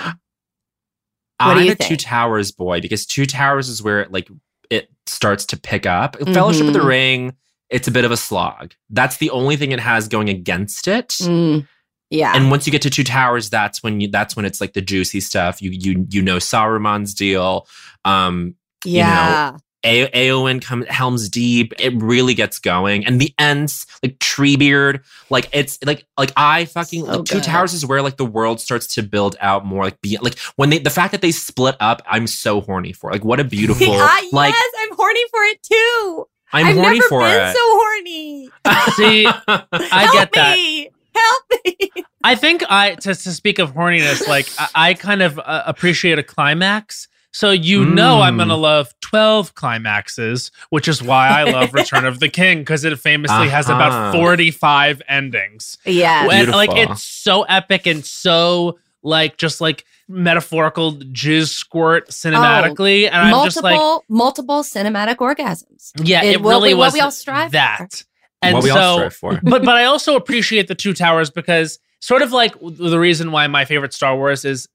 What 1.39 1.59
I'm 1.59 1.65
you 1.65 1.73
a 1.73 1.75
Two? 1.75 1.97
Towers 1.97 2.51
boy 2.51 2.81
because 2.81 3.05
Two 3.05 3.27
Towers 3.27 3.69
is 3.69 3.83
where 3.83 4.01
it 4.01 4.11
like 4.11 4.29
it 4.71 4.89
starts 5.07 5.45
to 5.47 5.57
pick 5.59 5.87
up. 5.87 6.17
Fellowship 6.17 6.67
of 6.67 6.73
the. 6.73 6.83
Ring, 6.83 7.35
it's 7.69 7.89
a 7.89 7.91
bit 7.91 8.05
of 8.05 8.11
a 8.11 8.17
slog. 8.17 8.73
That's 8.91 9.19
the 9.19 9.31
only 9.31 9.57
thing 9.57 9.73
it 9.73 9.81
has 9.81 10.09
going 10.09 10.29
against 10.29 10.89
it. 10.89 11.09
Mm, 11.09 11.67
yeah. 12.11 12.33
And 12.37 12.51
once 12.51 12.67
you 12.67 12.71
get 12.73 12.83
to 12.83 12.91
Two 12.91 13.05
Towers, 13.05 13.51
that's 13.51 13.83
when 13.83 14.01
you 14.01 14.09
that's 14.09 14.37
when 14.37 14.45
it's 14.45 14.61
like 14.61 14.73
the 14.75 14.83
juicy 14.83 15.21
stuff. 15.21 15.61
You 15.63 15.71
you 15.73 16.07
you 16.11 16.23
know 16.23 16.37
Saruman's 16.37 17.15
deal. 17.15 17.67
Um 18.05 18.55
yeah. 18.85 19.57
A- 19.85 20.09
Éowyn 20.09 20.61
comes 20.61 20.87
Helm's 20.89 21.29
Deep. 21.29 21.73
It 21.79 21.95
really 22.03 22.35
gets 22.35 22.59
going, 22.59 23.07
and 23.07 23.21
the 23.21 23.33
ends 23.39 23.87
like 24.03 24.19
Treebeard, 24.19 25.05
like 25.31 25.49
it's 25.53 25.79
like 25.85 26.05
like 26.19 26.33
I 26.37 26.65
fucking 26.65 27.05
So 27.05 27.19
like 27.19 27.25
Two. 27.25 27.41
Towers 27.41 27.73
is 27.73 27.87
where 27.87 28.03
like 28.03 28.17
the 28.17 28.25
world 28.25 28.61
starts 28.61 28.89
to 28.95 29.03
build 29.05 29.37
out 29.39 29.65
more 29.65 29.85
like 29.85 30.01
be 30.01 30.19
like 30.21 30.37
when 30.57 30.71
they 30.71 30.79
the 30.81 30.91
fact 30.91 31.13
that 31.13 31.21
they 31.21 31.31
split 31.31 31.77
up. 31.79 32.03
I'm 32.09 32.27
so 32.27 32.63
horny 32.63 32.93
for 32.95 33.13
like 33.13 33.25
what 33.25 33.39
a 33.39 33.45
beautiful 33.45 33.87
Ah, 33.91 34.23
like 34.33 34.55
yes, 34.55 34.73
I'm 34.81 34.97
horny 34.97 35.23
for 35.31 35.43
it 35.45 35.63
too. 35.63 36.25
I'm 36.53 36.67
have 36.67 36.77
horny 36.77 36.99
never 36.99 37.09
for 37.09 37.21
been 37.21 37.49
it. 37.49 37.55
so 37.55 37.61
horny. 37.63 38.49
See, 38.97 39.27
I 39.27 40.03
Help 40.03 40.13
get 40.15 40.33
that. 40.33 40.55
me. 40.57 40.91
Help 41.17 41.43
me. 41.65 41.91
I 42.25 42.35
think 42.35 42.63
I 42.69 42.95
to, 42.97 43.15
to 43.15 43.31
speak 43.33 43.59
of 43.59 43.73
horniness, 43.75 44.27
like 44.27 44.49
I, 44.59 44.91
I 44.91 44.95
kind 44.95 45.23
of 45.23 45.39
uh, 45.39 45.63
appreciate 45.67 46.19
a 46.19 46.23
climax. 46.23 47.09
So 47.33 47.51
you 47.51 47.85
know 47.85 48.23
I'm 48.23 48.35
Mm. 48.37 48.39
gonna 48.39 48.57
love 48.57 48.95
twelve 49.03 49.55
climaxes, 49.55 50.51
which 50.71 50.89
is 50.89 51.03
why 51.03 51.29
I 51.29 51.45
love 51.45 51.75
Return 51.75 52.07
of 52.07 52.19
the 52.19 52.29
King 52.31 52.61
because 52.61 52.83
it 52.85 52.99
famously 52.99 53.49
has 53.51 53.67
about 53.69 53.93
Uh-huh. 53.93 54.13
forty 54.13 54.51
five 54.51 55.03
endings. 55.07 55.77
Yeah. 55.85 56.29
And, 56.33 56.51
like 56.51 56.71
it's 56.73 57.03
so 57.03 57.43
epic 57.43 57.87
and 57.87 58.05
so 58.07 58.79
like 59.03 59.37
just 59.37 59.61
like 59.61 59.85
metaphorical 60.09 60.95
jizz 60.97 61.49
squirt 61.49 62.09
cinematically, 62.09 63.07
and 63.07 63.15
I'm 63.17 63.31
multiple 63.33 63.45
just 63.51 63.63
like, 63.63 64.03
multiple 64.09 64.63
cinematic 64.63 65.17
orgasms. 65.17 65.93
yeah, 66.03 66.23
it- 66.25 66.33
it, 66.37 66.43
what 66.43 66.51
really 66.53 66.71
we- 66.71 66.79
what 66.79 66.87
was 66.87 66.95
we 66.95 67.01
all 67.01 67.11
strive 67.11 67.53
that. 67.53 68.03
And 68.43 68.55
what 68.55 68.65
we 68.65 68.71
so, 68.71 68.77
all 68.79 68.97
strive 68.97 69.15
for. 69.15 69.41
but 69.43 69.65
but 69.65 69.77
I 69.77 69.85
also 69.85 70.17
appreciate 70.17 70.69
the 70.69 70.75
two 70.75 70.93
towers 70.93 71.31
because 71.31 71.79
sort 72.01 72.23
of 72.23 72.33
like 72.33 72.55
the 72.61 72.99
reason 72.99 73.33
why 73.33 73.47
my 73.47 73.65
favorite 73.65 73.93
Star 73.93 74.17
Wars 74.17 74.45
is 74.45 74.69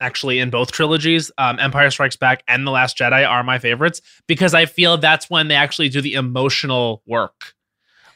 actually 0.00 0.38
in 0.38 0.50
both 0.50 0.72
trilogies, 0.72 1.30
um, 1.38 1.58
Empire 1.58 1.90
Strikes 1.90 2.16
Back 2.16 2.42
and 2.48 2.66
The 2.66 2.70
Last 2.70 2.98
Jedi 2.98 3.28
are 3.28 3.42
my 3.42 3.58
favorites 3.58 4.00
because 4.26 4.54
I 4.54 4.66
feel 4.66 4.98
that's 4.98 5.30
when 5.30 5.48
they 5.48 5.54
actually 5.54 5.88
do 5.88 6.00
the 6.00 6.14
emotional 6.14 7.02
work. 7.06 7.54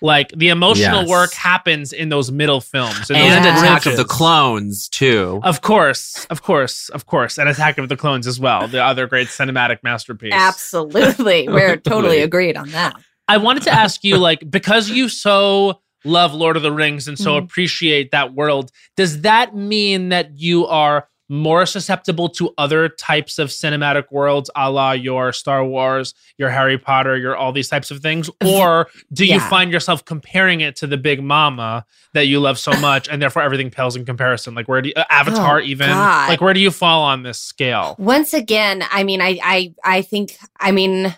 Like 0.00 0.28
the 0.30 0.48
emotional 0.50 1.00
Yes. 1.00 1.08
work 1.08 1.32
happens 1.34 1.92
in 1.92 2.08
those 2.08 2.30
middle 2.30 2.60
films 2.60 3.10
in 3.10 3.16
and 3.16 3.44
Yeah. 3.44 3.58
Attack 3.58 3.86
of 3.86 3.96
the. 3.96 4.04
Clones 4.04 4.88
too. 4.88 5.40
Of 5.42 5.60
course, 5.62 6.24
of 6.30 6.42
course, 6.42 6.88
of 6.90 7.06
course, 7.06 7.36
and 7.36 7.48
Attack 7.48 7.78
of 7.78 7.88
the 7.88 7.96
Clones 7.96 8.26
as 8.26 8.38
well, 8.38 8.68
the 8.68 8.82
other 8.82 9.06
great 9.08 9.28
cinematic 9.28 9.78
masterpiece. 9.82 10.32
Absolutely. 10.32 11.48
We're 11.48 11.76
totally 11.94 12.20
agreed 12.20 12.56
on 12.56 12.70
that. 12.70 12.94
I 13.28 13.36
wanted 13.36 13.62
to 13.64 13.70
ask 13.72 14.02
you, 14.04 14.16
like, 14.28 14.48
because 14.50 14.88
you 14.90 15.08
so 15.08 15.80
love 16.04 16.32
Lord 16.32 16.56
of 16.56 16.62
the 16.62 16.72
Rings 16.72 17.08
and 17.08 17.18
so 17.18 17.32
Mhm. 17.34 17.44
appreciate 17.44 18.10
that 18.12 18.32
world, 18.34 18.70
does 18.96 19.22
that 19.22 19.54
mean 19.54 20.08
that 20.10 20.38
you 20.38 20.66
are 20.66 21.08
more 21.30 21.66
susceptible 21.66 22.30
to 22.30 22.54
other 22.56 22.88
types 22.88 23.38
of 23.38 23.50
cinematic 23.50 24.04
worlds, 24.10 24.48
a 24.56 24.70
la 24.70 24.92
your 24.92 25.30
Star 25.30 25.62
Wars, 25.62 26.14
your 26.38 26.48
Harry 26.48 26.78
Potter, 26.78 27.18
your 27.18 27.36
all 27.36 27.52
these 27.52 27.68
types 27.68 27.90
of 27.90 28.00
things? 28.00 28.30
Or 28.46 28.88
do 29.12 29.26
you 29.26 29.38
find 29.38 29.70
yourself 29.70 30.06
comparing 30.06 30.62
it 30.62 30.74
to 30.76 30.86
the 30.86 30.96
Big 30.96 31.22
Mama 31.22 31.84
that 32.14 32.28
you 32.28 32.40
love 32.40 32.58
so 32.58 32.72
much, 32.80 33.08
and 33.10 33.20
therefore 33.20 33.42
everything 33.42 33.68
pales 33.70 33.94
in 33.94 34.06
comparison? 34.06 34.54
Like, 34.54 34.68
where 34.68 34.80
do 34.80 34.88
you, 34.88 34.94
uh, 34.96 35.04
Avatar 35.10 35.58
Oh, 35.60 35.64
even? 35.64 35.88
God. 35.90 36.28
Like, 36.30 36.40
where 36.40 36.54
do 36.54 36.60
you 36.60 36.70
fall 36.70 37.02
on 37.02 37.24
this 37.24 37.38
scale? 37.38 37.94
Once 37.98 38.32
again, 38.32 38.82
I 38.90 39.04
mean, 39.04 39.20
I, 39.20 39.38
I, 39.44 39.74
I 39.84 40.00
think, 40.02 40.38
I 40.58 40.72
mean, 40.72 41.14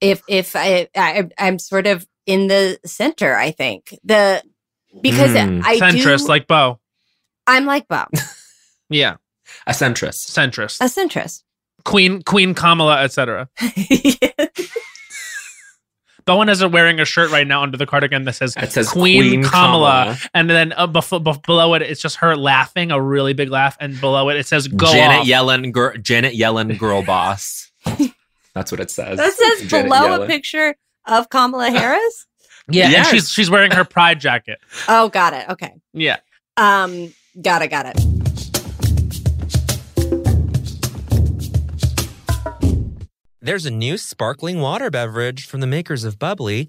if, 0.00 0.22
if 0.28 0.54
I, 0.56 0.88
I, 0.96 1.28
I'm 1.38 1.58
sort 1.58 1.86
of 1.86 2.06
in 2.26 2.46
the 2.48 2.78
center, 2.84 3.34
I 3.36 3.50
think 3.50 3.98
the, 4.04 4.42
because 5.02 5.32
Mm, 5.32 5.62
I 5.64 5.78
Centrist, 5.78 6.22
do, 6.22 6.28
like 6.28 6.46
Bo. 6.46 6.78
I'm 7.46 7.64
like 7.66 7.86
Bo, 7.88 8.04
Yeah, 8.90 9.16
A 9.66 9.72
centrist. 9.72 10.30
centrist. 10.30 10.80
a 10.80 10.84
centrist. 10.84 11.42
Queen, 11.84 12.22
Queen 12.22 12.54
Kamala, 12.54 13.02
etc. 13.02 13.48
Bowen 16.26 16.50
is 16.50 16.62
wearing 16.64 17.00
a 17.00 17.06
shirt 17.06 17.30
right 17.30 17.46
now 17.46 17.62
under 17.62 17.78
the 17.78 17.86
cardigan 17.86 18.24
that 18.24 18.34
says 18.34 18.54
It 18.58 18.70
says 18.72 18.90
Queen, 18.90 19.22
Queen, 19.30 19.42
Kamala, 19.44 20.02
Kamala. 20.04 20.18
and 20.34 20.50
then 20.50 20.72
uh, 20.74 20.86
bef- 20.86 21.22
bef- 21.24 21.42
below 21.46 21.72
it, 21.74 21.80
it's 21.82 22.02
just 22.02 22.16
her 22.16 22.36
laughing, 22.36 22.90
a 22.90 23.00
really 23.00 23.32
big 23.32 23.48
laugh, 23.48 23.78
and 23.80 23.98
below 23.98 24.28
it, 24.28 24.36
it 24.36 24.46
says 24.46 24.68
"Go 24.68 24.92
Janet 24.92 25.20
off." 25.20 25.26
Yellen, 25.26 25.72
gir- 25.72 25.96
Janet 25.96 26.34
Yellen, 26.34 26.76
girl 26.76 27.02
boss. 27.02 27.67
That's 28.54 28.70
what 28.72 28.80
it 28.80 28.90
says. 28.90 29.18
that 29.18 29.32
says 29.32 29.60
Janet 29.70 29.90
below 29.90 30.22
a 30.22 30.26
picture 30.26 30.74
of 31.06 31.28
Kamala 31.30 31.70
Harris. 31.78 32.26
Yeah, 32.70 32.90
Yes. 32.90 33.06
and 33.10 33.16
she's 33.16 33.30
she's 33.30 33.50
wearing 33.50 33.70
her 33.72 33.84
pride 33.84 34.20
jacket. 34.20 34.58
oh, 34.88 35.08
got 35.08 35.32
it. 35.32 35.48
Okay. 35.48 35.72
Yeah, 35.92 36.18
Um, 36.56 37.14
got 37.40 37.62
it. 37.62 37.68
Got 37.68 37.86
it. 37.96 38.04
There's 43.40 43.64
a 43.64 43.70
new 43.70 43.96
sparkling 43.96 44.60
water 44.60 44.90
beverage 44.90 45.46
from 45.46 45.60
the 45.60 45.66
makers 45.66 46.04
of 46.04 46.18
Bubly, 46.18 46.68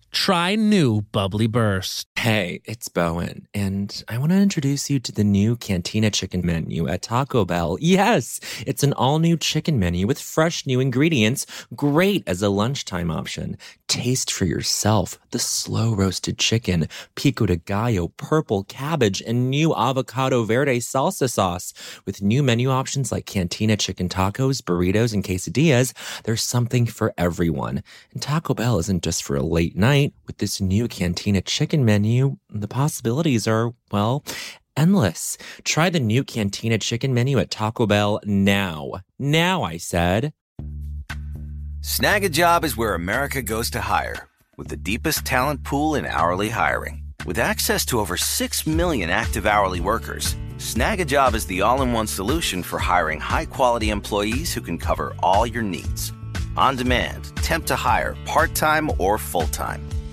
try 0.11 0.55
new 0.55 1.01
Bubly 1.01 1.47
Burst. 1.47 2.05
Hey, 2.17 2.61
it's 2.65 2.89
Bowen, 2.89 3.47
and 3.53 4.03
I 4.07 4.17
want 4.17 4.31
to 4.31 4.37
introduce 4.37 4.89
you 4.89 4.99
to 4.99 5.11
the 5.11 5.23
new 5.23 5.55
Cantina 5.55 6.11
Chicken 6.11 6.45
menu 6.45 6.87
at 6.87 7.01
Taco 7.01 7.45
Bell. 7.45 7.77
Yes, 7.79 8.39
it's 8.67 8.83
an 8.83 8.93
all 8.93 9.19
new 9.19 9.37
chicken 9.37 9.79
menu 9.79 10.05
with 10.05 10.19
fresh 10.19 10.67
new 10.67 10.79
ingredients, 10.79 11.45
great 11.75 12.23
as 12.27 12.41
a 12.41 12.49
lunchtime 12.49 13.09
option. 13.09 13.57
Taste 13.87 14.31
for 14.31 14.45
yourself 14.45 15.17
the 15.31 15.39
slow 15.39 15.95
roasted 15.95 16.37
chicken, 16.37 16.87
pico 17.15 17.45
de 17.45 17.55
gallo, 17.55 18.09
purple 18.09 18.65
cabbage, 18.65 19.21
and 19.21 19.49
new 19.49 19.73
avocado 19.73 20.43
verde 20.43 20.79
salsa 20.79 21.29
sauce. 21.29 21.73
With 22.05 22.21
new 22.21 22.43
menu 22.43 22.69
options 22.69 23.11
like 23.11 23.25
Cantina 23.25 23.77
chicken 23.77 24.09
tacos, 24.09 24.61
burritos, 24.61 25.13
and 25.13 25.23
quesadillas, 25.23 25.93
there's 26.23 26.43
something 26.43 26.85
for 26.85 27.13
everyone. 27.17 27.81
And 28.11 28.21
Taco 28.21 28.53
Bell 28.53 28.77
isn't 28.79 29.03
just 29.03 29.23
for 29.23 29.35
a 29.35 29.43
late 29.43 29.75
night. 29.75 30.00
With 30.27 30.37
this 30.37 30.59
new 30.59 30.87
Cantina 30.87 31.41
chicken 31.41 31.85
menu, 31.85 32.37
the 32.49 32.67
possibilities 32.67 33.47
are, 33.47 33.73
well, 33.91 34.23
endless. 34.75 35.37
Try 35.63 35.89
the 35.89 35.99
new 35.99 36.23
Cantina 36.23 36.77
chicken 36.77 37.13
menu 37.13 37.39
at 37.39 37.51
Taco 37.51 37.85
Bell 37.85 38.19
now. 38.23 38.91
Now, 39.19 39.63
I 39.63 39.77
said. 39.77 40.33
Snagajob 41.81 42.63
is 42.63 42.77
where 42.77 42.93
America 42.93 43.41
goes 43.41 43.69
to 43.71 43.81
hire, 43.81 44.27
with 44.57 44.67
the 44.67 44.77
deepest 44.77 45.25
talent 45.25 45.63
pool 45.63 45.95
in 45.95 46.05
hourly 46.05 46.49
hiring. 46.49 47.03
With 47.25 47.39
access 47.39 47.85
to 47.85 47.99
over 47.99 48.17
6 48.17 48.67
million 48.67 49.09
active 49.09 49.45
hourly 49.45 49.79
workers, 49.79 50.35
Snagajob 50.57 51.33
is 51.33 51.45
the 51.47 51.61
all 51.61 51.81
in 51.81 51.91
one 51.91 52.07
solution 52.07 52.61
for 52.63 52.77
hiring 52.77 53.19
high 53.19 53.45
quality 53.45 53.89
employees 53.89 54.53
who 54.53 54.61
can 54.61 54.77
cover 54.77 55.13
all 55.19 55.47
your 55.47 55.63
needs. 55.63 56.13
On 56.55 56.75
demand, 56.75 57.35
temp 57.37 57.65
to 57.67 57.75
hire, 57.75 58.15
part 58.25 58.53
time 58.53 58.91
or 58.99 59.17
full 59.17 59.47
time. 59.47 59.81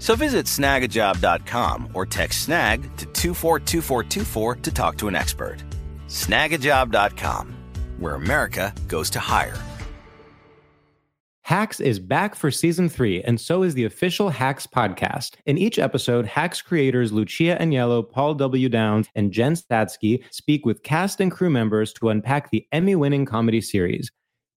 So 0.00 0.16
visit 0.16 0.46
snagajob.com 0.46 1.90
or 1.94 2.06
text 2.06 2.40
snag 2.44 2.82
to 2.96 3.06
242424 3.06 4.56
to 4.56 4.70
talk 4.72 4.96
to 4.96 5.08
an 5.08 5.14
expert. 5.14 5.62
Snagajob.com, 6.08 7.54
where 7.98 8.14
America 8.14 8.74
goes 8.88 9.10
to 9.10 9.20
hire. 9.20 9.56
Hacks 11.42 11.80
is 11.80 11.98
back 11.98 12.34
for 12.36 12.50
season 12.50 12.88
three, 12.88 13.22
and 13.22 13.40
so 13.40 13.62
is 13.62 13.74
the 13.74 13.84
official 13.84 14.30
Hacks 14.30 14.66
podcast. 14.68 15.34
In 15.46 15.58
each 15.58 15.78
episode, 15.80 16.24
Hacks 16.24 16.62
creators 16.62 17.12
Lucia 17.12 17.58
Aniello, 17.60 18.08
Paul 18.08 18.34
W. 18.34 18.68
Downs, 18.68 19.08
and 19.16 19.32
Jen 19.32 19.54
Statsky 19.54 20.22
speak 20.30 20.64
with 20.64 20.82
cast 20.82 21.20
and 21.20 21.30
crew 21.30 21.50
members 21.50 21.92
to 21.94 22.08
unpack 22.08 22.50
the 22.50 22.66
Emmy 22.72 22.94
winning 22.94 23.26
comedy 23.26 23.60
series. 23.60 24.12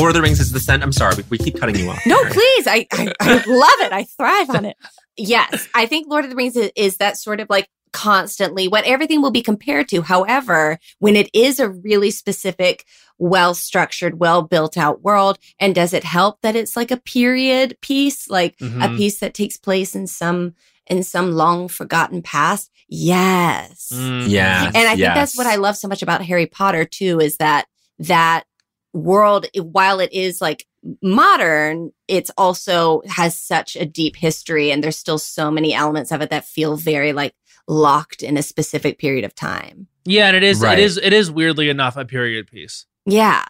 Lord 0.00 0.10
of 0.10 0.14
the 0.14 0.22
Rings 0.22 0.40
is 0.40 0.50
the 0.50 0.58
scent. 0.60 0.82
I'm 0.82 0.92
sorry, 0.92 1.14
we, 1.16 1.24
we 1.30 1.38
keep 1.38 1.60
cutting 1.60 1.76
you 1.76 1.88
off. 1.90 2.00
No, 2.06 2.16
please. 2.24 2.66
I, 2.66 2.86
I, 2.92 3.12
I 3.20 3.34
love 3.46 3.80
it. 3.80 3.92
I 3.92 4.04
thrive 4.04 4.50
on 4.50 4.64
it. 4.64 4.76
Yes. 5.16 5.68
I 5.74 5.84
think 5.84 6.08
Lord 6.08 6.24
of 6.24 6.30
the 6.30 6.36
Rings 6.36 6.56
is, 6.56 6.70
is 6.76 6.96
that 6.96 7.18
sort 7.18 7.40
of 7.40 7.50
like 7.50 7.68
constantly 7.92 8.68
what 8.68 8.84
everything 8.84 9.20
will 9.20 9.32
be 9.32 9.42
compared 9.42 9.86
to. 9.88 10.00
However, 10.00 10.78
when 10.98 11.14
it 11.14 11.28
is 11.34 11.60
a 11.60 11.68
really 11.68 12.10
specific, 12.10 12.86
well 13.18 13.52
structured, 13.52 14.18
well 14.18 14.40
built 14.40 14.78
out 14.78 15.02
world, 15.02 15.38
and 15.58 15.74
does 15.74 15.92
it 15.92 16.04
help 16.04 16.40
that 16.40 16.56
it's 16.56 16.74
like 16.74 16.90
a 16.90 16.96
period 16.96 17.76
piece, 17.82 18.30
like 18.30 18.56
Mhm. 18.58 18.82
a 18.82 18.96
piece 18.96 19.18
that 19.18 19.34
takes 19.34 19.58
place 19.58 19.94
in 19.94 20.06
some 20.06 20.54
in 20.86 21.02
some 21.02 21.32
long 21.32 21.68
forgotten 21.68 22.22
past? 22.22 22.70
Yes. 22.88 23.90
Mm. 23.94 24.24
Yeah, 24.26 24.66
And 24.74 24.76
I 24.88 24.96
think 24.96 25.00
that's 25.00 25.36
what 25.36 25.46
I 25.46 25.56
love 25.56 25.76
so 25.76 25.86
much 25.88 26.02
about 26.02 26.24
Harry 26.24 26.46
Potter 26.46 26.86
too 26.86 27.20
is 27.20 27.36
that 27.36 27.66
that 27.98 28.44
world 28.92 29.46
i- 29.56 29.60
while 29.60 30.00
it 30.00 30.12
is 30.12 30.40
like 30.40 30.66
modern 31.02 31.92
it's 32.08 32.30
also 32.36 33.02
has 33.08 33.38
such 33.38 33.76
a 33.76 33.84
deep 33.84 34.16
history 34.16 34.70
and 34.72 34.82
there's 34.82 34.96
still 34.98 35.18
so 35.18 35.50
many 35.50 35.74
elements 35.74 36.10
of 36.10 36.20
it 36.20 36.30
that 36.30 36.44
feel 36.44 36.76
very 36.76 37.12
like 37.12 37.34
locked 37.68 38.22
in 38.22 38.36
a 38.36 38.42
specific 38.42 38.98
period 38.98 39.24
of 39.24 39.34
time. 39.34 39.86
Yeah, 40.04 40.26
and 40.28 40.36
it 40.36 40.42
is 40.42 40.60
Right. 40.60 40.78
it 40.78 40.82
is 40.82 40.96
it 40.96 41.12
is 41.12 41.30
weirdly 41.30 41.68
enough 41.68 41.96
a 41.96 42.04
period 42.04 42.46
piece. 42.48 42.86
Yeah. 43.06 43.44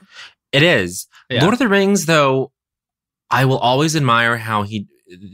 It 0.52 0.62
is. 0.62 1.06
Yeah. 1.30 1.42
Lord 1.42 1.52
of 1.54 1.58
the 1.60 1.68
Rings, 1.68 2.06
though, 2.06 2.52
I 3.30 3.44
will 3.44 3.58
always 3.58 3.94
admire 3.96 4.36
how 4.36 4.62
he 4.64 4.88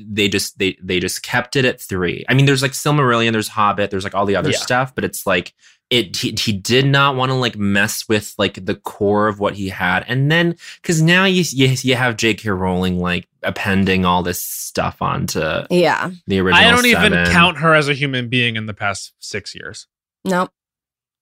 they 0.08 0.28
just 0.28 0.58
they 0.58 0.76
they 0.82 1.00
just 1.00 1.22
kept 1.22 1.56
it 1.56 1.64
at 1.64 1.80
three. 1.80 2.24
I 2.28 2.34
mean, 2.34 2.46
there's 2.46 2.62
like 2.62 2.72
Silmarillion, 2.72 3.32
there's 3.32 3.48
Hobbit, 3.48 3.90
there's 3.90 4.04
like 4.04 4.14
all 4.14 4.26
the 4.26 4.36
other 4.36 4.50
Yeah. 4.50 4.58
stuff, 4.58 4.94
but 4.94 5.04
it's 5.04 5.26
like 5.26 5.52
it 5.90 6.16
he, 6.16 6.34
he 6.38 6.52
did 6.52 6.84
not 6.86 7.14
want 7.16 7.30
to 7.30 7.34
like 7.34 7.56
mess 7.56 8.08
with 8.08 8.34
like 8.38 8.64
the 8.66 8.74
core 8.74 9.28
of 9.28 9.38
what 9.38 9.54
he 9.54 9.68
had. 9.68 10.04
And 10.08 10.30
then 10.30 10.56
because 10.82 11.00
now 11.00 11.24
you, 11.26 11.44
you 11.52 11.76
you 11.80 11.94
have 11.94 12.16
J.K. 12.16 12.50
Rowling 12.50 12.98
like 12.98 13.28
appending 13.42 14.04
all 14.04 14.22
this 14.22 14.42
stuff 14.42 15.00
onto 15.00 15.40
Yeah. 15.70 16.10
the 16.26 16.40
original. 16.40 16.64
I 16.66 16.70
don't 16.70 16.86
even 16.86 17.12
count 17.26 17.58
her 17.58 17.74
as 17.74 17.88
a 17.88 17.94
human 17.94 18.28
being 18.28 18.56
in 18.56 18.66
the 18.66 18.74
past 18.74 19.12
six 19.20 19.54
years. 19.54 19.86
Nope. 20.24 20.50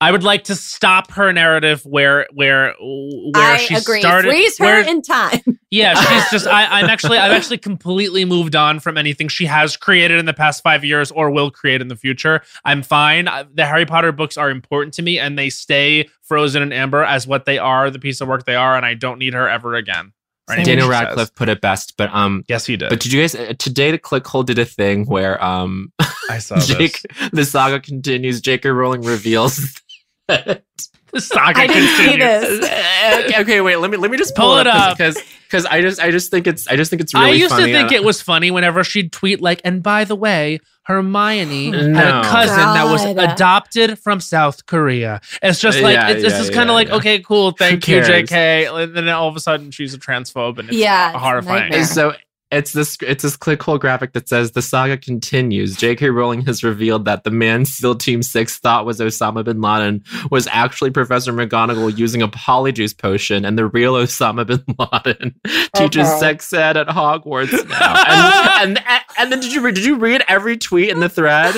I 0.01 0.11
would 0.11 0.25
like 0.25 0.45
to 0.45 0.55
stop 0.55 1.11
her 1.13 1.33
narrative 1.33 1.85
where 1.87 2.27
where 2.33 2.75
where 2.81 3.53
I 3.55 3.59
she 3.59 3.75
agree. 3.75 4.01
started. 4.01 4.29
Freeze 4.31 4.59
her 4.59 4.65
where- 4.65 4.89
in 4.89 5.03
time. 5.03 5.41
Yeah, 5.75 5.95
she's 6.01 6.31
just. 6.31 6.47
I, 6.47 6.67
I'm 6.81 6.87
actually. 6.87 7.19
I've 7.19 7.33
actually 7.33 7.59
completely 7.59 8.25
moved 8.25 8.55
on 8.57 8.81
from 8.81 8.97
anything 8.97 9.29
she 9.29 9.47
has 9.47 9.77
created 9.77 10.19
in 10.19 10.27
the 10.27 10.33
past 10.35 10.63
five 10.63 10.85
years 10.85 11.11
or 11.11 11.31
will 11.31 11.51
create 11.51 11.81
in 11.81 11.89
the 11.89 11.97
future. 11.97 12.43
I'm 12.65 12.83
fine. 12.83 13.29
I- 13.29 13.45
The 13.53 13.67
Harry 13.67 13.87
Potter 13.87 14.13
books 14.13 14.37
are 14.37 14.51
important 14.51 14.95
to 14.95 15.03
me, 15.03 15.19
and 15.19 15.39
they 15.39 15.51
stay 15.51 16.09
frozen 16.23 16.63
in 16.63 16.73
amber 16.73 17.03
as 17.05 17.27
what 17.27 17.45
they 17.45 17.59
are, 17.59 17.91
the 17.91 17.99
piece 17.99 18.21
of 18.21 18.29
work 18.29 18.45
they 18.45 18.55
are, 18.55 18.77
and 18.77 18.87
I 18.87 18.95
don't 18.95 19.19
need 19.19 19.35
her 19.35 19.49
ever 19.49 19.75
again. 19.75 20.13
or 20.49 20.55
anything 20.55 20.77
Daniel 20.79 20.89
she 20.89 20.95
says. 20.95 21.05
Radcliffe 21.07 21.35
put 21.35 21.49
it 21.49 21.61
best, 21.61 21.95
but 21.97 22.11
um, 22.15 22.45
Yes, 22.49 22.67
he 22.67 22.77
did. 22.77 22.89
but 22.91 23.01
did 23.01 23.13
you 23.13 23.21
guys 23.23 23.35
uh, 23.35 23.55
today 23.59 23.91
the 23.91 23.99
clickhole 23.99 24.45
did 24.45 24.59
a 24.59 24.65
thing 24.65 25.05
where 25.07 25.43
um 25.45 25.93
I 26.31 26.39
saw 26.39 26.59
Jake 26.61 27.01
the 27.33 27.45
saga 27.45 27.81
continues. 27.81 28.41
J.K. 28.41 28.69
Rowling 28.71 29.03
reveals. 29.03 29.81
that- 30.29 30.63
The 30.77 30.94
saga 31.19 31.61
I 31.61 31.67
didn't 31.67 31.97
see 31.97 32.17
this. 32.17 33.25
okay, 33.31 33.41
okay, 33.43 33.61
wait. 33.61 33.77
Let 33.77 33.91
me 33.91 33.97
let 33.97 34.11
me 34.11 34.17
just 34.19 34.35
pull, 34.35 34.47
Pull 34.51 34.57
it 34.59 34.61
it 34.63 34.67
up 34.69 34.91
up. 34.93 34.99
because 34.99 35.21
because 35.45 35.67
I 35.67 35.81
just 35.81 36.01
I 36.01 36.11
just 36.11 36.31
think 36.31 36.47
it's 36.47 36.67
I 36.69 36.77
just 36.77 36.91
think 36.91 37.03
it's 37.03 37.15
really 37.15 37.27
I 37.27 37.31
used 37.31 37.51
funny. 37.55 37.73
to 37.73 37.79
think 37.79 37.93
uh, 37.93 37.97
it 37.97 38.05
was 38.05 38.21
funny 38.23 38.51
whenever 38.51 38.83
she'd 38.85 39.13
tweet 39.13 39.41
like, 39.41 39.61
and 39.65 39.83
by 39.83 40.05
the 40.05 40.17
way, 40.17 40.59
Hermione 40.85 41.71
had 41.95 42.09
a 42.09 42.23
cousin 42.29 42.57
that 42.57 42.85
was 42.91 43.05
adopted 43.05 43.99
from 43.99 44.21
South 44.21 44.67
Korea. 44.67 45.21
It's 45.43 45.61
just 45.61 45.81
like 45.81 45.95
Yeah, 45.95 46.09
it's, 46.11 46.25
it's 46.25 46.33
yeah, 46.33 46.39
just 46.39 46.53
kind 46.53 46.69
yeah, 46.69 46.73
of 46.73 46.75
like, 46.75 46.91
okay, 46.91 47.21
cool, 47.21 47.53
thank 47.53 47.87
you. 47.89 48.01
JK. 48.01 48.83
And 48.83 48.95
then 48.97 49.09
all 49.09 49.29
of 49.29 49.37
a 49.37 49.41
sudden 49.41 49.71
she's 49.71 49.95
a 49.95 49.99
transphobe 49.99 50.59
and 50.59 50.69
it's 50.69 50.77
Yeah, 50.79 51.17
horrifying. 51.19 51.71
nightmare. 51.71 51.85
So 51.85 52.15
it's 52.55 52.73
this 52.73 52.97
it's 53.03 53.23
this 53.23 53.37
clickhole 53.37 53.79
graphic 53.81 54.13
that 54.15 54.29
says 54.29 54.53
the 54.53 54.63
saga 54.63 54.97
continues. 54.97 55.77
J.K. 55.77 56.11
Rowling 56.11 56.43
has 56.47 56.65
revealed 56.65 57.05
that 57.05 57.25
the 57.25 57.31
man 57.31 57.65
SEAL 57.65 57.97
Team 57.97 58.23
Six 58.23 58.59
thought 58.59 58.87
was 58.87 59.01
Osama 59.01 59.45
bin 59.45 59.61
Laden 59.61 60.03
was 60.31 60.47
actually 60.51 60.91
Professor 60.91 61.33
McGonagall 61.33 61.97
using 61.99 62.23
a 62.23 62.29
polyjuice 62.29 62.97
potion, 62.97 63.45
and 63.45 63.59
the 63.59 63.67
real 63.67 63.95
Osama 63.95 64.47
bin 64.47 64.65
Laden 64.79 65.35
teaches 65.75 66.09
Okay. 66.09 66.19
sex 66.19 66.53
ed 66.53 66.77
at 66.77 66.87
Hogwarts 66.89 67.53
now. 67.69 67.95
And, 68.65 68.79
and, 68.79 69.03
and 69.19 69.33
then 69.33 69.41
did 69.41 69.53
you 69.53 69.61
read, 69.61 69.75
did 69.75 69.85
you 69.85 69.97
read 69.97 70.23
every 70.29 70.57
tweet 70.57 70.89
in 70.91 71.01
the 71.01 71.09
thread? 71.09 71.55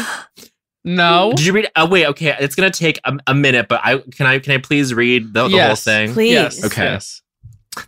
No. 0.85 1.33
Did 1.37 1.45
you 1.47 1.53
read? 1.53 1.69
Oh 1.77 1.87
wait, 1.89 2.07
okay. 2.07 2.37
It's 2.41 2.55
gonna 2.55 2.71
take 2.71 3.01
a, 3.05 3.19
a 3.27 3.35
minute, 3.35 3.67
but 3.69 3.81
I 3.85 3.99
can 3.99 4.27
I 4.27 4.39
can 4.39 4.53
I 4.55 4.59
please 4.59 4.95
read 4.95 5.29
the, 5.35 5.43
the 5.45 5.49
whole 5.49 5.51
Yes, 5.51 5.85
thing? 5.85 6.13
Please. 6.13 6.33
Yes. 6.33 6.65
Okay. 6.65 6.85
Yes. 6.85 7.23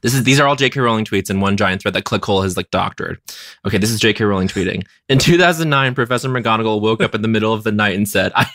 This 0.02 0.15
is 0.15 0.24
these 0.24 0.40
are 0.40 0.47
all 0.47 0.56
J.K. 0.56 0.81
Rowling 0.81 1.05
tweets 1.05 1.31
in 1.31 1.40
one 1.40 1.56
giant 1.56 1.82
thread 1.82 1.94
that 1.94 2.05
Clickhole 2.05 2.43
has 2.43 2.56
like 2.56 2.70
doctored. 2.70 3.20
Okay, 3.66 3.78
this 3.78 3.90
is 3.90 4.01
J.K. 4.01 4.24
Rowling 4.24 4.48
tweeting. 4.48 4.86
In 5.09 5.19
2009, 5.19 5.94
Professor 5.94 6.28
McGonagall 6.28 6.81
woke 6.81 7.02
up 7.02 7.15
in 7.15 7.23
the 7.23 7.28
middle 7.28 7.52
of 7.52 7.65
the 7.65 7.73
night 7.73 7.97
and 7.97 8.09
said, 8.09 8.32
"I, 8.35 8.47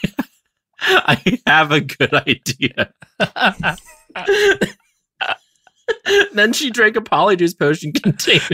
I 0.79 1.39
have 1.45 1.71
a 1.71 1.81
good 1.81 2.13
idea." 2.13 2.93
then 6.33 6.53
she 6.53 6.69
drank 6.69 6.95
a 6.95 7.01
polyjuice 7.01 7.57
potion 7.57 7.91
containing 7.93 8.41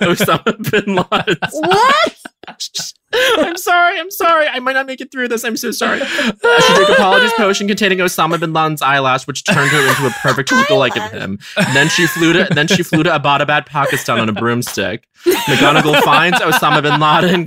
Osama 0.00 0.70
bin 0.70 0.96
Laden. 0.96 1.36
What? 1.50 2.16
I'm 2.48 3.56
sorry. 3.56 4.00
I'm 4.00 4.10
sorry. 4.10 4.48
I 4.48 4.58
might 4.58 4.72
not 4.72 4.86
make 4.86 5.00
it 5.00 5.12
through 5.12 5.28
this. 5.28 5.44
I'm 5.44 5.56
so 5.56 5.70
sorry. 5.70 6.00
Uh, 6.00 6.06
she 6.06 6.74
drank 6.74 6.88
a 6.88 6.94
polyjuice 6.94 7.32
potion 7.36 7.68
containing 7.68 7.98
Osama 7.98 8.40
bin 8.40 8.52
Laden's 8.52 8.82
eyelash, 8.82 9.26
which 9.26 9.44
turned 9.44 9.70
her 9.70 9.88
into 9.88 10.06
a 10.06 10.10
perfect 10.22 10.50
lookalike 10.50 10.96
of 10.96 11.12
him. 11.12 11.38
Then 11.74 11.88
she 11.88 12.06
flew 12.06 12.32
to 12.32 12.48
then 12.52 12.68
she 12.68 12.82
flew 12.82 13.02
to 13.02 13.10
Abbottabad, 13.10 13.66
Pakistan 13.66 14.18
on 14.18 14.28
a 14.28 14.32
broomstick. 14.32 15.06
McGonagall 15.24 16.02
finds 16.02 16.40
Osama 16.40 16.82
bin 16.82 16.98
Laden. 16.98 17.46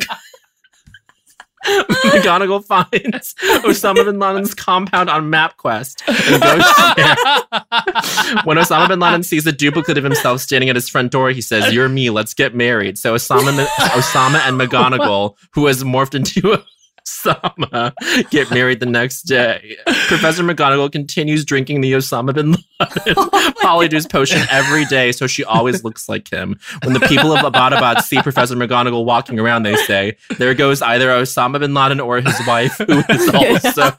McGonagall 2.06 2.64
finds 2.64 3.34
Osama 3.64 4.06
bin 4.06 4.20
Laden's 4.20 4.54
compound 4.54 5.10
on 5.10 5.32
MapQuest 5.32 6.04
and 6.08 6.42
goes 6.42 6.96
there. 6.96 7.16
When 8.46 8.58
Osama 8.58 8.88
bin 8.88 9.00
Laden 9.00 9.24
sees 9.24 9.48
a 9.48 9.52
duplicate 9.52 9.98
of 9.98 10.04
himself 10.04 10.42
standing 10.42 10.70
at 10.70 10.76
his 10.76 10.90
front 10.90 11.12
door, 11.12 11.32
he 11.32 11.42
says, 11.42 11.74
"You're 11.74 11.90
me. 11.90 12.10
Let's 12.10 12.34
get 12.34 12.54
married." 12.54 12.98
So 12.98 13.16
Osama, 13.16 13.66
Osama 13.66 14.40
and 14.48 14.60
McGonagall, 14.60 15.36
who 15.54 15.66
has 15.66 15.84
morphed 15.84 16.14
into 16.14 16.64
Osama, 17.26 18.30
get 18.30 18.50
married 18.52 18.80
the 18.80 18.86
next 18.86 19.24
day. 19.24 19.78
Professor 20.08 20.44
McGonagall 20.44 20.92
continues 20.92 21.46
drinking 21.46 21.82
the 21.82 21.94
Osama 21.94 22.34
bin 22.34 22.52
Laden 22.52 22.66
oh 23.18 23.54
polyjuice 23.62 24.10
potion 24.10 24.42
every 24.52 24.86
day, 24.86 25.12
so 25.12 25.28
she 25.28 25.44
always 25.44 25.84
looks 25.84 26.10
like 26.10 26.30
him. 26.30 26.60
When 26.84 26.94
the 26.94 27.00
people 27.02 27.32
of 27.32 27.40
Abbottabad 27.40 28.02
see 28.02 28.22
Professor 28.22 28.56
McGonagall 28.56 29.06
walking 29.06 29.40
around, 29.40 29.64
they 29.64 29.76
say, 29.76 30.18
"There 30.38 30.54
goes 30.54 30.82
either 30.82 31.08
Osama 31.08 31.60
bin 31.60 31.74
Laden 31.74 32.00
or 32.00 32.20
his 32.20 32.40
wife, 32.46 32.78
who 32.78 33.04
is 33.10 33.30
also 33.34 33.92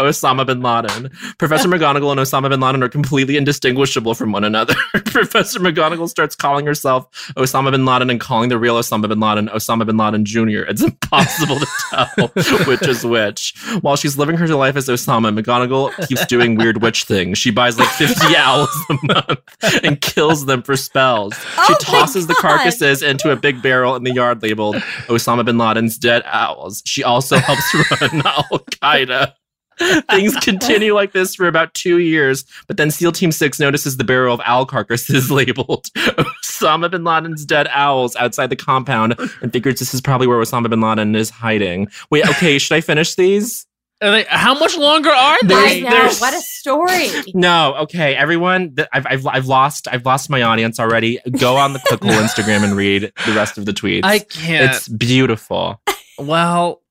Osama 0.00 0.46
bin 0.46 0.62
Laden." 0.62 1.10
Professor 1.38 1.68
McGonagall 1.68 2.12
and 2.12 2.20
Osama 2.20 2.48
bin 2.48 2.60
Laden 2.60 2.82
are 2.82 2.88
completely 2.88 3.36
indistinguishable 3.36 4.14
from 4.14 4.32
one 4.32 4.44
another. 4.44 4.74
Professor 5.06 5.60
McGonagall 5.60 6.08
starts 6.08 6.34
calling 6.34 6.66
herself 6.66 7.10
Osama 7.36 7.72
bin 7.72 7.84
Laden 7.84 8.10
and 8.10 8.20
calling 8.20 8.48
the 8.48 8.58
real 8.58 8.76
Osama 8.76 9.08
bin 9.08 9.20
Laden 9.20 9.48
Osama 9.48 9.84
bin 9.84 9.96
Laden 9.96 10.24
Jr. 10.24 10.64
It's 10.68 10.82
impossible 10.82 11.58
to 11.58 11.66
tell 11.90 12.28
which 12.66 12.86
is 12.86 13.04
which. 13.04 13.54
While 13.80 13.96
she's 13.96 14.18
living 14.18 14.36
her 14.36 14.46
life 14.48 14.76
as 14.76 14.88
Osama, 14.88 15.38
McGonagall 15.38 16.08
keeps 16.08 16.26
doing 16.26 16.56
weird 16.56 16.82
witch 16.82 17.04
things. 17.04 17.38
She 17.38 17.50
buys 17.50 17.78
like 17.78 17.88
50 17.88 18.14
owls 18.36 18.68
a 18.90 18.96
month 19.02 19.84
and 19.84 20.00
kills 20.00 20.46
them 20.46 20.62
for 20.62 20.76
spells. 20.76 21.34
She 21.34 21.40
Oh 21.58 21.66
my 21.70 21.76
tosses 21.80 22.26
the 22.26 22.34
carcasses 22.34 23.02
into 23.02 23.30
a 23.30 23.36
big 23.36 23.62
barrel 23.62 23.96
in 23.96 24.04
the 24.04 24.12
yard 24.12 24.42
labeled 24.42 24.76
Osama 25.06 25.44
bin 25.44 25.58
Laden's 25.58 25.98
dead 25.98 26.22
owls. 26.26 26.82
She 26.86 27.02
also 27.02 27.36
helps 27.36 27.74
run 28.00 28.22
Al 28.26 28.58
Qaeda. 28.70 29.34
Things 30.10 30.36
continue 30.36 30.94
like 30.94 31.12
this 31.12 31.34
for 31.34 31.46
about 31.48 31.74
two 31.74 31.98
years, 31.98 32.44
but 32.68 32.76
then 32.76 32.90
SEAL 32.90 33.12
Team 33.12 33.32
6 33.32 33.58
notices 33.60 33.96
the 33.96 34.04
barrel 34.04 34.34
of 34.34 34.40
owl 34.44 34.66
carcasses 34.66 35.30
labeled 35.30 35.86
Osama 35.96 36.90
bin 36.90 37.04
Laden's 37.04 37.44
dead 37.44 37.68
owls 37.70 38.14
outside 38.16 38.48
the 38.50 38.56
compound 38.56 39.14
and 39.42 39.52
figures 39.52 39.78
this 39.78 39.94
is 39.94 40.00
probably 40.00 40.26
where 40.26 40.38
Osama 40.38 40.70
bin 40.70 40.80
Laden 40.80 41.14
is 41.14 41.30
hiding. 41.30 41.88
Wait, 42.10 42.28
okay, 42.30 42.58
should 42.64 42.74
I 42.74 42.80
finish 42.80 43.14
these? 43.14 43.66
Are 44.02 44.10
they- 44.10 44.26
how 44.28 44.58
much 44.58 44.76
longer 44.76 45.08
are 45.10 45.36
I 45.44 45.46
they? 45.46 45.80
know. 45.82 46.08
What 46.18 46.34
a 46.34 46.40
story. 46.40 47.08
No, 47.32 47.74
okay, 47.82 48.14
everyone. 48.14 48.74
th- 48.74 48.88
I've, 48.92 49.06
I've, 49.06 49.26
I've 49.26 49.46
lost 49.46 49.88
I've 49.90 50.04
lost 50.04 50.28
my 50.28 50.42
audience 50.42 50.78
already. 50.80 51.20
Go 51.38 51.56
on 51.56 51.72
the 51.72 51.78
Clickhole 51.90 52.10
Instagram 52.20 52.64
and 52.64 52.76
read 52.76 53.12
the 53.24 53.32
rest 53.32 53.56
of 53.56 53.66
the 53.66 53.72
tweets. 53.72 54.00
I 54.04 54.18
can't. 54.18 54.74
it's 54.74 54.88
beautiful. 54.88 55.80
well, 56.18 56.82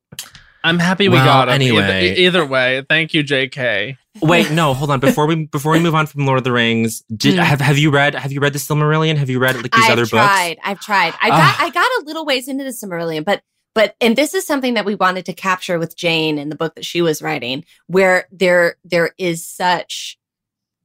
I'm 0.64 0.80
happy 0.80 1.10
we 1.10 1.16
Well, 1.16 1.26
got 1.26 1.50
'em. 1.50 1.56
anyway. 1.56 2.12
Either, 2.12 2.20
either 2.22 2.46
way, 2.46 2.84
thank 2.88 3.14
you, 3.14 3.22
J.K. 3.24 3.98
Wait, 4.22 4.50
no, 4.52 4.74
hold 4.74 4.92
on. 4.92 5.00
Before 5.00 5.26
we 5.26 5.46
before 5.48 5.74
we 5.74 5.80
move 5.80 5.96
on 5.96 6.06
from 6.06 6.26
Lord 6.26 6.38
of 6.38 6.44
the 6.44 6.52
Rings, 6.52 7.04
did 7.16 7.34
Hmm. 7.36 7.40
have 7.42 7.60
have 7.62 7.78
you 7.78 7.90
read 7.92 8.16
have 8.16 8.32
you 8.32 8.40
read 8.40 8.54
the 8.54 8.60
Silmarillion? 8.60 9.18
Have 9.18 9.30
you 9.30 9.40
read 9.40 9.56
like 9.62 9.72
these 9.72 9.90
other 9.90 10.04
books? 10.04 10.14
I've 10.14 10.20
other 10.22 10.28
tried. 10.28 10.56
books? 10.56 10.62
I've 10.70 10.80
tried. 10.80 11.14
I 11.22 11.30
got 11.30 11.40
Ah. 11.42 11.58
I 11.60 11.70
got 11.70 11.86
a 11.86 12.04
little 12.06 12.26
ways 12.26 12.48
into 12.48 12.64
the 12.64 12.70
Silmarillion, 12.70 13.26
but 13.26 13.42
but 13.76 13.96
and 14.00 14.16
this 14.16 14.34
is 14.36 14.46
something 14.46 14.76
that 14.76 14.86
we 14.86 14.94
wanted 14.96 15.26
to 15.26 15.34
capture 15.34 15.80
with 15.80 15.98
Jane 15.98 16.38
in 16.38 16.50
the 16.50 16.56
book 16.56 16.76
that 16.76 16.86
she 16.86 17.02
was 17.02 17.22
writing, 17.22 17.66
where 17.88 18.28
there 18.32 18.78
there 18.86 19.12
is 19.18 19.46
such 19.46 20.18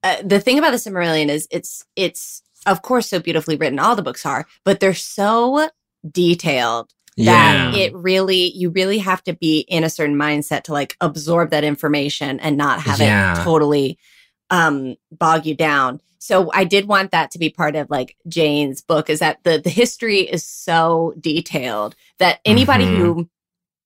uh, 0.02 0.16
the 0.24 0.40
thing 0.40 0.58
about 0.58 0.70
the 0.72 0.78
Silmarillion 0.78 1.28
is 1.28 1.46
it's 1.50 1.84
it's 1.96 2.42
of 2.66 2.82
course 2.82 3.08
so 3.08 3.20
beautifully 3.20 3.56
written. 3.56 3.78
All 3.78 3.94
the 3.94 4.02
books 4.02 4.24
are, 4.26 4.46
but 4.64 4.80
they're 4.80 4.94
so 4.94 5.68
detailed 6.10 6.90
that 7.26 7.74
it 7.74 7.94
really 7.94 8.52
you 8.56 8.70
really 8.70 8.98
have 8.98 9.22
to 9.24 9.32
be 9.34 9.60
in 9.60 9.84
a 9.84 9.90
certain 9.90 10.16
mindset 10.16 10.62
to 10.64 10.72
like 10.72 10.96
absorb 11.00 11.50
that 11.50 11.64
information 11.64 12.40
and 12.40 12.56
not 12.56 12.80
have 12.80 13.00
Yeah. 13.00 13.40
it 13.40 13.44
totally 13.44 13.98
um 14.50 14.96
bog 15.12 15.44
you 15.46 15.54
down 15.54 16.00
so 16.18 16.50
i 16.54 16.64
did 16.64 16.86
want 16.88 17.10
that 17.10 17.30
to 17.32 17.38
be 17.38 17.50
part 17.50 17.76
of 17.76 17.90
like 17.90 18.16
jane's 18.28 18.80
book 18.80 19.10
is 19.10 19.18
that 19.18 19.38
the 19.44 19.58
the 19.58 19.68
history 19.70 20.20
is 20.20 20.44
so 20.46 21.12
detailed 21.20 21.94
that 22.18 22.40
anybody 22.44 22.84
Mhm. 22.86 22.96
who 22.96 23.28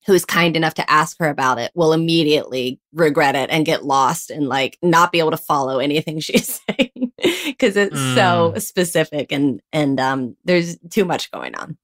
who's 0.07 0.25
kind 0.25 0.57
enough 0.57 0.75
to 0.75 0.91
ask 0.91 1.17
her 1.21 1.29
about 1.29 1.59
it 1.59 1.71
will 1.75 1.93
immediately 1.93 2.81
regret 2.93 3.37
it 3.37 3.51
and 3.51 3.65
get 3.65 3.85
lost 3.85 4.31
and 4.31 4.49
like 4.49 4.77
not 4.83 5.13
be 5.13 5.21
able 5.21 5.31
to 5.31 5.37
follow 5.37 5.79
anything 5.79 6.19
she's 6.27 6.61
saying 6.69 7.13
because 7.47 7.77
it's 7.77 8.01
so 8.15 8.53
specific 8.59 9.33
and 9.33 9.61
and 9.73 9.99
um 10.01 10.37
there's 10.45 10.77
too 10.91 11.05
much 11.05 11.31
going 11.31 11.55
on 11.57 11.77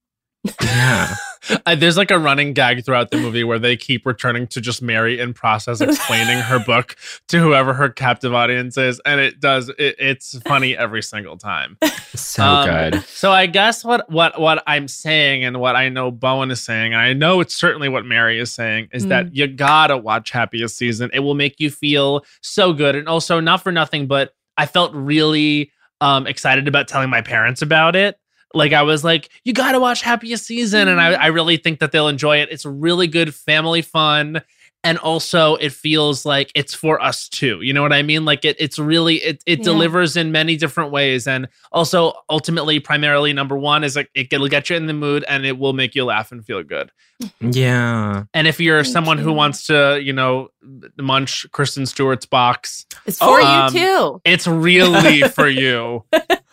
yeah. 0.62 1.14
There's 1.76 1.96
like 1.96 2.10
a 2.10 2.18
running 2.18 2.52
gag 2.52 2.84
throughout 2.84 3.10
the 3.10 3.18
movie 3.18 3.44
where 3.44 3.58
they 3.58 3.76
keep 3.76 4.06
returning 4.06 4.46
to 4.48 4.60
just 4.60 4.82
Mary 4.82 5.18
in 5.18 5.34
process 5.34 5.80
explaining 5.80 6.38
her 6.38 6.58
book 6.66 6.96
to 7.28 7.40
whoever 7.40 7.74
her 7.74 7.88
captive 7.88 8.34
audience 8.34 8.76
is, 8.76 9.00
and 9.04 9.20
it 9.20 9.40
does. 9.40 9.68
It, 9.70 9.96
it's 9.98 10.38
funny 10.40 10.76
every 10.76 11.02
single 11.02 11.36
time. 11.36 11.76
So 12.14 12.42
Um, 12.42 12.64
good. 12.66 13.04
So 13.04 13.32
I 13.32 13.44
guess 13.44 13.84
what 13.84 14.10
what 14.10 14.40
what 14.40 14.62
I'm 14.66 14.88
saying 14.88 15.44
and 15.44 15.60
what 15.60 15.76
I 15.76 15.90
know 15.90 16.10
Bowen 16.10 16.50
is 16.50 16.60
saying, 16.62 16.94
and 16.94 17.02
I 17.02 17.12
know 17.12 17.40
it's 17.40 17.54
certainly 17.54 17.90
what 17.90 18.06
Mary 18.06 18.38
is 18.38 18.50
saying, 18.52 18.88
is 18.92 19.06
that 19.08 19.36
you 19.36 19.46
gotta 19.46 19.96
watch 19.96 20.30
Happiest 20.30 20.78
Season. 20.78 21.10
It 21.12 21.20
will 21.20 21.34
make 21.34 21.60
you 21.60 21.70
feel 21.70 22.24
so 22.40 22.72
good, 22.72 22.96
and 22.96 23.08
also 23.08 23.40
not 23.40 23.62
for 23.62 23.70
nothing, 23.70 24.06
but 24.06 24.32
I 24.56 24.64
felt 24.64 24.94
really 24.94 25.70
um 26.00 26.26
excited 26.26 26.66
about 26.66 26.88
telling 26.88 27.10
my 27.10 27.20
parents 27.20 27.60
about 27.60 27.94
it. 27.94 28.18
Like 28.54 28.72
I 28.72 28.82
was 28.82 29.04
like, 29.04 29.28
you 29.44 29.52
gotta 29.52 29.78
watch 29.80 30.02
Happiest 30.02 30.46
Season, 30.46 30.88
and 30.88 31.00
I 31.00 31.12
I 31.12 31.26
really 31.26 31.56
think 31.58 31.80
that 31.80 31.92
they'll 31.92 32.08
enjoy 32.08 32.38
it. 32.38 32.48
It's 32.50 32.64
really 32.64 33.06
good 33.06 33.34
family 33.34 33.82
fun. 33.82 34.42
And 34.84 34.96
also, 34.98 35.56
it 35.56 35.72
feels 35.72 36.24
like 36.24 36.52
it's 36.54 36.72
for 36.72 37.02
us 37.02 37.28
too. 37.28 37.60
You 37.62 37.72
know 37.72 37.82
what 37.82 37.92
I 37.92 38.02
mean? 38.02 38.24
Like 38.24 38.44
it, 38.44 38.54
it's 38.60 38.78
really 38.78 39.16
it. 39.16 39.42
It 39.44 39.58
Yeah. 39.58 39.64
delivers 39.64 40.16
in 40.16 40.30
many 40.30 40.56
different 40.56 40.92
ways, 40.92 41.26
and 41.26 41.48
also 41.72 42.12
ultimately 42.30 42.78
primarily 42.78 43.32
number 43.32 43.58
one 43.58 43.82
is 43.82 43.96
like 43.96 44.08
it 44.14 44.30
will 44.38 44.46
get 44.46 44.70
you 44.70 44.76
in 44.76 44.86
the 44.86 44.94
mood 44.94 45.24
and 45.28 45.44
it 45.44 45.58
will 45.58 45.72
make 45.72 45.96
you 45.96 46.04
laugh 46.04 46.30
and 46.30 46.44
feel 46.46 46.62
good 46.62 46.92
Yeah. 47.40 48.22
and 48.32 48.46
if 48.46 48.60
you're 48.60 48.84
Thank 48.84 48.92
someone 48.92 49.18
who 49.18 49.32
wants 49.32 49.66
to 49.66 50.00
you 50.02 50.12
know 50.12 50.48
munch 50.96 51.44
kristen 51.52 51.84
stewart's 51.86 52.26
box 52.26 52.86
it's 53.06 53.18
for 53.18 53.40
Um, 53.40 53.74
you 53.74 53.80
too 53.80 54.20
it's 54.24 54.46
really 54.46 55.22
for 55.28 55.48
you 55.48 56.04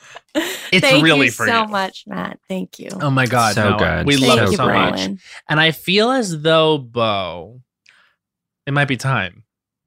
it's 0.71 0.81
Thank 0.85 1.03
really 1.03 1.27
you 1.27 1.31
for 1.31 1.47
so 1.47 1.63
you 1.63 1.67
much 1.67 2.03
matt. 2.07 2.39
Thank 2.49 2.79
you. 2.79 2.89
Oh 3.01 3.09
my 3.09 3.25
god 3.25 3.55
So 3.55 3.71
no, 3.71 3.77
good. 3.77 4.05
we 4.05 4.17
Thank 4.17 4.27
love 4.27 4.39
so 4.39 4.45
it 4.45 4.51
you 4.51 4.57
so 4.57 4.65
great. 4.65 4.75
much. 4.75 4.99
And 5.49 5.59
i 5.59 5.71
feel 5.71 6.11
as 6.11 6.41
though 6.41 6.77
bo 6.77 7.61
it 8.67 8.71
might 8.73 8.87
be 8.89 8.97
time 8.97 9.44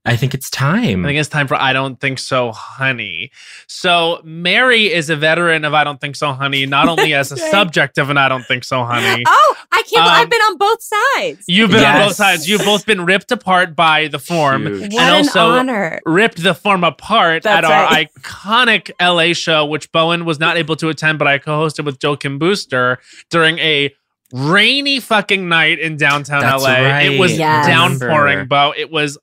I 0.09 0.17
think 0.17 0.35
it's 0.35 0.49
time. 0.51 1.05
I 1.05 1.09
think 1.09 1.19
it's 1.21 1.29
time 1.29 1.47
for 1.47 1.55
I 1.55 1.73
Don't 1.73 2.01
Think 2.01 2.19
So, 2.19 2.53
Honey. 2.53 3.31
So, 3.67 4.21
Mary 4.25 4.91
is 4.93 5.11
a 5.11 5.17
veteran 5.17 5.65
of 5.65 5.75
I 5.75 5.85
Don't 5.85 6.01
Think 6.01 6.17
So, 6.17 6.33
Honey, 6.33 6.65
not 6.67 6.89
only 6.93 7.15
as 7.15 7.31
a 7.31 7.37
subject 7.37 7.99
of 7.99 8.09
an 8.11 8.17
I 8.17 8.29
Don't 8.29 8.45
Think 8.45 8.65
So, 8.65 8.85
Honey. 8.85 9.23
oh 9.29 9.55
i 9.71 9.83
can't 9.83 10.05
Um, 10.07 10.13
i've 10.13 10.31
been 10.31 10.41
on 10.41 10.57
both 10.59 10.83
sides 10.83 11.45
You've 11.47 11.71
been 11.71 11.85
on 11.85 12.09
both 12.09 12.17
sides. 12.17 12.49
You've 12.49 12.65
both 12.65 12.85
been 12.87 13.05
ripped 13.07 13.31
apart 13.33 13.75
by 13.77 14.09
the 14.09 14.19
form. 14.19 14.67
Huge. 14.67 14.81
what 14.93 15.01
and 15.03 15.15
an 15.15 15.15
also 15.15 15.41
honor 15.51 16.01
ripped 16.05 16.43
the 16.43 16.55
form 16.55 16.85
apart 16.85 17.43
That's 17.45 17.65
at 17.67 17.71
our 17.71 17.89
iconic 17.89 18.91
LA 19.01 19.33
show, 19.35 19.65
which 19.67 19.91
Bowen 19.93 20.25
was 20.25 20.39
not 20.41 20.57
able 20.57 20.77
to 20.77 20.89
attend, 20.89 21.19
but 21.19 21.29
I 21.29 21.39
co-hosted 21.39 21.85
with 21.85 21.99
Joel 22.01 22.17
Kim 22.17 22.39
Booster 22.39 22.99
during 23.31 23.59
a 23.61 23.95
rainy 24.33 25.01
fucking 25.01 25.49
night 25.49 25.79
in 25.79 25.97
downtown 25.97 26.41
That's 26.43 26.63
LA. 26.63 26.69
right. 26.71 27.13
It 27.13 27.19
was 27.19 27.39
Yes. 27.39 27.67
downpouring, 27.67 28.39
Remember. 28.41 28.45
Bo. 28.47 28.75
It 28.77 28.91
was 28.91 29.17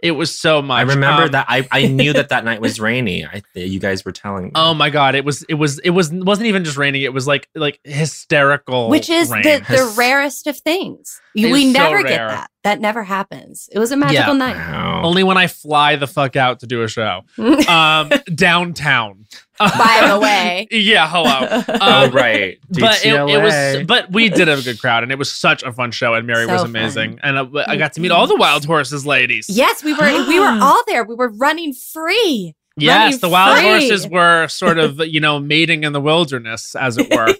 it 0.00 0.12
was 0.12 0.36
so 0.38 0.62
much. 0.62 0.78
I 0.78 0.82
remember 0.82 1.22
Um, 1.24 1.30
that. 1.32 1.46
I, 1.48 1.66
I 1.72 1.86
knew 1.86 2.12
that 2.12 2.28
that 2.28 2.44
night 2.44 2.60
was 2.60 2.78
rainy. 2.88 3.24
I 3.26 3.42
you 3.54 3.80
guys 3.80 4.04
were 4.04 4.12
telling 4.12 4.46
me. 4.46 4.50
Oh 4.54 4.74
my 4.74 4.90
god! 4.90 5.14
It 5.14 5.24
was 5.24 5.42
it 5.44 5.54
was 5.54 5.78
it 5.80 5.90
was 5.90 6.12
wasn't 6.12 6.46
even 6.46 6.64
just 6.64 6.76
raining. 6.76 7.02
It 7.02 7.12
was 7.12 7.26
like 7.26 7.48
like 7.54 7.80
hysterical, 7.84 8.88
which 8.90 9.10
is 9.10 9.30
rain. 9.30 9.42
the, 9.42 9.64
the 9.68 9.94
rarest 9.96 10.46
of 10.46 10.56
things 10.58 11.20
It 11.34 11.50
we 11.52 11.66
is 11.66 11.72
so 11.74 11.78
never 11.80 12.02
get 12.02 12.18
that 12.28 12.50
that 12.64 12.80
never 12.80 13.02
happens 13.04 13.68
it 13.72 13.78
was 13.78 13.92
a 13.92 13.96
magical 13.96 14.34
night 14.34 14.56
Wow. 14.56 15.02
Only 15.04 15.22
when 15.22 15.36
I 15.36 15.46
fly 15.46 15.94
the 15.96 16.06
fuck 16.08 16.34
out 16.34 16.60
to 16.60 16.66
do 16.66 16.82
a 16.82 16.88
show 16.88 17.22
um, 17.68 18.10
downtown. 18.34 19.26
by 19.58 20.06
the 20.08 20.18
way 20.22 20.66
yeah. 20.70 21.08
Hello. 21.08 21.62
oh 21.80 22.04
Um, 22.06 22.10
right. 22.12 22.58
but 22.70 23.04
it, 23.04 23.14
it 23.14 23.42
was 23.42 23.86
but 23.86 24.10
we 24.10 24.28
did 24.28 24.48
have 24.48 24.58
a 24.58 24.62
good 24.62 24.80
crowd 24.80 25.02
and 25.04 25.12
it 25.12 25.18
was 25.18 25.32
such 25.32 25.62
a 25.62 25.72
fun 25.72 25.90
show 25.92 26.14
and 26.14 26.26
mary 26.26 26.46
So 26.46 26.52
was 26.52 26.62
fun. 26.62 26.70
amazing 26.70 27.20
and 27.22 27.38
I, 27.38 27.46
I 27.68 27.76
got 27.76 27.92
to 27.94 28.00
meet 28.00 28.10
all 28.10 28.26
the 28.26 28.36
wild 28.36 28.64
horses 28.64 29.06
ladies 29.06 29.46
yes 29.48 29.84
we 29.84 29.92
were 29.94 30.26
we 30.28 30.40
were 30.40 30.46
all 30.60 30.82
there 30.86 31.04
we 31.04 31.14
were 31.14 31.28
running 31.30 31.72
free 31.72 32.54
yes 32.76 32.96
running 33.04 33.18
the 33.20 33.28
wild 33.28 33.58
free. 33.58 33.68
horses 33.68 34.08
were 34.08 34.48
sort 34.48 34.78
of 34.78 34.98
you 35.06 35.20
know 35.20 35.38
mating 35.38 35.84
in 35.84 35.92
the 35.92 36.00
wilderness 36.00 36.74
as 36.74 36.98
it 36.98 37.08
were 37.14 37.34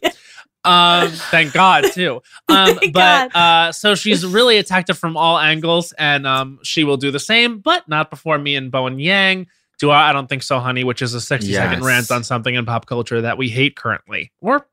um 0.69 1.09
thank 1.31 1.53
god 1.53 1.85
too 1.93 2.21
um 2.49 2.77
Thank 2.79 2.93
but 2.93 3.35
uh 3.35 3.73
so 3.73 3.95
she's 3.95 4.25
really 4.27 4.59
attacked 4.59 4.91
it 4.91 4.95
from 4.95 5.17
all 5.17 5.39
angles 5.39 5.93
and 5.93 6.27
um 6.27 6.59
she 6.63 6.85
will 6.85 6.97
do 6.99 7.11
the 7.11 7.19
same 7.21 7.59
but 7.61 7.89
not 7.89 8.11
before 8.11 8.39
me 8.39 8.55
and 8.57 8.71
bowen 8.71 8.99
yang 8.99 9.47
do 9.79 9.91
our 9.91 10.03
i 10.03 10.13
don't 10.13 10.29
think 10.29 10.43
so 10.43 10.59
honey 10.59 10.85
which 10.85 11.01
is 11.03 11.15
a 11.15 11.21
60 11.21 11.53
second 11.53 11.79
Yes. 11.79 11.87
rant 11.87 12.11
on 12.11 12.23
something 12.25 12.55
in 12.55 12.67
pop 12.67 12.87
culture 12.87 13.21
that 13.23 13.39
we 13.39 13.49
hate 13.49 13.77
currently 13.77 14.31
or 14.41 14.67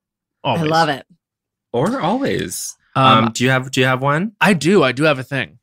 always. 0.43 0.63
i 0.63 0.65
love 0.65 0.89
it 0.89 1.05
or 1.71 1.99
always. 2.01 2.75
um, 2.95 3.25
Um, 3.25 3.31
do 3.33 3.43
you 3.43 3.49
have 3.49 3.71
do 3.71 3.79
you 3.81 3.85
have 3.87 4.01
one? 4.01 4.33
i 4.41 4.53
do 4.53 4.83
i 4.83 4.91
do 4.91 5.03
have 5.03 5.19
a 5.19 5.23
thing 5.23 5.59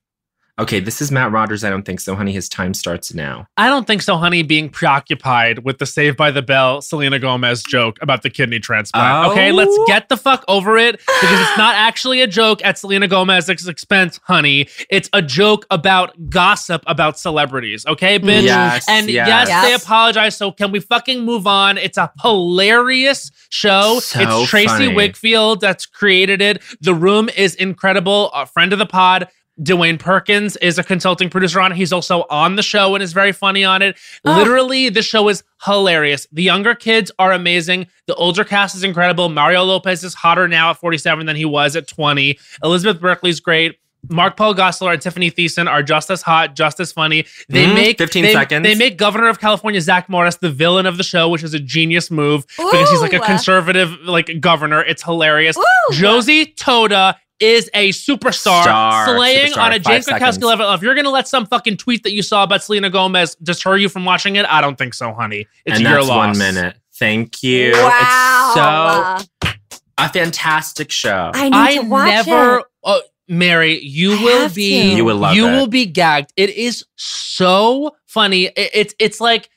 Okay, 0.60 0.80
this 0.80 1.00
is 1.00 1.10
Matt 1.10 1.32
Rogers. 1.32 1.64
I 1.64 1.70
don't 1.70 1.84
think 1.84 1.98
so, 1.98 2.14
honey. 2.14 2.32
His 2.32 2.46
time 2.46 2.74
starts 2.74 3.14
now. 3.14 3.46
I 3.56 3.68
don't 3.70 3.86
think 3.86 4.02
so, 4.02 4.18
honey, 4.18 4.42
being 4.42 4.68
preoccupied 4.68 5.60
with 5.60 5.78
the 5.78 5.86
Save 5.86 6.14
by 6.14 6.30
the 6.30 6.42
Bell 6.42 6.82
Selena 6.82 7.18
Gomez 7.18 7.62
joke 7.62 7.96
about 8.02 8.22
the 8.22 8.28
kidney 8.28 8.60
transplant. 8.60 9.28
Oh. 9.28 9.32
Okay, 9.32 9.50
let's 9.50 9.72
oh. 9.72 9.86
get 9.86 10.10
the 10.10 10.16
fuck 10.18 10.44
over 10.48 10.76
it 10.76 10.98
because 10.98 11.40
it's 11.40 11.56
not 11.56 11.74
actually 11.76 12.20
a 12.20 12.26
joke 12.26 12.62
at 12.66 12.76
Selena 12.76 13.08
Gomez's 13.08 13.66
expense, 13.66 14.20
honey. 14.24 14.68
It's 14.90 15.08
a 15.14 15.22
joke 15.22 15.64
about 15.70 16.28
gossip 16.28 16.82
about 16.86 17.18
celebrities. 17.18 17.86
Okay, 17.86 18.18
bitch? 18.18 18.42
Yes, 18.42 18.84
And 18.90 19.08
yes. 19.08 19.48
yes, 19.48 19.64
they 19.64 19.72
apologize. 19.72 20.36
So 20.36 20.52
can 20.52 20.70
we 20.70 20.80
fucking 20.80 21.24
move 21.24 21.46
on? 21.46 21.78
It's 21.78 21.96
a 21.96 22.12
hilarious 22.20 23.30
show. 23.48 24.00
So 24.00 24.20
it's 24.20 24.50
Tracey 24.50 24.66
funny. 24.66 24.94
Wigfield 24.94 25.60
that's 25.60 25.86
created 25.86 26.42
it. 26.42 26.60
The 26.82 26.94
room 26.94 27.30
is 27.30 27.54
incredible. 27.54 28.30
A 28.32 28.44
friend 28.44 28.74
of 28.74 28.78
the 28.78 28.86
pod. 28.86 29.28
Dwayne 29.60 29.98
Perkins 29.98 30.56
is 30.56 30.78
a 30.78 30.82
consulting 30.82 31.28
producer 31.28 31.60
on 31.60 31.72
it. 31.72 31.76
He's 31.76 31.92
also 31.92 32.24
on 32.30 32.56
the 32.56 32.62
show 32.62 32.94
and 32.94 33.02
is 33.02 33.12
very 33.12 33.32
funny 33.32 33.64
on 33.64 33.82
it. 33.82 33.98
Oh. 34.24 34.36
Literally, 34.36 34.88
the 34.88 35.02
show 35.02 35.28
is 35.28 35.44
hilarious. 35.64 36.26
The 36.32 36.42
younger 36.42 36.74
kids 36.74 37.12
are 37.18 37.32
amazing. 37.32 37.86
The 38.06 38.14
older 38.14 38.44
cast 38.44 38.74
is 38.74 38.82
incredible. 38.82 39.28
Mario 39.28 39.62
Lopez 39.64 40.04
is 40.04 40.14
hotter 40.14 40.48
now 40.48 40.70
at 40.70 40.78
47 40.78 41.26
than 41.26 41.36
he 41.36 41.44
was 41.44 41.76
at 41.76 41.86
20. 41.86 42.38
Elizabeth 42.64 43.00
Berkley's 43.00 43.40
great. 43.40 43.78
Mark 44.10 44.36
Paul 44.36 44.54
Gosselaar 44.54 44.92
and 44.94 45.00
Tiffany 45.02 45.30
Thiessen 45.30 45.70
are 45.70 45.82
just 45.82 46.10
as 46.10 46.22
hot, 46.22 46.54
just 46.56 46.80
as 46.80 46.92
funny. 46.92 47.24
They 47.48 47.66
Mhm, 47.66 47.74
make 47.74 47.98
15 47.98 48.24
they, 48.24 48.32
seconds. 48.32 48.64
They 48.66 48.74
make 48.74 48.96
Governor 48.98 49.28
of 49.28 49.38
California 49.40 49.80
Zach 49.80 50.08
Morris 50.08 50.36
the 50.36 50.50
villain 50.50 50.86
of 50.86 50.96
the 50.96 51.04
show, 51.04 51.28
which 51.28 51.42
is 51.44 51.54
a 51.54 51.60
genius 51.60 52.10
move 52.10 52.44
because 52.56 52.90
he's 52.90 53.00
like 53.00 53.12
a 53.12 53.20
conservative 53.20 53.92
like 54.02 54.40
governor. 54.40 54.82
It's 54.82 55.02
hilarious. 55.02 55.56
Ooh. 55.56 55.62
Josie 55.94 56.46
Totah 56.46 57.14
is 57.38 57.68
a 57.74 57.90
superstar, 57.90 58.62
Star, 58.62 59.06
slaying 59.16 59.52
superstar. 59.52 59.56
on 59.62 59.72
a 59.72 59.80
Five 59.80 60.04
Jane 60.06 60.14
Krakowski 60.14 60.42
level. 60.44 60.72
If 60.74 60.82
you're 60.82 60.94
gonna 60.94 61.10
let 61.10 61.26
some 61.28 61.46
fucking 61.46 61.76
tweet 61.76 62.02
that 62.02 62.12
you 62.12 62.22
saw 62.22 62.42
about 62.44 62.62
Selena 62.62 62.90
Gomez 62.90 63.36
deter 63.36 63.76
you 63.76 63.88
from 63.88 64.04
watching 64.04 64.36
it, 64.36 64.46
I 64.48 64.60
don't 64.60 64.76
think 64.76 64.94
so, 64.94 65.12
honey. 65.12 65.46
It's 65.64 65.76
and 65.78 65.80
your 65.82 65.94
that's 65.98 66.08
loss. 66.08 66.16
one 66.16 66.38
minute. 66.38 66.76
Thank 66.98 67.42
you. 67.42 67.72
Wow. 67.72 69.16
It's 69.18 69.28
so 69.44 69.52
a 69.98 70.08
fantastic 70.08 70.90
show. 70.90 71.30
I 71.34 71.44
need 71.48 71.54
I 71.56 71.74
to 71.76 71.82
watch 71.82 72.26
never. 72.26 72.58
it. 72.58 72.64
Uh, 72.84 72.98
Mary, 73.28 73.78
you 73.80 74.12
I 74.18 74.22
will 74.24 74.48
be. 74.48 74.90
to. 74.90 74.96
You 74.96 75.04
will 75.04 75.16
love 75.16 75.34
You 75.34 75.46
it. 75.48 75.52
will 75.52 75.66
be 75.68 75.86
gagged. 75.86 76.32
It 76.36 76.50
is 76.50 76.84
so 76.96 77.94
funny. 78.06 78.46
It- 78.46 78.70
it's 78.74 78.94
it's 78.98 79.20
like 79.20 79.48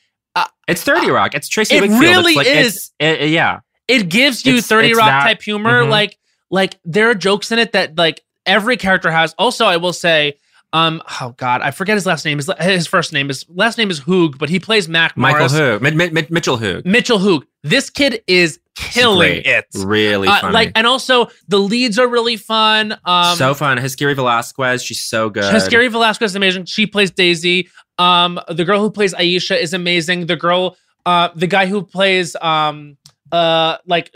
it's 0.67 0.81
30 0.81 1.11
Rock. 1.11 1.35
It's 1.35 1.47
Tracey 1.47 1.75
It 1.75 1.83
Wigfield. 1.83 1.99
really 1.99 2.31
it's 2.33 2.37
like, 2.37 2.47
is. 2.47 2.91
It's, 2.99 3.21
it- 3.21 3.29
yeah. 3.29 3.59
it 3.87 4.09
gives 4.09 4.45
you 4.45 4.53
It's- 4.53 4.67
30 4.67 4.89
it's 4.89 4.97
rock 4.97 5.07
that- 5.07 5.23
type 5.23 5.41
humor 5.43 5.83
Mhm. 5.83 5.89
like 5.89 6.17
like 6.49 6.77
there 6.85 7.09
are 7.09 7.15
jokes 7.15 7.51
in 7.51 7.59
it 7.59 7.71
that 7.73 7.97
like 7.97 8.21
every 8.45 8.77
character 8.77 9.11
has 9.11 9.33
also 9.39 9.65
i 9.65 9.77
will 9.77 9.93
say 9.93 10.37
um 10.73 11.01
oh 11.21 11.33
god 11.37 11.61
i 11.61 11.71
forget 11.71 11.95
his 11.95 12.05
last 12.05 12.23
name 12.25 12.37
his, 12.37 12.49
his 12.59 12.85
first 12.87 13.13
name 13.13 13.29
is 13.29 13.45
last 13.49 13.77
name 13.79 13.89
is 13.91 13.99
hoog 14.01 14.37
but 14.39 14.49
he 14.49 14.59
plays 14.59 14.87
mac 14.87 15.15
Michael 15.17 15.39
Morris. 15.39 15.53
Hoog. 15.53 15.81
Mi- 15.81 15.91
Mi- 15.91 16.09
Mi- 16.11 16.27
Mitchell 16.29 16.57
Hoog. 16.57 16.85
mitchell 16.85 17.17
hoog 17.19 17.43
this 17.63 17.89
kid 17.91 18.21
is 18.27 18.59
killing 18.75 19.41
Great. 19.41 19.45
it 19.45 19.65
Really 19.75 20.27
Uh, 20.27 20.51
like 20.51 20.71
and 20.75 20.85
also 20.85 21.27
the 21.47 21.57
leads 21.59 21.97
are 21.97 22.07
really 22.07 22.37
fun 22.37 22.97
um 23.05 23.35
so 23.37 23.53
fun. 23.53 23.77
Haskiri 23.77 24.15
Velazquez. 24.15 24.83
She's 24.83 25.01
so 25.01 25.29
good. 25.29 25.61
Scary 25.61 25.87
Velazquez 25.87 26.31
is 26.31 26.35
amazing. 26.35 26.65
She 26.65 26.85
plays 26.85 27.11
Daisy. 27.11 27.69
Um, 27.97 28.39
the 28.49 28.65
girl 28.65 28.81
who 28.81 28.91
plays 28.91 29.13
Aisha 29.13 29.57
is 29.59 29.73
amazing. 29.73 30.25
The 30.25 30.35
girl, 30.35 30.75
uh, 31.05 31.29
the 31.35 31.47
guy 31.47 31.65
who 31.65 31.81
plays 31.81 32.35
um, 32.41 32.97
uh, 33.31 33.77
like 33.85 34.13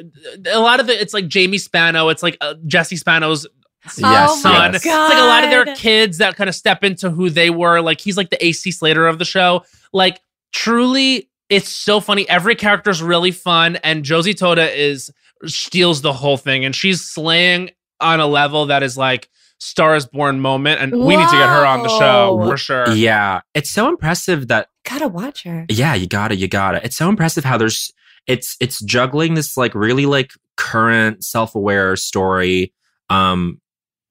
a 0.51 0.59
lot 0.59 0.81
of 0.81 0.87
the, 0.87 0.99
it's 1.01 1.13
like 1.13 1.27
Jamie 1.29 1.57
Spano. 1.57 2.09
It's 2.09 2.21
like 2.21 2.37
uh, 2.41 2.55
Jesse 2.67 2.97
Spano's 2.97 3.47
Yes, 3.85 3.97
oh 4.01 4.35
my 4.35 4.41
son. 4.41 4.73
yes. 4.73 4.75
It's 4.75 4.85
like 4.85 5.17
a 5.17 5.25
lot 5.25 5.43
of 5.45 5.49
their 5.49 5.73
kids 5.75 6.17
that 6.17 6.35
kind 6.35 6.49
of 6.49 6.55
step 6.55 6.83
into 6.83 7.09
who 7.09 7.29
they 7.29 7.49
were. 7.49 7.79
Like 7.79 8.01
he's 8.01 8.17
like 8.17 8.29
the 8.29 8.45
AC 8.45 8.71
Slater 8.71 9.07
of 9.07 9.19
the 9.19 9.25
show. 9.25 9.63
Like 9.93 10.19
truly, 10.51 11.28
it's 11.49 11.69
so 11.69 11.99
funny. 11.99 12.27
Every 12.29 12.55
character 12.55 12.89
is 12.89 13.01
really 13.01 13.31
fun, 13.31 13.77
and 13.77 14.03
Josie 14.03 14.33
Totah 14.33 14.75
is 14.75 15.09
steals 15.45 16.01
the 16.01 16.13
whole 16.13 16.37
thing, 16.37 16.65
and 16.65 16.75
she's 16.75 17.01
slaying 17.01 17.71
on 17.99 18.19
a 18.19 18.27
level 18.27 18.67
that 18.67 18.83
is 18.83 18.97
like 18.97 19.29
Star 19.59 19.95
is 19.95 20.05
Born 20.05 20.39
moment, 20.39 20.81
and 20.81 20.91
we 20.93 21.17
need 21.17 21.27
to 21.27 21.35
get 21.35 21.49
her 21.49 21.65
on 21.65 21.83
the 21.83 21.89
show 21.89 22.39
for 22.45 22.55
sure. 22.57 22.89
Yeah. 22.91 23.41
It's 23.53 23.69
so 23.69 23.89
impressive 23.89 24.47
that 24.47 24.69
Gotta 24.89 25.07
watch 25.07 25.43
her. 25.43 25.65
yeah, 25.69 25.93
you 25.95 26.07
got 26.07 26.31
it, 26.31 26.39
you 26.39 26.47
got 26.47 26.75
it. 26.75 26.83
It's 26.85 26.95
so 26.95 27.09
impressive 27.09 27.43
how 27.43 27.57
there's 27.57 27.91
it's 28.25 28.55
it's 28.59 28.81
juggling 28.83 29.33
this 29.33 29.57
like 29.57 29.75
really 29.75 30.05
like 30.05 30.31
current 30.55 31.23
self-aware 31.23 31.95
story 31.95 32.73
um 33.09 33.59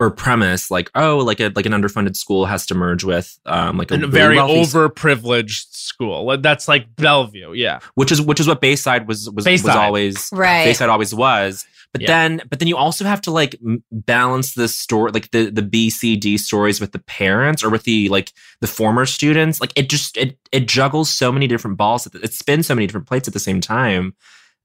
or 0.00 0.10
premise 0.10 0.70
like 0.70 0.90
oh 0.94 1.18
like 1.18 1.40
a 1.40 1.50
like 1.56 1.66
an 1.66 1.72
underfunded 1.72 2.14
school 2.16 2.46
has 2.46 2.64
to 2.66 2.74
merge 2.74 3.02
with 3.02 3.36
um 3.46 3.76
like 3.76 3.90
a 3.90 3.96
really 3.98 4.10
very 4.10 4.36
wealthy- 4.36 4.62
overprivileged 4.62 5.66
school. 5.72 6.24
Like, 6.24 6.42
That's 6.42 6.68
like 6.68 6.94
Bellevue. 6.96 7.52
Yeah. 7.54 7.80
which 7.94 8.12
is 8.12 8.20
which 8.22 8.40
is 8.40 8.46
what 8.46 8.60
Bayside 8.60 9.08
was 9.08 9.28
was 9.30 9.44
was 9.46 9.66
always 9.66 10.28
Right. 10.32 10.64
Bayside 10.64 10.88
always 10.88 11.14
was. 11.14 11.66
But 11.92 12.02
Yeah. 12.02 12.06
then 12.08 12.42
but 12.50 12.58
then 12.58 12.68
you 12.68 12.76
also 12.76 13.04
have 13.06 13.22
to 13.22 13.30
like 13.30 13.56
balance 13.90 14.52
the 14.54 14.68
story 14.68 15.10
like 15.10 15.30
the 15.30 15.50
the 15.50 15.62
B 15.62 15.90
C 15.90 16.16
D 16.16 16.36
stories 16.38 16.80
with 16.80 16.92
the 16.92 16.98
parents 17.00 17.64
or 17.64 17.70
with 17.70 17.84
the 17.84 18.08
like 18.10 18.32
the 18.60 18.66
former 18.66 19.06
students. 19.06 19.60
Like 19.60 19.72
it 19.74 19.88
just 19.88 20.16
it 20.16 20.38
it 20.52 20.68
juggles 20.68 21.08
so 21.10 21.32
many 21.32 21.46
different 21.46 21.76
balls. 21.76 22.06
It 22.06 22.32
spins 22.34 22.66
so 22.66 22.74
many 22.74 22.86
different 22.86 23.06
plates 23.06 23.26
at 23.26 23.34
the 23.34 23.40
same 23.40 23.60
time. 23.60 24.14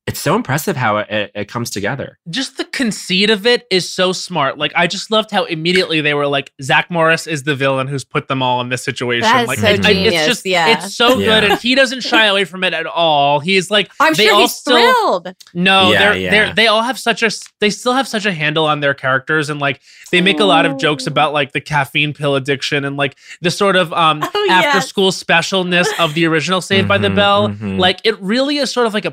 It's 0.05 0.19
so 0.19 0.35
impressive 0.35 0.75
how 0.75 0.97
it, 0.97 1.09
it, 1.09 1.31
it 1.33 1.47
comes 1.47 1.69
together. 1.69 2.19
just 2.29 2.57
the 2.57 2.65
conceit 2.65 3.29
of 3.29 3.47
it 3.47 3.65
is 3.71 3.89
so 3.89 4.11
smart. 4.11 4.57
Like 4.57 4.73
I 4.75 4.85
just 4.85 5.09
loved 5.11 5.31
how 5.31 5.45
immediately 5.45 6.01
they 6.01 6.13
were 6.13 6.27
like 6.27 6.51
Zach 6.61 6.91
Morris 6.91 7.25
is 7.25 7.43
the 7.43 7.55
villain 7.55 7.87
who's 7.87 8.03
put 8.03 8.27
them 8.27 8.41
all 8.41 8.59
in 8.59 8.67
this 8.67 8.83
situation. 8.83 9.21
That's 9.21 9.47
like 9.47 9.59
so 9.59 9.67
I- 9.67 9.71
I- 9.71 9.77
genius, 9.77 10.13
it's 10.13 10.25
just 10.27 10.45
yeah. 10.45 10.67
it's 10.83 10.93
so 10.93 11.17
Yeah. 11.17 11.25
good, 11.39 11.51
and 11.51 11.59
he 11.61 11.73
doesn't 11.73 12.01
shy 12.01 12.25
away 12.33 12.43
from 12.43 12.65
it 12.65 12.73
at 12.73 12.85
all. 12.85 13.39
He's 13.39 13.71
like 13.71 13.89
I'm 13.99 14.13
they 14.13 14.25
sure 14.25 14.33
all 14.35 14.41
he's 14.41 14.53
still 14.53 14.75
thrilled. 15.21 15.35
no, 15.53 15.91
Yeah, 15.93 15.99
they're 15.99 16.17
yeah. 16.17 16.31
they're 16.31 16.53
they 16.53 16.67
all 16.67 16.81
have 16.81 16.99
such 16.99 17.23
a 17.23 17.29
they 17.61 17.69
still 17.69 17.93
have 17.93 18.07
such 18.07 18.25
a 18.25 18.33
handle 18.33 18.65
on 18.65 18.81
their 18.81 18.93
characters, 18.93 19.49
and 19.49 19.61
like 19.61 19.79
they 20.11 20.19
make 20.19 20.39
a 20.41 20.45
lot 20.45 20.65
of 20.65 20.77
jokes 20.77 21.07
about 21.07 21.31
like 21.31 21.53
the 21.53 21.61
caffeine 21.61 22.13
pill 22.13 22.35
addiction 22.35 22.83
and 22.83 22.97
like 22.97 23.15
the 23.41 23.49
sort 23.49 23.77
of 23.77 23.93
um 23.93 24.21
Oh, 24.35 24.47
after 24.49 24.77
yes. 24.79 24.87
school 24.89 25.11
specialness 25.11 25.87
of 25.97 26.13
the 26.13 26.25
original 26.25 26.59
Saved 26.59 26.89
by 26.89 26.97
the 26.97 27.07
Mhm, 27.07 27.15
Bell. 27.15 27.49
mhm. 27.49 27.79
Like 27.79 27.99
it 28.03 28.19
really 28.21 28.57
is 28.57 28.69
sort 28.71 28.85
of 28.85 28.93
like 28.93 29.05
a 29.05 29.11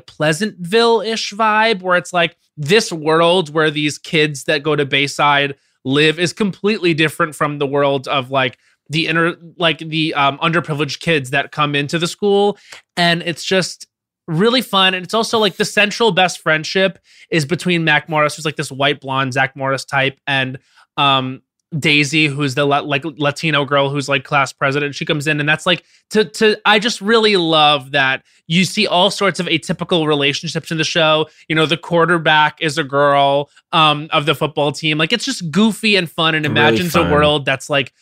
Pleasantville 0.81 1.01
ish 1.01 1.33
vibe 1.33 1.81
where 1.81 1.97
it's 1.97 2.13
like 2.13 2.37
this 2.57 2.91
world 2.91 3.53
where 3.53 3.71
these 3.71 3.97
kids 3.97 4.45
that 4.45 4.63
go 4.63 4.75
to 4.75 4.85
Bayside 4.85 5.55
live 5.85 6.19
is 6.19 6.33
completely 6.33 6.93
different 6.93 7.35
from 7.35 7.59
the 7.59 7.67
world 7.67 8.07
of 8.07 8.31
like 8.31 8.57
the 8.89 9.07
inner 9.07 9.35
like 9.57 9.79
the 9.79 10.13
um 10.15 10.37
underprivileged 10.39 10.99
kids 10.99 11.29
that 11.29 11.51
come 11.51 11.75
into 11.75 11.97
the 11.97 12.07
school. 12.07 12.57
And 12.97 13.21
it's 13.23 13.43
just 13.43 13.87
really 14.27 14.61
fun. 14.61 14.93
And 14.93 15.03
it's 15.03 15.13
also 15.13 15.39
like 15.39 15.55
the 15.55 15.65
central 15.65 16.11
best 16.11 16.39
friendship 16.39 16.99
is 17.29 17.45
between 17.45 17.83
Mac 17.83 18.09
Morris 18.09 18.35
who's 18.35 18.45
like 18.45 18.57
this 18.57 18.71
white 18.71 19.01
blonde 19.01 19.33
Zach 19.33 19.55
Morris 19.55 19.85
type 19.85 20.19
and 20.27 20.59
um 20.97 21.41
Daisy 21.79 22.27
who's 22.27 22.55
the 22.55 22.65
like 22.65 23.03
Latino 23.05 23.63
girl 23.63 23.89
who's 23.89 24.09
like 24.09 24.25
class 24.25 24.51
president 24.51 24.93
she 24.93 25.05
comes 25.05 25.25
in 25.25 25.39
and 25.39 25.47
that's 25.47 25.65
like 25.65 25.85
to 26.09 26.25
to 26.25 26.59
I 26.65 26.79
just 26.79 26.99
really 26.99 27.37
love 27.37 27.91
that 27.91 28.23
you 28.47 28.65
see 28.65 28.87
all 28.87 29.09
sorts 29.09 29.39
of 29.39 29.45
atypical 29.45 30.05
relationships 30.05 30.69
in 30.69 30.77
the 30.77 30.83
show 30.83 31.27
you 31.47 31.55
know 31.55 31.65
the 31.65 31.77
quarterback 31.77 32.61
is 32.61 32.77
a 32.77 32.83
girl 32.83 33.49
um 33.71 34.09
of 34.11 34.25
the 34.25 34.35
football 34.35 34.73
team 34.73 34.97
like 34.97 35.13
it's 35.13 35.23
just 35.23 35.49
goofy 35.49 35.95
and 35.95 36.11
fun 36.11 36.35
and 36.35 36.43
Really 36.45 36.51
imagines 36.59 36.91
fun. 36.91 37.07
a 37.07 37.11
world 37.11 37.45
that's 37.45 37.69
like 37.69 37.93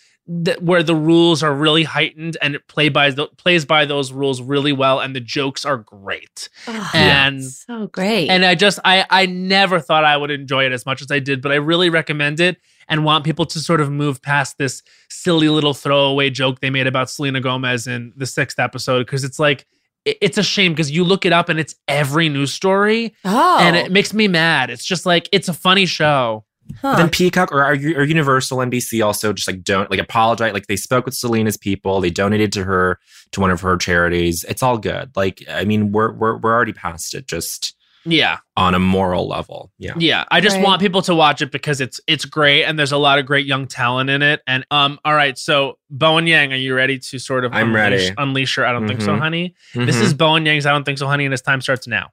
th- 0.46 0.58
where 0.62 0.82
the 0.82 0.96
rules 0.96 1.44
are 1.44 1.54
really 1.54 1.84
heightened 1.84 2.38
and 2.42 2.56
it 2.56 2.68
play 2.68 2.90
by 2.90 3.12
the, 3.12 3.28
plays 3.38 3.66
by 3.66 3.86
those 3.86 4.12
rules 4.12 4.42
really 4.42 4.72
well 4.74 5.00
and 5.00 5.16
the 5.16 5.20
jokes 5.20 5.64
are 5.64 5.78
great 5.78 6.50
Oh, 6.68 6.92
and 6.96 7.44
so 7.46 7.86
great. 7.86 8.30
and 8.30 8.44
I 8.44 8.56
just 8.56 8.80
I 8.84 9.06
I 9.12 9.28
never 9.28 9.80
thought 9.80 10.06
I 10.06 10.18
would 10.18 10.32
enjoy 10.32 10.66
it 10.66 10.72
as 10.72 10.88
much 10.88 11.04
as 11.04 11.12
I 11.12 11.20
did, 11.20 11.40
but 11.44 11.52
I 11.52 11.56
really 11.58 11.92
recommend 11.92 12.40
it 12.40 12.58
and 12.90 13.06
want 13.06 13.24
people 13.24 13.46
to 13.46 13.60
sort 13.60 13.80
of 13.80 13.92
move 13.92 14.22
past 14.22 14.58
this 14.58 14.82
silly 15.10 15.48
little 15.48 15.74
throwaway 15.74 16.30
joke 16.30 16.60
they 16.60 16.70
made 16.70 16.88
about 16.88 17.10
Selena 17.10 17.40
Gomez 17.40 17.88
in 17.88 18.12
the 18.18 18.26
sixth 18.26 18.60
episode 18.60 19.06
because 19.06 19.24
it's 19.24 19.40
like 19.40 19.66
it's 20.06 20.38
a 20.38 20.44
shame 20.44 20.74
because 20.74 20.92
you 20.92 21.04
look 21.04 21.26
it 21.26 21.34
up 21.34 21.50
and 21.50 21.60
it's 21.60 21.76
every 21.88 22.30
news 22.30 22.54
story 22.54 23.14
oh, 23.26 23.58
and 23.60 23.76
it 23.76 23.88
oh. 23.90 23.92
makes 23.92 24.14
me 24.14 24.28
mad. 24.28 24.70
It's 24.70 24.86
just 24.86 25.06
like 25.06 25.30
it's 25.32 25.48
a 25.48 25.54
funny 25.54 25.86
show. 25.86 26.46
huh. 26.82 26.96
Then 26.96 27.10
Peacock 27.10 27.52
or, 27.52 27.64
or 27.64 27.72
or 27.72 28.04
Universal 28.04 28.58
NBC 28.60 29.06
also 29.06 29.34
just 29.34 29.48
like 29.48 29.64
don't 29.64 29.92
like 29.92 30.00
apologize. 30.00 30.54
Like 30.54 30.68
they 30.68 30.76
spoke 30.76 31.06
with 31.06 31.14
Selena's 31.14 31.58
people. 31.58 32.02
They 32.02 32.10
donated 32.10 32.52
to 32.54 32.64
her 32.64 33.00
to 33.32 33.42
one 33.42 33.52
of 33.52 33.62
her 33.62 33.78
charities. 33.78 34.46
It's 34.48 34.64
all 34.64 34.78
good. 34.78 35.12
Like 35.16 35.44
I 35.50 35.66
mean, 35.66 35.92
we're 35.92 36.14
we're 36.14 36.38
we're 36.38 36.54
already 36.54 36.74
past 36.74 37.14
it. 37.14 37.28
Just 37.28 37.76
Yeah. 38.06 38.38
on 38.58 38.76
a 38.76 38.80
moral 38.80 39.28
level. 39.28 39.72
Yeah. 39.78 39.94
Yeah, 39.98 40.26
I 40.32 40.42
just 40.42 40.56
Right. 40.58 40.66
want 40.66 40.82
people 40.82 41.02
to 41.04 41.16
watch 41.16 41.42
it 41.42 41.52
because 41.52 41.80
it's 41.82 42.00
it's 42.08 42.26
great 42.26 42.64
and 42.66 42.78
there's 42.78 42.92
a 42.92 42.98
lot 42.98 43.20
of 43.20 43.26
great 43.26 43.46
young 43.46 43.68
talent 43.68 44.10
in 44.10 44.22
it. 44.22 44.42
And 44.48 44.66
um, 44.72 45.00
all 45.06 45.14
right, 45.16 45.38
so 45.38 45.78
Bowen 45.90 46.28
Yang, 46.28 46.54
are 46.54 46.58
you 46.58 46.76
ready 46.76 47.00
to 47.00 47.20
sort 47.20 47.46
of 47.46 47.54
I'm 47.54 47.68
unleash, 47.76 47.76
ready. 48.08 48.16
unleash 48.18 48.58
your 48.58 48.66
I 48.66 48.72
don't 48.74 48.88
think 48.88 49.02
so, 49.02 49.14
Mhm. 49.16 49.20
honey? 49.20 49.56
This 49.74 49.96
Mhm. 49.98 50.02
is 50.02 50.14
Bowen 50.14 50.46
Yang's 50.46 50.66
I 50.66 50.72
don't 50.72 50.84
think 50.84 50.98
so, 50.98 51.08
honey, 51.08 51.26
and 51.26 51.32
his 51.32 51.42
time 51.42 51.62
starts 51.62 51.88
now. 51.88 52.10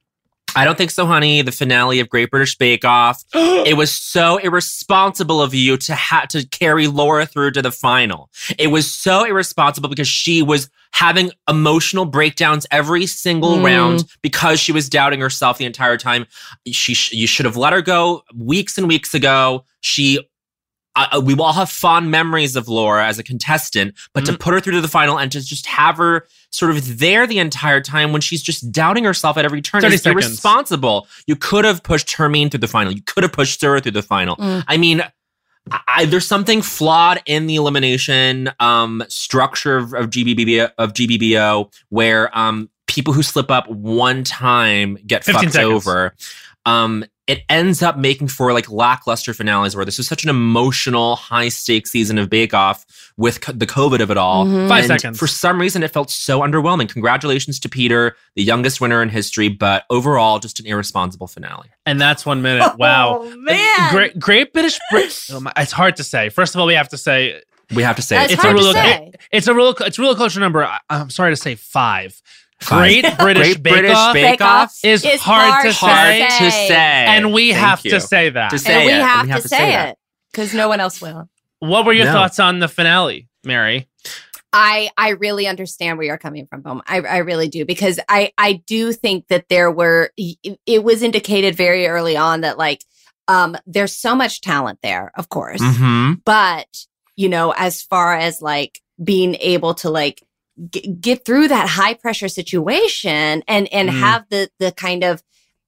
I 0.57 0.65
don't 0.65 0.77
think 0.77 0.91
so, 0.91 1.05
honey. 1.05 1.41
The 1.41 1.51
finale 1.51 1.99
of 1.99 2.09
Great 2.09 2.31
British 2.31 2.57
Bake 2.57 2.83
Off. 2.83 3.23
it 3.33 3.77
was 3.77 3.91
so 3.91 4.37
irresponsible 4.37 5.41
of 5.41 5.53
you 5.53 5.77
to 5.77 5.93
have 5.95 6.27
to 6.29 6.47
carry 6.47 6.87
Laura 6.87 7.25
through 7.25 7.51
to 7.51 7.61
the 7.61 7.71
final. 7.71 8.29
It 8.57 8.67
was 8.67 8.93
so 8.93 9.23
irresponsible 9.23 9.89
because 9.89 10.07
she 10.07 10.41
was 10.41 10.69
having 10.91 11.31
emotional 11.47 12.05
breakdowns 12.05 12.65
every 12.71 13.05
single 13.05 13.57
Mm. 13.57 13.63
round 13.65 14.03
because 14.21 14.59
she 14.59 14.71
was 14.71 14.89
doubting 14.89 15.19
herself 15.19 15.57
the 15.57 15.65
entire 15.65 15.97
time. 15.97 16.25
She 16.71 16.93
sh- 16.95 17.11
you 17.13 17.27
should 17.27 17.45
have 17.45 17.57
let 17.57 17.71
her 17.73 17.81
go 17.81 18.23
weeks 18.35 18.77
and 18.77 18.87
weeks 18.87 19.13
ago. 19.13 19.63
She 19.81 20.19
uh, 20.97 21.21
we 21.23 21.35
all 21.35 21.53
have 21.53 21.69
fond 21.69 22.09
memories 22.11 22.55
of 22.55 22.67
Laura 22.67 23.05
as 23.05 23.19
a 23.19 23.23
contestant, 23.23 23.95
but 24.13 24.25
to 24.25 24.37
put 24.37 24.53
her 24.53 24.59
through 24.59 24.73
to 24.73 24.81
the 24.81 24.87
final 24.87 25.19
and 25.19 25.31
to 25.31 25.41
just 25.41 25.67
have 25.67 25.97
her 25.97 26.27
sort 26.49 26.71
of 26.71 26.97
there 26.97 27.27
the 27.27 27.39
entire 27.39 27.81
time 27.81 28.11
when 28.11 28.21
she's 28.21 28.41
just 28.41 28.71
doubting 28.71 29.03
herself 29.03 29.37
at 29.37 29.45
every 29.45 29.61
turn 29.61 29.81
30 29.81 29.95
is 29.95 30.01
seconds. 30.01 30.25
irresponsible. 30.25 31.07
You 31.27 31.35
could 31.35 31.65
have 31.65 31.83
pushed 31.83 32.13
Hermine 32.13 32.49
through 32.49 32.61
the 32.61 32.67
final. 32.67 32.91
You 32.91 33.03
could 33.03 33.23
have 33.23 33.31
pushed 33.31 33.59
Sarah 33.59 33.79
through 33.79 33.91
the 33.91 34.01
final. 34.01 34.35
Mm. 34.37 34.63
I 34.67 34.77
mean, 34.77 35.03
I, 35.87 36.05
there's 36.05 36.27
something 36.27 36.61
flawed 36.61 37.21
in 37.25 37.47
the 37.47 37.55
elimination 37.55 38.49
um, 38.59 39.03
structure 39.07 39.77
of, 39.77 39.93
of 39.93 40.09
GBBO 40.09 40.71
of 40.77 40.93
GBBO 40.93 41.73
where 41.89 42.35
um, 42.37 42.69
people 42.87 43.13
who 43.13 43.21
slip 43.21 43.51
up 43.51 43.69
one 43.69 44.23
time 44.23 44.97
get 45.05 45.23
fucked 45.23 45.51
seconds. 45.51 45.57
over. 45.57 46.15
Um, 46.67 47.05
it 47.27 47.43
ends 47.49 47.81
up 47.81 47.97
making 47.97 48.27
for 48.29 48.53
like 48.53 48.69
lackluster 48.69 49.33
finales 49.33 49.75
where 49.75 49.83
this 49.85 49.97
was 49.97 50.07
such 50.07 50.23
an 50.23 50.29
emotional, 50.29 51.15
high 51.15 51.49
stakes 51.49 51.91
season 51.91 52.17
of 52.17 52.29
Bake 52.29 52.53
Off 52.53 52.85
with 53.17 53.41
co- 53.41 53.51
the 53.51 53.65
COVID 53.65 53.99
of 54.01 54.11
it 54.11 54.17
all. 54.17 54.45
Mhm. 54.45 54.67
Five 54.69 54.89
And 54.89 54.99
seconds. 55.01 55.17
For 55.19 55.27
some 55.27 55.59
reason, 55.59 55.83
it 55.83 55.91
felt 55.91 56.09
so 56.09 56.39
underwhelming. 56.41 56.87
Congratulations 56.89 57.59
to 57.61 57.69
Peter, 57.69 58.15
the 58.35 58.43
youngest 58.43 58.79
winner 58.79 59.01
in 59.01 59.09
history, 59.09 59.49
but 59.49 59.83
overall, 59.89 60.39
just 60.39 60.59
an 60.59 60.65
irresponsible 60.67 61.27
finale. 61.27 61.69
and 61.85 61.99
that's 62.01 62.25
one 62.25 62.41
minute. 62.41 62.77
Wow. 62.77 63.19
Oh, 63.23 63.35
man. 63.37 63.91
Great, 63.91 64.19
great 64.19 64.53
British. 64.53 64.77
Brit- 64.91 65.25
oh 65.31 65.39
my- 65.39 65.53
it's 65.57 65.71
hard 65.71 65.95
to 65.97 66.03
say. 66.03 66.29
First 66.29 66.53
of 66.55 66.61
all, 66.61 66.67
we 66.67 66.73
have 66.75 66.89
to 66.89 66.97
say 66.97 67.41
We 67.73 67.83
have 67.83 67.97
to 67.97 68.01
say 68.01 68.15
That's 68.15 68.33
it's 68.33 68.41
hard 68.41 68.55
a 68.55 68.59
to 68.59 68.63
roller. 68.63 68.73
say. 68.73 69.05
it- 69.13 69.15
it's 69.31 69.47
a 69.47 69.53
roller. 69.53 69.73
It's 69.81 69.97
a 69.97 70.01
roller 70.01 70.15
coaster 70.15 70.39
number. 70.39 70.63
I, 70.63 70.79
I'm 70.89 71.09
sorry 71.09 71.31
to 71.33 71.35
say 71.35 71.55
five. 71.55 72.21
Five. 72.59 72.79
Great 73.03 73.17
British 73.19 73.43
Great 73.53 73.63
Bake 73.63 73.73
British 73.73 73.95
Off, 73.95 74.13
Bake 74.13 74.41
Off 74.41 74.77
is 74.83 75.05
It's 75.05 75.21
hard, 75.21 75.63
to 75.65 75.71
hard 75.73 76.07
say, 76.15 76.27
to 76.45 76.51
say. 76.51 76.73
and 76.75 77.31
we 77.33 77.51
Thank 77.51 77.63
have 77.65 77.85
you. 77.85 77.91
to 77.91 78.01
say 78.01 78.29
that. 78.31 78.49
To 78.49 78.57
say 78.59 78.73
and 78.73 78.85
we 78.85 78.93
it. 78.93 79.01
have, 79.01 79.25
We 79.27 79.33
to, 79.33 79.47
say, 79.47 79.71
that. 79.71 79.89
it 79.89 79.97
because 80.31 80.53
no 80.53 80.67
one 80.67 80.79
else 80.79 80.99
will. 81.01 81.29
What 81.59 81.85
were 81.85 81.93
your 81.93 82.05
No. 82.05 82.13
thoughts 82.13 82.39
on 82.39 82.59
the 82.59 82.67
finale, 82.67 83.27
Mary? 83.43 83.87
I 84.53 84.89
I 84.97 85.09
really 85.09 85.45
understand 85.45 85.97
where 85.97 86.07
you're 86.07 86.17
coming 86.17 86.47
from, 86.47 86.63
Home. 86.63 86.81
I 86.87 87.01
I 87.01 87.17
really 87.17 87.47
do 87.49 87.65
because 87.65 87.99
I 88.09 88.31
I 88.37 88.53
do 88.65 88.91
think 88.93 89.27
that 89.27 89.49
there 89.49 89.69
were 89.69 90.11
it, 90.17 90.59
it 90.65 90.83
was 90.83 91.03
indicated 91.03 91.55
very 91.55 91.85
early 91.87 92.15
on 92.17 92.41
that 92.41 92.57
like 92.57 92.83
um 93.27 93.55
there's 93.67 93.93
so 93.95 94.15
much 94.15 94.41
talent 94.41 94.79
there, 94.81 95.11
of 95.15 95.29
course, 95.29 95.61
Mm-hmm. 95.61 96.13
but 96.25 96.67
you 97.15 97.27
know 97.29 97.53
as 97.57 97.81
far 97.83 98.15
as 98.15 98.41
like 98.41 98.81
being 99.03 99.35
able 99.35 99.73
to 99.75 99.89
like 99.89 100.23
g- 100.71 100.87
get 100.99 101.25
through 101.25 101.47
that 101.49 101.67
high 101.69 101.93
pressure 101.93 102.27
situation 102.29 103.43
and 103.47 103.67
and 103.73 103.89
Mm. 103.89 103.99
have 103.99 104.25
the 104.29 104.49
the 104.59 104.71
kind 104.71 105.03
of 105.03 105.21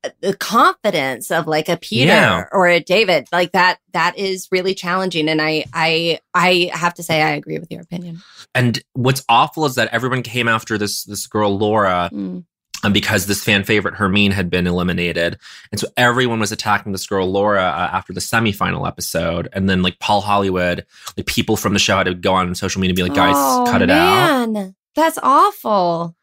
uh, 0.04 0.10
the 0.22 0.36
confidence 0.36 1.30
of 1.30 1.46
like 1.48 1.68
a 1.70 1.76
Peter 1.78 2.08
Yeah. 2.08 2.46
or 2.52 2.68
a 2.68 2.80
David 2.80 3.28
like 3.32 3.52
that 3.52 3.80
that 3.94 4.18
is 4.18 4.48
really 4.52 4.74
challenging 4.74 5.28
and 5.30 5.42
I 5.42 5.66
I 5.74 6.20
I 6.34 6.72
have 6.74 6.94
to 6.96 7.04
say 7.04 7.22
I 7.22 7.32
agree 7.32 7.60
with 7.60 7.70
your 7.72 7.82
opinion. 7.82 8.22
And 8.56 8.82
what's 8.94 9.24
awful 9.30 9.66
is 9.66 9.76
that 9.76 9.90
everyone 9.92 10.22
came 10.24 10.48
after 10.48 10.78
this 10.78 11.04
this 11.04 11.28
girl 11.28 11.58
Laura 11.58 12.10
Mm. 12.14 12.44
um, 12.84 12.94
because 12.94 13.26
this 13.26 13.44
fan 13.44 13.66
favorite 13.66 13.96
Hermine 13.96 14.32
had 14.32 14.50
been 14.50 14.66
eliminated, 14.66 15.38
and 15.70 15.82
so 15.82 15.88
everyone 15.98 16.40
was 16.40 16.54
attacking 16.54 16.94
this 16.94 17.06
girl 17.06 17.28
Laura 17.30 17.62
uh, 17.62 17.90
after 17.92 18.14
the 18.14 18.22
semifinal 18.22 18.88
episode. 18.88 19.50
And 19.52 19.70
then 19.70 19.82
like 19.82 20.00
Paul 20.00 20.22
Hollywood, 20.22 20.86
like 21.18 21.26
people 21.26 21.58
from 21.58 21.74
the 21.74 21.80
show 21.80 21.98
had 21.98 22.06
to 22.06 22.14
go 22.16 22.34
on 22.34 22.56
social 22.56 22.80
media 22.80 22.92
and 22.92 22.96
be 22.96 23.04
like, 23.04 23.16
"Guys, 23.16 23.36
Oh, 23.38 23.66
cut 23.70 23.82
it 23.82 23.90
out." 23.90 24.74
That's 24.96 25.18
awful. 25.22 26.16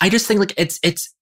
I 0.00 0.08
just 0.08 0.26
think 0.26 0.40
like 0.40 0.54
it's 0.56 0.78
it's 0.82 1.14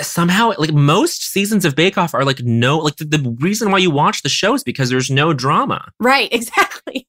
somehow 0.00 0.52
like 0.58 0.72
most 0.72 1.22
seasons 1.22 1.64
of 1.64 1.76
Bake 1.76 1.96
Off 1.98 2.14
are 2.14 2.24
like 2.24 2.40
no 2.40 2.78
like 2.78 2.96
the, 2.96 3.04
the 3.04 3.36
reason 3.40 3.70
why 3.70 3.78
you 3.78 3.90
watch 3.90 4.22
the 4.22 4.28
show 4.28 4.54
is 4.54 4.64
because 4.64 4.90
there's 4.90 5.10
no 5.10 5.32
drama. 5.32 5.90
Right, 6.00 6.28
exactly. 6.32 7.06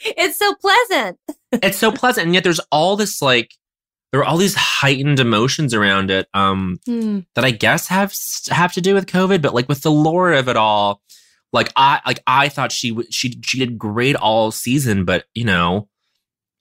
it's 0.00 0.38
so 0.38 0.54
pleasant. 0.56 1.18
it's 1.52 1.78
so 1.78 1.90
pleasant 1.90 2.26
and 2.26 2.34
yet 2.34 2.44
there's 2.44 2.60
all 2.70 2.96
this 2.96 3.22
like 3.22 3.54
there 4.12 4.20
are 4.20 4.24
all 4.24 4.36
these 4.36 4.54
heightened 4.54 5.18
emotions 5.18 5.72
around 5.74 6.10
it 6.10 6.28
um 6.34 6.78
Hmm. 6.86 7.20
that 7.34 7.44
i 7.44 7.50
guess 7.50 7.88
have 7.88 8.12
have 8.50 8.72
to 8.74 8.80
do 8.80 8.94
with 8.94 9.06
covid 9.06 9.40
but 9.42 9.54
like 9.54 9.68
with 9.68 9.82
the 9.82 9.90
lore 9.90 10.32
of 10.32 10.48
it 10.48 10.56
all 10.56 11.00
like 11.52 11.72
i 11.76 12.00
like 12.06 12.20
i 12.26 12.48
thought 12.48 12.72
she 12.72 12.90
w- 12.90 13.08
she 13.10 13.38
she 13.42 13.58
did 13.58 13.78
great 13.78 14.16
all 14.16 14.50
season 14.52 15.04
but 15.06 15.24
you 15.34 15.44
know 15.44 15.88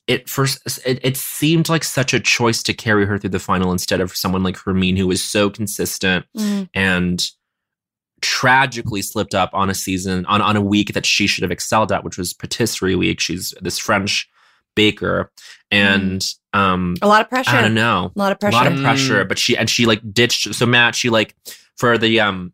it 0.08 0.30
first 0.30 0.60
it, 0.86 1.00
it 1.04 1.18
seemed 1.18 1.68
like 1.70 1.84
such 1.84 2.14
a 2.14 2.20
choice 2.20 2.62
to 2.64 2.74
carry 2.74 3.06
her 3.06 3.18
through 3.18 3.32
the 3.32 3.40
final 3.40 3.72
instead 3.72 4.00
of 4.02 4.16
someone 4.16 4.44
like 4.44 4.58
hermine 4.58 4.96
who 4.98 5.08
was 5.08 5.24
so 5.24 5.50
consistent 5.50 6.26
Mm. 6.38 6.70
and 6.74 7.26
tragically 8.22 9.02
slipped 9.02 9.36
up 9.36 9.50
on 9.54 9.70
a 9.70 9.74
season 9.74 10.26
on, 10.26 10.42
on 10.42 10.56
a 10.56 10.62
week 10.62 10.94
that 10.94 11.06
she 11.06 11.28
should 11.28 11.42
have 11.44 11.52
excelled 11.52 11.92
at 11.92 12.04
which 12.04 12.18
was 12.18 12.34
patisserie 12.34 12.96
week. 12.96 13.20
She's 13.20 13.54
this 13.62 13.78
french 13.78 14.28
baker 14.76 15.32
and 15.72 16.26
um 16.54 16.96
A 17.02 17.08
lot 17.08 17.22
of 17.22 17.30
pressure. 17.30 17.52
i 17.52 17.62
don't 17.62 17.74
know. 17.74 18.12
A 18.16 18.20
lot 18.20 18.32
of 18.32 18.40
pressure 18.40 18.56
a 18.58 18.60
lot 18.64 18.72
of 18.72 18.80
pressure. 18.82 19.26
but 19.26 19.38
she 19.40 19.56
and 19.58 19.70
she 19.70 19.86
like 19.86 20.02
ditched 20.14 20.54
so 20.56 20.66
matt 20.66 20.96
she 20.96 21.10
like 21.10 21.36
for 21.78 21.98
the 21.98 22.20
um 22.20 22.52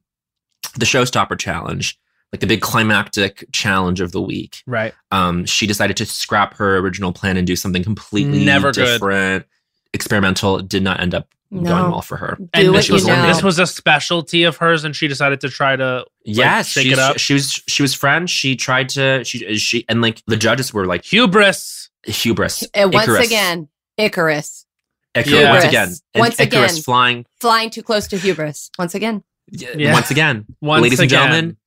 the 0.76 0.86
showstopper 0.86 1.38
challenge 1.38 1.98
like 2.32 2.40
the 2.40 2.48
big 2.48 2.62
climactic 2.62 3.46
challenge 3.52 4.00
of 4.02 4.12
the 4.14 4.22
week 4.22 4.64
Right. 4.66 4.94
um 5.12 5.46
she 5.46 5.68
decided 5.68 5.98
to 5.98 6.06
scrap 6.06 6.56
her 6.56 6.78
original 6.78 7.12
plan 7.14 7.38
and 7.38 7.46
do 7.46 7.56
something 7.56 7.84
completely 7.84 8.44
Never 8.46 8.72
good. 8.72 8.86
different 8.86 9.46
experimental 9.94 10.58
It 10.58 10.70
did 10.70 10.84
not 10.84 11.00
end 11.00 11.14
up 11.14 11.28
going 11.52 11.66
well 11.68 12.02
for 12.02 12.16
her 12.16 12.38
Do 12.40 12.48
and 12.54 12.68
what 12.70 12.78
this 12.78 12.88
you 12.88 12.94
was 12.94 13.06
know. 13.08 13.28
this 13.28 13.44
was 13.44 13.60
a 13.60 13.68
specialty 13.68 14.44
of 14.44 14.56
hers, 14.56 14.86
and 14.86 14.96
she 14.96 15.10
decided 15.10 15.42
to 15.42 15.50
try 15.50 15.76
to. 15.76 16.06
Yes, 16.24 16.70
shake 16.70 16.84
she's- 16.86 16.98
it 16.98 17.02
up. 17.02 17.20
She 17.20 17.34
was 17.34 17.62
she 17.68 17.82
was 17.82 17.94
French. 17.94 18.30
She 18.30 18.56
tried 18.56 18.88
to 18.90 19.26
she 19.26 19.58
she 19.58 19.84
and 19.90 20.02
like 20.02 20.24
the 20.28 20.38
judges 20.38 20.74
were 20.74 20.86
like 20.86 21.04
Hubris. 21.04 21.90
hubris. 22.06 22.64
And 22.74 22.94
once 22.94 23.04
Icarus. 23.06 23.28
again, 23.28 23.68
Icarus 23.98 24.66
Icarus, 25.14 25.40
Yeah. 25.42 25.52
once 25.52 25.66
again, 25.66 25.90
Once 26.16 26.40
Icarus 26.40 26.72
again. 26.72 26.84
flying 26.84 27.26
flying 27.42 27.70
too 27.70 27.84
close 27.84 28.08
to 28.08 28.18
hubris. 28.18 28.70
Once 28.80 28.96
again. 28.96 29.22
Yeah. 29.52 29.92
once 29.92 30.10
again, 30.10 30.46
Once 30.62 30.84
ladies 30.84 31.02
and 31.02 31.10
gentlemen, 31.10 31.58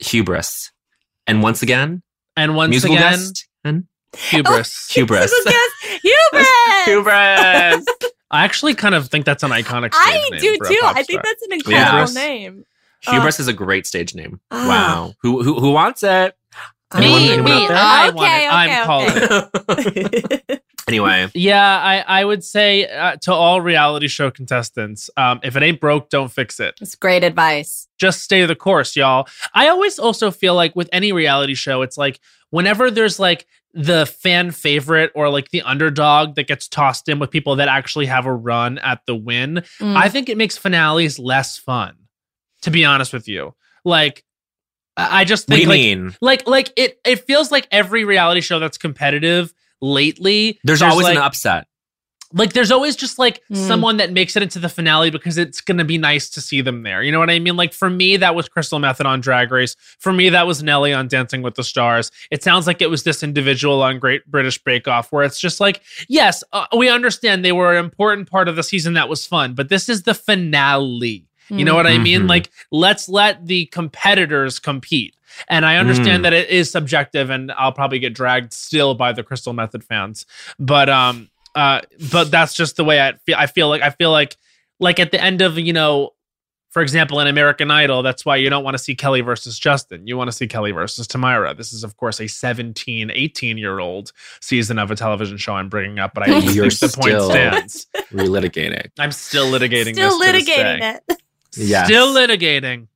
hubris, 0.00 0.72
and 1.26 1.42
once 1.42 1.62
again, 1.62 2.02
And 2.36 2.56
once 2.56 2.70
musical 2.70 2.96
again, 2.96 3.12
guest 3.12 3.46
and 3.64 3.84
hubris. 4.16 4.88
hubris. 4.92 5.32
hubris. 6.02 6.48
hubris. 6.86 7.84
I 8.32 8.44
actually 8.44 8.74
kind 8.74 8.94
of 8.94 9.08
think 9.08 9.24
that's 9.24 9.42
an 9.42 9.50
iconic. 9.50 9.90
I 9.92 10.20
stage 10.28 10.30
name 10.30 10.40
do 10.40 10.56
for 10.58 10.64
a 10.64 10.68
too. 10.68 10.78
pop 10.82 10.96
I 10.96 11.02
think 11.02 11.22
that's 11.24 11.42
an 11.42 11.52
incredible 11.52 11.90
Hubris. 11.98 12.14
name. 12.14 12.64
hubris 13.02 13.40
is 13.40 13.48
a 13.48 13.52
great 13.52 13.86
stage 13.86 14.14
name. 14.14 14.40
Ah. 14.52 14.68
Wow, 14.68 15.14
who 15.22 15.42
who 15.42 15.58
who 15.58 15.72
wants 15.72 16.02
it? 16.04 16.36
Me, 16.98 17.00
me, 17.00 17.30
anyone 17.32 17.52
out 17.52 17.68
there? 17.68 17.76
I 17.76 18.08
Okay, 18.08 18.14
want 18.16 18.32
it. 18.32 18.52
I'm 18.52 18.70
okay, 18.70 18.84
calling. 18.84 20.40
okay. 20.48 20.58
anyway, 20.88 21.28
Yeah, 21.34 21.78
I, 21.80 21.98
I 22.20 22.24
would 22.24 22.42
say 22.42 22.86
uh, 22.88 23.16
to 23.22 23.32
all 23.32 23.60
reality 23.60 24.08
show 24.08 24.30
contestants, 24.30 25.08
um, 25.16 25.40
if 25.42 25.56
it 25.56 25.62
ain't 25.62 25.80
broke, 25.80 26.10
don't 26.10 26.30
fix 26.32 26.58
it. 26.58 26.74
It's 26.80 26.96
great 26.96 27.22
advice. 27.22 27.86
Just 27.98 28.22
stay 28.22 28.44
the 28.44 28.56
course, 28.56 28.96
y'all. 28.96 29.28
I 29.54 29.68
always 29.68 29.98
also 29.98 30.30
feel 30.30 30.54
like 30.54 30.74
with 30.74 30.88
any 30.92 31.12
reality 31.12 31.54
show, 31.54 31.82
it's 31.82 31.96
like 31.96 32.18
whenever 32.50 32.90
there's 32.90 33.20
like 33.20 33.46
the 33.72 34.04
fan 34.04 34.50
favorite 34.50 35.12
or 35.14 35.28
like 35.28 35.50
the 35.50 35.62
underdog 35.62 36.34
that 36.34 36.48
gets 36.48 36.66
tossed 36.66 37.08
in 37.08 37.20
with 37.20 37.30
people 37.30 37.54
that 37.56 37.68
actually 37.68 38.06
have 38.06 38.26
a 38.26 38.34
run 38.34 38.78
at 38.78 39.00
the 39.06 39.14
win, 39.14 39.62
Mm. 39.78 39.94
I 39.96 40.08
think 40.08 40.28
it 40.28 40.36
makes 40.36 40.56
finales 40.58 41.18
less 41.20 41.56
fun. 41.56 41.94
To 42.62 42.70
be 42.72 42.84
honest 42.84 43.12
with 43.12 43.28
you, 43.28 43.54
like 43.84 44.24
I 45.00 45.20
I 45.20 45.24
just 45.24 45.48
what 45.48 45.56
do 45.56 45.62
think 45.62 45.64
you 45.64 45.68
like 45.68 45.98
mean? 45.98 46.16
like 46.20 46.46
like 46.48 46.72
it 46.76 46.98
it 47.04 47.26
feels 47.26 47.50
like 47.50 47.66
every 47.70 48.04
reality 48.04 48.40
show 48.40 48.58
that's 48.58 48.78
competitive 48.78 49.52
lately 49.80 50.58
There's, 50.64 50.82
always 50.82 51.04
like, 51.04 51.16
an 51.16 51.22
upset. 51.22 51.66
like 52.32 52.52
there's 52.52 52.70
always 52.70 52.94
just 52.96 53.18
like 53.18 53.40
Mm. 53.50 53.66
someone 53.66 53.96
that 53.96 54.12
makes 54.12 54.36
it 54.36 54.42
into 54.42 54.58
the 54.60 54.68
finale 54.68 55.10
because 55.10 55.36
it's 55.38 55.60
gonna 55.60 55.84
be 55.84 55.98
nice 55.98 56.28
to 56.30 56.40
see 56.40 56.60
them 56.60 56.82
there. 56.84 57.02
You 57.02 57.10
know 57.12 57.18
what 57.18 57.30
I 57.30 57.38
mean? 57.40 57.56
Like 57.56 57.72
for 57.72 57.88
me, 57.90 58.16
that 58.18 58.34
was 58.36 58.48
Crystal 58.48 58.78
Methyd 58.78 59.06
on 59.06 59.20
Drag 59.20 59.50
Race. 59.50 59.74
For 59.98 60.12
me, 60.12 60.28
that 60.28 60.46
was 60.46 60.62
Nelly 60.62 60.92
on 60.92 61.08
Dancing 61.08 61.42
with 61.42 61.54
the 61.56 61.64
Stars. 61.64 62.12
It 62.30 62.42
sounds 62.44 62.66
like 62.68 62.80
it 62.82 62.90
was 62.90 63.02
this 63.02 63.22
individual 63.24 63.82
on 63.82 63.98
Great 63.98 64.24
British 64.26 64.62
Bake 64.62 64.86
Off, 64.86 65.10
where 65.10 65.24
it's 65.24 65.40
just 65.40 65.58
like, 65.60 65.80
yes, 66.08 66.44
uh, 66.52 66.66
we 66.76 66.88
understand 66.90 67.44
they 67.44 67.52
were 67.52 67.72
an 67.76 67.84
important 67.84 68.30
part 68.30 68.46
of 68.48 68.54
the 68.54 68.62
season 68.62 68.92
that 68.94 69.08
was 69.08 69.26
fun, 69.26 69.54
but 69.54 69.68
this 69.70 69.88
is 69.88 70.02
the 70.04 70.14
finale. 70.14 71.26
You 71.50 71.64
know 71.64 71.74
what 71.74 71.86
I 71.86 71.98
mean? 71.98 72.22
Mhm. 72.22 72.28
Like, 72.28 72.50
let's 72.70 73.08
let 73.08 73.46
the 73.46 73.66
competitors 73.66 74.58
compete. 74.58 75.14
And 75.48 75.64
I 75.64 75.76
understand 75.76 76.20
Mm. 76.20 76.22
that 76.24 76.32
it 76.32 76.48
is 76.50 76.70
subjective, 76.70 77.30
and 77.30 77.52
I'll 77.52 77.72
probably 77.72 77.98
get 77.98 78.14
dragged 78.14 78.52
still 78.52 78.94
by 78.94 79.12
the 79.12 79.22
Crystal 79.22 79.52
Methyd 79.54 79.84
fans. 79.84 80.26
But 80.58 80.88
um, 80.88 81.30
uh, 81.54 81.80
but 82.12 82.30
that's 82.30 82.54
just 82.54 82.76
the 82.76 82.84
way 82.84 83.00
I 83.00 83.14
feel. 83.26 83.36
I 83.36 83.46
feel 83.46 83.68
like 83.68 83.82
I 83.82 83.90
feel 83.90 84.10
like 84.10 84.36
like 84.80 84.98
at 84.98 85.12
the 85.12 85.22
end 85.22 85.40
of 85.42 85.58
you 85.58 85.72
know, 85.72 86.10
for 86.70 86.82
example, 86.82 87.20
in 87.20 87.26
American 87.26 87.70
Idol, 87.70 88.02
that's 88.02 88.24
why 88.24 88.36
you 88.36 88.50
don't 88.50 88.64
want 88.64 88.76
to 88.76 88.82
see 88.82 88.94
Kelly 88.94 89.20
versus 89.20 89.58
Justin. 89.58 90.06
You 90.06 90.16
want 90.16 90.28
to 90.28 90.32
see 90.32 90.46
Kelly 90.48 90.72
versus 90.72 91.06
Tamyra. 91.06 91.56
This 91.56 91.72
is 91.72 91.84
of 91.84 91.96
course 91.96 92.20
a 92.20 92.26
17, 92.28 93.10
18 93.14 93.56
year 93.58 93.78
old 93.78 94.12
season 94.40 94.78
of 94.80 94.90
a 94.90 94.96
television 94.96 95.36
show 95.36 95.54
I'm 95.54 95.68
bringing 95.68 95.98
up, 96.00 96.12
but 96.14 96.24
I 96.28 96.40
think 96.40 96.54
You're 96.54 96.66
the 96.68 96.92
point 96.94 97.14
still- 97.14 97.30
stands. 97.30 97.86
Relitigating. 98.12 98.88
I'm 98.98 99.12
still 99.12 99.46
litigating. 99.50 99.94
Still 99.94 100.18
this 100.18 100.26
to 100.26 100.32
this 100.32 100.48
litigating 100.48 100.80
day. 100.80 100.98
it. 101.08 101.22
Yes. 101.56 101.86
Still 101.86 102.14
litigating. 102.14 102.86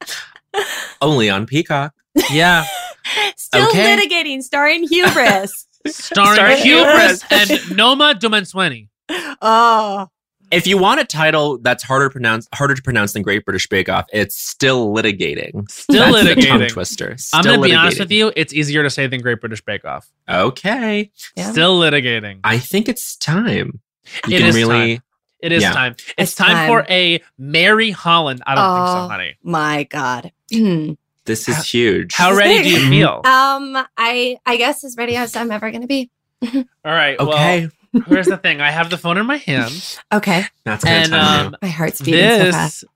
Only 1.00 1.30
on 1.30 1.46
Peacock. 1.46 1.94
Yeah. 2.30 2.64
Still 3.36 3.68
Okay. 3.68 3.96
litigating, 3.96 4.42
starring 4.42 4.86
hubris. 4.86 5.66
Starring 5.86 6.34
Starring 6.34 6.56
Hubris 6.58 7.22
Hubris. 7.22 7.68
and 7.68 7.76
Noma 7.76 8.14
Dumezweni. 8.18 8.88
oh, 9.08 9.36
ah. 9.40 10.08
If 10.50 10.66
you 10.66 10.78
want 10.78 10.98
a 11.00 11.04
title 11.04 11.58
that's 11.58 11.82
harder 11.82 12.08
to 12.08 12.10
pronounce, 12.10 12.48
harder 12.54 12.74
to 12.74 12.80
pronounce 12.82 13.12
than 13.12 13.22
Great 13.22 13.44
British 13.44 13.66
Bake 13.68 13.88
Off, 13.90 14.06
it's 14.12 14.36
still 14.36 14.88
litigating. 14.94 15.70
Still 15.70 16.10
That's 16.12 16.26
the 16.26 16.34
tongue 16.46 16.60
litigating. 16.60 16.68
twister. 16.70 17.16
I'm 17.34 17.44
gonna 17.44 17.60
be 17.60 17.74
honest 17.74 18.00
with 18.00 18.10
you. 18.10 18.32
It's 18.34 18.52
easier 18.54 18.82
to 18.82 18.88
say 18.90 19.06
than 19.06 19.20
Great 19.20 19.40
British 19.40 19.62
Bake 19.62 19.84
Off. 19.84 20.06
Okay, 20.28 21.10
Yeah. 21.36 21.52
Still 21.52 21.78
litigating. 21.78 22.40
I 22.44 22.58
think 22.58 22.88
it's 22.88 23.16
time. 23.16 23.80
You 24.26 24.36
It 24.36 24.40
can 24.40 24.48
is 24.48 24.54
really. 24.56 25.00
It 25.40 25.52
is 25.52 25.62
Yeah. 25.62 25.72
time. 25.72 25.92
It's, 25.92 26.14
It's 26.18 26.34
time, 26.34 26.52
time. 26.52 26.68
for 26.68 26.86
a 26.90 27.22
Mary 27.38 27.90
Holland. 27.90 28.42
I 28.46 28.54
don't 28.54 28.64
think 28.76 28.88
Oh. 28.88 29.04
so, 29.04 29.08
honey. 29.08 29.36
My 29.42 29.84
God. 29.84 30.32
This 31.24 31.46
is 31.46 31.68
huge. 31.70 32.14
How 32.14 32.32
ready 32.34 32.62
do 32.62 32.70
you 32.70 32.80
feel? 32.88 33.20
Um, 33.26 33.76
I 33.98 34.38
I 34.46 34.56
guess 34.56 34.82
as 34.82 34.96
ready 34.96 35.14
as 35.14 35.36
I'm 35.36 35.50
ever 35.50 35.70
gonna 35.70 35.86
be. 35.86 36.08
All 36.42 36.64
right. 36.84 37.20
okay, 37.20 37.68
Well, 37.92 38.02
here's 38.06 38.28
the 38.28 38.38
thing. 38.38 38.62
I 38.62 38.70
have 38.70 38.88
the 38.88 38.96
phone 38.96 39.18
in 39.18 39.26
my 39.26 39.36
hand, 39.36 39.98
Okay. 40.10 40.44
that's 40.64 40.84
gonna 40.84 40.96
and 40.96 41.12
um, 41.14 41.56
My 41.60 41.68
heart's 41.68 42.00
beating 42.00 42.26
so 42.30 42.50
fast. 42.52 42.80
this. 42.80 42.88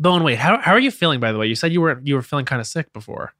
Bowen, 0.00 0.24
wait. 0.24 0.38
How 0.40 0.58
how 0.58 0.72
are 0.72 0.80
you 0.80 0.90
feeling? 0.90 1.20
By 1.20 1.30
the 1.30 1.38
way, 1.38 1.46
you 1.46 1.54
said 1.54 1.72
you 1.72 1.80
were 1.80 2.00
you 2.02 2.16
were 2.16 2.22
feeling 2.22 2.44
kind 2.44 2.58
of 2.60 2.66
sick 2.66 2.92
before. 2.92 3.34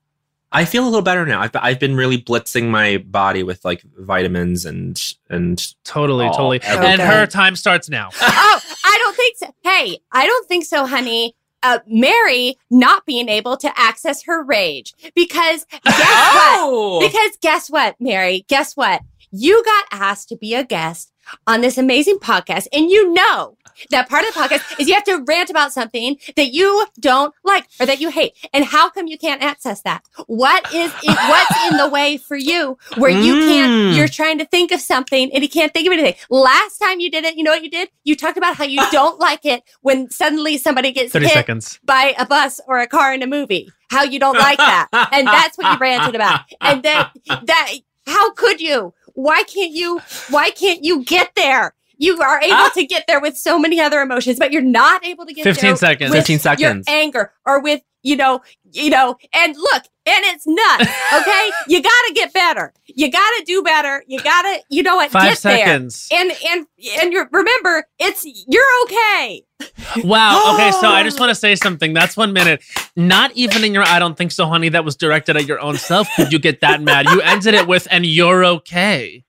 I 0.53 0.65
feel 0.65 0.83
a 0.85 0.87
little 0.89 1.03
better 1.03 1.25
now. 1.27 1.41
I've 1.41 1.51
I've 1.55 1.79
been 1.79 1.95
really 1.97 2.21
blitzing 2.21 2.69
my 2.71 2.99
body 2.99 3.43
with 3.43 3.65
like 3.65 3.83
vitamins 3.99 4.65
and 4.65 5.01
and 5.29 5.65
Totally, 5.85 6.27
Oh, 6.27 6.31
totally. 6.33 6.57
okay. 6.59 6.93
And 6.93 7.01
her 7.01 7.27
time 7.27 7.55
starts 7.57 7.89
now. 7.89 8.09
oh, 8.21 8.61
I 8.85 8.99
don't 9.05 9.17
think 9.17 9.37
so. 9.37 9.47
Hey, 9.63 9.99
I 10.13 10.27
don't 10.27 10.49
think 10.49 10.65
so, 10.65 10.87
honey. 10.87 11.35
Uh, 11.63 11.79
Mary 11.87 12.57
not 12.71 13.05
being 13.05 13.29
able 13.29 13.55
to 13.59 13.71
access 13.79 14.23
her 14.25 14.43
rage 14.43 14.95
because 15.15 15.67
guess 15.71 15.85
what? 15.85 16.59
oh, 16.59 17.01
Because 17.01 17.37
guess 17.43 17.69
what, 17.69 17.97
Mary? 18.01 18.47
Guess 18.49 18.77
what? 18.79 19.03
You 19.31 19.63
got 19.63 19.85
asked 19.93 20.31
to 20.31 20.37
be 20.37 20.55
a 20.55 20.65
guest 20.65 21.13
on 21.47 21.61
this 21.61 21.79
amazing 21.79 22.19
podcast, 22.19 22.67
and 22.73 22.91
you 22.91 23.13
know 23.13 23.57
that 23.91 24.09
part 24.09 24.27
of 24.27 24.35
the 24.35 24.41
podcast 24.41 24.81
is 24.81 24.89
you 24.89 24.95
have 24.95 25.05
to 25.05 25.25
rant 25.27 25.51
about 25.51 25.73
something 25.73 26.17
that 26.37 26.53
you 26.53 26.87
don't 26.99 27.35
like 27.45 27.67
or 27.79 27.87
that 27.87 28.01
you 28.01 28.11
hate. 28.11 28.35
And 28.53 28.65
how 28.65 28.91
come 28.91 29.07
you 29.07 29.19
can't 29.19 29.43
access 29.43 29.83
that? 29.83 30.03
What 30.27 30.73
is 30.75 30.93
it? 31.03 31.17
What's 31.29 31.73
in 31.73 31.79
the 31.79 31.89
way 31.89 32.17
for 32.17 32.37
you 32.37 32.77
where 32.97 33.11
you 33.11 33.35
can't? 33.35 33.73
Mm. 33.73 33.97
You're 33.97 34.09
trying 34.09 34.39
to 34.39 34.45
think 34.45 34.73
of 34.73 34.81
something 34.81 35.33
and 35.33 35.43
you 35.43 35.49
can't 35.49 35.73
think 35.73 35.87
of 35.87 35.93
anything. 35.93 36.15
Last 36.29 36.79
time 36.79 37.01
you 37.01 37.11
did 37.11 37.25
it, 37.25 37.37
you 37.37 37.43
know 37.43 37.53
what 37.53 37.63
you 37.63 37.71
did? 37.71 37.89
You 38.05 38.17
talked 38.17 38.37
about 38.37 38.57
how 38.57 38.65
you 38.65 38.83
don't 38.91 39.19
like 39.19 39.45
it 39.45 39.63
when 39.83 40.11
suddenly 40.11 40.59
somebody 40.59 40.93
gets 40.93 41.13
Thirty 41.13 41.27
hit 41.27 41.35
seconds. 41.35 41.81
by 41.85 42.15
a 42.19 42.27
bus 42.27 42.61
or 42.67 42.79
a 42.79 42.87
car 42.87 43.15
in 43.15 43.23
a 43.23 43.27
movie. 43.27 43.71
How 43.91 44.05
you 44.05 44.21
don't 44.21 44.39
like 44.39 44.59
that. 44.59 44.89
And 45.13 45.27
that's 45.27 45.59
what 45.59 45.73
you 45.73 45.79
ranted 45.79 46.15
about. 46.15 46.43
And 46.61 46.83
then 46.83 47.07
that 47.45 47.73
how 48.07 48.33
could 48.33 48.61
you? 48.61 48.93
Why 49.15 49.43
can't 49.45 49.73
you 49.73 50.01
why 50.31 50.51
can't 50.51 50.85
you 50.85 51.05
get 51.05 51.31
there? 51.37 51.75
You 51.99 52.19
are 52.23 52.41
able 52.41 52.55
Ah. 52.55 52.71
to 52.75 52.87
get 52.87 53.05
there 53.07 53.21
with 53.21 53.37
so 53.37 53.59
many 53.59 53.79
other 53.79 54.01
emotions, 54.01 54.39
but 54.39 54.53
you're 54.53 54.63
not 54.63 55.05
able 55.05 55.27
to 55.27 55.35
get 55.35 55.45
15 55.45 55.69
there 55.71 55.77
seconds. 55.77 56.11
with 56.11 56.19
15 56.21 56.39
seconds. 56.39 56.87
your 56.89 56.97
anger 56.97 57.33
or 57.45 57.61
with, 57.61 57.83
you 58.03 58.17
know, 58.17 58.41
you 58.73 58.91
know, 58.91 59.17
and 59.35 59.57
look, 59.57 59.83
and 60.07 60.25
it's 60.27 60.47
nuts. 60.47 60.91
Okay? 61.13 61.51
you 61.69 61.83
gotta 61.83 62.13
get 62.15 62.33
better. 62.33 62.73
You 62.87 63.11
gotta 63.11 63.45
do 63.47 63.63
better. 63.63 64.03
You 64.07 64.23
gotta, 64.23 64.63
you 64.71 64.83
know 64.83 64.97
what, 64.97 65.11
Five 65.11 65.31
get 65.31 65.39
seconds. 65.39 66.09
there. 66.09 66.21
And 66.21 66.33
and 66.49 66.67
and 67.01 67.13
you 67.13 67.27
remember, 67.31 67.87
it's 67.99 68.25
you're 68.47 68.65
okay. 68.85 69.43
Wow. 70.05 70.55
Okay, 70.55 70.71
so 70.73 70.89
I 70.89 71.03
just 71.03 71.21
want 71.21 71.31
to 71.31 71.35
say 71.35 71.55
something. 71.55 71.93
That's 71.93 72.17
one 72.17 72.33
minute. 72.33 72.63
Not 72.97 73.33
even 73.33 73.63
in 73.63 73.75
your 73.75 73.83
I 73.83 73.99
don't 73.99 74.17
think 74.17 74.33
so, 74.33 74.47
honey, 74.47 74.71
that 74.71 74.85
was 74.85 74.97
directed 74.97 75.37
at 75.37 75.47
your 75.47 75.61
own 75.61 75.77
self. 75.77 76.09
Could 76.17 76.33
you 76.33 76.39
get 76.39 76.61
that 76.63 76.81
mad? 76.81 77.07
You 77.11 77.21
ended 77.21 77.55
it 77.55 77.67
with, 77.67 77.87
and 77.91 78.07
you're 78.07 78.45
okay. 78.45 79.25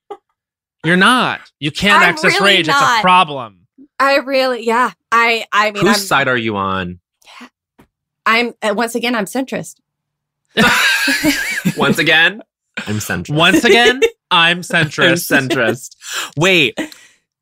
You're 0.85 0.97
not. 0.97 1.41
You 1.59 1.71
can't 1.71 2.01
I'm 2.01 2.09
access 2.09 2.39
really 2.39 2.57
rage. 2.57 2.69
It's 2.69 2.77
a 2.81 3.01
problem. 3.01 3.67
I 3.99 4.15
really, 4.15 4.65
yeah. 4.65 4.91
I 5.11 5.45
I 5.51 5.71
mean 5.71 5.85
whose 5.85 5.97
I'm 5.97 6.01
side 6.01 6.27
are 6.27 6.37
you 6.37 6.55
on? 6.55 7.00
I'm 8.25 8.53
uh, 8.61 8.73
once 8.75 8.95
again 8.95 9.15
I'm 9.15 9.25
centrist. 9.25 9.75
Once 11.77 11.97
again, 11.97 12.41
I'm 12.77 12.97
centrist. 12.97 13.35
Once 13.35 13.63
again, 13.63 14.01
I'm 14.29 14.57
I'm 14.57 14.61
centrist. 14.61 15.31
centrist. 15.31 15.95
Wait, 16.37 16.77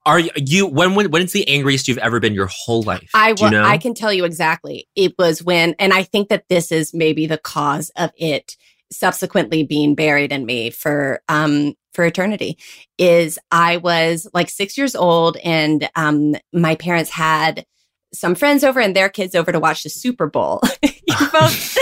are 0.06 0.19
you, 0.19 0.30
you 0.35 0.68
when 0.68 0.95
when 0.95 1.11
when 1.11 1.22
it's 1.22 1.34
the 1.34 1.47
angriest 1.47 1.88
you've 1.88 1.97
ever 1.97 2.19
been 2.19 2.34
your 2.34 2.49
whole 2.51 2.84
life? 2.84 3.10
I 3.14 3.34
Do 3.34 3.45
you 3.45 3.51
know? 3.51 3.64
I 3.64 3.77
can 3.77 3.93
tell 3.93 4.14
you 4.14 4.26
exactly. 4.26 4.88
It 4.95 5.14
was 5.19 5.43
when, 5.43 5.76
and 5.80 5.93
I 5.93 6.03
think 6.03 6.30
that 6.30 6.45
this 6.49 6.72
is 6.72 6.93
maybe 6.93 7.27
the 7.27 7.38
cause 7.38 7.91
of 7.95 8.11
it 8.18 8.56
subsequently 8.91 9.64
being 9.64 9.93
buried 9.95 10.31
in 10.31 10.45
me 10.45 10.72
for 10.72 11.22
um 11.27 11.73
for 11.93 12.06
eternity. 12.06 12.57
Is 12.97 13.38
I 13.51 13.77
was 13.77 14.27
like 14.34 14.49
six 14.49 14.77
years 14.77 14.95
old, 14.95 15.38
and 15.38 15.89
um 15.95 16.35
my 16.53 16.76
parents 16.76 17.11
had 17.11 17.65
some 18.14 18.36
friends 18.36 18.64
over 18.64 18.80
and 18.80 18.95
their 18.95 19.10
kids 19.10 19.36
over 19.36 19.52
to 19.52 19.60
watch 19.60 19.84
the 19.84 19.90
Super 19.90 20.27
Bowl. 20.27 20.61
You 21.10 21.15
both 21.31 21.77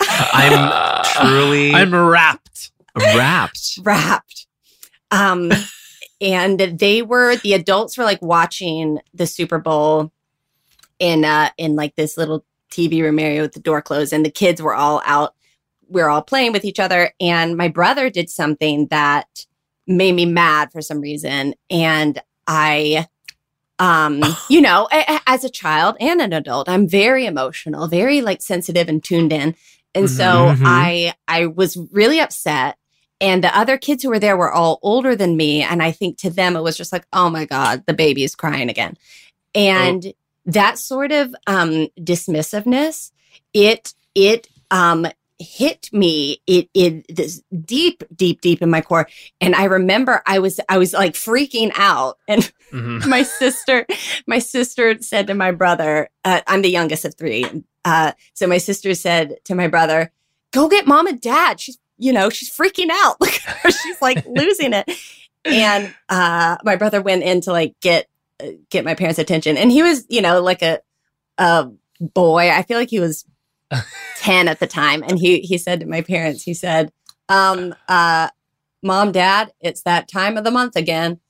I'm 0.00 1.04
truly 1.04 1.74
I'm 1.74 1.94
wrapped. 1.94 2.72
wrapped. 2.96 3.78
wrapped. 3.82 4.46
Um, 5.10 5.52
and 6.20 6.58
they 6.58 7.02
were 7.02 7.36
the 7.36 7.52
adults 7.52 7.98
were 7.98 8.04
like 8.04 8.22
watching 8.22 9.00
the 9.12 9.26
Super 9.26 9.58
Bowl 9.58 10.10
in 10.98 11.26
uh 11.26 11.50
in 11.58 11.76
like 11.76 11.94
this 11.96 12.16
little 12.16 12.42
TV 12.70 13.02
room 13.02 13.18
area 13.18 13.42
with 13.42 13.52
the 13.52 13.60
door 13.60 13.82
closed, 13.82 14.14
and 14.14 14.24
the 14.24 14.30
kids 14.30 14.62
were 14.62 14.74
all 14.74 15.02
out. 15.04 15.34
We 15.88 16.00
are 16.00 16.08
all 16.08 16.22
playing 16.22 16.52
with 16.52 16.64
each 16.64 16.80
other, 16.80 17.12
and 17.20 17.54
my 17.56 17.68
brother 17.68 18.08
did 18.08 18.30
something 18.30 18.86
that 18.86 19.44
made 19.86 20.12
me 20.12 20.24
mad 20.24 20.72
for 20.72 20.80
some 20.80 21.00
reason, 21.00 21.54
and 21.68 22.18
I. 22.46 23.06
Um, 23.78 24.22
you 24.48 24.60
know, 24.60 24.88
as 25.26 25.44
a 25.44 25.50
child 25.50 25.96
and 26.00 26.20
an 26.20 26.32
adult, 26.32 26.68
I'm 26.68 26.88
very 26.88 27.26
emotional, 27.26 27.86
very 27.88 28.20
like 28.20 28.42
sensitive 28.42 28.88
and 28.88 29.02
tuned 29.02 29.32
in. 29.32 29.54
And 29.94 30.10
so 30.10 30.24
Mhm. 30.24 30.62
I 30.64 31.14
I 31.26 31.46
was 31.46 31.76
really 31.92 32.20
upset 32.20 32.76
and 33.20 33.42
the 33.42 33.56
other 33.56 33.76
kids 33.78 34.02
who 34.02 34.10
were 34.10 34.18
there 34.18 34.36
were 34.36 34.52
all 34.52 34.78
older 34.82 35.16
than 35.16 35.36
me. 35.36 35.62
And 35.62 35.82
I 35.82 35.90
think 35.90 36.18
to 36.18 36.30
them, 36.30 36.56
it 36.56 36.62
was 36.62 36.76
just 36.76 36.92
like, 36.92 37.04
oh 37.12 37.28
my 37.30 37.44
God, 37.44 37.84
the 37.86 37.94
baby 37.94 38.22
is 38.22 38.34
crying 38.34 38.68
again. 38.68 38.96
And 39.54 40.12
that 40.46 40.78
sort 40.78 41.10
of 41.10 41.34
um, 41.46 41.88
dismissiveness, 41.98 43.10
it, 43.52 43.92
it, 44.14 44.48
um, 44.70 45.06
hit 45.38 45.88
me 45.92 46.42
it 46.46 46.68
it 46.74 47.04
this 47.14 47.42
deep 47.64 48.02
deep 48.14 48.40
deep 48.40 48.60
in 48.62 48.70
my 48.70 48.80
core. 48.80 49.08
And 49.40 49.54
i 49.54 49.64
remember 49.64 50.22
i 50.26 50.38
was 50.40 50.58
i 50.68 50.78
was 50.78 50.92
like 50.92 51.14
freaking 51.14 51.70
out. 51.76 52.18
And 52.28 52.50
Mhm. 52.72 53.06
my 53.06 53.22
sister 53.22 53.86
my 54.26 54.40
sister 54.40 55.00
said 55.00 55.26
to 55.28 55.34
my 55.34 55.52
brother 55.52 56.10
uh, 56.24 56.42
i'm 56.46 56.60
the 56.62 56.68
youngest 56.70 57.04
of 57.06 57.14
three. 57.14 57.46
Uh, 57.84 58.12
so 58.34 58.46
my 58.46 58.58
sister 58.58 58.94
said 58.94 59.36
to 59.44 59.54
my 59.54 59.68
brother 59.68 60.12
go 60.52 60.68
get 60.68 60.86
mom 60.86 61.06
and 61.06 61.20
dad. 61.20 61.60
She's 61.60 61.78
you 61.98 62.12
know 62.12 62.28
she's 62.30 62.50
freaking 62.50 62.90
out. 62.90 63.20
Look 63.20 63.34
at 63.34 63.40
her. 63.58 63.70
she's 63.70 64.00
like 64.02 64.24
losing 64.28 64.72
it. 64.74 64.90
And 65.44 65.94
uh, 66.08 66.56
my 66.64 66.76
brother 66.76 67.00
went 67.00 67.22
in 67.22 67.40
to 67.42 67.52
like 67.52 67.74
get 67.80 68.06
uh, 68.42 68.48
get 68.70 68.84
my 68.84 68.94
parents 68.94 69.18
attention. 69.18 69.56
And 69.56 69.70
he 69.72 69.82
was 69.82 70.04
you 70.08 70.20
know 70.20 70.40
like 70.42 70.62
a 70.62 70.80
a 71.38 71.70
boy. 72.00 72.50
I 72.50 72.62
feel 72.62 72.76
like 72.78 72.90
he 72.90 73.00
was 73.00 73.24
10 74.16 74.48
at 74.48 74.58
the 74.60 74.66
time 74.66 75.02
and 75.02 75.18
he 75.18 75.40
he 75.40 75.58
said 75.58 75.80
to 75.80 75.86
my 75.86 76.00
parents 76.00 76.42
he 76.42 76.54
said 76.54 76.90
um 77.28 77.74
uh 77.88 78.28
mom 78.82 79.12
dad 79.12 79.52
it's 79.60 79.82
that 79.82 80.08
time 80.08 80.36
of 80.36 80.44
the 80.44 80.50
month 80.50 80.74
again 80.76 81.20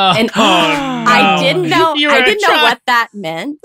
Oh, 0.00 0.12
and 0.16 0.28
no. 0.36 0.42
I 0.42 1.38
didn't 1.40 1.70
know. 1.70 1.92
I 1.92 2.22
didn't 2.22 2.42
know 2.42 2.62
what 2.62 2.80
that 2.86 3.08
meant. 3.14 3.58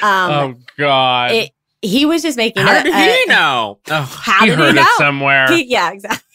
Um, 0.00 0.30
oh 0.30 0.54
God. 0.78 1.32
it, 1.32 1.50
he 1.82 2.06
was 2.06 2.22
just 2.22 2.38
making. 2.38 2.62
How 2.62 2.80
a, 2.80 2.82
did 2.82 2.94
a- 2.94 2.98
he 2.98 3.24
know? 3.26 3.78
Oh, 3.90 4.02
How 4.22 4.40
he 4.44 4.46
did 4.50 4.58
heard 4.58 4.68
he 4.68 4.74
know? 4.76 4.82
it 4.82 4.96
somewhere. 4.96 5.46
He- 5.48 5.64
yeah, 5.70 5.90
exactly. 5.92 6.25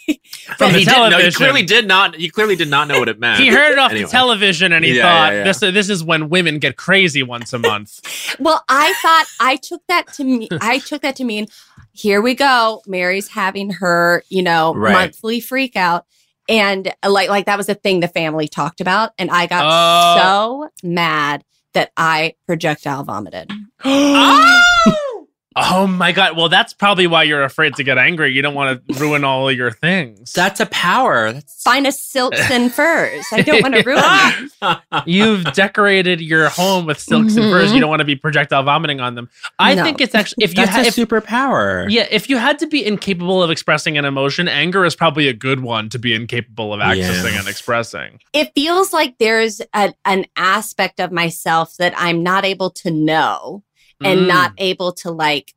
From 0.58 0.72
the 0.74 0.80
he 0.80 0.86
didn't. 0.86 1.20
He 1.22 1.32
clearly 1.32 1.64
did 1.64 1.88
not. 1.88 2.16
He 2.16 2.30
clearly 2.30 2.56
did 2.56 2.70
not 2.70 2.88
know 2.88 3.00
what 3.00 3.10
it 3.10 3.20
meant. 3.26 3.40
he 3.40 3.48
heard 3.48 3.72
it 3.72 3.80
off 3.80 3.92
Anyway. 3.92 4.06
the 4.06 4.12
television 4.12 4.74
and 4.74 4.84
he 4.86 4.98
Yeah, 4.98 5.04
thought 5.04 5.32
yeah, 5.34 5.38
yeah. 5.40 5.44
this 5.44 5.60
this 5.60 5.90
is 5.90 6.04
when 6.04 6.30
women 6.30 6.60
get 6.60 6.78
crazy 6.78 7.24
once 7.24 7.54
a 7.54 7.60
month. 7.60 8.00
well, 8.40 8.64
I 8.70 8.94
thought 9.02 9.26
I 9.40 9.56
took 9.58 9.82
that 9.88 10.08
to 10.14 10.24
me. 10.24 10.50
I 10.62 10.80
took 10.80 11.02
that 11.04 11.16
to 11.18 11.24
mean 11.24 11.48
here 11.94 12.22
we 12.22 12.36
go. 12.36 12.82
Mary's 12.88 13.28
having 13.28 13.70
her, 13.72 14.24
you 14.30 14.42
know, 14.44 14.74
Right. 14.74 14.94
monthly 14.94 15.40
freak 15.42 15.76
out. 15.76 16.06
And 16.50 16.94
uh, 17.04 17.12
like 17.12 17.30
like 17.30 17.46
that 17.48 17.58
was 17.58 17.70
a 17.70 17.76
thing 17.76 18.00
the 18.00 18.08
family 18.08 18.48
talked 18.48 18.82
about. 18.82 19.12
And 19.18 19.30
I 19.30 19.46
got 19.46 19.64
Oh. 19.68 20.70
so 20.82 20.88
mad 20.88 21.44
that 21.74 21.92
I 21.98 22.36
projectile 22.48 23.04
vomited. 23.04 23.50
Oh! 23.84 25.11
Oh 25.56 25.86
my 25.86 26.12
god. 26.14 26.38
Well, 26.38 26.48
that's 26.50 26.74
probably 26.74 27.08
why 27.08 27.24
you're 27.24 27.44
afraid 27.44 27.76
to 27.76 27.84
get 27.84 27.98
angry. 27.98 28.32
You 28.32 28.42
don't 28.42 28.54
want 28.54 28.88
to 28.88 28.94
ruin 29.00 29.24
all 29.26 29.52
your 29.52 29.70
things. 29.72 30.32
That's 30.32 30.60
a 30.60 30.66
power. 30.68 31.34
That's 31.34 31.62
Finest 31.62 32.10
silks 32.12 32.40
and 32.50 32.72
furs. 32.74 33.26
I 33.32 33.42
don't 33.42 33.62
want 33.62 33.76
to 33.76 33.84
ruin 33.84 34.50
them. 34.62 35.04
You've 35.06 35.44
decorated 35.54 36.22
your 36.22 36.50
home 36.50 36.86
with 36.86 37.00
silks 37.00 37.36
and 37.36 37.52
furs. 37.52 37.72
Mhm. 37.72 37.76
You 37.76 37.80
don't 37.82 37.90
want 37.90 38.00
to 38.00 38.06
be 38.06 38.16
projectile 38.16 38.64
vomiting 38.64 39.02
on 39.02 39.16
them. 39.16 39.30
I 39.60 39.76
No. 39.76 39.84
think 39.84 40.00
it's 40.02 40.16
actually 40.16 40.44
if 40.44 40.52
you 40.52 40.66
That's 40.66 40.72
had 40.72 40.86
a 40.86 40.88
if, 40.88 40.96
superpower. 40.96 41.86
yeah, 41.90 42.08
if 42.10 42.30
you 42.30 42.38
had 42.38 42.58
to 42.60 42.68
be 42.68 42.86
incapable 42.86 43.44
of 43.44 43.52
expressing 43.52 43.98
an 43.98 44.06
emotion, 44.06 44.48
anger 44.48 44.86
is 44.86 44.96
probably 44.96 45.28
a 45.28 45.34
good 45.34 45.60
one 45.62 45.90
to 45.90 46.00
be 46.00 46.14
incapable 46.14 46.74
of 46.74 46.80
accessing 46.80 47.34
Yeah. 47.34 47.40
and 47.40 47.48
expressing. 47.48 48.20
It 48.34 48.52
feels 48.56 48.94
like 48.94 49.18
there's 49.20 49.62
a, 49.74 49.94
an 50.06 50.26
aspect 50.38 51.00
of 51.00 51.12
myself 51.12 51.76
that 51.78 51.94
I'm 51.98 52.24
not 52.24 52.46
able 52.46 52.70
to 52.72 52.90
know 52.92 53.64
and 54.04 54.22
Mm. 54.22 54.28
not 54.28 54.54
able 54.58 54.92
to 54.94 55.12
like 55.12 55.54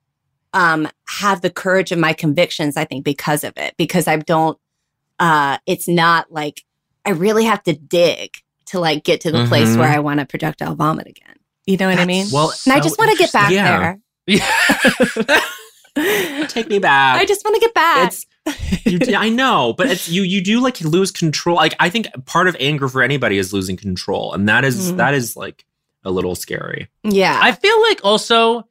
um 0.53 0.89
have 1.09 1.41
the 1.41 1.51
courage 1.51 1.91
of 1.93 1.99
my 1.99 2.12
convictions 2.12 2.77
i 2.77 2.85
think 2.85 3.05
because 3.05 3.43
of 3.45 3.53
it 3.57 3.75
because 3.77 4.07
i 4.09 4.16
don't 4.16 4.59
uh 5.19 5.59
it's 5.66 5.89
not 5.89 6.31
like 6.31 6.62
i 7.05 7.11
really 7.11 7.45
have 7.45 7.62
to 7.65 7.73
dig 7.73 8.31
to 8.66 8.79
like 8.81 9.05
get 9.05 9.21
to 9.23 9.31
the 9.33 9.47
place 9.47 9.71
Mhm. 9.71 9.79
where 9.79 9.89
i 9.91 9.99
want 9.99 10.21
to 10.21 10.27
projectile 10.27 10.75
vomit 10.75 11.07
again 11.07 11.35
you 11.66 11.77
know 11.77 11.89
what 11.89 11.99
i 11.99 12.05
mean 12.05 12.27
Well, 12.33 12.53
and 12.66 12.73
i 12.73 12.81
just 12.81 12.99
want 12.99 13.11
to 13.11 13.16
get 13.16 13.33
back. 13.33 13.51
Yeah. 13.51 13.97
there 14.27 15.39
Take 16.49 16.69
me 16.69 16.79
back. 16.81 17.21
i 17.21 17.25
just 17.25 17.45
want 17.45 17.55
to 17.55 17.61
get 17.61 17.73
back 17.75 18.12
It's 18.12 18.27
you, 18.85 18.99
yeah, 19.07 19.21
I 19.21 19.31
know, 19.31 19.73
but 19.79 19.87
it's 19.87 20.07
you. 20.11 20.23
You 20.23 20.43
do 20.43 20.61
like 20.61 20.79
lose 20.83 21.11
control. 21.11 21.57
Like 21.57 21.75
I 21.81 21.89
think 21.89 22.09
part 22.27 22.47
of 22.47 22.55
anger 22.61 22.89
for 22.91 23.03
anybody 23.03 23.39
is 23.39 23.55
losing 23.55 23.79
control, 23.79 24.35
and 24.35 24.47
that 24.51 24.65
is- 24.66 24.93
Mhm. 24.93 24.97
that 24.99 25.15
is 25.15 25.35
like 25.35 25.65
a 26.05 26.10
little 26.10 26.35
scary. 26.35 26.89
yeah 27.02 27.39
I 27.43 27.52
feel 27.52 27.81
like 27.82 28.01
also 28.05 28.68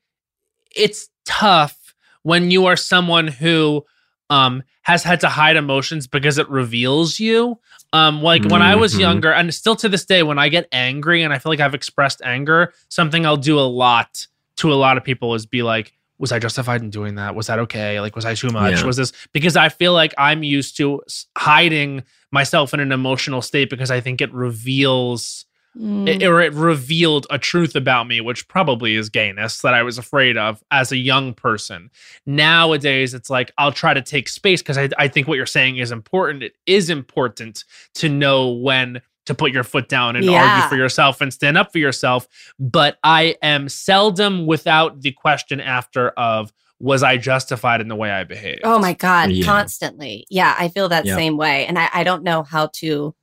it's 0.75 1.09
tough 1.25 1.93
when 2.23 2.51
you 2.51 2.65
are 2.65 2.75
someone 2.75 3.27
who 3.27 3.83
um 4.29 4.63
has 4.83 5.03
had 5.03 5.19
to 5.21 5.29
hide 5.29 5.55
emotions 5.55 6.07
because 6.07 6.37
it 6.37 6.49
reveals 6.49 7.19
you. 7.19 7.59
Um 7.93 8.21
like 8.21 8.43
when 8.45 8.61
I 8.61 8.75
was 8.75 8.93
Mhm. 8.95 8.99
younger 8.99 9.31
and 9.31 9.53
still 9.53 9.75
to 9.77 9.89
this 9.89 10.05
day 10.05 10.23
when 10.23 10.39
I 10.39 10.49
get 10.49 10.67
angry 10.71 11.23
and 11.23 11.33
I 11.33 11.39
feel 11.39 11.51
like 11.51 11.59
I've 11.59 11.75
expressed 11.75 12.21
anger, 12.23 12.73
something 12.89 13.25
I'll 13.25 13.37
do 13.37 13.59
a 13.59 13.61
lot 13.83 14.27
to 14.57 14.71
a 14.73 14.75
lot 14.75 14.97
of 14.97 15.03
people 15.03 15.33
is 15.35 15.45
be 15.45 15.63
like 15.63 15.93
was 16.19 16.31
I 16.31 16.39
justified 16.39 16.81
in 16.81 16.89
doing 16.89 17.15
that? 17.15 17.35
Was 17.35 17.47
that 17.47 17.59
okay? 17.59 17.99
Like 17.99 18.15
was 18.15 18.23
I 18.25 18.33
too 18.35 18.49
much? 18.49 18.79
Yeah. 18.79 18.85
Was 18.85 18.97
this 18.97 19.11
because 19.33 19.55
I 19.57 19.69
feel 19.69 19.93
like 19.93 20.13
I'm 20.17 20.43
used 20.43 20.77
to 20.77 21.01
hiding 21.37 22.03
myself 22.31 22.73
in 22.73 22.79
an 22.79 22.91
emotional 22.91 23.41
state 23.41 23.69
because 23.69 23.91
I 23.91 23.99
think 23.99 24.21
it 24.21 24.31
reveals 24.33 25.45
Mm. 25.77 26.07
it, 26.07 26.23
or 26.23 26.39
it 26.39 26.53
revealed 26.53 27.25
a 27.31 27.39
truth 27.39 27.75
about 27.75 28.07
me, 28.07 28.21
which 28.21 28.47
probably 28.47 28.95
is 28.95 29.09
gayness 29.09 29.61
that 29.61 29.73
I 29.73 29.81
was 29.81 29.97
afraid 29.97 30.37
of 30.37 30.63
as 30.69 30.91
a 30.91 30.97
young 30.97 31.33
person. 31.33 31.89
Nowadays, 32.27 33.13
it's 33.13 33.29
like 33.29 33.51
I'll 33.57 33.71
try 33.71 33.93
to 33.93 34.01
take 34.01 34.27
space 34.29 34.61
because 34.61 34.77
I, 34.77 34.89
I 34.97 35.07
think 35.07 35.27
what 35.27 35.37
you're 35.37 35.45
saying 35.45 35.77
is 35.77 35.91
important. 35.91 36.43
It 36.43 36.55
is 36.65 36.89
important 36.89 37.63
to 37.95 38.09
know 38.09 38.49
when 38.51 39.01
to 39.25 39.33
put 39.33 39.51
your 39.51 39.63
foot 39.63 39.87
down 39.87 40.15
and 40.15 40.25
Yeah. 40.25 40.41
argue 40.43 40.67
for 40.69 40.75
yourself 40.75 41.21
and 41.21 41.33
stand 41.33 41.57
up 41.57 41.71
for 41.71 41.77
yourself. 41.77 42.27
But 42.59 42.97
I 43.03 43.35
am 43.41 43.69
seldom 43.69 44.45
without 44.45 45.01
the 45.01 45.11
question 45.11 45.61
after 45.61 46.09
of, 46.09 46.51
was 46.79 47.03
I 47.03 47.15
justified 47.17 47.79
in 47.79 47.87
the 47.87 47.95
way 47.95 48.11
I 48.11 48.25
behaved? 48.25 48.61
Oh 48.65 48.79
my 48.79 48.91
God, 48.93 49.31
Yeah. 49.31 49.45
constantly. 49.45 50.25
Yeah, 50.29 50.53
I 50.59 50.67
feel 50.67 50.89
that 50.89 51.05
Yeah. 51.05 51.15
same 51.15 51.37
way. 51.37 51.65
And 51.65 51.79
I, 51.79 51.89
I 51.93 52.03
don't 52.03 52.23
know 52.23 52.43
how 52.43 52.67
to, 52.75 53.15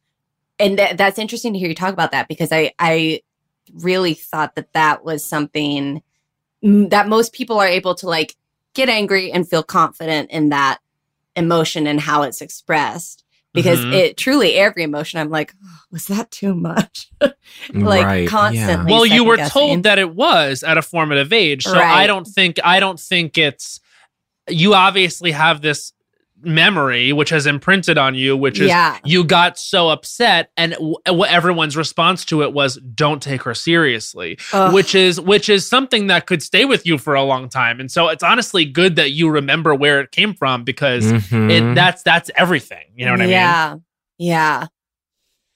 and 0.60 0.76
th- 0.78 0.96
that's 0.96 1.18
interesting 1.18 1.52
to 1.54 1.58
hear 1.58 1.68
you 1.68 1.74
talk 1.74 1.92
about 1.92 2.12
that 2.12 2.28
because 2.28 2.52
I, 2.52 2.72
I 2.78 3.22
really 3.74 4.14
thought 4.14 4.54
that 4.56 4.72
that 4.74 5.04
was 5.04 5.24
something 5.24 6.02
that 6.62 7.08
most 7.08 7.32
people 7.32 7.58
are 7.58 7.66
able 7.66 7.94
to 7.96 8.06
like 8.06 8.36
get 8.74 8.88
angry 8.88 9.32
and 9.32 9.48
feel 9.48 9.62
confident 9.62 10.30
in 10.30 10.50
that 10.50 10.78
emotion 11.36 11.86
and 11.86 12.00
how 12.00 12.22
it's 12.22 12.40
expressed. 12.40 13.24
Because 13.52 13.80
Mhm. 13.80 13.92
it 13.94 14.16
truly, 14.16 14.54
every 14.54 14.84
emotion, 14.84 15.18
I'm 15.18 15.28
like, 15.30 15.54
oh, 15.64 15.78
was 15.90 16.06
that 16.06 16.30
too 16.30 16.54
much? 16.54 17.10
Like, 17.74 18.04
right. 18.06 18.28
constantly. 18.28 18.92
well 18.92 19.04
you 19.04 19.24
were 19.24 19.36
second-guessing. 19.36 19.68
told 19.68 19.82
that 19.82 19.98
it 19.98 20.14
was 20.14 20.62
at 20.62 20.78
a 20.78 20.82
formative 20.82 21.32
age 21.32 21.64
so 21.64 21.76
i 21.78 22.06
don't 22.06 22.24
think 22.26 22.58
i 22.64 22.78
don't 22.80 22.98
think 22.98 23.36
it's 23.36 23.80
you 24.48 24.72
obviously 24.74 25.32
have 25.32 25.60
this 25.60 25.92
memory 26.42 27.12
which 27.12 27.30
has 27.30 27.46
imprinted 27.46 27.98
on 27.98 28.14
you 28.14 28.36
which 28.36 28.60
is 28.60 28.68
Yeah. 28.68 28.98
you 29.04 29.24
got 29.24 29.58
so 29.58 29.88
upset 29.90 30.50
and 30.56 30.72
w- 30.72 30.94
what 31.08 31.30
everyone's 31.30 31.76
response 31.76 32.24
to 32.26 32.42
it 32.42 32.52
was 32.52 32.76
don't 32.94 33.22
take 33.22 33.42
her 33.42 33.54
seriously 33.54 34.38
Ugh. 34.52 34.72
which 34.72 34.94
is 34.94 35.20
which 35.20 35.48
is 35.48 35.68
something 35.68 36.06
that 36.08 36.26
could 36.26 36.42
stay 36.42 36.64
with 36.64 36.86
you 36.86 36.98
for 36.98 37.14
a 37.14 37.22
long 37.22 37.48
time 37.48 37.80
and 37.80 37.90
so 37.90 38.08
it's 38.08 38.22
honestly 38.22 38.64
good 38.64 38.96
that 38.96 39.10
you 39.10 39.28
remember 39.30 39.74
where 39.74 40.00
it 40.00 40.10
came 40.12 40.34
from 40.34 40.64
because 40.64 41.04
Mhm. 41.12 41.50
it 41.50 41.74
that's 41.74 42.02
that's 42.02 42.30
everything 42.36 42.84
you 42.96 43.04
know 43.04 43.12
what 43.12 43.20
i 43.20 43.24
mean 43.24 43.30
yeah. 43.32 43.74
Yeah. 44.18 44.66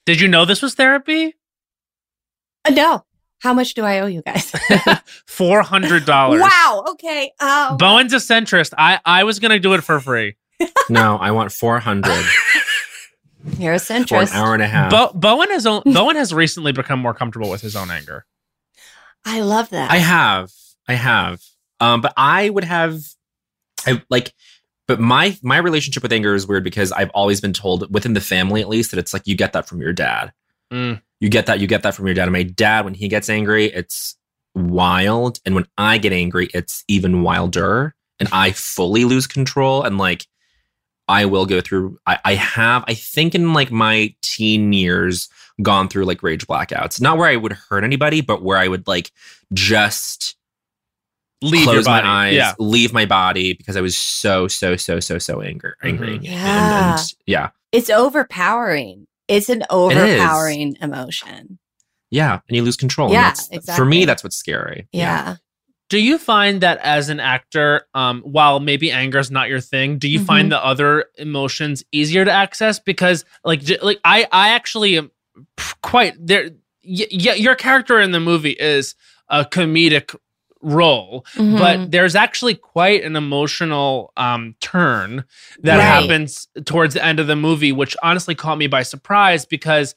did 0.05 0.19
you 0.21 0.27
know 0.27 0.45
this 0.45 0.61
was 0.61 0.73
therapy 0.75 1.33
Uh, 2.65 2.71
no. 2.71 3.05
How 3.41 3.53
much 3.53 3.73
do 3.75 3.83
I 3.83 3.99
owe 3.99 4.07
you 4.07 4.23
guys? 4.25 4.49
$400 5.29 6.07
Wow. 6.39 6.83
Okay. 6.91 7.31
Um, 7.39 7.77
Bowen's 7.77 8.13
a 8.13 8.17
centrist. 8.17 8.73
I 8.77 8.99
I 9.05 9.23
was 9.23 9.39
gonna 9.39 9.59
do 9.59 9.73
it 9.73 9.83
for 9.83 9.99
free. 9.99 10.35
No, 10.89 11.17
I 11.17 11.31
want 11.31 11.51
four 11.51 11.79
hundred 11.79 12.23
you're 13.59 13.73
a 13.73 13.79
for 13.79 13.93
an 13.93 14.03
centrist. 14.05 14.33
hour 14.33 14.53
and 14.53 14.63
a 14.63 14.67
half. 14.67 14.91
Bo- 14.91 15.11
Bowen 15.13 15.49
has 15.51 15.65
own, 15.67 15.83
Bowen 15.85 16.15
has 16.15 16.33
recently 16.33 16.71
become 16.71 16.99
more 16.99 17.13
comfortable 17.13 17.49
with 17.49 17.61
his 17.61 17.75
own 17.75 17.91
anger. 17.91 18.25
I 19.25 19.41
love 19.41 19.69
that. 19.69 19.91
I 19.91 19.97
have, 19.97 20.51
I 20.87 20.93
have. 20.93 21.41
Um, 21.79 22.01
but 22.01 22.13
I 22.15 22.49
would 22.49 22.63
have, 22.63 22.99
I 23.85 24.01
like, 24.09 24.33
but 24.87 24.99
my 24.99 25.37
my 25.41 25.57
relationship 25.57 26.03
with 26.03 26.13
anger 26.13 26.35
is 26.35 26.47
weird 26.47 26.63
because 26.63 26.91
I've 26.91 27.09
always 27.11 27.41
been 27.41 27.53
told 27.53 27.91
within 27.93 28.13
the 28.13 28.21
family 28.21 28.61
at 28.61 28.69
least 28.69 28.91
that 28.91 28.99
it's 28.99 29.13
like 29.13 29.23
you 29.25 29.35
get 29.35 29.53
that 29.53 29.67
from 29.67 29.81
your 29.81 29.93
dad. 29.93 30.31
Mm. 30.71 31.01
You 31.19 31.29
get 31.29 31.45
that, 31.47 31.59
you 31.59 31.67
get 31.67 31.83
that 31.83 31.95
from 31.95 32.05
your 32.07 32.13
dad. 32.13 32.23
And 32.23 32.33
my 32.33 32.43
dad, 32.43 32.85
when 32.85 32.93
he 32.93 33.07
gets 33.07 33.29
angry, 33.29 33.65
it's 33.65 34.15
wild, 34.53 35.39
and 35.45 35.55
when 35.55 35.65
I 35.77 35.97
get 35.97 36.13
angry, 36.13 36.49
it's 36.53 36.83
even 36.87 37.23
wilder, 37.23 37.95
and 38.19 38.29
I 38.31 38.51
fully 38.51 39.05
lose 39.05 39.27
control 39.27 39.83
and 39.83 39.97
like. 39.97 40.25
I 41.07 41.25
will 41.25 41.45
go 41.45 41.61
through. 41.61 41.97
I, 42.07 42.19
I 42.25 42.33
have. 42.35 42.83
I 42.87 42.93
think 42.95 43.35
in 43.35 43.53
like 43.53 43.71
my 43.71 44.13
teen 44.21 44.73
years, 44.73 45.29
gone 45.61 45.87
through 45.87 46.05
like 46.05 46.21
rage 46.23 46.45
blackouts. 46.47 46.99
Not 46.99 47.17
where 47.17 47.29
I 47.29 47.35
would 47.35 47.53
hurt 47.53 47.83
anybody, 47.83 48.21
but 48.21 48.43
where 48.43 48.57
I 48.57 48.67
would 48.67 48.87
like 48.87 49.11
just 49.53 50.35
Leave 51.41 51.63
close 51.63 51.75
your 51.75 51.83
body. 51.83 52.03
my 52.05 52.25
eyes, 52.27 52.33
Yeah. 52.35 52.53
leave 52.59 52.91
my 52.93 53.05
body 53.05 53.53
because 53.53 53.75
I 53.77 53.81
was 53.81 53.95
so 53.97 54.47
so 54.47 54.75
so 54.75 54.99
so 54.99 55.17
so 55.19 55.41
angry, 55.41 55.73
angry. 55.83 56.19
Mhm. 56.19 56.23
Yeah. 56.23 56.91
And, 56.91 56.99
and 56.99 57.13
yeah, 57.27 57.49
it's 57.71 57.89
overpowering. 57.89 59.05
It's 59.27 59.49
an 59.49 59.63
overpowering 59.69 60.77
emotion. 60.81 61.59
yeah, 62.11 62.39
and 62.47 62.55
you 62.55 62.63
lose 62.63 62.77
control. 62.77 63.11
Yeah, 63.11 63.33
that's, 63.51 63.75
For 63.75 63.85
me, 63.85 64.05
that's 64.05 64.23
what's 64.23 64.37
scary. 64.37 64.87
Yeah. 64.91 65.35
Do 65.89 65.99
you 65.99 66.17
find 66.17 66.61
that 66.61 66.79
as 66.79 67.09
an 67.09 67.19
actor, 67.19 67.87
um, 67.93 68.21
while 68.21 68.59
maybe 68.59 68.91
anger 68.91 69.19
is 69.19 69.29
not 69.29 69.49
your 69.49 69.59
thing, 69.61 69.97
do 69.99 70.07
you 70.07 70.19
Mhm. 70.19 70.25
find 70.25 70.51
the 70.51 70.63
other 70.63 71.05
emotions 71.17 71.83
easier 71.91 72.25
to 72.25 72.31
access? 72.31 72.79
Because 72.79 73.23
like 73.43 73.61
like 73.83 73.99
I 74.03 74.27
I 74.31 74.49
actually 74.49 74.97
am 74.97 75.11
quite 75.81 76.13
there. 76.19 76.45
Y- 76.83 77.07
yeah, 77.11 77.33
your 77.33 77.55
character 77.55 77.99
in 78.01 78.11
the 78.11 78.19
movie 78.19 78.55
is 78.59 78.95
a 79.29 79.45
comedic 79.45 80.15
role, 80.61 81.23
Mhm. 81.35 81.57
but 81.59 81.91
there's 81.91 82.15
actually 82.15 82.55
quite 82.55 83.03
an 83.03 83.15
emotional 83.15 84.11
um, 84.17 84.55
turn 84.61 85.23
that 85.61 85.77
Right. 85.77 85.83
happens 85.83 86.47
towards 86.65 86.95
the 86.95 87.05
end 87.05 87.19
of 87.19 87.27
the 87.27 87.35
movie, 87.35 87.71
which 87.71 87.95
honestly 88.01 88.33
caught 88.33 88.57
me 88.57 88.65
by 88.65 88.81
surprise 88.81 89.45
because 89.45 89.93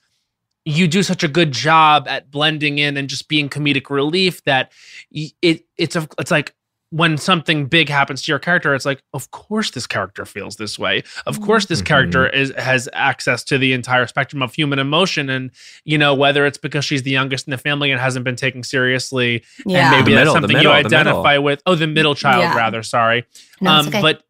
you 0.68 0.86
do 0.86 1.02
such 1.02 1.22
a 1.24 1.28
good 1.28 1.50
job 1.52 2.06
at 2.08 2.30
blending 2.30 2.78
in 2.78 2.96
and 2.96 3.08
just 3.08 3.28
being 3.28 3.48
comedic 3.48 3.88
relief 3.90 4.42
that 4.44 4.70
it 5.10 5.64
it's 5.76 5.96
a, 5.96 6.06
it's 6.18 6.30
like 6.30 6.54
when 6.90 7.18
something 7.18 7.66
big 7.66 7.88
happens 7.90 8.22
to 8.22 8.32
your 8.32 8.38
character, 8.38 8.74
it's 8.74 8.86
like, 8.86 9.02
of 9.12 9.30
course 9.30 9.70
this 9.72 9.86
character 9.86 10.24
feels 10.24 10.56
this 10.56 10.78
way. 10.78 11.02
Of 11.26 11.38
course 11.42 11.66
this 11.66 11.82
Mhm. 11.82 11.84
character 11.86 12.26
is 12.28 12.52
has 12.56 12.88
access 12.94 13.44
to 13.44 13.58
the 13.58 13.72
entire 13.72 14.06
spectrum 14.06 14.42
of 14.42 14.54
human 14.54 14.78
emotion, 14.78 15.28
and 15.30 15.50
you 15.84 15.96
know 15.98 16.14
whether 16.14 16.44
it's 16.46 16.58
because 16.58 16.84
she's 16.84 17.02
the 17.02 17.10
youngest 17.10 17.46
in 17.46 17.50
the 17.50 17.58
family 17.58 17.90
and 17.90 18.00
hasn't 18.00 18.24
been 18.24 18.36
taken 18.36 18.62
seriously, 18.62 19.42
yeah. 19.66 19.78
and 19.78 19.90
maybe 19.96 20.10
The 20.12 20.16
that's 20.16 20.20
middle, 20.20 20.34
something 20.34 20.56
middle, 20.56 20.72
you 20.72 20.78
identify 20.78 21.36
with. 21.38 21.62
Oh, 21.66 21.74
the 21.74 21.86
middle 21.86 22.14
child, 22.14 22.42
Yeah. 22.42 22.56
rather. 22.56 22.82
Sorry, 22.82 23.24
no, 23.60 23.70
um, 23.70 23.88
okay. 23.88 24.00
but 24.02 24.22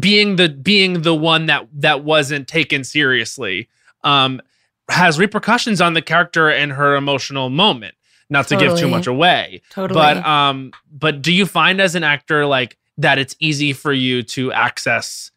being 0.00 0.36
the 0.36 0.48
being 0.48 1.02
the 1.02 1.14
one 1.14 1.46
that 1.46 1.66
that 1.74 2.02
wasn't 2.04 2.46
taken 2.48 2.84
seriously 2.84 3.68
um, 4.04 4.40
has 4.90 5.18
repercussions 5.18 5.80
on 5.80 5.94
the 5.94 6.02
character 6.02 6.50
and 6.50 6.72
her 6.72 6.96
emotional 6.96 7.50
moment. 7.50 7.94
Not 8.32 8.46
to 8.48 8.56
give 8.56 8.78
too 8.78 8.86
much 8.86 9.08
away, 9.08 9.60
totally. 9.70 9.98
but 9.98 10.24
um, 10.24 10.70
but 10.88 11.20
do 11.20 11.32
you 11.32 11.46
find 11.46 11.80
as 11.80 11.96
an 11.96 12.04
actor 12.04 12.46
like 12.46 12.78
that 12.98 13.18
it's 13.18 13.34
easy 13.40 13.72
for 13.72 13.92
you 13.92 14.22
to 14.22 14.52
access 14.52 15.32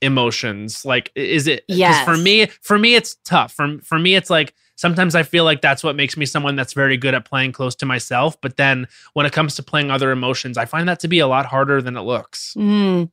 emotions? 0.00 0.84
Like, 0.84 1.12
is 1.14 1.46
it? 1.46 1.64
Yes. 1.68 2.04
For 2.04 2.16
me, 2.16 2.46
for 2.60 2.80
me, 2.80 2.96
it's 2.96 3.14
tough. 3.24 3.52
For 3.52 3.78
for 3.84 3.96
me, 3.96 4.16
it's 4.16 4.28
like 4.28 4.54
sometimes 4.74 5.14
I 5.14 5.22
feel 5.22 5.44
like 5.44 5.60
that's 5.60 5.84
what 5.84 5.94
makes 5.94 6.16
me 6.16 6.26
someone 6.26 6.56
that's 6.56 6.72
very 6.72 6.96
good 6.96 7.14
at 7.14 7.24
playing 7.24 7.52
close 7.52 7.76
to 7.76 7.86
myself. 7.86 8.36
But 8.40 8.56
then 8.56 8.88
when 9.12 9.24
it 9.24 9.32
comes 9.32 9.54
to 9.54 9.62
playing 9.62 9.92
other 9.92 10.10
emotions, 10.10 10.58
I 10.58 10.64
find 10.64 10.88
that 10.88 10.98
to 11.00 11.08
be 11.08 11.20
a 11.20 11.28
lot 11.28 11.46
harder 11.46 11.80
than 11.80 11.96
it 11.96 12.02
looks. 12.02 12.54
Mm. 12.54 13.08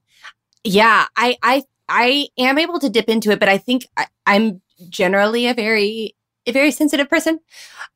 Yeah, 0.64 1.06
I 1.16 1.38
I 1.44 1.64
I 1.88 2.28
am 2.38 2.57
able 2.57 2.80
to 2.80 2.90
dip 2.90 3.10
into 3.10 3.32
it, 3.32 3.40
but 3.40 3.48
I 3.48 3.60
think 3.60 3.86
I, 3.95 4.07
I'm 4.26 4.61
generally 4.89 5.47
a 5.47 5.53
very 5.53 6.15
a 6.45 6.51
very 6.51 6.72
sensitive 6.72 7.10
person. 7.10 7.39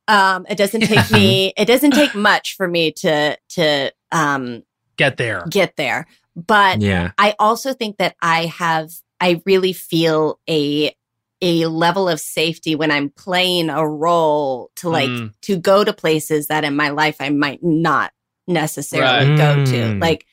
Um, 0.08 0.46
it 0.50 0.58
doesn't 0.58 0.82
take 0.82 1.10
me 1.12 1.54
it 1.58 1.66
doesn't 1.66 1.92
take 1.92 2.14
much 2.16 2.56
for 2.58 2.68
me 2.68 2.92
to 2.94 3.38
to 3.50 3.92
um 4.12 4.64
Get 4.98 5.18
there. 5.18 5.46
get 5.50 5.76
there. 5.76 6.06
But 6.36 6.82
Yeah. 6.82 7.12
I 7.18 7.36
also 7.40 7.74
think 7.74 7.98
that 7.98 8.16
I 8.22 8.46
have 8.48 8.90
I 9.20 9.42
really 9.46 9.74
feel 9.74 10.40
a 10.50 10.94
a 11.42 11.66
level 11.66 12.08
of 12.08 12.20
safety 12.20 12.76
when 12.76 12.90
I'm 12.92 13.10
playing 13.10 13.70
a 13.70 13.88
role 13.88 14.72
to 14.78 14.90
like 14.90 15.10
Mm. 15.10 15.34
to 15.44 15.58
go 15.58 15.84
to 15.84 15.92
places 15.94 16.48
that 16.48 16.64
in 16.64 16.76
my 16.76 16.90
life 16.90 17.18
I 17.20 17.30
might 17.30 17.64
not 17.64 18.12
necessarily 18.48 19.30
Right. 19.30 19.38
go 19.38 19.56
to. 19.66 19.72
Mm. 19.96 20.02
Like 20.02 20.26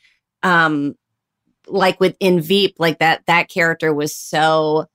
um 0.42 0.94
like 1.66 2.00
with 2.00 2.16
in 2.20 2.40
Veep, 2.40 2.76
like 2.78 2.98
that 2.98 3.22
that 3.26 3.48
character 3.48 3.94
was 3.94 4.14
so 4.14 4.86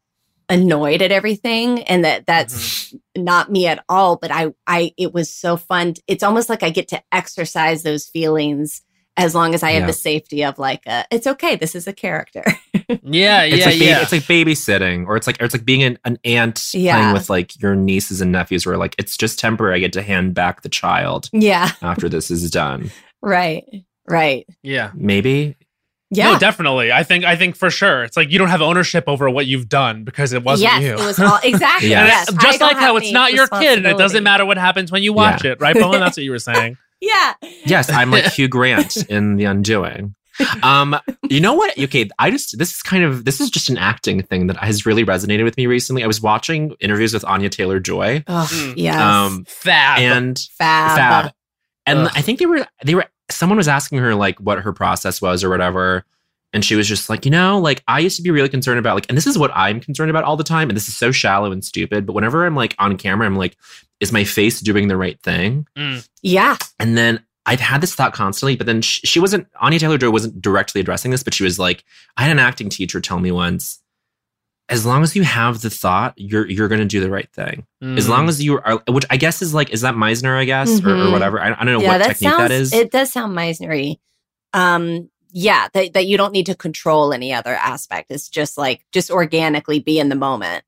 annoyed 0.50 1.02
at 1.02 1.12
everything 1.12 1.84
and 1.84 2.06
that 2.06 2.26
that's 2.26 2.94
mm-hmm. 2.94 3.24
not 3.24 3.52
me 3.52 3.68
at 3.68 3.84
all 3.90 4.16
but 4.16 4.32
i 4.32 4.54
i 4.68 4.92
it 4.98 5.14
was 5.14 5.30
so 5.30 5.58
fun 5.58 5.94
it's 6.08 6.24
almost 6.24 6.50
like 6.50 6.64
i 6.64 6.70
get 6.70 6.88
to 6.88 7.02
exercise 7.12 7.84
those 7.84 8.06
feelings 8.08 8.82
as 9.18 9.34
long 9.34 9.54
as 9.54 9.64
i 9.64 9.72
have 9.72 9.88
the 9.88 9.94
safety 9.94 10.44
of 10.44 10.60
like 10.60 10.86
a, 10.86 11.06
it's 11.12 11.28
okay 11.28 11.56
this 11.56 11.76
is 11.76 11.88
a 11.88 11.94
character 11.94 12.44
Yeah, 13.04 13.44
It's 13.44 13.58
yeah, 13.58 13.66
like 13.66 13.74
baby, 13.76 13.86
yeah. 13.86 14.02
it's 14.02 14.12
like 14.12 14.24
babysitting, 14.24 15.08
or 15.08 15.16
it's 15.16 15.28
like 15.28 15.42
or 15.42 15.46
it's 15.46 15.54
like 15.56 15.66
being 15.66 15.84
an, 15.84 15.98
an 16.06 16.20
aunt 16.24 16.74
Yeah. 16.74 16.98
playing 16.98 17.14
with 17.14 17.30
like 17.30 17.62
your 17.62 17.76
nieces 17.76 18.22
and 18.22 18.32
nephews, 18.32 18.66
where 18.66 18.78
like 18.78 18.96
it's 18.98 19.18
just 19.18 19.40
temporary. 19.40 19.76
I 19.76 19.80
get 19.80 19.94
to 19.94 20.02
hand 20.02 20.34
back 20.34 20.62
the 20.62 20.70
child 20.70 21.30
yeah 21.34 21.72
after 21.82 22.10
this 22.10 22.30
is 22.32 22.50
done. 22.52 22.92
right 23.22 23.64
right 24.08 24.46
yeah. 24.62 24.92
Maybe 24.94 25.56
yeah 26.12 26.32
No, 26.34 26.40
definitely. 26.40 26.92
I 26.92 27.04
think 27.04 27.26
I 27.26 27.36
think 27.36 27.56
for 27.56 27.70
sure. 27.70 28.04
It's 28.04 28.16
like 28.18 28.32
you 28.32 28.38
don't 28.40 28.50
have 28.50 28.62
ownership 28.62 29.06
over 29.08 29.30
what 29.30 29.46
you've 29.48 29.68
done 29.70 30.04
because 30.04 30.34
it 30.34 30.44
wasn't 30.44 30.72
yes 30.72 30.82
you. 30.84 30.94
it 30.94 31.06
was 31.06 31.20
all 31.20 31.40
exactly 31.44 31.90
Yeah. 31.92 32.00
And 32.02 32.08
yes 32.10 32.34
just 32.42 32.62
like 32.62 32.78
how 32.78 32.96
it's 32.98 33.12
not 33.12 33.34
your 33.34 33.48
kid 33.48 33.78
and 33.80 33.88
it 33.88 33.98
doesn't 33.98 34.24
matter 34.24 34.46
what 34.46 34.58
happens 34.58 34.92
when 34.92 35.04
you 35.04 35.14
watch 35.14 35.44
it, 35.46 35.60
right, 35.62 35.76
Bowen? 35.76 36.00
That's 36.00 36.18
what 36.18 36.24
you 36.24 36.32
were 36.32 36.40
saying. 36.40 36.78
yeah 37.02 37.34
yes, 37.66 37.90
I'm 37.90 38.12
like 38.12 38.26
Hugh 38.34 38.48
Grant 38.48 38.98
in 39.10 39.36
The 39.38 39.46
Undoing. 39.46 40.16
Um, 40.64 40.98
you 41.30 41.40
know 41.40 41.54
what? 41.54 41.80
Okay, 41.80 42.10
I 42.20 42.30
just 42.30 42.58
this 42.58 42.74
is 42.76 42.82
kind 42.82 43.06
of 43.06 43.24
this 43.24 43.40
is 43.40 43.50
just 43.50 43.70
an 43.70 43.78
acting 43.78 44.22
thing 44.22 44.48
that 44.48 44.58
has 44.58 44.86
really 44.86 45.06
resonated 45.06 45.46
with 45.46 45.56
me 45.56 45.66
recently. 45.66 46.04
I 46.04 46.08
was 46.08 46.22
watching 46.22 46.76
interviews 46.82 47.14
with 47.14 47.24
Anya 47.24 47.50
Taylor 47.50 47.80
Joy, 47.80 48.22
oh 48.28 48.46
Mm. 48.52 48.74
yes 48.76 48.96
um, 49.00 49.46
Fab. 49.48 50.00
and 50.00 50.38
fab, 50.58 50.98
Fab, 50.98 51.32
and 51.86 52.00
Ugh. 52.00 52.12
I 52.14 52.22
think 52.22 52.40
they 52.40 52.46
were 52.48 52.68
they 52.84 52.96
were 52.96 53.06
someone 53.30 53.58
was 53.58 53.68
asking 53.68 54.00
her 54.00 54.16
like 54.16 54.40
what 54.40 54.60
her 54.60 54.74
process 54.74 55.22
was 55.22 55.44
or 55.44 55.50
whatever. 55.50 56.06
And 56.54 56.64
she 56.64 56.76
was 56.76 56.88
just 56.88 57.10
like, 57.10 57.26
you 57.26 57.32
know, 57.32 57.60
like 57.60 57.84
I 57.88 58.00
used 58.00 58.16
to 58.16 58.22
be 58.22 58.32
really 58.32 58.48
concerned 58.48 58.80
about 58.80 58.96
like, 58.96 59.06
and 59.10 59.18
this 59.18 59.28
is 59.28 59.38
what 59.38 59.52
I'm 59.54 59.82
concerned 59.82 60.10
about 60.10 60.24
all 60.24 60.38
the 60.38 60.44
time. 60.44 60.70
And 60.70 60.76
this 60.78 60.88
is 60.88 60.96
so 60.96 61.12
shallow 61.12 61.52
and 61.52 61.66
stupid. 61.66 62.06
But 62.06 62.14
whenever 62.14 62.46
I'm 62.46 62.56
like 62.56 62.76
on 62.80 62.98
camera, 62.98 63.28
I'm 63.28 63.36
like, 63.36 63.58
is 64.00 64.12
my 64.12 64.24
face 64.24 64.62
doing 64.62 64.88
the 64.88 64.98
right 64.98 65.22
thing? 65.22 65.68
Mm. 65.78 66.08
yeah 66.22 66.58
And 66.80 66.98
then 66.98 67.24
I've 67.46 67.60
had 67.60 67.82
this 67.82 67.94
thought 67.94 68.14
constantly, 68.14 68.56
but 68.56 68.66
then 68.66 68.82
she, 68.82 69.06
she 69.06 69.20
wasn't, 69.20 69.48
Anya 69.62 69.80
Taylor 69.80 69.98
Joy 69.98 70.10
wasn't 70.10 70.42
directly 70.42 70.82
addressing 70.82 71.12
this, 71.12 71.24
but 71.24 71.34
she 71.34 71.44
was 71.44 71.60
like, 71.60 71.84
I 72.18 72.24
had 72.24 72.32
an 72.32 72.40
acting 72.40 72.70
teacher 72.70 73.00
tell 73.00 73.20
me 73.20 73.32
once, 73.32 73.82
as 74.68 74.86
long 74.86 75.04
as 75.04 75.16
you 75.16 75.24
have 75.24 75.62
the 75.62 75.70
thought, 75.70 76.14
you're 76.18 76.48
you're 76.50 76.68
gonna 76.68 76.86
do 76.86 77.00
the 77.00 77.10
right 77.10 77.30
thing. 77.32 77.66
Mm. 77.84 77.98
As 77.98 78.10
long 78.10 78.28
as 78.30 78.44
you 78.44 78.60
are, 78.60 78.82
which 78.88 79.06
I 79.10 79.18
guess 79.18 79.42
is 79.42 79.54
like, 79.54 79.70
is 79.72 79.82
that 79.82 79.96
Meisner? 79.96 80.36
I 80.38 80.46
guess 80.46 80.84
or, 80.84 80.90
or 80.90 80.96
Mhm. 80.96 81.12
whatever. 81.12 81.40
I, 81.40 81.52
I 81.52 81.56
don't 81.64 81.66
know 81.68 81.82
yeah 81.82 81.88
what 81.90 81.98
that 82.00 82.08
technique 82.18 82.30
sounds 82.32 82.38
that 82.50 82.52
is. 82.52 82.74
it 82.74 82.92
does 82.92 83.12
sound 83.12 83.38
meisnery 83.38 83.98
um 84.54 85.10
yeah 85.32 85.68
that, 85.74 85.94
that 85.94 86.06
you 86.08 86.18
don't 86.18 86.32
need 86.32 86.46
to 86.46 86.56
control 86.56 87.12
any 87.14 87.34
other 87.34 87.54
aspect 87.54 88.10
it's 88.10 88.30
just 88.30 88.58
like 88.58 88.86
just 88.94 89.12
organically 89.12 89.80
be 89.80 90.00
in 90.00 90.08
the 90.10 90.16
moment 90.16 90.64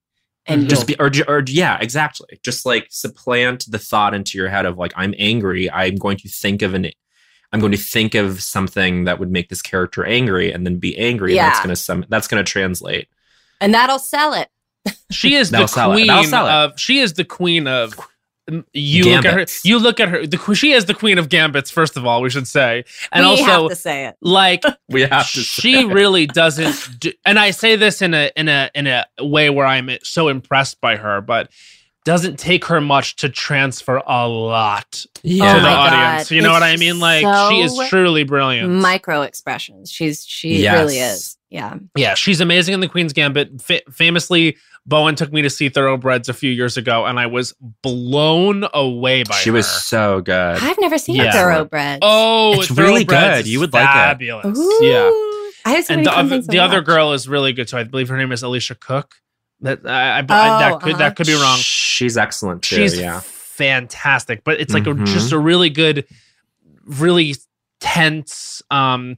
and 0.45 0.63
Mhm. 0.65 0.69
just 0.69 0.87
be 0.87 0.95
or, 0.99 1.09
or 1.27 1.43
yeah 1.47 1.77
exactly 1.79 2.39
just 2.43 2.65
like 2.65 2.87
supplant 2.89 3.65
the 3.69 3.79
thought 3.79 4.13
into 4.13 4.37
your 4.37 4.49
head 4.49 4.65
of 4.65 4.77
like 4.77 4.91
i'm 4.95 5.13
angry 5.17 5.71
i'm 5.71 5.95
going 5.95 6.17
to 6.17 6.27
think 6.27 6.61
of 6.61 6.73
an 6.73 6.89
i'm 7.53 7.59
going 7.61 7.71
to 7.71 7.77
think 7.77 8.13
of 8.13 8.43
something 8.43 9.05
that 9.05 9.19
would 9.19 9.31
make 9.31 9.47
this 9.49 9.61
character 9.61 10.03
angry 10.03 10.51
and 10.51 10.65
then 10.65 10.77
be 10.79 10.97
angry 10.97 11.37
and 11.37 11.47
that's 11.47 11.59
going 11.59 11.69
to 11.69 11.75
some 11.75 12.05
that's 12.09 12.27
going 12.27 12.43
to 12.43 12.49
translate 12.51 13.07
and 13.61 13.73
that'll 13.73 13.99
sell 13.99 14.33
it 14.33 14.49
She 15.11 15.35
is 15.35 15.49
the 15.51 15.67
sell 15.67 15.91
queen 15.91 16.07
That'll 16.07 16.23
sell 16.23 16.45
it. 16.47 16.51
of. 16.73 16.79
She 16.79 16.99
is 16.99 17.13
the 17.13 17.25
queen 17.25 17.67
of. 17.67 17.93
You 18.71 19.03
look 19.15 19.25
at 19.25 19.25
her. 19.25 19.31
Gambits. 19.31 19.65
You 19.65 19.77
look 19.77 19.99
at 19.99 20.07
her. 20.07 20.25
The 20.25 20.53
she 20.55 20.71
is 20.71 20.85
the 20.85 20.93
queen 20.93 21.17
of 21.17 21.27
gambits. 21.27 21.69
First 21.69 21.97
of 21.97 22.05
all, 22.05 22.21
we 22.21 22.29
should 22.29 22.47
say, 22.47 22.85
and 23.11 23.25
we 23.25 23.29
also 23.31 23.43
have 23.43 23.69
to 23.69 23.75
say 23.75 24.05
it 24.05 24.15
like 24.21 24.63
we 24.89 25.01
have 25.01 25.29
to 25.33 25.41
she 25.41 25.73
say. 25.73 25.83
really 25.83 26.27
doesn't. 26.27 26.97
Do, 27.01 27.11
and 27.25 27.37
I 27.37 27.51
say 27.51 27.75
this 27.75 28.01
in 28.01 28.13
a 28.13 28.31
in 28.37 28.47
a 28.47 28.69
in 28.73 28.87
a 28.87 29.05
way 29.19 29.49
where 29.49 29.65
I'm 29.65 29.89
so 30.01 30.29
impressed 30.29 30.79
by 30.79 30.95
her, 30.95 31.19
but 31.19 31.49
doesn't 32.05 32.39
take 32.39 32.63
her 32.63 32.79
much 32.79 33.17
to 33.17 33.27
transfer 33.27 34.01
a 34.07 34.25
lot 34.29 34.89
to 34.91 35.09
yeah 35.23 35.55
the 35.55 35.59
Oh 35.59 35.63
my 35.63 35.69
God. 35.73 35.93
audience. 35.93 36.31
You 36.31 36.41
know 36.41 36.53
what 36.53 36.63
I 36.63 36.77
mean? 36.77 36.99
Like 37.01 37.25
she 37.51 37.59
is 37.59 37.77
truly 37.89 38.23
brilliant. 38.23 38.71
micro 38.71 39.23
expressions 39.23 39.91
she's 39.91 40.25
she 40.25 40.61
Yes. 40.61 40.79
really 40.79 40.99
is 40.99 41.36
yeah 41.49 41.75
Yeah, 41.95 42.13
she's 42.15 42.41
amazing 42.41 42.73
in 42.73 42.79
the 42.81 42.87
Queen's 42.87 43.13
Gambit. 43.13 43.61
Fa- 43.61 43.81
famously, 43.91 44.57
Bowen 44.85 45.15
took 45.15 45.31
me 45.33 45.41
to 45.41 45.49
see 45.49 45.69
Thoroughbreds 45.69 46.29
a 46.29 46.33
few 46.33 46.51
years 46.51 46.77
ago, 46.77 47.05
and 47.05 47.19
I 47.19 47.25
was 47.27 47.53
blown 47.81 48.65
away 48.73 49.23
by 49.23 49.35
she 49.35 49.49
her. 49.49 49.55
was 49.55 49.67
so 49.67 50.21
good 50.21 50.57
i've 50.61 50.79
never 50.79 50.97
seen 50.97 51.15
Yeah. 51.15 51.31
thoroughbred 51.31 51.99
oh, 52.01 52.59
It's 52.61 52.71
really 52.71 53.03
good. 53.03 53.47
You 53.47 53.59
would 53.61 53.73
like 53.73 53.83
it. 53.83 53.93
fabulous. 53.93 54.57
Ooh. 54.57 54.79
Yeah, 54.81 55.09
i 55.65 55.71
have 55.75 55.85
so 55.85 55.93
and 55.93 56.05
the 56.05 56.11
other 56.17 56.29
things 56.29 56.47
the 56.47 56.59
other 56.59 56.81
girl 56.81 57.13
is 57.13 57.27
really 57.27 57.53
good 57.53 57.67
too. 57.67 57.77
I 57.77 57.83
believe 57.83 58.07
her 58.09 58.17
name 58.17 58.31
is 58.31 58.43
Alicia 58.43 58.75
Cook. 58.75 59.15
That 59.61 59.79
I, 59.85 59.89
I, 59.89 60.19
I- 60.19 60.21
Oh, 60.21 60.25
that 60.59 60.79
could 60.81 60.89
uh-huh. 60.93 60.97
that 60.99 61.15
could 61.15 61.27
be 61.27 61.33
wrong. 61.33 61.57
she's 61.59 62.15
excellent 62.17 62.61
too 62.61 62.75
She's 62.75 62.99
yeah 62.99 63.21
fantastic, 63.21 64.43
but 64.43 64.59
it's 64.61 64.73
like 64.73 64.85
a, 64.85 64.91
Mhm. 64.91 65.05
just 65.07 65.31
a 65.31 65.39
really 65.39 65.69
good, 65.71 66.05
really 66.85 67.33
tense, 67.79 68.61
um, 68.71 69.17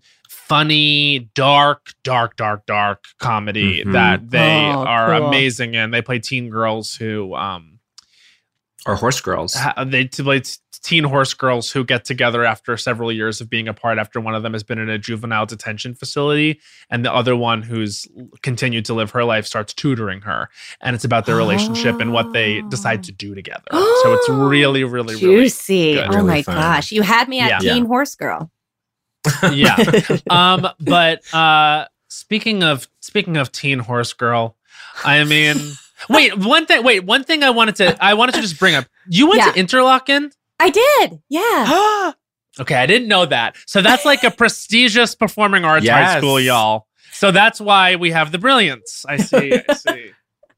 funny, 0.50 1.30
dark, 1.36 1.92
dark, 2.04 2.36
dark, 2.36 2.66
dark 2.66 3.06
comedy 3.20 3.84
Mhm. 3.86 3.94
that 3.94 4.30
they 4.32 4.72
Oh, 4.74 4.84
are 4.84 5.18
cool. 5.20 5.28
amazing 5.28 5.76
in. 5.76 5.92
They 5.92 6.02
play 6.02 6.20
teen 6.20 6.50
girls 6.50 6.96
who 6.96 7.36
um 7.36 7.80
or 8.88 8.96
horse 8.96 9.20
girls 9.22 9.54
ha- 9.54 9.84
they 9.86 10.06
t- 10.06 10.24
play 10.24 10.40
t- 10.40 10.56
teen 10.82 11.04
horse 11.04 11.34
girls 11.34 11.70
who 11.70 11.84
get 11.84 12.06
together 12.06 12.46
after 12.46 12.78
several 12.78 13.12
years 13.12 13.42
of 13.42 13.50
being 13.50 13.68
apart 13.68 13.98
after 14.00 14.22
one 14.22 14.34
of 14.34 14.42
them 14.42 14.54
has 14.54 14.64
been 14.64 14.80
in 14.80 14.90
a 14.90 14.98
juvenile 14.98 15.46
detention 15.46 15.94
facility 15.94 16.60
and 16.90 17.04
the 17.04 17.14
other 17.14 17.36
one 17.36 17.62
who's 17.62 18.08
continued 18.42 18.86
to 18.86 18.94
live 18.94 19.12
her 19.12 19.26
life 19.26 19.46
starts 19.46 19.74
tutoring 19.74 20.22
her 20.22 20.48
and 20.82 20.96
it's 20.96 21.04
about 21.04 21.26
their 21.26 21.36
relationship 21.36 22.00
and 22.00 22.14
what 22.14 22.32
they 22.32 22.62
decide 22.70 23.04
to 23.04 23.12
do 23.12 23.36
together 23.36 23.68
so 23.74 24.14
it's 24.14 24.30
really 24.30 24.86
really 24.86 25.14
really 25.16 25.20
juicy 25.20 25.96
good. 25.96 26.06
oh 26.08 26.16
Really 26.16 26.28
my 26.28 26.42
fun. 26.42 26.56
gosh 26.56 26.92
you 26.94 27.02
had 27.02 27.28
me 27.28 27.42
at 27.42 27.62
Yeah. 27.62 27.74
teen 27.74 27.86
horse 27.86 28.16
girl 28.16 28.50
yeah. 29.52 29.76
Um 30.30 30.68
but 30.80 31.22
uh 31.34 31.86
speaking 32.08 32.64
of 32.64 32.88
speaking 33.02 33.38
of 33.38 33.52
teen 33.52 33.80
horse 33.80 34.14
girl 34.14 34.56
i 35.04 35.24
mean 35.24 35.58
wait 36.10 36.38
one 36.38 36.66
thing 36.66 36.84
wait 36.84 37.04
one 37.04 37.24
thing 37.24 37.44
i 37.44 37.50
wanted 37.50 37.76
to 37.76 38.04
i 38.04 38.14
wanted 38.14 38.34
to 38.36 38.42
just 38.42 38.60
bring 38.60 38.76
up. 38.76 38.86
You 39.08 39.28
went 39.28 39.40
Yeah. 39.46 39.52
to 39.52 39.60
interlochen? 39.64 40.32
I 40.60 40.70
did 40.70 41.22
yeah. 41.30 42.12
Okay 42.60 42.76
i 42.76 42.86
didn't 42.86 43.08
know 43.08 43.26
that. 43.26 43.56
So 43.68 43.82
that's 43.82 44.06
like 44.06 44.24
a 44.24 44.32
prestigious 44.32 45.16
performing 45.16 45.64
arts 45.66 45.88
high 45.88 46.18
school 46.18 46.40
y'all. 46.40 46.88
So 47.12 47.32
that's 47.32 47.60
why 47.62 47.96
we 47.96 48.12
have 48.12 48.32
the 48.32 48.38
brilliance. 48.38 49.06
I 49.08 49.18
see 49.18 49.54
i 49.70 49.74
see. 49.74 50.12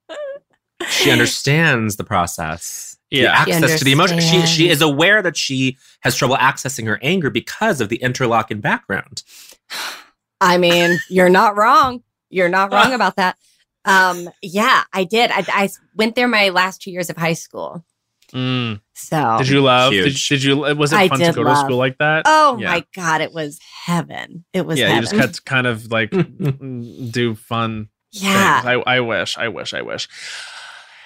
She 0.90 1.12
understands 1.12 1.96
the 1.98 2.04
process 2.04 2.91
Yeah. 3.12 3.24
the 3.46 3.52
access 3.52 3.80
to 3.80 3.86
the 3.86 3.92
emotion 3.92 4.20
she 4.20 4.46
she 4.46 4.70
is 4.70 4.82
aware 4.82 5.22
that 5.22 5.36
she 5.38 5.78
has 6.02 6.16
trouble 6.16 6.38
accessing 6.38 6.86
her 6.88 6.98
anger 7.02 7.30
because 7.30 7.82
of 7.82 7.90
the 7.90 8.00
Interlochen 8.00 8.62
background 8.62 9.24
I 10.44 10.58
mean, 10.58 10.98
you're 11.08 11.30
not 11.30 11.56
wrong. 11.56 12.02
You're 12.32 12.50
not 12.50 12.72
wrong 12.74 12.94
about 12.94 13.18
that. 13.18 13.38
Um, 13.86 14.28
yeah, 14.42 14.84
I 14.92 15.04
did. 15.04 15.30
I, 15.32 15.46
I 15.48 15.70
went 15.96 16.16
there 16.16 16.28
my 16.28 16.50
last 16.50 16.82
two 16.82 16.90
years 16.92 17.10
of 17.12 17.18
high 17.18 17.34
school. 17.34 17.86
Mm. 18.34 18.80
So 18.96 19.36
did 19.40 19.50
you 19.50 19.62
love 19.62 19.92
did, 19.92 20.06
Huge. 20.06 20.30
did 20.30 20.42
you 20.44 20.58
was 20.58 20.94
it 20.94 20.98
I 21.00 21.10
fun 21.10 21.20
to 21.20 21.26
did 21.26 21.36
go 21.36 21.44
to 21.44 21.56
school 21.58 21.76
like 21.78 21.98
that 21.98 22.24
Oh 22.26 22.58
Yeah. 22.60 22.72
my 22.72 22.86
god, 22.96 23.20
it 23.22 23.34
was 23.34 23.60
heaven. 23.86 24.46
It 24.54 24.66
was 24.66 24.80
yeah 24.80 24.96
you 24.96 25.02
just 25.02 25.14
got 25.14 25.34
to 25.34 25.42
kind 25.42 25.68
of 25.68 25.92
like 25.92 26.12
do 27.12 27.36
fun 27.36 27.90
yeah. 28.14 28.62
things. 28.62 28.84
I, 28.88 28.96
I 28.96 29.00
wish, 29.02 29.38
I 29.38 29.50
wish, 29.50 29.74
I 29.74 29.82
wish. 29.82 30.08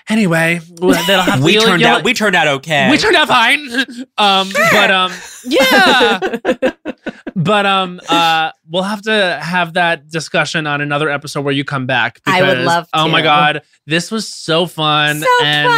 Anyway, 0.07 0.59
well, 0.79 1.03
that'll 1.07 1.23
have 1.23 1.43
we 1.43 1.53
you'll- 1.53 1.63
turned 1.63 1.81
out 1.83 2.03
we 2.03 2.13
turned 2.13 2.35
out 2.35 2.47
okay 2.47 2.91
we 2.91 2.97
turned 2.97 3.15
out 3.15 3.27
fine. 3.27 3.67
Um, 4.17 4.49
but 4.71 4.91
um, 4.91 5.11
yeah, 5.43 6.19
but 7.35 7.65
um, 7.65 7.99
uh, 8.07 8.51
we'll 8.69 8.83
have 8.83 9.01
to 9.03 9.39
have 9.41 9.73
that 9.73 10.09
discussion 10.09 10.67
on 10.67 10.79
another 10.79 11.09
episode 11.09 11.41
where 11.41 11.53
you 11.53 11.65
come 11.65 11.85
back. 11.85 12.21
I 12.25 12.41
would 12.41 12.49
because, 12.51 12.65
love 12.65 12.87
Oh 12.93 13.09
my 13.09 13.21
god, 13.21 13.63
this 13.85 14.11
was 14.11 14.27
so 14.27 14.67
fun, 14.67 15.19
so 15.19 15.27
and 15.43 15.69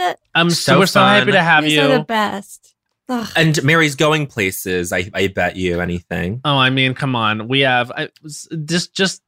fun. 0.00 0.14
I'm 0.34 0.50
So 0.50 0.78
we're 0.78 0.86
so 0.86 1.00
happy 1.00 1.32
to 1.32 1.42
have 1.42 1.64
You 1.64 1.70
you. 1.70 1.82
are 1.82 1.98
the 1.98 2.04
best. 2.04 2.74
Ugh. 3.08 3.28
And 3.36 3.62
Mary's 3.62 3.96
going 3.96 4.26
places. 4.26 4.92
I, 4.92 5.10
I 5.12 5.28
bet 5.28 5.56
you 5.56 5.80
anything. 5.80 6.40
Oh, 6.44 6.56
I 6.56 6.70
mean, 6.70 6.94
come 6.94 7.14
on. 7.14 7.48
We 7.48 7.60
have 7.60 7.92
I, 7.92 8.08
just 8.64 8.94
just 8.94 9.22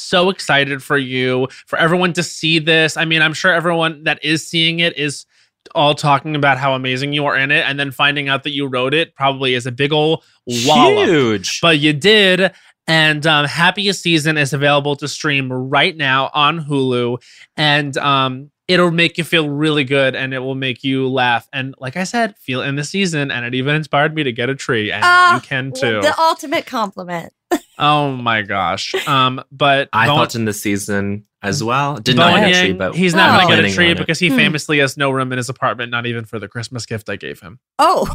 so 0.00 0.30
excited 0.30 0.82
for 0.82 0.96
you, 0.98 1.48
for 1.66 1.78
everyone 1.78 2.12
to 2.14 2.22
see 2.22 2.58
this. 2.58 2.96
I 2.96 3.04
mean, 3.04 3.22
I'm 3.22 3.34
sure 3.34 3.52
everyone 3.52 4.04
that 4.04 4.22
is 4.24 4.46
seeing 4.46 4.80
it 4.80 4.96
is 4.96 5.26
all 5.74 5.94
talking 5.94 6.34
about 6.34 6.56
how 6.56 6.74
amazing 6.74 7.12
you 7.12 7.26
are 7.26 7.36
in 7.36 7.50
it, 7.50 7.64
and 7.66 7.78
then 7.78 7.90
finding 7.90 8.28
out 8.28 8.42
that 8.44 8.52
you 8.52 8.66
wrote 8.66 8.94
it 8.94 9.14
probably 9.14 9.54
is 9.54 9.66
a 9.66 9.72
big 9.72 9.92
ol' 9.92 10.22
wallop. 10.46 11.08
Huge. 11.08 11.60
But 11.60 11.78
you 11.78 11.92
did. 11.92 12.52
And 12.86 13.26
um, 13.26 13.44
Happiest 13.44 14.00
Season 14.02 14.38
is 14.38 14.54
available 14.54 14.96
to 14.96 15.08
stream 15.08 15.52
right 15.52 15.94
now 15.94 16.30
on 16.32 16.64
Hulu. 16.64 17.22
And 17.54 17.94
um, 17.98 18.50
it'll 18.66 18.90
make 18.90 19.18
you 19.18 19.24
feel 19.24 19.46
really 19.50 19.84
good 19.84 20.16
and 20.16 20.32
it 20.32 20.38
will 20.38 20.54
make 20.54 20.82
you 20.82 21.06
laugh. 21.06 21.46
And 21.52 21.74
like 21.78 21.98
I 21.98 22.04
said, 22.04 22.34
feel 22.38 22.62
in 22.62 22.76
the 22.76 22.84
season. 22.84 23.30
And 23.30 23.44
it 23.44 23.54
even 23.54 23.74
inspired 23.76 24.14
me 24.14 24.22
to 24.22 24.32
get 24.32 24.48
a 24.48 24.54
tree. 24.54 24.90
And 24.90 25.02
Ah, 25.04 25.34
you 25.34 25.40
can 25.42 25.70
too. 25.72 26.00
The 26.00 26.18
ultimate 26.18 26.64
compliment. 26.64 27.34
Oh 27.78 28.12
my 28.12 28.42
gosh. 28.42 28.94
Um, 29.06 29.42
but 29.52 29.88
I 29.92 30.06
Bowen- 30.06 30.18
felt 30.18 30.34
in 30.34 30.44
the 30.44 30.52
season 30.52 31.24
as 31.42 31.62
well. 31.62 31.96
Did 31.96 32.16
Bowen 32.16 32.32
not 32.40 32.40
get 32.48 32.56
a 32.56 32.60
tree, 32.66 32.72
but 32.72 32.94
he's 32.96 33.14
not 33.14 33.40
going 33.46 33.56
to 33.56 33.62
get 33.62 33.70
a 33.70 33.74
tree 33.74 33.94
because 33.94 34.18
he 34.18 34.28
Hmm. 34.28 34.36
famously 34.36 34.78
has 34.80 34.96
no 34.96 35.10
room 35.10 35.30
in 35.32 35.36
his 35.38 35.48
apartment, 35.48 35.90
not 35.90 36.04
even 36.06 36.24
for 36.24 36.38
the 36.38 36.48
Christmas 36.48 36.84
gift 36.86 37.08
I 37.08 37.16
gave 37.16 37.40
him. 37.40 37.60
Oh, 37.78 38.08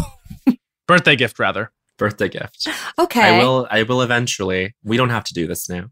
Birthday 0.88 1.16
gift, 1.16 1.40
rather. 1.40 1.72
birthday 1.98 2.28
gift. 2.28 2.68
okay. 3.00 3.40
I 3.40 3.44
will. 3.44 3.68
I 3.72 3.84
will 3.84 4.02
eventually. 4.02 4.76
We 4.84 4.98
don't 4.98 5.12
have 5.12 5.24
to 5.26 5.34
do 5.34 5.48
this 5.48 5.70
now. 5.70 5.86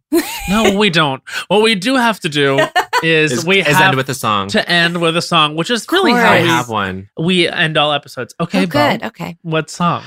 No, 0.49 0.76
we 0.77 0.89
don't. 0.89 1.22
What 1.48 1.61
we 1.61 1.76
do 1.76 1.95
have 1.95 2.19
to 2.22 2.30
do 2.30 2.60
is, 3.03 3.31
Is, 3.31 3.45
we 3.45 3.61
is 3.61 3.68
have 3.68 3.81
end 3.89 3.95
with 3.95 4.10
a 4.10 4.14
song. 4.15 4.49
to 4.49 4.69
end 4.69 4.99
with 4.99 5.15
a 5.15 5.22
song, 5.22 5.56
which 5.56 5.69
is 5.69 5.88
really 5.91 6.11
how 6.11 6.34
we, 6.34 6.48
have 6.48 6.68
one. 6.68 7.10
we 7.18 7.48
end 7.48 7.77
all 7.77 7.93
episodes. 7.93 8.34
Okay, 8.41 8.64
oh, 8.64 8.65
good. 8.65 8.99
Bo, 9.02 9.07
Okay. 9.07 9.38
what 9.43 9.69
song? 9.69 10.03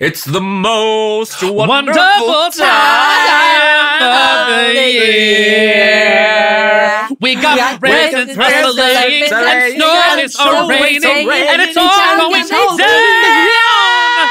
It's 0.00 0.24
the 0.24 0.40
most 0.40 1.42
wonderful, 1.42 1.66
Wonderful 1.68 2.50
time 2.56 4.02
of 4.02 4.48
the 4.74 4.90
year. 4.92 7.08
We 7.20 7.34
got 7.34 7.58
Yeah, 7.58 7.76
presents, 7.76 8.34
presents, 8.34 8.78
rustling, 8.78 9.28
presents, 9.28 9.32
and 9.34 9.74
snow 9.74 10.02
and 10.08 10.20
is 10.22 10.32
snow 10.32 10.70
is 10.70 10.80
raining, 10.80 11.04
a-raining, 11.04 11.48
and 11.50 11.60
it's 11.60 11.76
all 11.76 11.84
it's 11.84 12.16
going 12.16 12.32
all 12.62 12.78
down. 12.78 14.28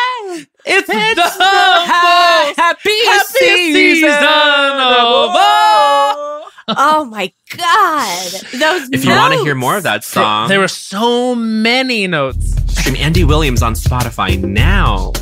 It's, 0.65 0.87
the 0.87 0.95
most 1.37 1.37
happy 1.37 2.97
happiest 3.05 3.29
season 3.29 4.09
of 4.09 5.35
all. 5.37 6.28
Oh 6.77 7.05
my 7.05 7.31
God. 7.57 8.31
Those 8.53 8.89
If 8.91 9.03
you 9.05 9.11
want 9.11 9.33
to 9.33 9.39
hear 9.43 9.55
more 9.55 9.77
of 9.77 9.83
that 9.83 10.03
song, 10.03 10.49
There 10.49 10.59
were 10.59 10.67
so 10.67 11.35
many 11.35 12.07
notes. 12.07 12.53
stream 12.79 12.95
Andy 12.95 13.23
Williams 13.23 13.61
on 13.63 13.73
Spotify 13.73 14.41
now. 14.41 15.13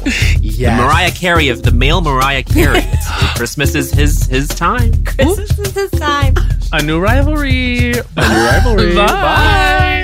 Yes. 0.42 0.78
The 0.80 0.84
Mariah 0.84 1.12
Carey 1.12 1.50
of 1.50 1.64
the 1.64 1.72
male 1.72 2.02
Mariah 2.02 2.44
Carey. 2.44 2.82
Christmas 3.36 3.76
is 3.76 3.92
his 3.92 4.26
his 4.28 4.48
time. 4.50 5.04
Christmas 5.04 5.58
is 5.60 5.74
this 5.74 5.92
time. 5.92 6.36
A 6.74 6.82
new 6.84 7.00
rivalry. 7.00 7.92
A 7.92 7.94
new 7.94 8.46
rivalry. 8.46 8.96
Bye. 8.96 10.04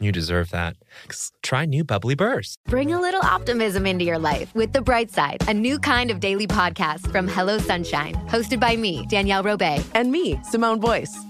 You 0.00 0.12
deserve 0.12 0.50
that. 0.50 0.76
Try 1.42 1.66
new 1.66 1.84
Bubly 1.84 2.16
Burst. 2.16 2.58
Bring 2.66 2.92
a 2.92 3.00
little 3.00 3.20
optimism 3.20 3.86
into 3.86 4.04
your 4.04 4.18
life 4.18 4.54
with 4.54 4.72
The 4.72 4.80
Bright 4.80 5.10
Side, 5.10 5.46
a 5.46 5.52
new 5.52 5.78
kind 5.78 6.10
of 6.10 6.20
daily 6.20 6.46
podcast 6.46 7.10
from 7.12 7.28
Hello 7.28 7.58
Sunshine, 7.58 8.14
hosted 8.28 8.60
by 8.60 8.76
me, 8.76 9.04
Danielle 9.10 9.44
Robay. 9.44 9.84
And 9.94 10.10
me, 10.10 10.40
Simone 10.42 10.80
Boyce. 10.80 11.29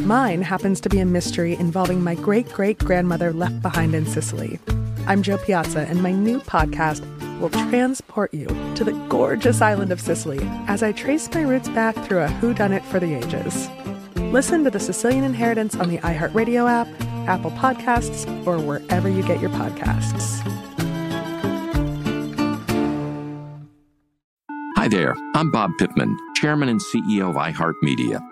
Mine 0.00 0.42
happens 0.42 0.80
to 0.80 0.88
be 0.88 0.98
a 0.98 1.04
mystery 1.04 1.54
involving 1.54 2.02
my 2.02 2.14
great 2.14 2.48
great 2.48 2.78
grandmother 2.78 3.32
left 3.32 3.60
behind 3.62 3.94
in 3.94 4.06
Sicily. 4.06 4.58
I'm 5.06 5.22
Jo 5.22 5.36
Piazza, 5.36 5.80
and 5.80 6.02
my 6.02 6.12
new 6.12 6.40
podcast 6.40 7.02
will 7.40 7.50
transport 7.50 8.32
you 8.32 8.46
to 8.74 8.84
the 8.84 8.92
gorgeous 9.08 9.60
island 9.60 9.92
of 9.92 10.00
Sicily 10.00 10.40
as 10.66 10.82
I 10.82 10.92
trace 10.92 11.32
my 11.34 11.42
roots 11.42 11.68
back 11.68 11.94
through 12.06 12.22
a 12.22 12.28
whodunit 12.28 12.82
for 12.84 12.98
the 12.98 13.14
ages. 13.14 13.68
Listen 14.32 14.64
to 14.64 14.70
The 14.70 14.80
Sicilian 14.80 15.24
Inheritance 15.24 15.76
on 15.76 15.88
the 15.88 15.98
iHeartRadio 15.98 16.68
app, 16.68 16.88
Apple 17.28 17.50
Podcasts, 17.52 18.26
or 18.46 18.58
wherever 18.58 19.08
you 19.08 19.22
get 19.22 19.40
your 19.40 19.50
podcasts. 19.50 20.40
Hi 24.76 24.88
there, 24.88 25.14
I'm 25.34 25.50
Bob 25.52 25.70
Pittman, 25.78 26.16
Chairman 26.34 26.68
and 26.68 26.80
CEO 26.80 27.30
of 27.30 27.36
iHeartMedia. 27.36 28.31